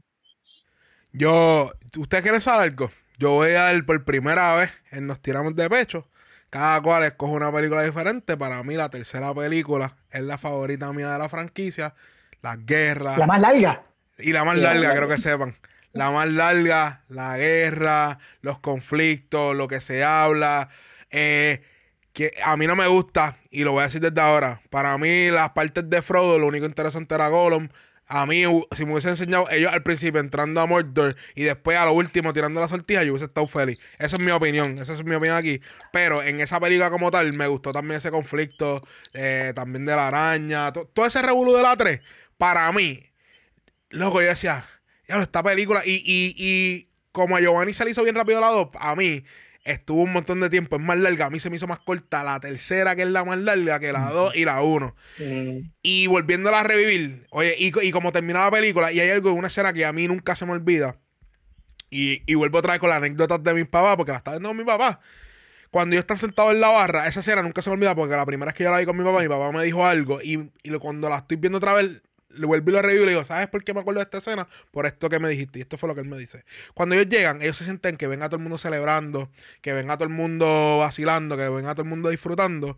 Yo, 1.12 1.70
¿ustedes 1.98 2.22
quieren 2.22 2.40
saber 2.40 2.70
algo? 2.70 2.90
Yo 3.18 3.32
voy 3.32 3.50
a 3.50 3.64
dar 3.64 3.86
por 3.86 4.04
primera 4.04 4.56
vez 4.56 4.70
en 4.90 5.06
Nos 5.06 5.20
Tiramos 5.20 5.54
de 5.54 5.68
Pecho. 5.68 6.08
Cada 6.54 6.80
cual 6.82 7.02
escoge 7.02 7.32
una 7.32 7.50
película 7.50 7.82
diferente. 7.82 8.36
Para 8.36 8.62
mí, 8.62 8.76
la 8.76 8.88
tercera 8.88 9.34
película 9.34 9.96
es 10.12 10.22
la 10.22 10.38
favorita 10.38 10.92
mía 10.92 11.10
de 11.10 11.18
la 11.18 11.28
franquicia. 11.28 11.94
Las 12.42 12.64
guerras. 12.64 13.18
La 13.18 13.26
más 13.26 13.40
larga. 13.40 13.82
Y 14.18 14.32
la 14.32 14.44
más 14.44 14.56
larga. 14.56 14.94
creo 14.94 15.08
que 15.08 15.18
sepan. 15.18 15.56
La 15.94 16.12
más 16.12 16.28
larga, 16.28 17.02
la 17.08 17.36
guerra, 17.36 18.20
los 18.40 18.60
conflictos, 18.60 19.56
lo 19.56 19.66
que 19.66 19.80
se 19.80 20.04
habla. 20.04 20.68
eh, 21.10 21.60
que 22.12 22.32
a 22.44 22.56
mí 22.56 22.68
no 22.68 22.76
me 22.76 22.86
gusta, 22.86 23.38
y 23.50 23.64
lo 23.64 23.72
voy 23.72 23.80
a 23.80 23.86
decir 23.86 24.00
desde 24.00 24.20
ahora. 24.20 24.60
Para 24.70 24.96
mí, 24.96 25.32
las 25.32 25.50
partes 25.50 25.90
de 25.90 26.02
Frodo, 26.02 26.38
lo 26.38 26.46
único 26.46 26.66
interesante 26.66 27.16
era 27.16 27.26
Gollum. 27.26 27.68
A 28.06 28.26
mí, 28.26 28.42
si 28.76 28.84
me 28.84 28.92
hubiese 28.92 29.08
enseñado 29.08 29.48
ellos 29.50 29.72
al 29.72 29.82
principio 29.82 30.20
entrando 30.20 30.60
a 30.60 30.66
Mordor 30.66 31.16
y 31.34 31.44
después 31.44 31.78
a 31.78 31.86
lo 31.86 31.92
último 31.94 32.32
tirando 32.34 32.60
la 32.60 32.68
sortija, 32.68 33.02
yo 33.02 33.12
hubiese 33.12 33.26
estado 33.26 33.46
feliz. 33.46 33.78
Esa 33.98 34.16
es 34.16 34.22
mi 34.22 34.30
opinión, 34.30 34.78
esa 34.78 34.92
es 34.92 35.04
mi 35.04 35.14
opinión 35.14 35.36
aquí. 35.36 35.58
Pero 35.92 36.22
en 36.22 36.40
esa 36.40 36.60
película 36.60 36.90
como 36.90 37.10
tal, 37.10 37.32
me 37.32 37.46
gustó 37.46 37.72
también 37.72 37.98
ese 37.98 38.10
conflicto, 38.10 38.82
eh, 39.14 39.52
también 39.54 39.86
de 39.86 39.96
la 39.96 40.08
araña, 40.08 40.72
to- 40.72 40.86
todo 40.86 41.06
ese 41.06 41.22
revolú 41.22 41.54
de 41.54 41.62
la 41.62 41.76
3. 41.76 42.00
Para 42.36 42.70
mí, 42.72 43.00
Loco, 43.90 44.20
yo 44.20 44.28
decía, 44.28 44.64
ya 45.08 45.18
esta 45.18 45.42
película. 45.42 45.82
Y, 45.84 45.92
y, 46.04 46.34
y 46.36 46.88
como 47.12 47.36
a 47.36 47.40
Giovanni 47.40 47.72
se 47.72 47.84
le 47.84 47.92
hizo 47.92 48.02
bien 48.02 48.16
rápido 48.16 48.40
la 48.40 48.48
2, 48.48 48.68
a 48.78 48.94
mí 48.96 49.24
estuvo 49.64 50.02
un 50.02 50.12
montón 50.12 50.40
de 50.40 50.50
tiempo. 50.50 50.76
Es 50.76 50.82
más 50.82 50.98
larga. 50.98 51.26
A 51.26 51.30
mí 51.30 51.40
se 51.40 51.50
me 51.50 51.56
hizo 51.56 51.66
más 51.66 51.78
corta 51.78 52.22
la 52.22 52.38
tercera, 52.40 52.94
que 52.94 53.02
es 53.02 53.08
la 53.08 53.24
más 53.24 53.38
larga, 53.38 53.80
que 53.80 53.92
la 53.92 54.10
2 54.10 54.36
y 54.36 54.44
la 54.44 54.62
1. 54.62 54.94
Mm, 55.18 55.58
Y 55.82 56.06
volviéndola 56.06 56.60
a 56.60 56.64
revivir, 56.64 57.26
oye, 57.30 57.56
y, 57.58 57.72
y 57.86 57.90
como 57.90 58.12
termina 58.12 58.44
la 58.44 58.50
película, 58.50 58.92
y 58.92 59.00
hay 59.00 59.10
algo 59.10 59.32
una 59.32 59.48
escena 59.48 59.72
que 59.72 59.84
a 59.84 59.92
mí 59.92 60.06
nunca 60.06 60.36
se 60.36 60.46
me 60.46 60.52
olvida. 60.52 60.98
Y, 61.90 62.22
y 62.26 62.34
vuelvo 62.34 62.58
otra 62.58 62.72
vez 62.72 62.80
con 62.80 62.90
las 62.90 62.98
anécdotas 62.98 63.42
de 63.42 63.54
mi 63.54 63.64
papá, 63.64 63.96
porque 63.96 64.12
la 64.12 64.18
estaba 64.18 64.36
viendo 64.38 64.52
mi 64.54 64.64
papá. 64.64 65.00
Cuando 65.70 65.94
ellos 65.94 66.02
están 66.02 66.18
sentados 66.18 66.52
en 66.52 66.60
la 66.60 66.68
barra, 66.68 67.06
esa 67.06 67.20
escena 67.20 67.42
nunca 67.42 67.62
se 67.62 67.70
me 67.70 67.74
olvida, 67.74 67.94
porque 67.94 68.14
la 68.14 68.26
primera 68.26 68.50
vez 68.50 68.54
que 68.56 68.64
yo 68.64 68.70
la 68.70 68.78
vi 68.78 68.84
con 68.86 68.96
mi 68.96 69.04
papá, 69.04 69.20
mi 69.20 69.28
papá 69.28 69.50
me 69.50 69.64
dijo 69.64 69.84
algo. 69.84 70.20
Y, 70.22 70.50
y 70.62 70.70
cuando 70.78 71.08
la 71.08 71.16
estoy 71.18 71.36
viendo 71.36 71.58
otra 71.58 71.74
vez, 71.74 72.00
le 72.34 72.46
vuelvo 72.46 72.70
y 72.70 72.72
lo 72.74 72.82
revivo 72.82 73.02
y 73.02 73.06
le 73.06 73.12
digo, 73.12 73.24
¿sabes 73.24 73.48
por 73.48 73.64
qué 73.64 73.74
me 73.74 73.80
acuerdo 73.80 74.00
de 74.00 74.04
esta 74.04 74.18
escena? 74.18 74.46
Por 74.70 74.86
esto 74.86 75.08
que 75.08 75.18
me 75.18 75.28
dijiste. 75.28 75.58
Y 75.58 75.62
esto 75.62 75.78
fue 75.78 75.88
lo 75.88 75.94
que 75.94 76.00
él 76.02 76.08
me 76.08 76.18
dice. 76.18 76.44
Cuando 76.74 76.94
ellos 76.94 77.08
llegan, 77.08 77.42
ellos 77.42 77.56
se 77.56 77.64
sienten 77.64 77.96
que 77.96 78.06
ven 78.06 78.22
a 78.22 78.28
todo 78.28 78.36
el 78.36 78.42
mundo 78.42 78.58
celebrando, 78.58 79.30
que 79.60 79.72
ven 79.72 79.90
a 79.90 79.96
todo 79.96 80.04
el 80.04 80.14
mundo 80.14 80.78
vacilando, 80.78 81.36
que 81.36 81.48
ven 81.48 81.66
a 81.66 81.74
todo 81.74 81.82
el 81.82 81.88
mundo 81.88 82.10
disfrutando. 82.10 82.76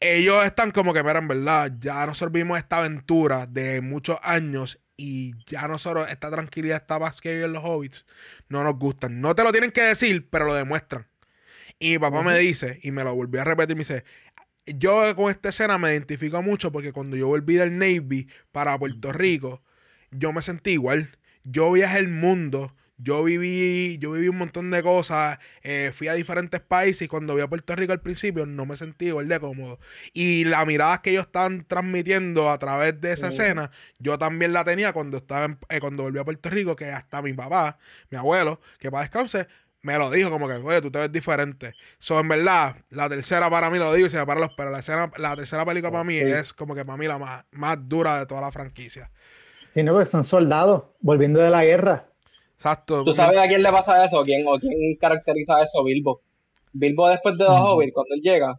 Ellos 0.00 0.44
están 0.44 0.72
como 0.72 0.92
que, 0.92 1.02
mira, 1.02 1.20
en 1.20 1.28
verdad, 1.28 1.72
ya 1.78 2.04
nosotros 2.06 2.32
vimos 2.32 2.58
esta 2.58 2.78
aventura 2.78 3.46
de 3.46 3.80
muchos 3.80 4.18
años 4.22 4.80
y 4.96 5.34
ya 5.46 5.68
nosotros, 5.68 6.08
esta 6.10 6.30
tranquilidad, 6.30 6.78
esta 6.82 6.98
paz 6.98 7.20
que 7.20 7.34
viven 7.34 7.52
los 7.52 7.64
hobbits, 7.64 8.04
no 8.48 8.64
nos 8.64 8.76
gustan. 8.78 9.20
No 9.20 9.34
te 9.34 9.44
lo 9.44 9.52
tienen 9.52 9.70
que 9.70 9.82
decir, 9.82 10.28
pero 10.30 10.44
lo 10.44 10.54
demuestran. 10.54 11.06
Y 11.78 11.90
mi 11.90 11.98
papá 11.98 12.22
me 12.22 12.38
dice, 12.38 12.78
y 12.82 12.92
me 12.92 13.02
lo 13.02 13.14
volví 13.14 13.38
a 13.38 13.44
repetir, 13.44 13.74
me 13.74 13.80
dice, 13.80 14.04
yo 14.66 15.14
con 15.16 15.30
esta 15.30 15.48
escena 15.50 15.78
me 15.78 15.90
identifico 15.92 16.42
mucho 16.42 16.70
porque 16.72 16.92
cuando 16.92 17.16
yo 17.16 17.28
volví 17.28 17.54
del 17.54 17.78
Navy 17.78 18.28
para 18.52 18.78
Puerto 18.78 19.12
Rico, 19.12 19.62
yo 20.10 20.32
me 20.32 20.42
sentí 20.42 20.72
igual. 20.72 21.16
Yo 21.44 21.72
viajé 21.72 21.98
el 21.98 22.08
mundo, 22.08 22.74
yo 22.98 23.24
viví, 23.24 23.98
yo 23.98 24.12
viví 24.12 24.28
un 24.28 24.36
montón 24.38 24.70
de 24.70 24.80
cosas, 24.80 25.38
eh, 25.62 25.90
fui 25.92 26.06
a 26.06 26.14
diferentes 26.14 26.60
países 26.60 27.02
y 27.02 27.08
cuando 27.08 27.34
vi 27.34 27.42
a 27.42 27.48
Puerto 27.48 27.74
Rico 27.74 27.92
al 27.92 28.00
principio 28.00 28.46
no 28.46 28.64
me 28.64 28.76
sentí 28.76 29.06
igual 29.06 29.26
de 29.26 29.40
cómodo. 29.40 29.80
Y 30.12 30.44
la 30.44 30.64
mirada 30.64 31.02
que 31.02 31.10
ellos 31.10 31.24
están 31.26 31.64
transmitiendo 31.66 32.48
a 32.48 32.58
través 32.60 33.00
de 33.00 33.12
esa 33.14 33.26
escena, 33.30 33.70
yo 33.98 34.18
también 34.18 34.52
la 34.52 34.62
tenía 34.64 34.92
cuando 34.92 35.16
estaba 35.16 35.46
en- 35.46 35.58
eh, 35.68 35.80
cuando 35.80 36.04
volví 36.04 36.20
a 36.20 36.24
Puerto 36.24 36.48
Rico, 36.50 36.76
que 36.76 36.84
hasta 36.92 37.20
mi 37.22 37.32
papá, 37.32 37.78
mi 38.10 38.18
abuelo, 38.18 38.60
que 38.78 38.88
para 38.92 39.02
descanse, 39.02 39.48
me 39.82 39.98
lo 39.98 40.10
dijo 40.10 40.30
como 40.30 40.46
que, 40.48 40.54
oye, 40.54 40.80
tú 40.80 40.90
te 40.90 40.98
ves 41.00 41.12
diferente. 41.12 41.74
So, 41.98 42.18
en 42.20 42.28
verdad, 42.28 42.76
la 42.90 43.08
tercera 43.08 43.50
para 43.50 43.68
mí, 43.70 43.78
lo 43.78 43.92
digo 43.92 44.06
y 44.06 44.10
se 44.10 44.18
me 44.18 44.26
paran 44.26 44.42
los 44.42 44.52
pero 44.56 44.70
la, 44.70 44.78
escena- 44.78 45.10
la 45.18 45.34
tercera 45.36 45.64
película 45.64 45.90
para 45.90 46.04
mí 46.04 46.14
Sí. 46.18 46.30
es 46.30 46.52
como 46.52 46.74
que 46.74 46.84
para 46.84 46.96
mí 46.96 47.06
la 47.06 47.18
más, 47.18 47.44
más 47.50 47.76
dura 47.88 48.18
de 48.20 48.26
toda 48.26 48.40
la 48.40 48.50
franquicia. 48.52 49.10
Sí, 49.70 49.82
no, 49.82 49.92
porque 49.92 50.06
son 50.06 50.22
soldados 50.24 50.84
volviendo 51.00 51.40
de 51.40 51.50
la 51.50 51.64
guerra. 51.64 52.06
Exacto. 52.56 53.02
¿Tú 53.04 53.12
sabes 53.12 53.40
a 53.40 53.48
quién 53.48 53.62
le 53.62 53.70
pasa 53.72 54.04
eso? 54.04 54.20
¿O 54.20 54.22
quién, 54.22 54.46
o 54.46 54.58
quién 54.58 54.72
caracteriza 55.00 55.60
eso? 55.62 55.82
Bilbo. 55.82 56.20
Bilbo 56.72 57.08
después 57.08 57.36
de 57.36 57.44
los 57.44 57.58
hobbits, 57.58 57.92
cuando 57.92 58.14
él 58.14 58.20
llega, 58.22 58.54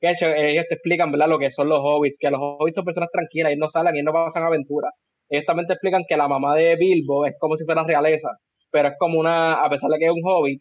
que 0.00 0.08
ellos, 0.10 0.30
ellos 0.36 0.66
te 0.68 0.74
explican, 0.74 1.10
¿verdad? 1.10 1.28
Lo 1.28 1.38
que 1.38 1.50
son 1.50 1.68
los 1.68 1.80
hobbits, 1.82 2.18
que 2.20 2.30
los 2.30 2.38
hobbits 2.40 2.76
son 2.76 2.84
personas 2.84 3.10
tranquilas, 3.10 3.50
ellos 3.52 3.60
no 3.60 3.68
salen, 3.70 3.94
ellos 3.94 4.04
no 4.04 4.12
pasan 4.12 4.42
aventuras. 4.44 4.92
Ellos 5.28 5.46
también 5.46 5.66
te 5.66 5.72
explican 5.72 6.04
que 6.06 6.16
la 6.16 6.28
mamá 6.28 6.54
de 6.54 6.76
Bilbo 6.76 7.24
es 7.26 7.34
como 7.40 7.56
si 7.56 7.64
fuera 7.64 7.82
realeza, 7.82 8.28
pero 8.76 8.88
es 8.88 8.94
como 8.98 9.18
una, 9.18 9.54
a 9.54 9.70
pesar 9.70 9.88
de 9.90 9.98
que 9.98 10.04
es 10.04 10.12
un 10.12 10.20
hobbit, 10.22 10.60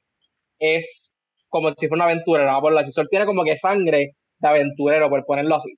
es 0.59 1.11
como 1.49 1.69
si 1.71 1.87
fuera 1.89 2.05
una 2.05 2.11
aventurera, 2.13 2.61
por 2.61 2.71
la 2.73 2.81
Él 2.81 3.07
tiene 3.09 3.25
como 3.25 3.43
que 3.43 3.57
sangre 3.57 4.11
de 4.39 4.47
aventurero, 4.47 5.09
por 5.09 5.25
ponerlo 5.25 5.55
así. 5.55 5.73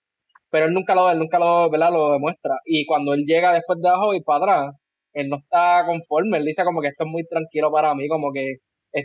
Pero 0.51 0.67
él 0.67 0.73
nunca 0.73 0.93
lo, 0.93 1.09
él 1.09 1.17
nunca 1.17 1.39
lo, 1.39 1.69
¿verdad? 1.71 1.91
lo 1.91 2.11
demuestra. 2.13 2.57
Y 2.65 2.85
cuando 2.85 3.13
él 3.15 3.23
llega 3.25 3.53
después 3.53 3.79
de 3.81 3.89
hobbits 3.89 4.23
para 4.23 4.37
atrás, 4.37 4.75
él 5.13 5.29
no 5.29 5.37
está 5.37 5.83
conforme, 5.87 6.37
él 6.37 6.45
dice 6.45 6.63
como 6.63 6.79
que 6.81 6.89
esto 6.89 7.05
es 7.05 7.09
muy 7.09 7.25
tranquilo 7.25 7.71
para 7.71 7.95
mí, 7.95 8.07
como 8.07 8.31
que 8.31 8.57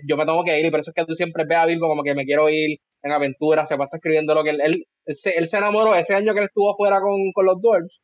yo 0.06 0.16
me 0.18 0.26
tengo 0.26 0.44
que 0.44 0.60
ir, 0.60 0.66
y 0.66 0.70
por 0.70 0.80
eso 0.80 0.90
es 0.90 0.94
que 0.94 1.06
tú 1.06 1.14
siempre 1.14 1.44
ves 1.48 1.58
a 1.58 1.66
Bilbo 1.66 1.88
como 1.88 2.02
que 2.02 2.14
me 2.14 2.24
quiero 2.26 2.50
ir 2.50 2.76
en 3.02 3.12
aventura, 3.12 3.64
se 3.66 3.76
pasa 3.78 3.96
escribiendo 3.96 4.34
lo 4.34 4.44
que 4.44 4.50
él, 4.50 4.60
él, 4.60 4.84
él 5.06 5.16
se, 5.16 5.30
él 5.30 5.48
se 5.48 5.56
enamoró 5.58 5.94
ese 5.94 6.14
año 6.14 6.34
que 6.34 6.40
él 6.40 6.46
estuvo 6.46 6.72
afuera 6.72 7.00
con, 7.00 7.32
con 7.32 7.46
los 7.46 7.60
dwarves, 7.62 8.02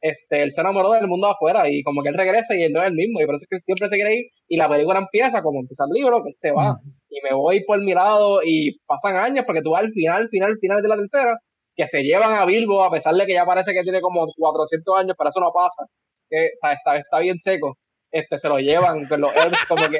este, 0.00 0.42
él 0.42 0.52
se 0.52 0.60
enamoró 0.62 0.92
del 0.92 1.06
mundo 1.06 1.28
afuera 1.28 1.68
y 1.68 1.82
como 1.82 2.02
que 2.02 2.08
él 2.08 2.14
regresa 2.16 2.54
y 2.56 2.62
él 2.62 2.72
no 2.72 2.80
es 2.82 2.88
el 2.88 2.94
mismo, 2.94 3.20
y 3.20 3.26
por 3.26 3.34
eso 3.34 3.44
es 3.44 3.48
que 3.48 3.56
él 3.56 3.60
siempre 3.62 3.88
se 3.88 3.96
quiere 3.96 4.16
ir, 4.16 4.24
y 4.50 4.56
la 4.56 4.68
película 4.68 4.98
empieza 4.98 5.40
como 5.42 5.60
empieza 5.60 5.84
el 5.84 5.92
libro, 5.94 6.22
que 6.22 6.30
él 6.30 6.34
se 6.34 6.50
va, 6.52 6.78
y 7.08 7.20
me 7.22 7.32
voy 7.34 7.62
por 7.64 7.80
mi 7.80 7.94
lado, 7.94 8.40
y 8.44 8.78
pasan 8.84 9.16
años, 9.16 9.44
porque 9.46 9.62
tú 9.62 9.70
vas 9.70 9.82
al 9.84 9.92
final, 9.92 10.28
final, 10.28 10.58
final 10.60 10.82
de 10.82 10.88
la 10.88 10.96
tercera, 10.96 11.38
que 11.76 11.86
se 11.86 12.02
llevan 12.02 12.34
a 12.34 12.44
Bilbo, 12.44 12.82
a 12.84 12.90
pesar 12.90 13.14
de 13.14 13.24
que 13.26 13.32
ya 13.34 13.46
parece 13.46 13.72
que 13.72 13.82
tiene 13.84 14.00
como 14.00 14.26
400 14.36 14.98
años, 14.98 15.14
pero 15.16 15.30
eso 15.30 15.38
no 15.40 15.52
pasa, 15.52 15.84
que 16.28 16.46
o 16.46 16.58
sea, 16.60 16.72
está, 16.72 16.96
está 16.96 17.18
bien 17.20 17.38
seco, 17.38 17.78
este, 18.10 18.38
se 18.40 18.48
lo 18.48 18.58
llevan, 18.58 19.04
pero 19.08 19.22
los 19.22 19.36
elves 19.36 19.60
como 19.68 19.88
que 19.88 19.98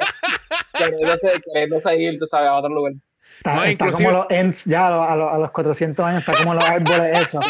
queriéndose, 0.77 1.41
queriéndose 1.45 1.95
ir, 1.97 2.19
tú 2.19 2.25
sabes, 2.25 2.49
a 2.49 2.55
otro 2.57 2.69
lugar. 2.69 2.93
Está, 3.37 3.55
No, 3.55 3.63
está 3.63 3.91
como 3.91 4.11
los 4.11 4.25
Ents 4.29 4.65
ya 4.65 4.87
a 4.87 4.91
los, 4.91 5.09
a 5.09 5.15
los- 5.15 5.31
a 5.33 5.37
los 5.37 5.51
400 5.51 6.05
años, 6.05 6.19
está 6.27 6.33
como 6.37 6.53
los 6.53 6.63
árboles 6.63 7.21
esos. 7.21 7.45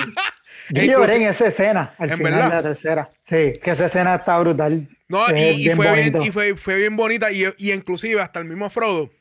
Yo 0.69 0.83
lloré 0.83 1.15
en 1.15 1.21
esa 1.23 1.47
escena, 1.47 1.95
al 1.97 2.11
¿En 2.11 2.17
final 2.17 2.33
verdad? 2.33 2.49
de 2.49 2.55
la 2.55 2.63
tercera. 2.63 3.09
Sí, 3.19 3.53
que 3.61 3.71
esa 3.71 3.85
escena 3.85 4.15
está 4.15 4.39
brutal. 4.39 4.87
No, 5.11 5.29
y, 5.29 5.39
Es 5.39 5.55
y 5.57 5.63
bien 5.63 5.75
fue, 5.75 5.93
bien, 5.93 6.21
y 6.23 6.31
fue, 6.31 6.55
fue 6.55 6.75
bien 6.77 6.95
bonita. 6.95 7.31
Y, 7.31 7.43
y 7.57 7.71
inclusive 7.71 8.21
hasta 8.21 8.39
el 8.39 8.45
mismo 8.45 8.69
Frodo. 8.69 9.11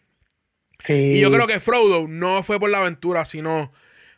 Sí. 0.79 0.95
Y 0.95 1.21
yo 1.21 1.31
creo 1.31 1.47
que 1.47 1.61
Frodo 1.61 2.07
no 2.09 2.43
fue 2.43 2.59
por 2.59 2.71
la 2.71 2.79
aventura, 2.79 3.25
sino 3.27 3.71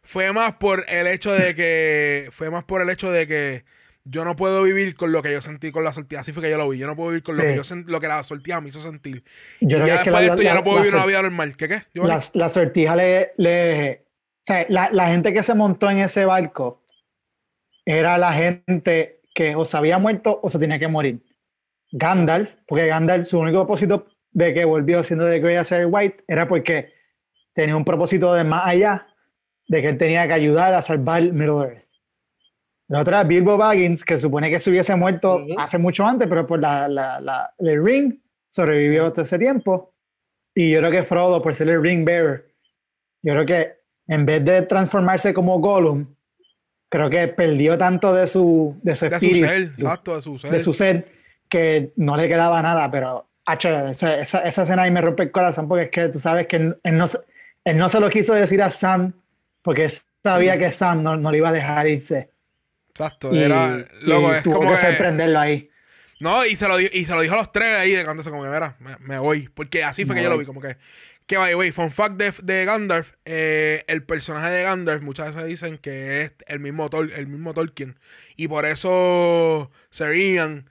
fue 0.02 0.32
más 0.32 0.52
por 0.54 0.84
el 0.88 1.06
hecho 1.06 1.32
de 1.32 1.54
que. 1.54 2.28
Fue 2.32 2.50
más 2.50 2.64
por 2.64 2.82
el 2.82 2.90
hecho 2.90 3.10
de 3.10 3.26
que 3.26 3.64
yo 4.04 4.24
no 4.24 4.34
puedo 4.36 4.62
vivir 4.64 4.94
con 4.96 5.12
lo 5.12 5.22
que 5.22 5.30
yo 5.32 5.40
sentí 5.42 5.70
con 5.70 5.84
la 5.84 5.92
sortija. 5.92 6.20
Así 6.22 6.32
fue 6.32 6.42
que 6.42 6.50
yo 6.50 6.58
lo 6.58 6.68
vi. 6.68 6.78
Yo 6.78 6.86
no 6.88 6.96
puedo 6.96 7.10
vivir 7.10 7.22
con 7.22 7.36
lo 7.36 7.42
que 7.44 7.54
yo 7.54 7.62
sent- 7.62 7.86
lo 7.86 8.00
que 8.00 8.08
la 8.08 8.22
sortija 8.24 8.60
me 8.60 8.68
hizo 8.68 8.80
sentir. 8.80 9.22
Yo 9.60 9.78
y 9.78 9.80
creo 9.80 9.86
ya 9.86 10.02
que 10.02 10.10
después 10.10 10.12
la- 10.14 10.20
de 10.20 10.26
esto 10.26 10.42
ya 10.42 10.54
no 10.54 10.64
puedo 10.64 10.78
vivir 10.78 10.94
una 10.94 11.06
vida 11.06 11.22
normal. 11.22 11.56
¿Qué 11.56 11.68
qué? 11.68 11.82
Giovanni? 11.94 12.14
La, 12.14 12.22
la 12.44 12.48
sortija 12.48 12.96
le, 12.96 13.32
le- 13.36 14.02
o 14.04 14.44
sea, 14.44 14.66
la, 14.68 14.90
la 14.92 15.06
gente 15.06 15.32
que 15.32 15.42
se 15.44 15.54
montó 15.54 15.88
en 15.88 15.98
ese 15.98 16.24
barco 16.24 16.82
era 17.84 18.18
la 18.18 18.32
gente 18.32 19.20
que 19.34 19.54
o 19.54 19.64
se 19.64 19.76
había 19.76 19.98
muerto 19.98 20.40
o 20.42 20.50
se 20.50 20.58
tenía 20.58 20.78
que 20.80 20.88
morir. 20.88 21.20
Gandalf, 21.92 22.50
porque 22.66 22.86
Gandalf, 22.86 23.26
su 23.26 23.38
único 23.38 23.58
propósito 23.58 24.06
de 24.30 24.54
que 24.54 24.64
volvió 24.64 25.02
siendo 25.02 25.24
de 25.26 25.40
Grey 25.40 25.56
a 25.56 25.64
ser 25.64 25.86
White 25.90 26.24
era 26.26 26.46
porque 26.46 26.92
tenía 27.52 27.76
un 27.76 27.84
propósito 27.84 28.32
de 28.34 28.44
más 28.44 28.66
allá, 28.66 29.06
de 29.68 29.82
que 29.82 29.88
él 29.90 29.98
tenía 29.98 30.26
que 30.26 30.32
ayudar 30.32 30.74
a 30.74 30.82
salvar 30.82 31.22
Middle 31.22 31.64
Earth. 31.66 31.82
La 32.88 33.00
otra 33.00 33.22
es 33.22 33.28
Bilbo 33.28 33.56
Baggins, 33.56 34.04
que 34.04 34.16
supone 34.18 34.50
que 34.50 34.58
se 34.58 34.70
hubiese 34.70 34.94
muerto 34.96 35.38
hace 35.58 35.78
mucho 35.78 36.04
antes, 36.06 36.28
pero 36.28 36.46
por 36.46 36.60
la, 36.60 36.88
la, 36.88 37.20
la- 37.20 37.54
el 37.58 37.82
ring 37.84 38.14
sobrevivió 38.50 39.10
todo 39.12 39.22
ese 39.22 39.38
tiempo. 39.38 39.94
Y 40.54 40.70
yo 40.72 40.80
creo 40.80 40.90
que 40.90 41.02
Frodo, 41.02 41.40
por 41.40 41.54
ser 41.54 41.68
el 41.70 41.82
ring 41.82 42.04
bearer, 42.04 42.46
yo 43.22 43.32
creo 43.34 43.46
que 43.46 43.72
en 44.08 44.26
vez 44.26 44.44
de 44.44 44.62
transformarse 44.62 45.32
como 45.32 45.58
Gollum, 45.60 46.02
creo 46.90 47.08
que 47.08 47.28
perdió 47.28 47.78
tanto 47.78 48.12
de 48.14 48.26
su, 48.26 48.78
de 48.82 48.94
su 48.94 49.04
de 49.06 49.10
su 49.10 49.14
espíritu, 49.26 49.46
ser, 49.46 49.62
exacto, 49.62 50.16
de 50.16 50.22
su 50.22 50.38
ser. 50.38 50.50
de 50.50 50.60
su 50.60 50.72
ser, 50.74 51.06
que 51.52 51.92
no 51.96 52.16
le 52.16 52.28
quedaba 52.28 52.62
nada, 52.62 52.90
pero 52.90 53.28
hacho, 53.44 53.88
esa, 53.88 54.18
esa, 54.18 54.38
esa 54.40 54.62
escena 54.62 54.84
ahí 54.84 54.90
me 54.90 55.02
rompe 55.02 55.24
el 55.24 55.30
corazón 55.30 55.68
porque 55.68 55.84
es 55.84 55.90
que 55.90 56.08
tú 56.08 56.18
sabes 56.18 56.46
que 56.46 56.56
él, 56.56 56.76
él 56.82 56.96
no, 56.96 57.06
se- 57.06 57.18
él 57.64 57.76
no 57.76 57.88
se 57.90 58.00
lo 58.00 58.08
quiso 58.08 58.32
decir 58.32 58.62
a 58.62 58.70
Sam 58.70 59.12
porque 59.60 59.86
sabía 60.22 60.56
que 60.58 60.70
Sam 60.70 61.02
no, 61.02 61.16
no 61.16 61.30
le 61.30 61.36
iba 61.38 61.50
a 61.50 61.52
dejar 61.52 61.86
irse. 61.88 62.30
Exacto, 62.88 63.34
Y, 63.34 63.38
era. 63.42 63.84
Loco, 64.00 64.34
es 64.34 64.42
tuvo 64.42 64.56
como 64.56 64.70
que 64.70 64.76
que- 64.76 64.86
sorprenderlo 64.86 65.38
ahí. 65.38 65.68
No, 66.20 66.46
y 66.46 66.56
se 66.56 66.68
lo, 66.68 66.80
y 66.80 67.04
se 67.04 67.14
lo 67.14 67.20
dijo 67.20 67.34
a 67.34 67.38
los 67.38 67.52
tres 67.52 67.76
ahí 67.76 67.90
de 67.92 68.04
cantarse 68.04 68.30
como 68.30 68.44
que, 68.44 68.48
mira, 68.48 68.76
me, 68.78 68.96
me 69.06 69.18
voy. 69.18 69.48
Porque 69.52 69.84
así 69.84 70.04
fue 70.06 70.14
que 70.16 70.22
yo 70.22 70.30
lo 70.30 70.38
vi, 70.38 70.46
como 70.46 70.60
que. 70.60 70.76
Que 71.26 71.36
by 71.36 71.54
way, 71.54 71.70
fun 71.72 71.90
fact 71.90 72.14
de, 72.16 72.32
de 72.42 72.64
Gandalf, 72.64 73.12
eh, 73.24 73.84
el 73.88 74.02
personaje 74.04 74.50
de 74.50 74.62
Gandalf 74.64 75.02
muchas 75.02 75.34
veces 75.34 75.48
dicen 75.48 75.78
que 75.78 76.22
es 76.22 76.34
el 76.46 76.58
mismo, 76.60 76.88
Tol- 76.90 77.12
el 77.14 77.26
mismo 77.28 77.54
Tolkien. 77.54 77.98
Y 78.36 78.48
por 78.48 78.64
eso 78.66 79.70
Sir 79.90 80.14
Ian 80.14 80.68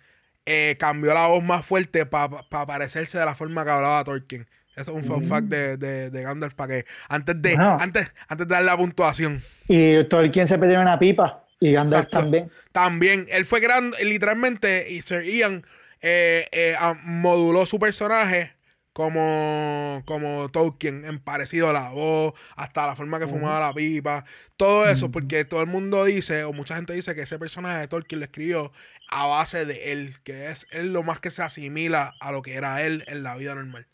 eh, 0.54 0.76
cambió 0.78 1.14
la 1.14 1.28
voz 1.28 1.42
más 1.44 1.66
fuerte 1.66 2.06
para 2.06 2.46
parecerse 2.68 3.18
de 3.18 3.26
la 3.26 3.36
forma 3.36 3.64
que 3.64 3.72
hablaba 3.72 4.04
Tolkien. 4.04 4.48
Eso 4.76 4.92
es 4.92 4.98
un 4.98 5.04
fun 5.04 5.24
fact 5.24 5.48
de, 5.48 5.78
de, 5.78 6.10
de 6.10 6.24
Gandalf 6.24 6.54
para 6.56 6.74
que 6.74 6.86
antes 7.10 7.42
de, 7.42 7.56
Bueno. 7.56 7.78
antes, 7.80 8.12
antes 8.28 8.48
de 8.48 8.54
dar 8.56 8.64
la 8.64 8.76
puntuación. 8.78 9.44
Y 9.68 10.04
Tolkien 10.06 10.48
se 10.48 10.58
perdió 10.58 10.82
una 10.82 10.98
pipa 11.00 11.44
y 11.60 11.72
Gandalf 11.74 12.06
Exacto. 12.06 12.20
también. 12.20 12.52
También, 12.72 13.26
él 13.30 13.46
fue 13.46 13.60
grande, 13.60 14.04
literalmente, 14.04 14.88
y 14.90 15.02
Sir 15.02 15.24
Ian 15.24 15.66
eh, 16.02 16.48
eh, 16.52 16.76
ah, 16.80 16.96
moduló 17.04 17.66
su 17.66 17.80
personaje 17.80 18.54
como, 18.94 20.04
como 20.06 20.50
Tolkien, 20.50 21.06
en 21.06 21.20
parecido 21.20 21.70
a 21.70 21.74
la 21.74 21.90
voz, 21.90 22.34
hasta 22.56 22.88
la 22.88 22.96
forma 22.96 23.20
que 23.20 23.28
fumaba 23.28 23.60
la 23.60 23.74
pipa, 23.74 24.26
todo 24.58 24.88
eso, 24.90 25.12
porque 25.12 25.46
todo 25.46 25.62
el 25.62 25.68
mundo 25.68 26.04
dice, 26.06 26.44
o 26.44 26.54
mucha 26.54 26.76
gente 26.76 26.94
dice 26.94 27.16
que 27.16 27.22
ese 27.22 27.40
personaje 27.40 27.80
de 27.80 27.88
Tolkien 27.88 28.20
lo 28.20 28.26
escribió 28.26 28.72
a 29.10 29.26
base 29.28 29.66
de 29.66 29.92
él, 29.92 30.16
que 30.24 30.50
es 30.50 30.68
él 30.72 30.94
lo 30.94 31.04
más 31.04 31.20
que 31.20 31.32
se 31.32 31.42
asimila 31.42 32.14
a 32.20 32.32
lo 32.32 32.42
que 32.42 32.56
era 32.56 32.82
él 32.82 33.04
en 33.08 33.24
la 33.24 33.36
vida 33.36 33.56
normal. 33.56 33.88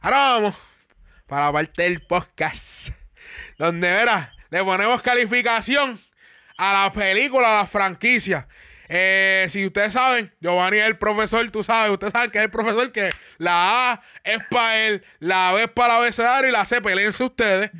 Ahora 0.00 0.16
vamos 0.16 0.54
para 1.26 1.46
la 1.46 1.52
parte 1.52 1.82
del 1.82 2.00
podcast, 2.00 2.90
donde 3.58 3.88
verá, 3.88 4.32
le 4.50 4.64
ponemos 4.64 5.02
calificación 5.02 6.00
a 6.56 6.84
la 6.84 6.92
película, 6.92 7.58
a 7.58 7.62
la 7.62 7.66
franquicia. 7.66 8.48
Eh, 8.88 9.46
si 9.50 9.66
ustedes 9.66 9.92
saben, 9.92 10.32
Giovanni 10.40 10.78
es 10.78 10.86
el 10.86 10.96
profesor, 10.96 11.48
tú 11.50 11.62
sabes, 11.62 11.92
ustedes 11.92 12.12
saben 12.12 12.30
que 12.30 12.38
es 12.38 12.44
el 12.44 12.50
profesor 12.50 12.90
que 12.90 13.10
la 13.36 13.92
A 13.92 14.02
es 14.24 14.38
para 14.50 14.86
él, 14.86 15.04
la 15.18 15.52
B 15.52 15.64
es 15.64 15.70
para 15.70 15.94
la 15.94 16.00
abecedario 16.00 16.48
y 16.48 16.52
la 16.52 16.64
C 16.64 16.80
peleense 16.80 17.22
ustedes. 17.22 17.70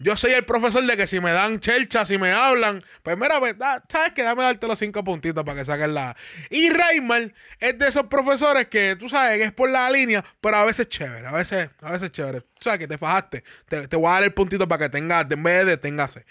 Yo 0.00 0.16
soy 0.16 0.32
el 0.32 0.44
profesor 0.44 0.84
de 0.84 0.96
que 0.96 1.08
si 1.08 1.20
me 1.20 1.32
dan 1.32 1.58
chelcha, 1.58 2.06
si 2.06 2.18
me 2.18 2.30
hablan, 2.30 2.84
pues 3.02 3.16
mira, 3.16 3.40
pues, 3.40 3.56
sabes 3.88 4.12
que 4.12 4.22
dame 4.22 4.44
darte 4.44 4.68
los 4.68 4.78
cinco 4.78 5.02
puntitos 5.02 5.42
para 5.42 5.58
que 5.58 5.64
saquen 5.64 5.92
la. 5.92 6.16
Y 6.50 6.70
Raymar 6.70 7.34
es 7.58 7.78
de 7.78 7.88
esos 7.88 8.06
profesores 8.06 8.68
que 8.68 8.94
tú 8.94 9.08
sabes 9.08 9.38
que 9.38 9.44
es 9.46 9.52
por 9.52 9.68
la 9.70 9.90
línea, 9.90 10.24
pero 10.40 10.58
a 10.58 10.64
veces 10.64 10.88
chévere, 10.88 11.26
a 11.26 11.32
veces, 11.32 11.70
a 11.80 11.90
veces 11.90 12.12
chévere. 12.12 12.42
Tú 12.42 12.60
sabes 12.60 12.78
que 12.78 12.86
te 12.86 12.96
fajaste. 12.96 13.42
Te, 13.66 13.96
voy 13.96 14.08
a 14.08 14.14
dar 14.14 14.22
el 14.22 14.32
puntito 14.32 14.68
para 14.68 14.84
que 14.84 14.90
tengas, 14.90 15.26
en 15.28 15.42
vez 15.42 15.64
de 15.64 15.72
deténgase. 15.72 16.24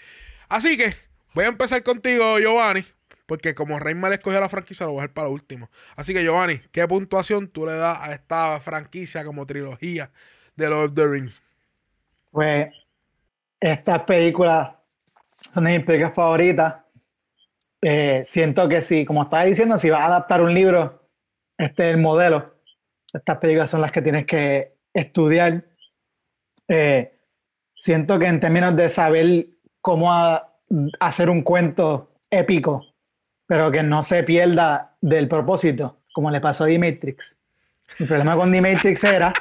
Así 0.48 0.78
que 0.78 0.96
voy 1.34 1.44
a 1.44 1.48
empezar 1.48 1.82
contigo, 1.82 2.38
Giovanni. 2.38 2.86
Porque 3.28 3.54
como 3.54 3.78
Reymar 3.78 4.10
escogió 4.14 4.40
la 4.40 4.48
franquicia, 4.48 4.86
lo 4.86 4.92
voy 4.92 5.00
a 5.00 5.02
dejar 5.02 5.14
para 5.14 5.28
último. 5.28 5.68
Así 5.96 6.14
que, 6.14 6.24
Giovanni, 6.24 6.60
¿qué 6.72 6.88
puntuación 6.88 7.46
tú 7.48 7.66
le 7.66 7.74
das 7.74 7.98
a 8.00 8.14
esta 8.14 8.58
franquicia 8.58 9.22
como 9.22 9.44
trilogía 9.44 10.10
de 10.56 10.70
Lord 10.70 10.88
of 10.88 10.94
the 10.94 11.06
Rings? 11.06 11.42
Pues, 12.30 12.72
estas 13.60 14.02
películas 14.04 14.70
son 15.52 15.64
mis 15.64 15.84
películas 15.84 16.14
favoritas. 16.14 16.76
Eh, 17.82 18.22
siento 18.24 18.66
que 18.66 18.80
sí, 18.80 19.04
como 19.04 19.24
estaba 19.24 19.44
diciendo, 19.44 19.76
si 19.76 19.90
vas 19.90 20.00
a 20.00 20.06
adaptar 20.06 20.40
un 20.40 20.54
libro, 20.54 21.06
este 21.58 21.86
es 21.86 21.94
el 21.96 22.00
modelo. 22.00 22.54
Estas 23.12 23.36
películas 23.36 23.68
son 23.68 23.82
las 23.82 23.92
que 23.92 24.00
tienes 24.00 24.24
que 24.24 24.72
estudiar. 24.94 25.66
Eh, 26.66 27.12
siento 27.74 28.18
que 28.18 28.24
en 28.24 28.40
términos 28.40 28.74
de 28.74 28.88
saber 28.88 29.48
cómo 29.82 30.10
hacer 30.98 31.28
un 31.28 31.42
cuento 31.42 32.14
épico 32.30 32.87
pero 33.48 33.72
que 33.72 33.82
no 33.82 34.02
se 34.02 34.22
pierda 34.22 34.92
del 35.00 35.26
propósito, 35.26 35.96
como 36.12 36.30
le 36.30 36.40
pasó 36.40 36.64
a 36.64 36.66
The 36.68 36.78
Matrix. 36.78 37.38
El 37.98 38.06
problema 38.06 38.36
con 38.36 38.52
The 38.52 38.60
Matrix 38.60 39.02
era, 39.02 39.32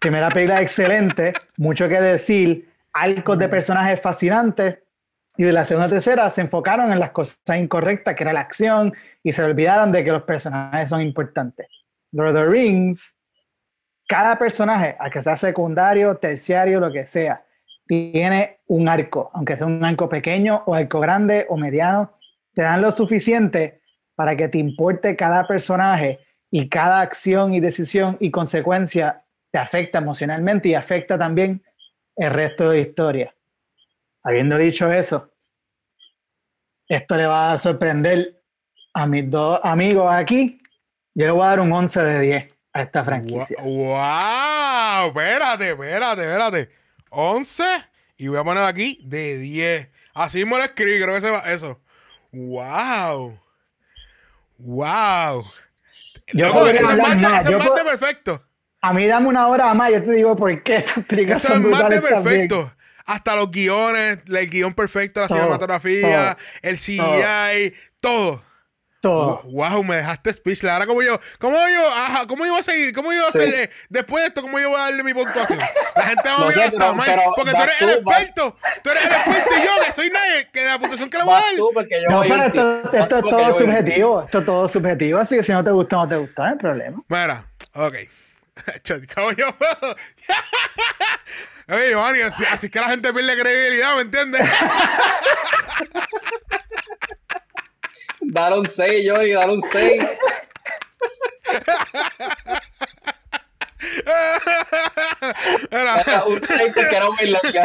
primera 0.00 0.30
película 0.30 0.62
excelente, 0.62 1.34
mucho 1.58 1.86
que 1.86 2.00
decir, 2.00 2.70
arcos 2.92 3.38
de 3.38 3.48
personajes 3.50 4.00
fascinantes, 4.00 4.78
y 5.36 5.44
de 5.44 5.52
la 5.52 5.64
segunda 5.64 5.86
a 5.86 5.90
tercera 5.90 6.28
se 6.30 6.40
enfocaron 6.40 6.90
en 6.90 6.98
las 6.98 7.10
cosas 7.10 7.38
incorrectas, 7.56 8.14
que 8.14 8.24
era 8.24 8.32
la 8.32 8.40
acción, 8.40 8.94
y 9.22 9.32
se 9.32 9.42
olvidaron 9.42 9.92
de 9.92 10.04
que 10.04 10.10
los 10.10 10.22
personajes 10.22 10.88
son 10.88 11.02
importantes. 11.02 11.66
Lord 12.12 12.30
of 12.30 12.34
the 12.34 12.46
Rings, 12.46 13.14
cada 14.08 14.36
personaje, 14.36 14.96
a 14.98 15.10
que 15.10 15.22
sea 15.22 15.36
secundario, 15.36 16.16
terciario, 16.16 16.80
lo 16.80 16.90
que 16.90 17.06
sea, 17.06 17.44
tiene 17.86 18.60
un 18.66 18.88
arco, 18.88 19.30
aunque 19.34 19.56
sea 19.56 19.66
un 19.66 19.84
arco 19.84 20.08
pequeño 20.08 20.62
o 20.64 20.74
arco 20.74 20.98
grande 20.98 21.46
o 21.48 21.56
mediano, 21.56 22.12
te 22.60 22.64
dan 22.64 22.82
lo 22.82 22.92
suficiente 22.92 23.80
para 24.14 24.36
que 24.36 24.50
te 24.50 24.58
importe 24.58 25.16
cada 25.16 25.46
personaje 25.46 26.18
y 26.50 26.68
cada 26.68 27.00
acción 27.00 27.54
y 27.54 27.60
decisión 27.60 28.18
y 28.20 28.30
consecuencia 28.30 29.24
te 29.50 29.56
afecta 29.56 29.96
emocionalmente 29.96 30.68
y 30.68 30.74
afecta 30.74 31.16
también 31.16 31.64
el 32.16 32.30
resto 32.30 32.68
de 32.68 32.82
historia. 32.82 33.34
Habiendo 34.22 34.58
dicho 34.58 34.92
eso, 34.92 35.32
esto 36.86 37.16
le 37.16 37.24
va 37.24 37.52
a 37.52 37.56
sorprender 37.56 38.42
a 38.92 39.06
mis 39.06 39.30
dos 39.30 39.58
amigos 39.62 40.12
aquí. 40.12 40.60
Yo 41.14 41.24
le 41.24 41.32
voy 41.32 41.44
a 41.44 41.46
dar 41.46 41.60
un 41.60 41.72
11 41.72 42.02
de 42.02 42.20
10 42.20 42.54
a 42.74 42.82
esta 42.82 43.02
franquicia. 43.02 43.56
¡Wow! 43.62 45.08
Espérate, 45.08 45.70
espérate, 45.70 46.22
espérate. 46.24 46.68
11 47.08 47.64
y 48.18 48.28
voy 48.28 48.36
a 48.36 48.44
poner 48.44 48.64
aquí 48.64 49.00
de 49.02 49.38
10. 49.38 49.88
Así 50.12 50.44
me 50.44 50.58
lo 50.58 50.62
escribí, 50.62 51.02
creo 51.02 51.14
que 51.14 51.22
se 51.22 51.30
va 51.30 51.38
eso. 51.50 51.80
¡Wow! 52.32 53.38
¡Wow! 54.58 55.44
Yo 56.32 56.52
no, 56.52 56.64
más, 56.96 57.48
yo 57.48 57.58
perfecto. 57.58 58.44
A 58.80 58.92
mí 58.92 59.06
dame 59.06 59.28
una 59.28 59.48
hora 59.48 59.74
más, 59.74 59.90
yo 59.92 60.02
te 60.02 60.12
digo 60.12 60.36
por 60.36 60.62
qué. 60.62 60.84
Eso 61.08 61.54
es 61.54 61.60
más 61.60 61.88
de 61.88 62.00
perfecto. 62.00 62.72
Hasta 63.04 63.34
los 63.34 63.50
guiones, 63.50 64.18
el 64.26 64.48
guion 64.48 64.74
perfecto, 64.74 65.20
la 65.20 65.28
cinematografía, 65.28 66.36
el 66.62 66.76
CGI, 66.76 67.74
todo 67.98 68.00
todo. 68.00 68.49
Wow, 69.02 69.82
me 69.82 69.96
dejaste 69.96 70.32
speech. 70.34 70.64
Ahora, 70.64 70.86
¿cómo 70.86 71.02
yo, 71.02 71.18
cómo 71.38 71.56
yo, 71.56 71.94
ajá, 71.94 72.26
cómo 72.26 72.44
yo 72.44 72.52
voy 72.52 72.60
a 72.60 72.62
seguir? 72.62 72.94
¿Cómo 72.94 73.12
yo 73.12 73.18
voy 73.18 73.26
a 73.26 73.28
hacerle, 73.28 73.70
después 73.88 74.22
de 74.22 74.28
esto, 74.28 74.42
cómo 74.42 74.60
yo 74.60 74.68
voy 74.68 74.78
a 74.78 74.82
darle 74.82 75.02
mi 75.02 75.14
puntuación? 75.14 75.58
La 75.96 76.02
gente 76.02 76.28
va 76.28 76.34
a 76.34 76.48
mirar 76.48 76.64
hasta 76.66 76.92
mal, 76.92 77.20
porque 77.34 77.52
tú 77.52 77.62
eres 77.62 77.80
el 77.80 77.90
experto. 77.90 78.56
Tú 78.82 78.90
eres 78.90 79.04
el 79.06 79.12
experto 79.12 79.50
y 79.58 79.64
yo, 79.64 79.70
que 79.86 79.92
soy 79.94 80.10
nadie, 80.10 80.48
que 80.52 80.64
la 80.66 80.78
puntuación 80.78 81.08
que 81.08 81.18
le 81.18 81.24
voy 81.24 81.34
a 81.34 81.36
dar. 81.36 81.54
no, 82.10 82.20
pero 82.22 82.42
esto, 82.44 82.92
esto 82.92 83.16
es 83.16 83.22
todo 83.22 83.52
subjetivo. 83.52 84.22
Esto 84.22 84.38
es 84.38 84.44
todo 84.44 84.68
subjetivo, 84.68 85.18
así 85.18 85.36
que 85.36 85.42
si 85.42 85.52
no 85.52 85.64
te 85.64 85.70
gusta, 85.70 85.96
no 85.96 86.08
te 86.08 86.16
gusta, 86.16 86.42
no 86.42 86.48
hay 86.48 86.56
problema. 86.56 87.02
Mira, 87.08 87.46
ok. 87.74 87.96
¿Cómo 89.14 89.32
yo 89.32 89.56
puedo? 89.56 89.96
Oye, 91.68 91.90
Giovanni, 91.90 92.20
así, 92.20 92.44
así 92.50 92.68
que 92.68 92.80
la 92.80 92.88
gente 92.88 93.12
pierde 93.12 93.40
credibilidad, 93.40 93.94
¿me 93.94 94.02
entiendes? 94.02 94.42
Dale 98.30 98.58
un 98.58 98.68
6, 98.68 99.10
Johnny, 99.10 99.32
dale 99.32 99.52
un 99.54 99.60
6. 99.60 100.02
Era 105.70 106.24
un 106.26 106.40
6 106.40 106.72
porque 106.74 106.96
era 106.96 107.10
muy 107.10 107.26
larga. 107.26 107.64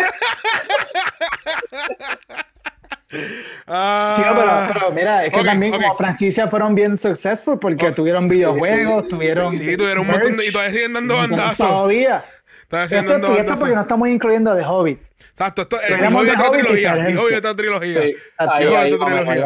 Ah, 3.68 4.16
sí, 4.18 4.74
pero, 4.74 4.92
mira, 4.92 5.26
es 5.26 5.32
que 5.32 5.44
también 5.44 5.72
como 5.72 5.96
franquicias 5.96 6.50
fueron 6.50 6.74
bien 6.74 6.98
successful 6.98 7.60
porque 7.60 7.92
tuvieron 7.92 8.28
videojuegos, 8.28 9.08
tuvieron. 9.08 9.56
Sí, 9.56 9.78
tuvieron 9.78 10.06
un 10.06 10.08
montón 10.12 10.36
de. 10.36 10.48
Y 10.48 10.52
todavía 10.52 10.74
siguen 10.74 10.94
dando 10.94 11.16
bandazos. 11.16 11.58
Todavía. 11.58 12.26
Esto, 12.72 13.04
dando 13.04 13.38
esto 13.38 13.58
porque 13.58 13.76
no 13.76 13.82
estamos 13.82 14.08
incluyendo 14.10 14.56
The 14.56 14.66
Hobbit. 14.66 15.00
Exacto, 15.30 15.62
esto 15.62 15.80
es 15.80 16.00
The 16.00 16.08
Hobbit 16.08 16.34
otra 16.34 16.52
trilogía. 16.52 17.06
The 17.06 17.18
Hobbit 17.18 17.38
otra 17.38 17.56
trilogía. 17.56 18.02
Sí. 18.02 18.16
Ahí, 18.38 18.66
ahí, 18.66 18.94
otra 18.94 19.08
trilogía. 19.08 19.46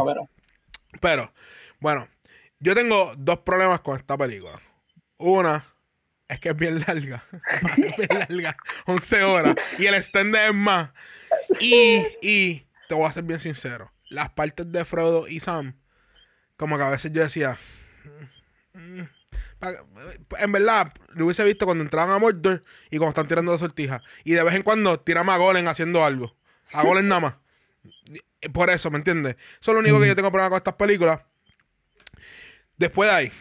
Pero, 0.99 1.31
bueno, 1.79 2.07
yo 2.59 2.75
tengo 2.75 3.13
dos 3.17 3.39
problemas 3.39 3.81
con 3.81 3.97
esta 3.97 4.17
película. 4.17 4.61
Una 5.17 5.65
es 6.27 6.39
que 6.39 6.49
es 6.49 6.55
bien 6.55 6.79
larga. 6.79 7.23
es 7.77 7.97
bien 7.97 8.19
larga. 8.19 8.57
11 8.85 9.23
horas. 9.23 9.55
Y 9.77 9.87
el 9.87 9.95
extender 9.95 10.49
es 10.49 10.55
más. 10.55 10.89
Y, 11.59 12.05
y 12.21 12.65
te 12.87 12.95
voy 12.95 13.05
a 13.05 13.11
ser 13.11 13.23
bien 13.23 13.39
sincero. 13.39 13.91
Las 14.09 14.29
partes 14.29 14.71
de 14.71 14.85
Frodo 14.85 15.27
y 15.27 15.39
Sam, 15.39 15.75
como 16.57 16.77
que 16.77 16.83
a 16.83 16.89
veces 16.89 17.11
yo 17.11 17.21
decía. 17.21 17.57
Mm, 18.73 19.01
mm, 19.01 19.09
en 20.39 20.51
verdad, 20.51 20.93
lo 21.13 21.25
hubiese 21.25 21.43
visto 21.43 21.65
cuando 21.65 21.83
entraban 21.83 22.11
a 22.11 22.19
Mordor 22.19 22.63
y 22.89 22.97
cuando 22.97 23.09
están 23.09 23.27
tirando 23.27 23.51
de 23.51 23.59
sortijas. 23.59 24.01
Y 24.23 24.33
de 24.33 24.43
vez 24.43 24.55
en 24.55 24.63
cuando 24.63 24.99
tiran 24.99 25.29
a 25.29 25.37
Golem 25.37 25.67
haciendo 25.67 26.03
algo. 26.03 26.35
A 26.71 26.83
Golem 26.83 27.07
nada 27.07 27.21
más. 27.21 27.33
Por 28.53 28.69
eso, 28.69 28.89
¿me 28.89 28.97
entiendes? 28.97 29.35
Eso 29.59 29.71
es 29.71 29.73
lo 29.75 29.79
único 29.79 29.99
que 29.99 30.07
yo 30.07 30.15
tengo 30.15 30.31
problema 30.31 30.49
con 30.49 30.57
estas 30.57 30.75
películas. 30.75 31.19
Después 32.77 33.09
de 33.09 33.15
ahí, 33.15 33.31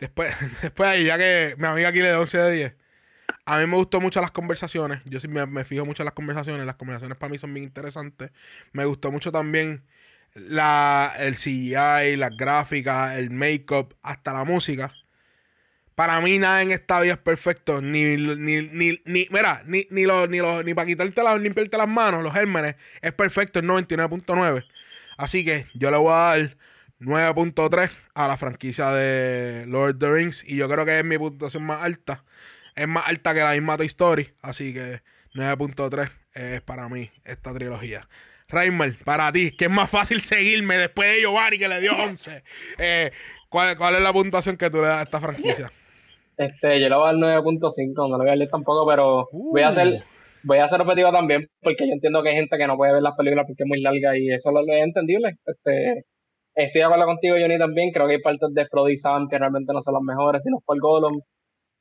después, 0.00 0.34
después 0.62 0.90
de 0.90 0.96
ahí, 0.96 1.04
ya 1.04 1.16
que 1.16 1.54
mi 1.58 1.66
amiga 1.66 1.88
aquí 1.88 2.00
le 2.00 2.08
da 2.08 2.20
11 2.20 2.38
de 2.38 2.52
10, 2.52 2.74
a 3.44 3.58
mí 3.58 3.66
me 3.66 3.76
gustó 3.76 4.00
mucho 4.00 4.20
las 4.20 4.30
conversaciones. 4.30 5.00
Yo 5.04 5.20
sí 5.20 5.28
me, 5.28 5.64
fijo 5.64 5.84
mucho 5.84 6.02
en 6.02 6.06
las 6.06 6.14
conversaciones. 6.14 6.66
Las 6.66 6.76
conversaciones 6.76 7.18
para 7.18 7.30
mí 7.30 7.38
son 7.38 7.52
bien 7.52 7.64
interesantes. 7.64 8.30
Me 8.72 8.84
gustó 8.84 9.10
mucho 9.10 9.32
también 9.32 9.84
la, 10.34 11.12
el 11.18 11.36
CGI, 11.36 12.16
las 12.16 12.30
gráficas, 12.36 13.16
el 13.16 13.30
make-up, 13.30 13.96
hasta 14.02 14.32
la 14.32 14.44
música. 14.44 14.92
Para 15.94 16.20
mí 16.20 16.38
nada 16.38 16.62
en 16.62 16.70
esta 16.70 17.00
vida 17.00 17.14
es 17.14 17.18
perfecto. 17.18 17.82
Ni, 17.82 18.16
ni, 18.16 18.68
ni, 18.68 19.00
ni 19.04 19.28
mira, 19.30 19.62
ni, 19.66 19.86
ni, 19.90 20.04
lo, 20.04 20.26
ni, 20.26 20.38
ni 20.64 20.74
para 20.74 20.86
quitarte 20.86 21.22
las, 21.22 21.40
limpiarte 21.40 21.76
las 21.76 21.88
manos, 21.88 22.22
los 22.22 22.32
gérmenes, 22.32 22.76
es 23.00 23.12
perfecto, 23.12 23.58
es 23.58 23.64
99.9. 23.64 24.64
Así 25.18 25.44
que 25.44 25.66
yo 25.74 25.90
le 25.90 25.98
voy 25.98 26.12
a 26.12 26.16
dar 26.16 26.56
9.3 27.00 27.90
a 28.14 28.28
la 28.28 28.36
franquicia 28.36 28.90
de 28.90 29.66
Lord 29.66 29.94
of 29.94 29.98
the 29.98 30.10
Rings. 30.10 30.44
Y 30.46 30.56
yo 30.56 30.68
creo 30.68 30.84
que 30.84 30.98
es 30.98 31.04
mi 31.04 31.18
puntuación 31.18 31.64
más 31.64 31.82
alta. 31.82 32.24
Es 32.74 32.88
más 32.88 33.06
alta 33.06 33.34
que 33.34 33.40
la 33.40 33.52
misma 33.52 33.76
Toy 33.76 33.86
Story. 33.86 34.32
Así 34.40 34.72
que 34.72 35.02
9.3 35.34 36.10
es 36.34 36.60
para 36.62 36.88
mí 36.88 37.10
esta 37.24 37.52
trilogía. 37.52 38.08
Reimer, 38.48 38.96
para 39.04 39.32
ti, 39.32 39.50
que 39.52 39.64
es 39.64 39.70
más 39.70 39.88
fácil 39.88 40.20
seguirme 40.20 40.76
después 40.76 41.10
de 41.10 41.20
Giovanni 41.22 41.58
que 41.58 41.68
le 41.68 41.80
dio 41.80 41.96
11. 41.96 42.44
Eh, 42.78 43.10
¿cuál, 43.48 43.76
¿Cuál 43.76 43.96
es 43.96 44.02
la 44.02 44.12
puntuación 44.12 44.56
que 44.56 44.70
tú 44.70 44.78
le 44.78 44.88
das 44.88 44.98
a 44.98 45.02
esta 45.02 45.20
franquicia? 45.20 45.72
Este, 46.36 46.80
yo 46.80 46.88
le 46.88 46.94
voy 46.94 47.04
a 47.04 47.12
dar 47.12 47.14
9.5, 47.16 48.08
no 48.08 48.18
le 48.18 48.24
voy 48.24 48.30
a 48.30 48.36
leer 48.36 48.50
tampoco, 48.50 48.86
pero 48.86 49.28
voy 49.32 49.62
a 49.62 49.68
hacer 49.68 50.02
voy 50.44 50.58
a 50.58 50.68
ser 50.68 50.80
objetivo 50.80 51.12
también, 51.12 51.46
porque 51.60 51.86
yo 51.86 51.92
entiendo 51.92 52.22
que 52.22 52.30
hay 52.30 52.34
gente 52.34 52.58
que 52.58 52.66
no 52.66 52.76
puede 52.76 52.94
ver 52.94 53.02
las 53.02 53.14
películas 53.16 53.44
porque 53.46 53.62
es 53.62 53.68
muy 53.68 53.80
larga 53.80 54.18
y 54.18 54.32
eso 54.32 54.50
lo 54.50 54.60
es 54.60 54.82
entendible. 54.82 55.36
Este, 55.46 56.04
Estoy 56.54 56.80
de 56.80 56.84
acuerdo 56.84 57.06
contigo, 57.06 57.36
Johnny, 57.40 57.58
también. 57.58 57.90
Creo 57.92 58.06
que 58.06 58.14
hay 58.14 58.20
partes 58.20 58.52
de 58.52 58.66
Frodo 58.66 58.90
y 58.90 58.98
Sam 58.98 59.28
que 59.28 59.38
realmente 59.38 59.72
no 59.72 59.82
son 59.82 59.94
las 59.94 60.02
mejores, 60.02 60.42
sino 60.42 60.58
por 60.64 60.78
Gollum. 60.80 61.20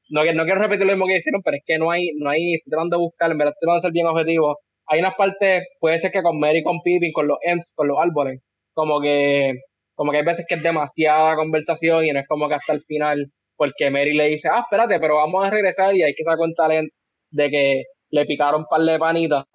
No, 0.10 0.24
no 0.26 0.44
quiero 0.46 0.62
repetir 0.62 0.86
lo 0.86 0.94
mismo 0.94 1.08
que 1.08 1.18
hicieron, 1.18 1.42
pero 1.44 1.58
es 1.58 1.64
que 1.66 1.78
no 1.78 1.92
hay, 1.92 2.12
no 2.20 2.30
hay, 2.30 2.56
estoy 2.56 2.72
tratando 2.72 2.98
de 2.98 3.02
buscar, 3.04 3.32
en 3.32 3.38
verdad 3.38 3.54
estoy 3.54 3.68
tratando 3.68 3.78
de 3.78 3.82
ser 3.82 3.92
bien 3.94 4.08
objetivo. 4.08 4.58
Hay 4.88 5.00
unas 5.00 5.16
partes, 5.16 5.68
puede 5.80 6.00
ser 6.00 6.12
que 6.12 6.24
con 6.24 6.40
Mary, 6.40 6.64
con 6.64 6.82
Pippin, 6.84 7.14
con 7.14 7.28
los 7.28 7.38
Ents, 7.44 7.74
con 7.76 7.88
los 7.88 7.98
árboles, 8.00 8.42
como 8.74 9.02
que, 9.02 9.54
como 9.96 10.12
que 10.12 10.20
hay 10.20 10.26
veces 10.26 10.46
que 10.48 10.56
es 10.56 10.64
demasiada 10.64 11.36
conversación 11.36 12.06
y 12.06 12.12
no 12.12 12.20
es 12.20 12.28
como 12.28 12.48
que 12.50 12.56
hasta 12.56 12.74
el 12.74 12.82
final, 12.82 13.32
porque 13.62 13.92
Mary 13.92 14.16
le 14.16 14.28
dice, 14.30 14.50
ah, 14.52 14.62
espérate, 14.62 15.00
pero 15.00 15.18
vamos 15.18 15.46
a 15.46 15.52
regresar 15.52 15.96
y 15.96 16.02
hay 16.02 16.16
que 16.16 16.24
se 16.24 16.36
cuenta 16.36 16.68
de 16.68 17.50
que 17.52 17.84
le 18.10 18.26
picaron 18.26 18.62
un 18.62 18.66
par 18.66 18.82
de 18.82 18.98
panitas 18.98 19.46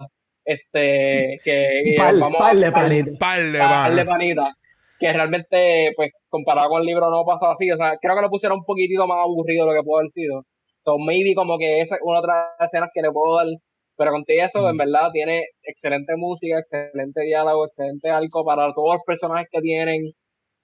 este, 0.44 1.40
que 1.44 1.94
Par, 1.96 2.16
vamos 2.16 2.38
par 2.38 2.56
de 2.56 2.70
panitas. 2.70 3.16
Par 3.16 3.42
de 3.42 3.58
par 3.58 3.94
de 3.96 4.04
panitas, 4.04 4.54
que 5.00 5.12
realmente, 5.12 5.92
pues, 5.96 6.12
comparado 6.28 6.68
con 6.68 6.82
el 6.82 6.86
libro 6.86 7.10
no 7.10 7.24
pasa 7.24 7.50
así, 7.50 7.68
o 7.68 7.76
sea, 7.76 7.98
creo 8.00 8.14
que 8.14 8.22
lo 8.22 8.30
pusieron 8.30 8.58
un 8.58 8.64
poquitito 8.64 9.08
más 9.08 9.24
aburrido 9.24 9.66
de 9.66 9.72
lo 9.72 9.76
que 9.76 9.84
pudo 9.84 9.98
haber 9.98 10.10
sido. 10.12 10.44
So, 10.78 10.98
maybe 10.98 11.34
como 11.34 11.58
que 11.58 11.80
esa 11.80 11.96
es 11.96 12.00
una 12.04 12.20
otra 12.20 12.54
escenas 12.60 12.90
que 12.94 13.02
le 13.02 13.10
puedo 13.10 13.38
dar, 13.38 13.48
pero 13.96 14.12
contigo 14.12 14.44
eso, 14.44 14.70
en 14.70 14.76
verdad, 14.76 15.10
tiene 15.12 15.46
excelente 15.64 16.14
música, 16.16 16.60
excelente 16.60 17.22
diálogo, 17.22 17.66
excelente 17.66 18.08
arco 18.08 18.44
para 18.44 18.72
todos 18.72 18.98
los 18.98 19.02
personajes 19.04 19.48
que 19.50 19.60
tienen. 19.62 20.12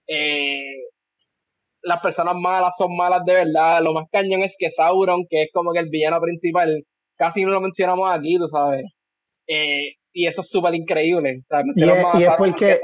Eh, 0.06 0.91
las 1.82 2.00
personas 2.00 2.34
malas 2.36 2.74
son 2.76 2.96
malas 2.96 3.24
de 3.24 3.34
verdad. 3.34 3.82
Lo 3.82 3.92
más 3.92 4.06
cañón 4.12 4.42
es 4.42 4.54
que 4.58 4.70
Sauron, 4.70 5.24
que 5.28 5.42
es 5.44 5.48
como 5.52 5.72
que 5.72 5.80
el 5.80 5.88
villano 5.90 6.20
principal, 6.20 6.84
casi 7.16 7.44
no 7.44 7.50
lo 7.50 7.60
mencionamos 7.60 8.08
aquí, 8.12 8.36
tú 8.38 8.48
sabes. 8.48 8.84
Eh, 9.48 9.94
y 10.12 10.26
eso 10.26 10.42
es 10.42 10.48
súper 10.50 10.74
increíble. 10.74 11.40
O 11.42 11.46
sea, 11.48 11.60
es- 11.60 11.66
y 11.76 11.82
es 11.82 12.26
Sauron 12.26 12.36
porque-. 12.38 12.80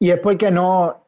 Y 0.00 0.10
es 0.10 0.18
porque 0.20 0.50
no. 0.50 1.06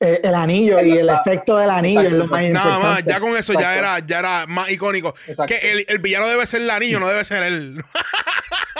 eh, 0.00 0.20
el 0.22 0.34
anillo 0.34 0.80
y 0.80 0.92
el 0.98 1.08
efecto 1.08 1.56
del 1.56 1.70
anillo 1.70 2.02
es 2.02 2.12
lo 2.12 2.26
más 2.26 2.42
Nada 2.42 2.46
importante. 2.48 2.86
más, 2.86 3.04
ya 3.04 3.20
con 3.20 3.36
eso 3.36 3.52
ya 3.54 3.76
era, 3.78 3.98
ya 4.00 4.18
era 4.20 4.46
más 4.46 4.70
icónico. 4.70 5.14
Exacto. 5.26 5.46
Que 5.46 5.70
el, 5.72 5.84
el 5.88 5.98
villano 5.98 6.26
debe 6.28 6.46
ser 6.46 6.60
el 6.62 6.70
anillo, 6.70 7.00
no 7.00 7.08
debe 7.08 7.24
ser 7.24 7.42
él. 7.42 7.80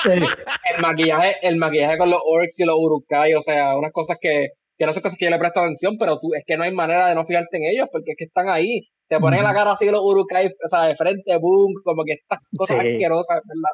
Sí. 0.04 0.10
El 0.12 0.80
maquillaje, 0.82 1.36
el 1.42 1.56
maquillaje 1.56 1.98
con 1.98 2.10
los 2.10 2.20
orcs 2.24 2.60
y 2.60 2.64
los 2.64 2.76
urukai, 2.78 3.34
o 3.34 3.42
sea, 3.42 3.76
unas 3.76 3.90
cosas 3.92 4.16
que, 4.20 4.50
que 4.78 4.86
no 4.86 4.92
son 4.92 5.02
cosas 5.02 5.18
que 5.18 5.24
yo 5.26 5.30
le 5.30 5.38
presto 5.38 5.60
atención, 5.60 5.96
pero 5.98 6.18
tú, 6.20 6.32
es 6.34 6.44
que 6.46 6.56
no 6.56 6.62
hay 6.64 6.72
manera 6.72 7.08
de 7.08 7.14
no 7.14 7.26
fijarte 7.26 7.56
en 7.56 7.64
ellos, 7.64 7.88
porque 7.92 8.12
es 8.12 8.16
que 8.16 8.24
están 8.24 8.48
ahí. 8.48 8.86
Te 9.08 9.18
ponen 9.18 9.40
en 9.40 9.44
la 9.46 9.54
cara 9.54 9.72
así 9.72 9.86
los 9.86 10.02
urukai, 10.02 10.46
o 10.46 10.68
sea, 10.68 10.82
de 10.84 10.94
frente, 10.96 11.36
boom, 11.40 11.72
como 11.82 12.04
que 12.04 12.12
estas 12.12 12.38
cosas 12.56 12.78
Sí. 12.80 12.88
asquerosas, 12.92 13.40
¿verdad? 13.44 13.72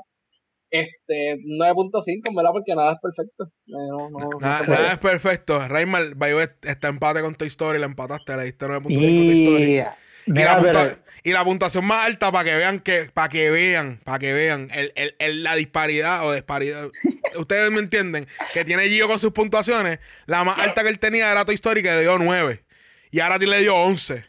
Este, 0.70 1.36
9.5, 1.58 2.34
¿verdad? 2.34 2.50
Porque 2.52 2.74
nada 2.74 2.92
es 2.94 2.98
perfecto. 3.00 3.44
Eh, 3.44 3.88
No, 3.90 4.10
no, 4.10 4.38
Nada, 4.40 4.58
puede. 4.64 4.78
nada 4.78 4.92
es 4.92 4.98
perfecto. 4.98 5.58
The 5.68 6.34
way, 6.34 6.46
está 6.62 6.88
empate 6.88 7.20
con 7.20 7.34
Toy 7.36 7.48
Story, 7.48 7.78
le 7.78 7.84
empataste, 7.86 8.36
le 8.36 8.44
diste 8.44 8.66
9.5 8.66 8.88
Toy 8.94 9.44
Story. 9.44 9.84
Y, 10.26 10.32
Y 10.40 10.44
la, 10.44 10.60
pero- 10.60 10.98
y 11.22 11.32
la 11.32 11.44
puntuación 11.44 11.84
más 11.84 12.04
alta 12.06 12.30
para 12.32 12.44
que 12.44 12.54
vean 12.56 12.80
que, 12.80 13.10
para 13.12 13.28
que 13.28 13.50
vean, 13.50 14.00
para 14.04 14.18
que 14.18 14.32
vean 14.32 14.68
el, 14.72 14.92
el- 14.94 15.14
el- 15.18 15.42
la 15.42 15.54
disparidad 15.54 16.26
o 16.26 16.32
disparidad. 16.32 16.88
Ustedes 17.36 17.70
me 17.70 17.80
entienden, 17.80 18.26
que 18.52 18.64
tiene 18.64 18.88
Gio 18.88 19.08
con 19.08 19.18
sus 19.18 19.32
puntuaciones. 19.32 19.98
La 20.26 20.44
más 20.44 20.58
alta 20.58 20.82
que 20.82 20.88
él 20.88 20.98
tenía 20.98 21.30
era 21.32 21.44
Toy 21.44 21.54
Story, 21.56 21.82
que 21.82 21.90
le 21.90 22.02
dio 22.02 22.18
9. 22.18 22.62
Y 23.10 23.20
ahora 23.20 23.38
le 23.38 23.60
dio 23.60 23.74
11. 23.76 24.24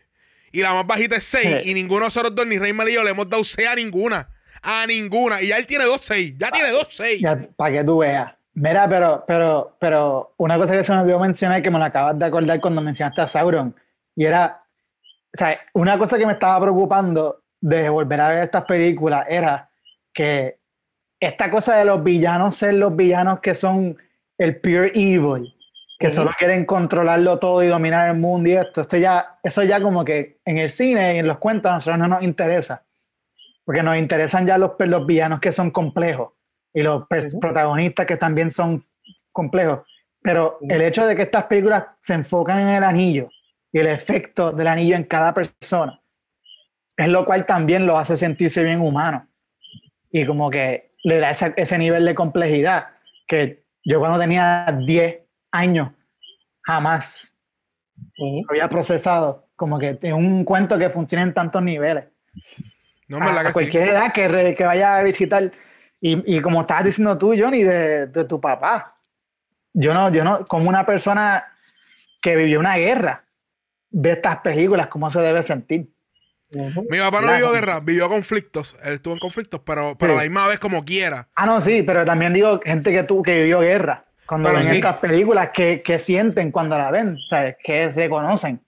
Y 0.51 0.61
la 0.61 0.73
más 0.73 0.88
bajita 0.88 1.17
es 1.17 1.23
6. 1.26 1.59
Sí. 1.63 1.69
Y 1.69 1.73
ninguno 1.73 2.01
de 2.01 2.05
nosotros 2.07 2.34
dos, 2.34 2.47
ni 2.47 2.57
Raymar 2.57 2.88
y 2.89 2.93
yo, 2.93 3.03
le 3.03 3.09
hemos 3.11 3.30
dado 3.30 3.43
6 3.43 3.67
a 3.67 3.76
ninguna. 3.76 4.30
A 4.61 4.85
ninguna. 4.88 5.41
Y 5.41 5.47
ya 5.47 5.57
él 5.57 5.67
tiene 5.67 5.84
2 5.85 5.99
6. 6.01 6.35
Ya 6.38 6.49
tiene 6.49 6.69
2 6.72 6.88
6. 6.89 7.23
para 7.57 7.73
que 7.73 7.84
tú 7.84 7.97
veas. 7.99 8.31
Mira, 8.53 8.88
pero, 8.88 9.23
pero, 9.27 9.76
pero 9.80 10.34
una 10.38 10.57
cosa 10.57 10.76
que 10.77 10.84
se 10.84 10.93
me 10.93 10.99
olvidó 11.01 11.19
mencionar 11.19 11.61
que 11.61 11.69
me 11.69 11.77
lo 11.77 11.84
acabas 11.84 12.17
de 12.17 12.26
acordar 12.26 12.59
cuando 12.61 12.81
mencionaste 12.81 13.22
a 13.22 13.27
Sauron. 13.27 13.76
Y 14.15 14.23
era, 14.26 14.63
o 15.36 15.38
sea, 15.38 15.60
una 15.74 15.98
cosa 15.98 16.18
que 16.18 16.26
me 16.26 16.32
estaba 16.32 16.62
preocupando 16.62 17.41
de 17.60 17.90
volver 17.90 18.22
a 18.22 18.30
ver 18.30 18.44
estas 18.45 18.64
películas 18.64 19.26
era 19.28 19.70
que 20.14 20.60
esta 21.20 21.52
cosa 21.52 21.76
de 21.76 21.84
los 21.84 22.02
villanos 22.02 22.56
ser 22.56 22.76
los 22.76 22.95
villanos 22.95 23.41
que 23.41 23.53
son 23.53 23.98
el 24.38 24.62
pure 24.62 24.94
evil, 24.95 25.53
que 25.99 26.10
solo 26.10 26.32
quieren 26.38 26.64
controlarlo 26.64 27.38
todo 27.38 27.62
y 27.64 27.68
dominar 27.68 28.10
el 28.10 28.18
mundo 28.18 28.49
y 28.49 28.53
esto, 28.53 28.80
esto 28.80 28.95
ya, 28.95 29.38
eso 29.44 29.62
ya 29.64 29.82
como 29.82 30.06
que 30.06 30.40
en 30.45 30.57
el 30.57 30.70
cine 30.70 31.16
y 31.16 31.20
en 31.20 31.28
los 31.28 31.38
cuentos 31.38 31.70
a 31.70 31.76
nosotros 31.76 31.99
no 31.99 32.07
nos 32.07 32.24
interesa. 32.24 32.84
Porque 33.66 33.84
nos 33.84 33.98
interesan 33.98 34.48
ya 34.48 34.57
los, 34.57 34.72
los 34.80 35.06
villanos 35.06 35.41
que 35.41 35.52
son 35.52 35.70
complejos 35.70 36.32
y 36.74 36.82
los 36.82 37.07
protagonistas 37.41 38.06
que 38.06 38.16
también 38.16 38.52
son 38.52 38.82
complejos. 39.34 39.82
Pero 40.22 40.60
el 40.62 40.82
hecho 40.82 41.06
de 41.06 41.14
que 41.14 41.24
estas 41.24 41.45
películas 41.45 41.84
se 41.99 42.14
enfocan 42.14 42.60
en 42.60 42.70
el 42.70 42.84
anillo 42.86 43.30
y 43.76 43.80
el 43.80 43.88
efecto 43.88 44.53
del 44.53 44.68
anillo 44.68 44.95
en 44.95 45.03
cada 45.03 45.34
persona, 45.34 45.99
es 46.95 47.10
lo 47.10 47.26
cual 47.26 47.45
también 47.45 47.85
lo 47.85 47.97
hace 47.97 48.15
sentirse 48.15 48.64
bien 48.64 48.80
humano. 48.80 49.27
Y 50.10 50.26
como 50.26 50.49
que 50.49 50.93
le 51.03 51.19
da 51.19 51.31
ese, 51.31 51.53
ese 51.57 51.77
nivel 51.77 52.06
de 52.06 52.15
complejidad 52.15 52.88
que 53.27 53.65
yo 53.84 53.99
cuando 53.99 54.18
tenía 54.18 54.65
10 54.85 55.18
años 55.52 55.89
jamás 56.61 57.35
había 58.49 58.69
procesado. 58.69 59.45
Como 59.57 59.77
que 59.77 59.99
es 60.02 60.14
un 60.14 60.45
cuento 60.45 60.77
que 60.77 60.89
funciona 60.89 61.23
en 61.23 61.34
tantos 61.34 61.61
niveles 61.61 62.06
No, 63.10 63.19
verdad 63.19 63.47
a 63.47 63.52
cualquier 63.52 63.89
edad 63.89 64.14
que, 64.14 64.30
re- 64.30 64.56
que 64.56 64.64
vaya 64.64 64.95
a 64.95 65.03
visitar. 65.03 65.52
Y, 65.99 66.38
y 66.38 66.39
como 66.39 66.61
estabas 66.61 66.85
diciendo 66.85 67.18
tú, 67.18 67.34
Johnny, 67.38 67.64
de, 67.64 68.07
de 68.07 68.23
tu 68.23 68.39
papá. 68.39 68.95
Yo 69.73 69.93
no, 69.93 70.10
yo 70.14 70.23
no, 70.23 70.45
como 70.45 70.69
una 70.69 70.85
persona 70.85 71.43
que 72.22 72.38
vivió 72.38 72.57
una 72.61 72.77
guerra, 72.77 73.24
ve 73.97 74.11
estas 74.11 74.38
películas, 74.39 74.88
cómo 74.88 75.09
se 75.09 75.19
debe 75.22 75.41
sentir. 75.41 75.89
Ujú. 76.53 76.85
Mi 76.89 76.99
papá 76.99 77.22
no 77.22 77.27
Claro. 77.27 77.34
vivió 77.47 77.51
guerra, 77.53 77.80
vivió 77.80 78.09
conflictos. 78.09 78.76
Él 78.84 78.93
estuvo 78.95 79.13
en 79.13 79.19
conflictos, 79.19 79.61
pero, 79.65 79.95
pero 79.97 80.13
a 80.13 80.17
la 80.17 80.22
misma 80.23 80.47
vez 80.47 80.59
como 80.59 80.84
quiera. 80.84 81.27
Ah, 81.35 81.45
no, 81.45 81.59
sí, 81.61 81.81
pero 81.84 82.05
también 82.05 82.34
digo 82.34 82.59
gente 82.63 82.91
que 82.91 83.03
tú, 83.03 83.22
que 83.23 83.35
vivió 83.41 83.59
guerra. 83.61 84.05
Cuando 84.27 84.49
Pero 84.49 84.59
ven 84.59 84.67
sí. 84.69 84.76
estas 84.77 84.97
películas, 84.97 85.49
que, 85.53 85.81
que 85.84 85.99
sienten 85.99 86.51
cuando 86.51 86.77
la 86.77 86.89
ven, 86.91 87.17
¿sabes? 87.27 87.55
Que 87.63 87.91
se 87.91 88.09
conocen. 88.09 88.59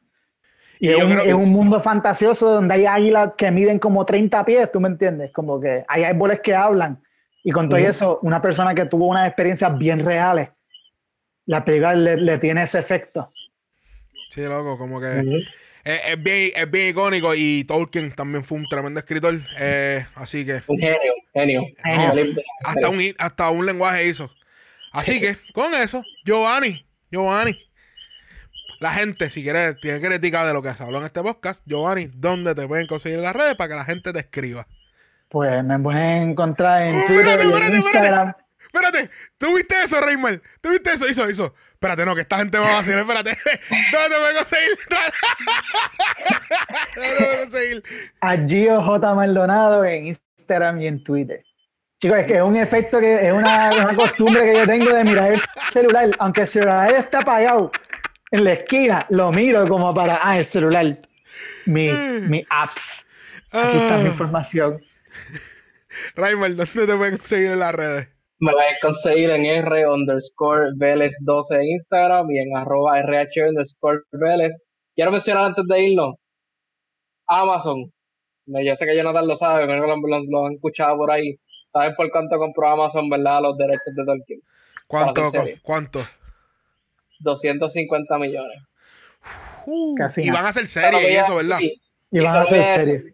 Y, 0.79 0.89
Y 0.89 0.91
es, 0.91 1.03
un, 1.03 1.11
creo- 1.11 1.23
es 1.23 1.33
un 1.33 1.49
mundo 1.49 1.79
fantasioso 1.81 2.51
donde 2.51 2.75
hay 2.75 2.85
águilas 2.85 3.31
que 3.35 3.49
miden 3.51 3.79
como 3.79 4.05
30 4.05 4.45
pies, 4.45 4.71
¿tú 4.71 4.79
me 4.79 4.87
entiendes? 4.87 5.31
Como 5.33 5.59
que 5.59 5.83
hay 5.87 6.03
árboles 6.03 6.39
que 6.41 6.53
hablan. 6.55 7.01
Y 7.43 7.51
con 7.51 7.69
todo 7.69 7.79
Ujú. 7.79 7.89
eso, 7.89 8.19
una 8.21 8.41
persona 8.41 8.75
que 8.75 8.85
tuvo 8.85 9.07
unas 9.07 9.27
experiencias 9.27 9.75
bien 9.77 10.05
reales, 10.05 10.49
la 11.45 11.63
película 11.65 11.95
le, 11.95 12.17
le 12.17 12.37
tiene 12.37 12.63
ese 12.63 12.77
efecto. 12.79 13.31
Sí, 14.29 14.41
loco, 14.41 14.77
como 14.77 14.99
que 14.99 15.19
es, 15.83 16.01
es 16.09 16.21
bien, 16.23 16.51
es 16.55 16.69
bien 16.71 16.89
icónico. 16.89 17.33
Y 17.35 17.63
Tolkien 17.63 18.13
también 18.13 18.43
fue 18.43 18.57
un 18.57 18.67
tremendo 18.67 18.99
escritor. 18.99 19.39
eh, 19.59 20.05
así 20.15 20.45
que 20.45 20.61
Un 20.67 20.79
genio, 20.79 21.63
genio. 21.83 22.35
Hasta 22.63 22.89
un, 22.89 23.01
hasta 23.17 23.49
un 23.49 23.65
lenguaje 23.65 24.07
hizo. 24.07 24.31
Así 24.91 25.19
que, 25.19 25.37
con 25.53 25.73
eso, 25.73 26.03
Giovanni, 26.25 26.85
Giovanni. 27.11 27.55
La 28.79 28.91
gente, 28.93 29.29
si 29.31 29.41
quiere, 29.43 29.73
tiene 29.75 29.99
crítica 29.99 30.45
de 30.45 30.53
lo 30.53 30.61
que 30.61 30.71
se 30.71 30.83
habló 30.83 30.99
en 30.99 31.05
este 31.05 31.21
podcast, 31.23 31.63
Giovanni, 31.65 32.09
¿dónde 32.13 32.53
te 32.53 32.67
pueden 32.67 32.85
conseguir 32.87 33.17
en 33.17 33.23
las 33.23 33.35
redes 33.35 33.55
para 33.55 33.69
que 33.69 33.75
la 33.75 33.85
gente 33.85 34.13
te 34.13 34.19
escriba? 34.19 34.67
Pues 35.29 35.63
me 35.63 35.79
pueden 35.79 36.29
encontrar 36.31 36.83
en 36.83 36.95
Oh, 36.95 37.03
Twitter 37.07 37.39
espérate, 37.39 37.43
y 37.43 37.47
en 37.47 37.53
espérate, 37.53 37.75
Instagram. 37.77 38.33
Espérate, 38.65 39.09
¿tú 39.37 39.55
viste 39.55 39.75
eso, 39.83 39.99
Raymar? 39.99 40.41
¿Tú 40.61 40.69
viste 40.69 40.93
eso? 40.93 41.07
Hizo, 41.09 41.29
hizo. 41.29 41.55
Espérate, 41.77 42.05
no, 42.07 42.15
que 42.15 42.21
esta 42.21 42.37
gente 42.37 42.57
me 42.59 42.65
va 42.65 42.77
a 42.77 42.79
hacer. 42.79 42.97
Espérate. 42.97 43.29
¿Dónde 43.91 44.09
te 44.09 44.15
pueden 44.19 44.37
conseguir? 44.37 44.69
¿Dónde 46.95 47.15
te 47.15 47.23
pueden 47.23 47.49
conseguir? 47.49 47.83
a 48.21 48.37
Gio 48.47 48.81
J. 48.81 49.13
Maldonado 49.13 49.85
en 49.85 50.07
Instagram 50.07 50.81
y 50.81 50.87
en 50.87 51.03
Twitter. 51.03 51.43
Chicos, 52.01 52.17
es 52.17 52.25
que 52.25 52.35
es 52.37 52.41
un 52.41 52.55
efecto 52.57 52.99
que 52.99 53.27
es 53.27 53.31
una, 53.31 53.69
una 53.69 53.95
costumbre 53.95 54.41
que 54.43 54.55
yo 54.57 54.65
tengo 54.65 54.91
de 54.91 55.03
mirar 55.03 55.33
el 55.33 55.41
celular. 55.71 56.09
Aunque 56.17 56.41
el 56.41 56.47
celular 56.47 56.91
está 56.93 57.19
apagado 57.19 57.71
en 58.31 58.43
la 58.43 58.53
esquina, 58.53 59.05
lo 59.09 59.31
miro 59.31 59.67
como 59.67 59.93
para, 59.93 60.19
ah, 60.21 60.39
el 60.39 60.45
celular. 60.45 60.97
Mi, 61.65 61.89
mi 61.91 62.43
apps. 62.49 63.07
Aquí 63.51 63.77
está 63.77 63.97
mi 63.97 64.05
Ah, 64.05 64.07
información. 64.07 64.83
Raymar, 66.15 66.55
¿dónde 66.55 66.87
te 66.87 66.95
pueden 66.95 67.17
conseguir 67.17 67.51
en 67.51 67.59
las 67.59 67.75
redes? 67.75 68.07
Me 68.39 68.51
puedes 68.51 68.79
conseguir 68.81 69.29
en 69.31 69.45
R 69.45 69.87
underscore 69.89 70.71
Vélez 70.75 71.15
12 71.21 71.55
en 71.55 71.63
Instagram 71.63 72.29
y 72.31 72.39
en 72.39 72.55
arroba 72.55 72.99
RH 72.99 73.49
underscore 73.49 74.01
Vélez. 74.11 74.55
Quiero 74.95 75.11
mencionar 75.11 75.45
antes 75.45 75.65
de 75.67 75.79
irnos, 75.81 76.15
Amazon. 77.27 77.91
Yo 78.45 78.75
sé 78.75 78.85
que 78.85 78.95
Jonathan 78.95 79.27
lo 79.27 79.35
sabe, 79.35 79.65
pero 79.67 79.85
lo, 79.87 79.95
lo- 79.97 80.23
lo 80.29 80.45
han 80.45 80.53
escuchado 80.53 80.95
por 80.97 81.11
ahí. 81.11 81.35
¿Saben 81.73 81.95
por 81.95 82.09
cuánto 82.11 82.37
compró 82.37 82.69
Amazon, 82.69 83.09
verdad, 83.09 83.41
los 83.41 83.57
derechos 83.57 83.93
de 83.95 84.05
Tolkien? 84.05 84.39
¿Cuánto? 84.87 85.29
Serie. 85.31 85.59
¿Cuánto? 85.61 85.99
250 87.19 88.17
millones. 88.17 88.57
Uh, 89.65 89.95
Casi 89.95 90.23
y 90.23 90.29
van 90.29 90.45
a 90.45 90.49
hacer 90.49 90.63
Pero 90.73 90.97
series 90.99 91.11
y 91.13 91.17
eso, 91.17 91.35
¿verdad? 91.35 91.57
sí, 91.57 91.81
Y 92.11 92.19
van 92.19 92.35
a 92.37 92.41
hacer 92.43 92.63
series. 92.63 93.13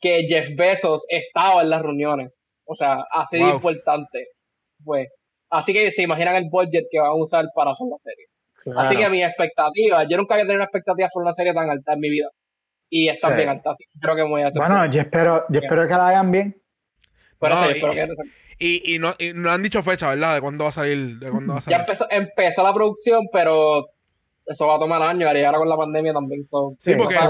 que 0.00 0.26
Jeff 0.28 0.48
Bezos 0.56 1.04
estaba 1.08 1.62
en 1.62 1.70
las 1.70 1.80
reuniones. 1.82 2.30
O 2.66 2.74
sea, 2.76 3.04
así 3.10 3.38
de 3.38 3.44
Wow. 3.44 3.54
importante. 3.54 4.26
Pues, 4.88 5.08
así 5.50 5.74
que 5.74 5.90
se 5.90 6.02
imaginan 6.02 6.34
el 6.36 6.48
budget 6.50 6.86
que 6.90 6.98
van 6.98 7.10
a 7.10 7.14
usar 7.14 7.44
para 7.54 7.72
hacer 7.72 7.86
la 7.90 7.98
serie. 7.98 8.24
Así 8.78 8.96
que 8.96 9.08
mi 9.10 9.22
expectativa, 9.22 10.06
yo 10.08 10.16
nunca 10.16 10.32
había 10.34 10.44
tenido 10.44 10.56
una 10.56 10.64
expectativa 10.64 11.08
por 11.12 11.22
una 11.22 11.34
serie 11.34 11.52
tan 11.52 11.68
alta 11.68 11.92
en 11.92 12.00
mi 12.00 12.08
vida. 12.08 12.28
Y 12.90 13.10
está 13.10 13.28
Sí. 13.28 13.36
bien 13.36 13.48
alta, 13.50 13.72
así 13.72 13.84
que 13.84 14.00
creo 14.00 14.16
que 14.16 14.22
me 14.22 14.28
voy 14.30 14.42
a 14.42 14.46
hacer. 14.48 14.60
Bueno, 14.60 14.86
yo 14.90 15.00
espero, 15.02 15.44
yo 15.50 15.60
espero 15.60 15.82
que 15.86 15.92
la 15.94 16.08
hagan 16.08 16.30
bien. 16.30 16.56
Pero 17.38 17.54
No, 17.54 17.62
sí, 17.64 17.68
y- 17.68 17.72
espero 17.72 17.92
que- 17.92 18.08
Y, 18.60 18.94
y 18.94 18.98
no, 18.98 19.14
y 19.18 19.32
no 19.34 19.50
han 19.50 19.62
dicho 19.62 19.82
fecha, 19.82 20.08
¿verdad? 20.08 20.34
De 20.36 20.40
cuándo 20.40 20.64
va 20.64 20.70
a 20.70 20.72
salir. 20.72 21.18
De 21.18 21.30
cuándo 21.30 21.52
va 21.52 21.58
a 21.58 21.62
ya 21.62 21.64
salir. 21.64 21.80
empezó, 21.80 22.06
empezó 22.10 22.62
la 22.64 22.72
producción, 22.74 23.28
pero 23.32 23.86
eso 24.46 24.66
va 24.66 24.76
a 24.76 24.78
tomar 24.80 25.00
años, 25.02 25.30
y 25.34 25.44
ahora 25.44 25.58
con 25.58 25.68
la 25.68 25.76
pandemia 25.76 26.12
también. 26.14 26.46
so- 26.50 26.74
Sí, 26.78 26.94
porque 26.96 27.14
HBO 27.14 27.28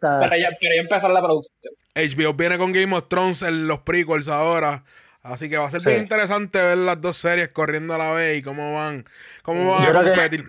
pero, 0.00 0.36
ya, 0.36 0.48
pero 0.58 0.74
ya 0.74 0.80
empezó 0.82 1.08
la 1.10 1.22
producción. 1.22 1.74
HBO 1.94 2.32
viene 2.34 2.58
con 2.58 2.72
Game 2.72 2.96
of 2.96 3.06
Thrones 3.08 3.42
en 3.42 3.68
los 3.68 3.80
prequels 3.80 4.26
ahora. 4.28 4.82
Así 5.24 5.48
que 5.48 5.56
va 5.56 5.66
a 5.66 5.70
ser 5.70 5.80
Sí. 5.80 5.90
bien 5.90 6.02
interesante 6.02 6.60
ver 6.62 6.78
las 6.78 7.00
dos 7.00 7.16
series 7.16 7.48
corriendo 7.48 7.94
a 7.94 7.98
la 7.98 8.12
vez 8.12 8.38
y 8.38 8.42
cómo 8.42 8.74
van, 8.74 9.04
cómo 9.42 9.72
van 9.72 9.82
Yo 9.84 9.98
a 9.98 10.02
que- 10.04 10.10
competir. 10.10 10.44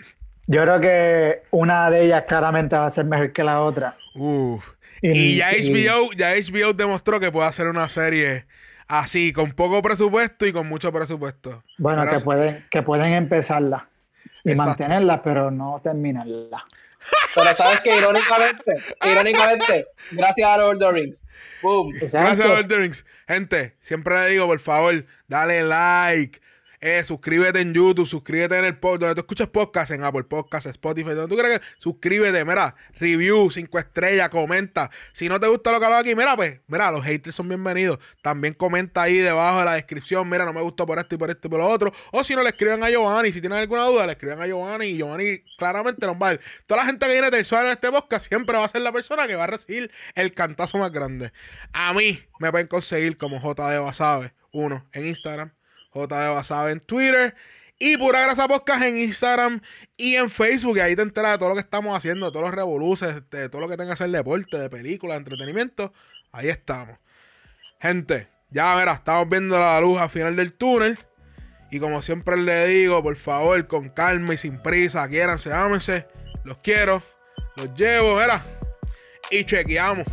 Yo 0.48 0.62
creo 0.62 0.80
que 0.80 1.42
una 1.52 1.90
de 1.90 2.04
ellas 2.06 2.26
claramente 2.28 2.76
va 2.76 2.86
a 2.86 2.90
ser 2.92 3.06
mejor 3.06 3.32
que 3.34 3.44
la 3.44 3.62
otra. 3.62 3.96
Uf. 4.14 4.70
Y, 5.02 5.38
ya 5.38 5.56
y- 5.58 5.72
HBO, 5.72 6.12
ya 6.14 6.34
HBO 6.36 6.74
demostró 6.74 7.20
que 7.20 7.32
puede 7.32 7.48
hacer 7.48 7.68
una 7.68 7.88
serie 7.90 8.46
así, 8.88 9.34
con 9.34 9.52
poco 9.54 9.82
presupuesto 9.82 10.46
y 10.46 10.52
con 10.54 10.68
mucho 10.68 10.92
presupuesto. 10.92 11.64
Bueno, 11.80 12.04
Pero 12.04 12.18
que 12.18 12.24
pueden, 12.24 12.66
que 12.70 12.84
pueden 12.84 13.14
empezarla 13.14 13.88
y 14.44 14.52
Exacto. 14.52 14.70
mantenerla, 14.72 15.22
pero 15.24 15.50
no 15.52 15.80
terminarla. 15.84 16.64
Pero 17.34 17.56
sabes 17.56 17.82
que 17.82 17.98
irónicamente, 17.98 18.76
irónicamente, 19.04 19.88
gracias 20.12 20.48
a 20.48 20.58
Lord 20.58 20.76
of 20.76 20.80
the 20.80 20.92
Rings, 20.92 21.30
boom, 21.62 21.92
Gracias 21.92 22.16
a 22.16 22.48
Lord 22.48 22.62
of 22.62 22.68
the 22.68 22.78
Rings. 22.78 23.06
Gente, 23.28 23.76
siempre 23.80 24.16
le 24.16 24.30
digo, 24.30 24.48
por 24.48 24.60
favor, 24.60 25.06
dale 25.28 25.64
like. 25.64 26.40
Eh, 26.82 27.04
suscríbete 27.04 27.62
en 27.62 27.74
YouTube, 27.74 28.08
suscríbete 28.08 28.58
en 28.58 28.66
el 28.66 28.78
podcast, 28.78 29.02
donde 29.02 29.16
tú 29.16 29.22
escuchas 29.22 29.48
podcast, 29.48 29.92
en 29.92 30.04
Apple 30.04 30.24
Podcasts, 30.24 30.70
Spotify, 30.70 31.12
donde 31.12 31.36
tú 31.36 31.42
creas 31.42 31.60
que 31.60 31.66
suscríbete, 31.78 32.44
mira, 32.46 32.76
review, 33.00 33.50
cinco 33.52 33.80
estrellas, 33.80 34.30
comenta. 34.30 34.90
Si 35.14 35.30
no 35.30 35.40
te 35.40 35.48
gusta 35.48 35.72
lo 35.72 35.80
que 35.80 35.86
hablo 35.86 35.98
aquí, 35.98 36.16
mira, 36.16 36.36
pues, 36.36 36.60
mira, 36.68 36.92
los 36.92 37.04
haters 37.04 37.36
son 37.36 37.48
bienvenidos. 37.48 38.00
También 38.22 38.54
comenta 38.54 39.04
ahí 39.04 39.18
debajo 39.18 39.60
de 39.60 39.66
la 39.66 39.74
descripción, 39.74 40.28
mira, 40.30 40.46
no 40.46 40.54
me 40.54 40.62
gustó 40.62 40.86
por 40.86 41.00
esto 41.00 41.16
y 41.16 41.18
por 41.18 41.30
esto 41.30 41.48
y 41.48 41.52
por 41.52 41.60
lo 41.60 41.68
otro. 41.68 41.94
O 42.12 42.24
si 42.24 42.36
no, 42.36 42.44
le 42.44 42.50
escriben 42.50 42.84
a 42.84 42.90
Giovanni, 42.90 43.32
si 43.32 43.42
tienen 43.42 43.60
alguna 43.60 43.86
duda, 43.86 44.06
le 44.06 44.14
escriben 44.14 44.42
a 44.42 44.48
Giovanni 44.48 44.88
y 44.88 44.98
Giovanni 44.98 45.44
claramente 45.58 46.06
nos 46.06 46.16
va 46.16 46.28
a 46.28 46.30
ver. 46.32 46.42
Toda 46.66 46.82
la 46.82 46.88
gente 46.88 47.06
que 47.06 47.12
viene 47.12 47.32
tercera 47.32 47.64
en 47.64 47.70
este 47.70 47.92
podcast 47.92 48.28
siempre 48.28 48.58
va 48.58 48.66
a 48.66 48.70
ser 48.70 48.82
la 48.82 48.92
persona 48.92 49.28
que 49.28 49.36
va 49.36 49.46
a 49.46 49.48
recibir 49.48 49.92
el 50.16 50.34
cantazo 50.34 50.78
más 50.78 50.92
grande. 50.92 51.32
A 51.74 51.94
mí 51.94 52.20
me 52.40 52.52
pueden 52.52 52.68
conseguir 52.68 53.18
como 53.18 53.40
JD 53.40 53.80
Basabe, 53.80 54.34
uno 54.52 54.88
en 54.94 55.06
Instagram, 55.08 55.54
JD 55.96 56.34
Basabe 56.34 56.72
en 56.72 56.80
Twitter 56.82 57.36
y 57.80 57.98
Pura 57.98 58.22
Grasa 58.22 58.48
Podcast 58.48 58.84
en 58.84 58.98
Instagram 58.98 59.62
y 59.98 60.16
en 60.16 60.30
Facebook. 60.30 60.78
Y 60.78 60.82
ahí 60.82 60.96
te 60.96 61.02
enteras 61.02 61.34
de 61.34 61.38
todo 61.38 61.50
lo 61.50 61.56
que 61.56 61.62
estamos 61.62 61.96
haciendo, 61.96 62.28
de 62.28 62.32
todos 62.32 62.46
los 62.46 62.56
revoluces, 62.56 63.30
de 63.30 63.50
todo 63.50 63.62
lo 63.62 63.70
que 63.70 63.78
tenga 63.78 63.92
que 63.92 63.98
ser 63.98 64.10
deporte, 64.10 64.58
de 64.58 64.70
películas, 64.70 65.16
de 65.16 65.20
entretenimiento. 65.20 65.94
Ahí 66.32 66.50
estamos. 66.50 66.98
Gente, 67.80 68.28
ya 68.50 68.76
verás, 68.76 69.00
estamos 69.00 69.30
viendo 69.30 69.60
la 69.60 69.80
luz 69.80 70.00
al 70.00 70.10
final 70.10 70.36
del 70.36 70.54
túnel. 70.54 70.98
Y 71.72 71.80
como 71.80 72.02
siempre 72.02 72.38
le 72.38 72.68
digo, 72.68 73.02
por 73.02 73.16
favor, 73.16 73.68
con 73.68 73.90
calma 73.90 74.34
y 74.34 74.38
sin 74.38 74.62
prisa, 74.62 75.08
quiéranse, 75.10 75.52
ámense. 75.52 76.08
Los 76.44 76.58
quiero, 76.58 77.02
los 77.56 77.74
llevo, 77.74 78.16
verá. 78.16 78.44
Y 79.32 79.44
chequeamos. 79.44 80.06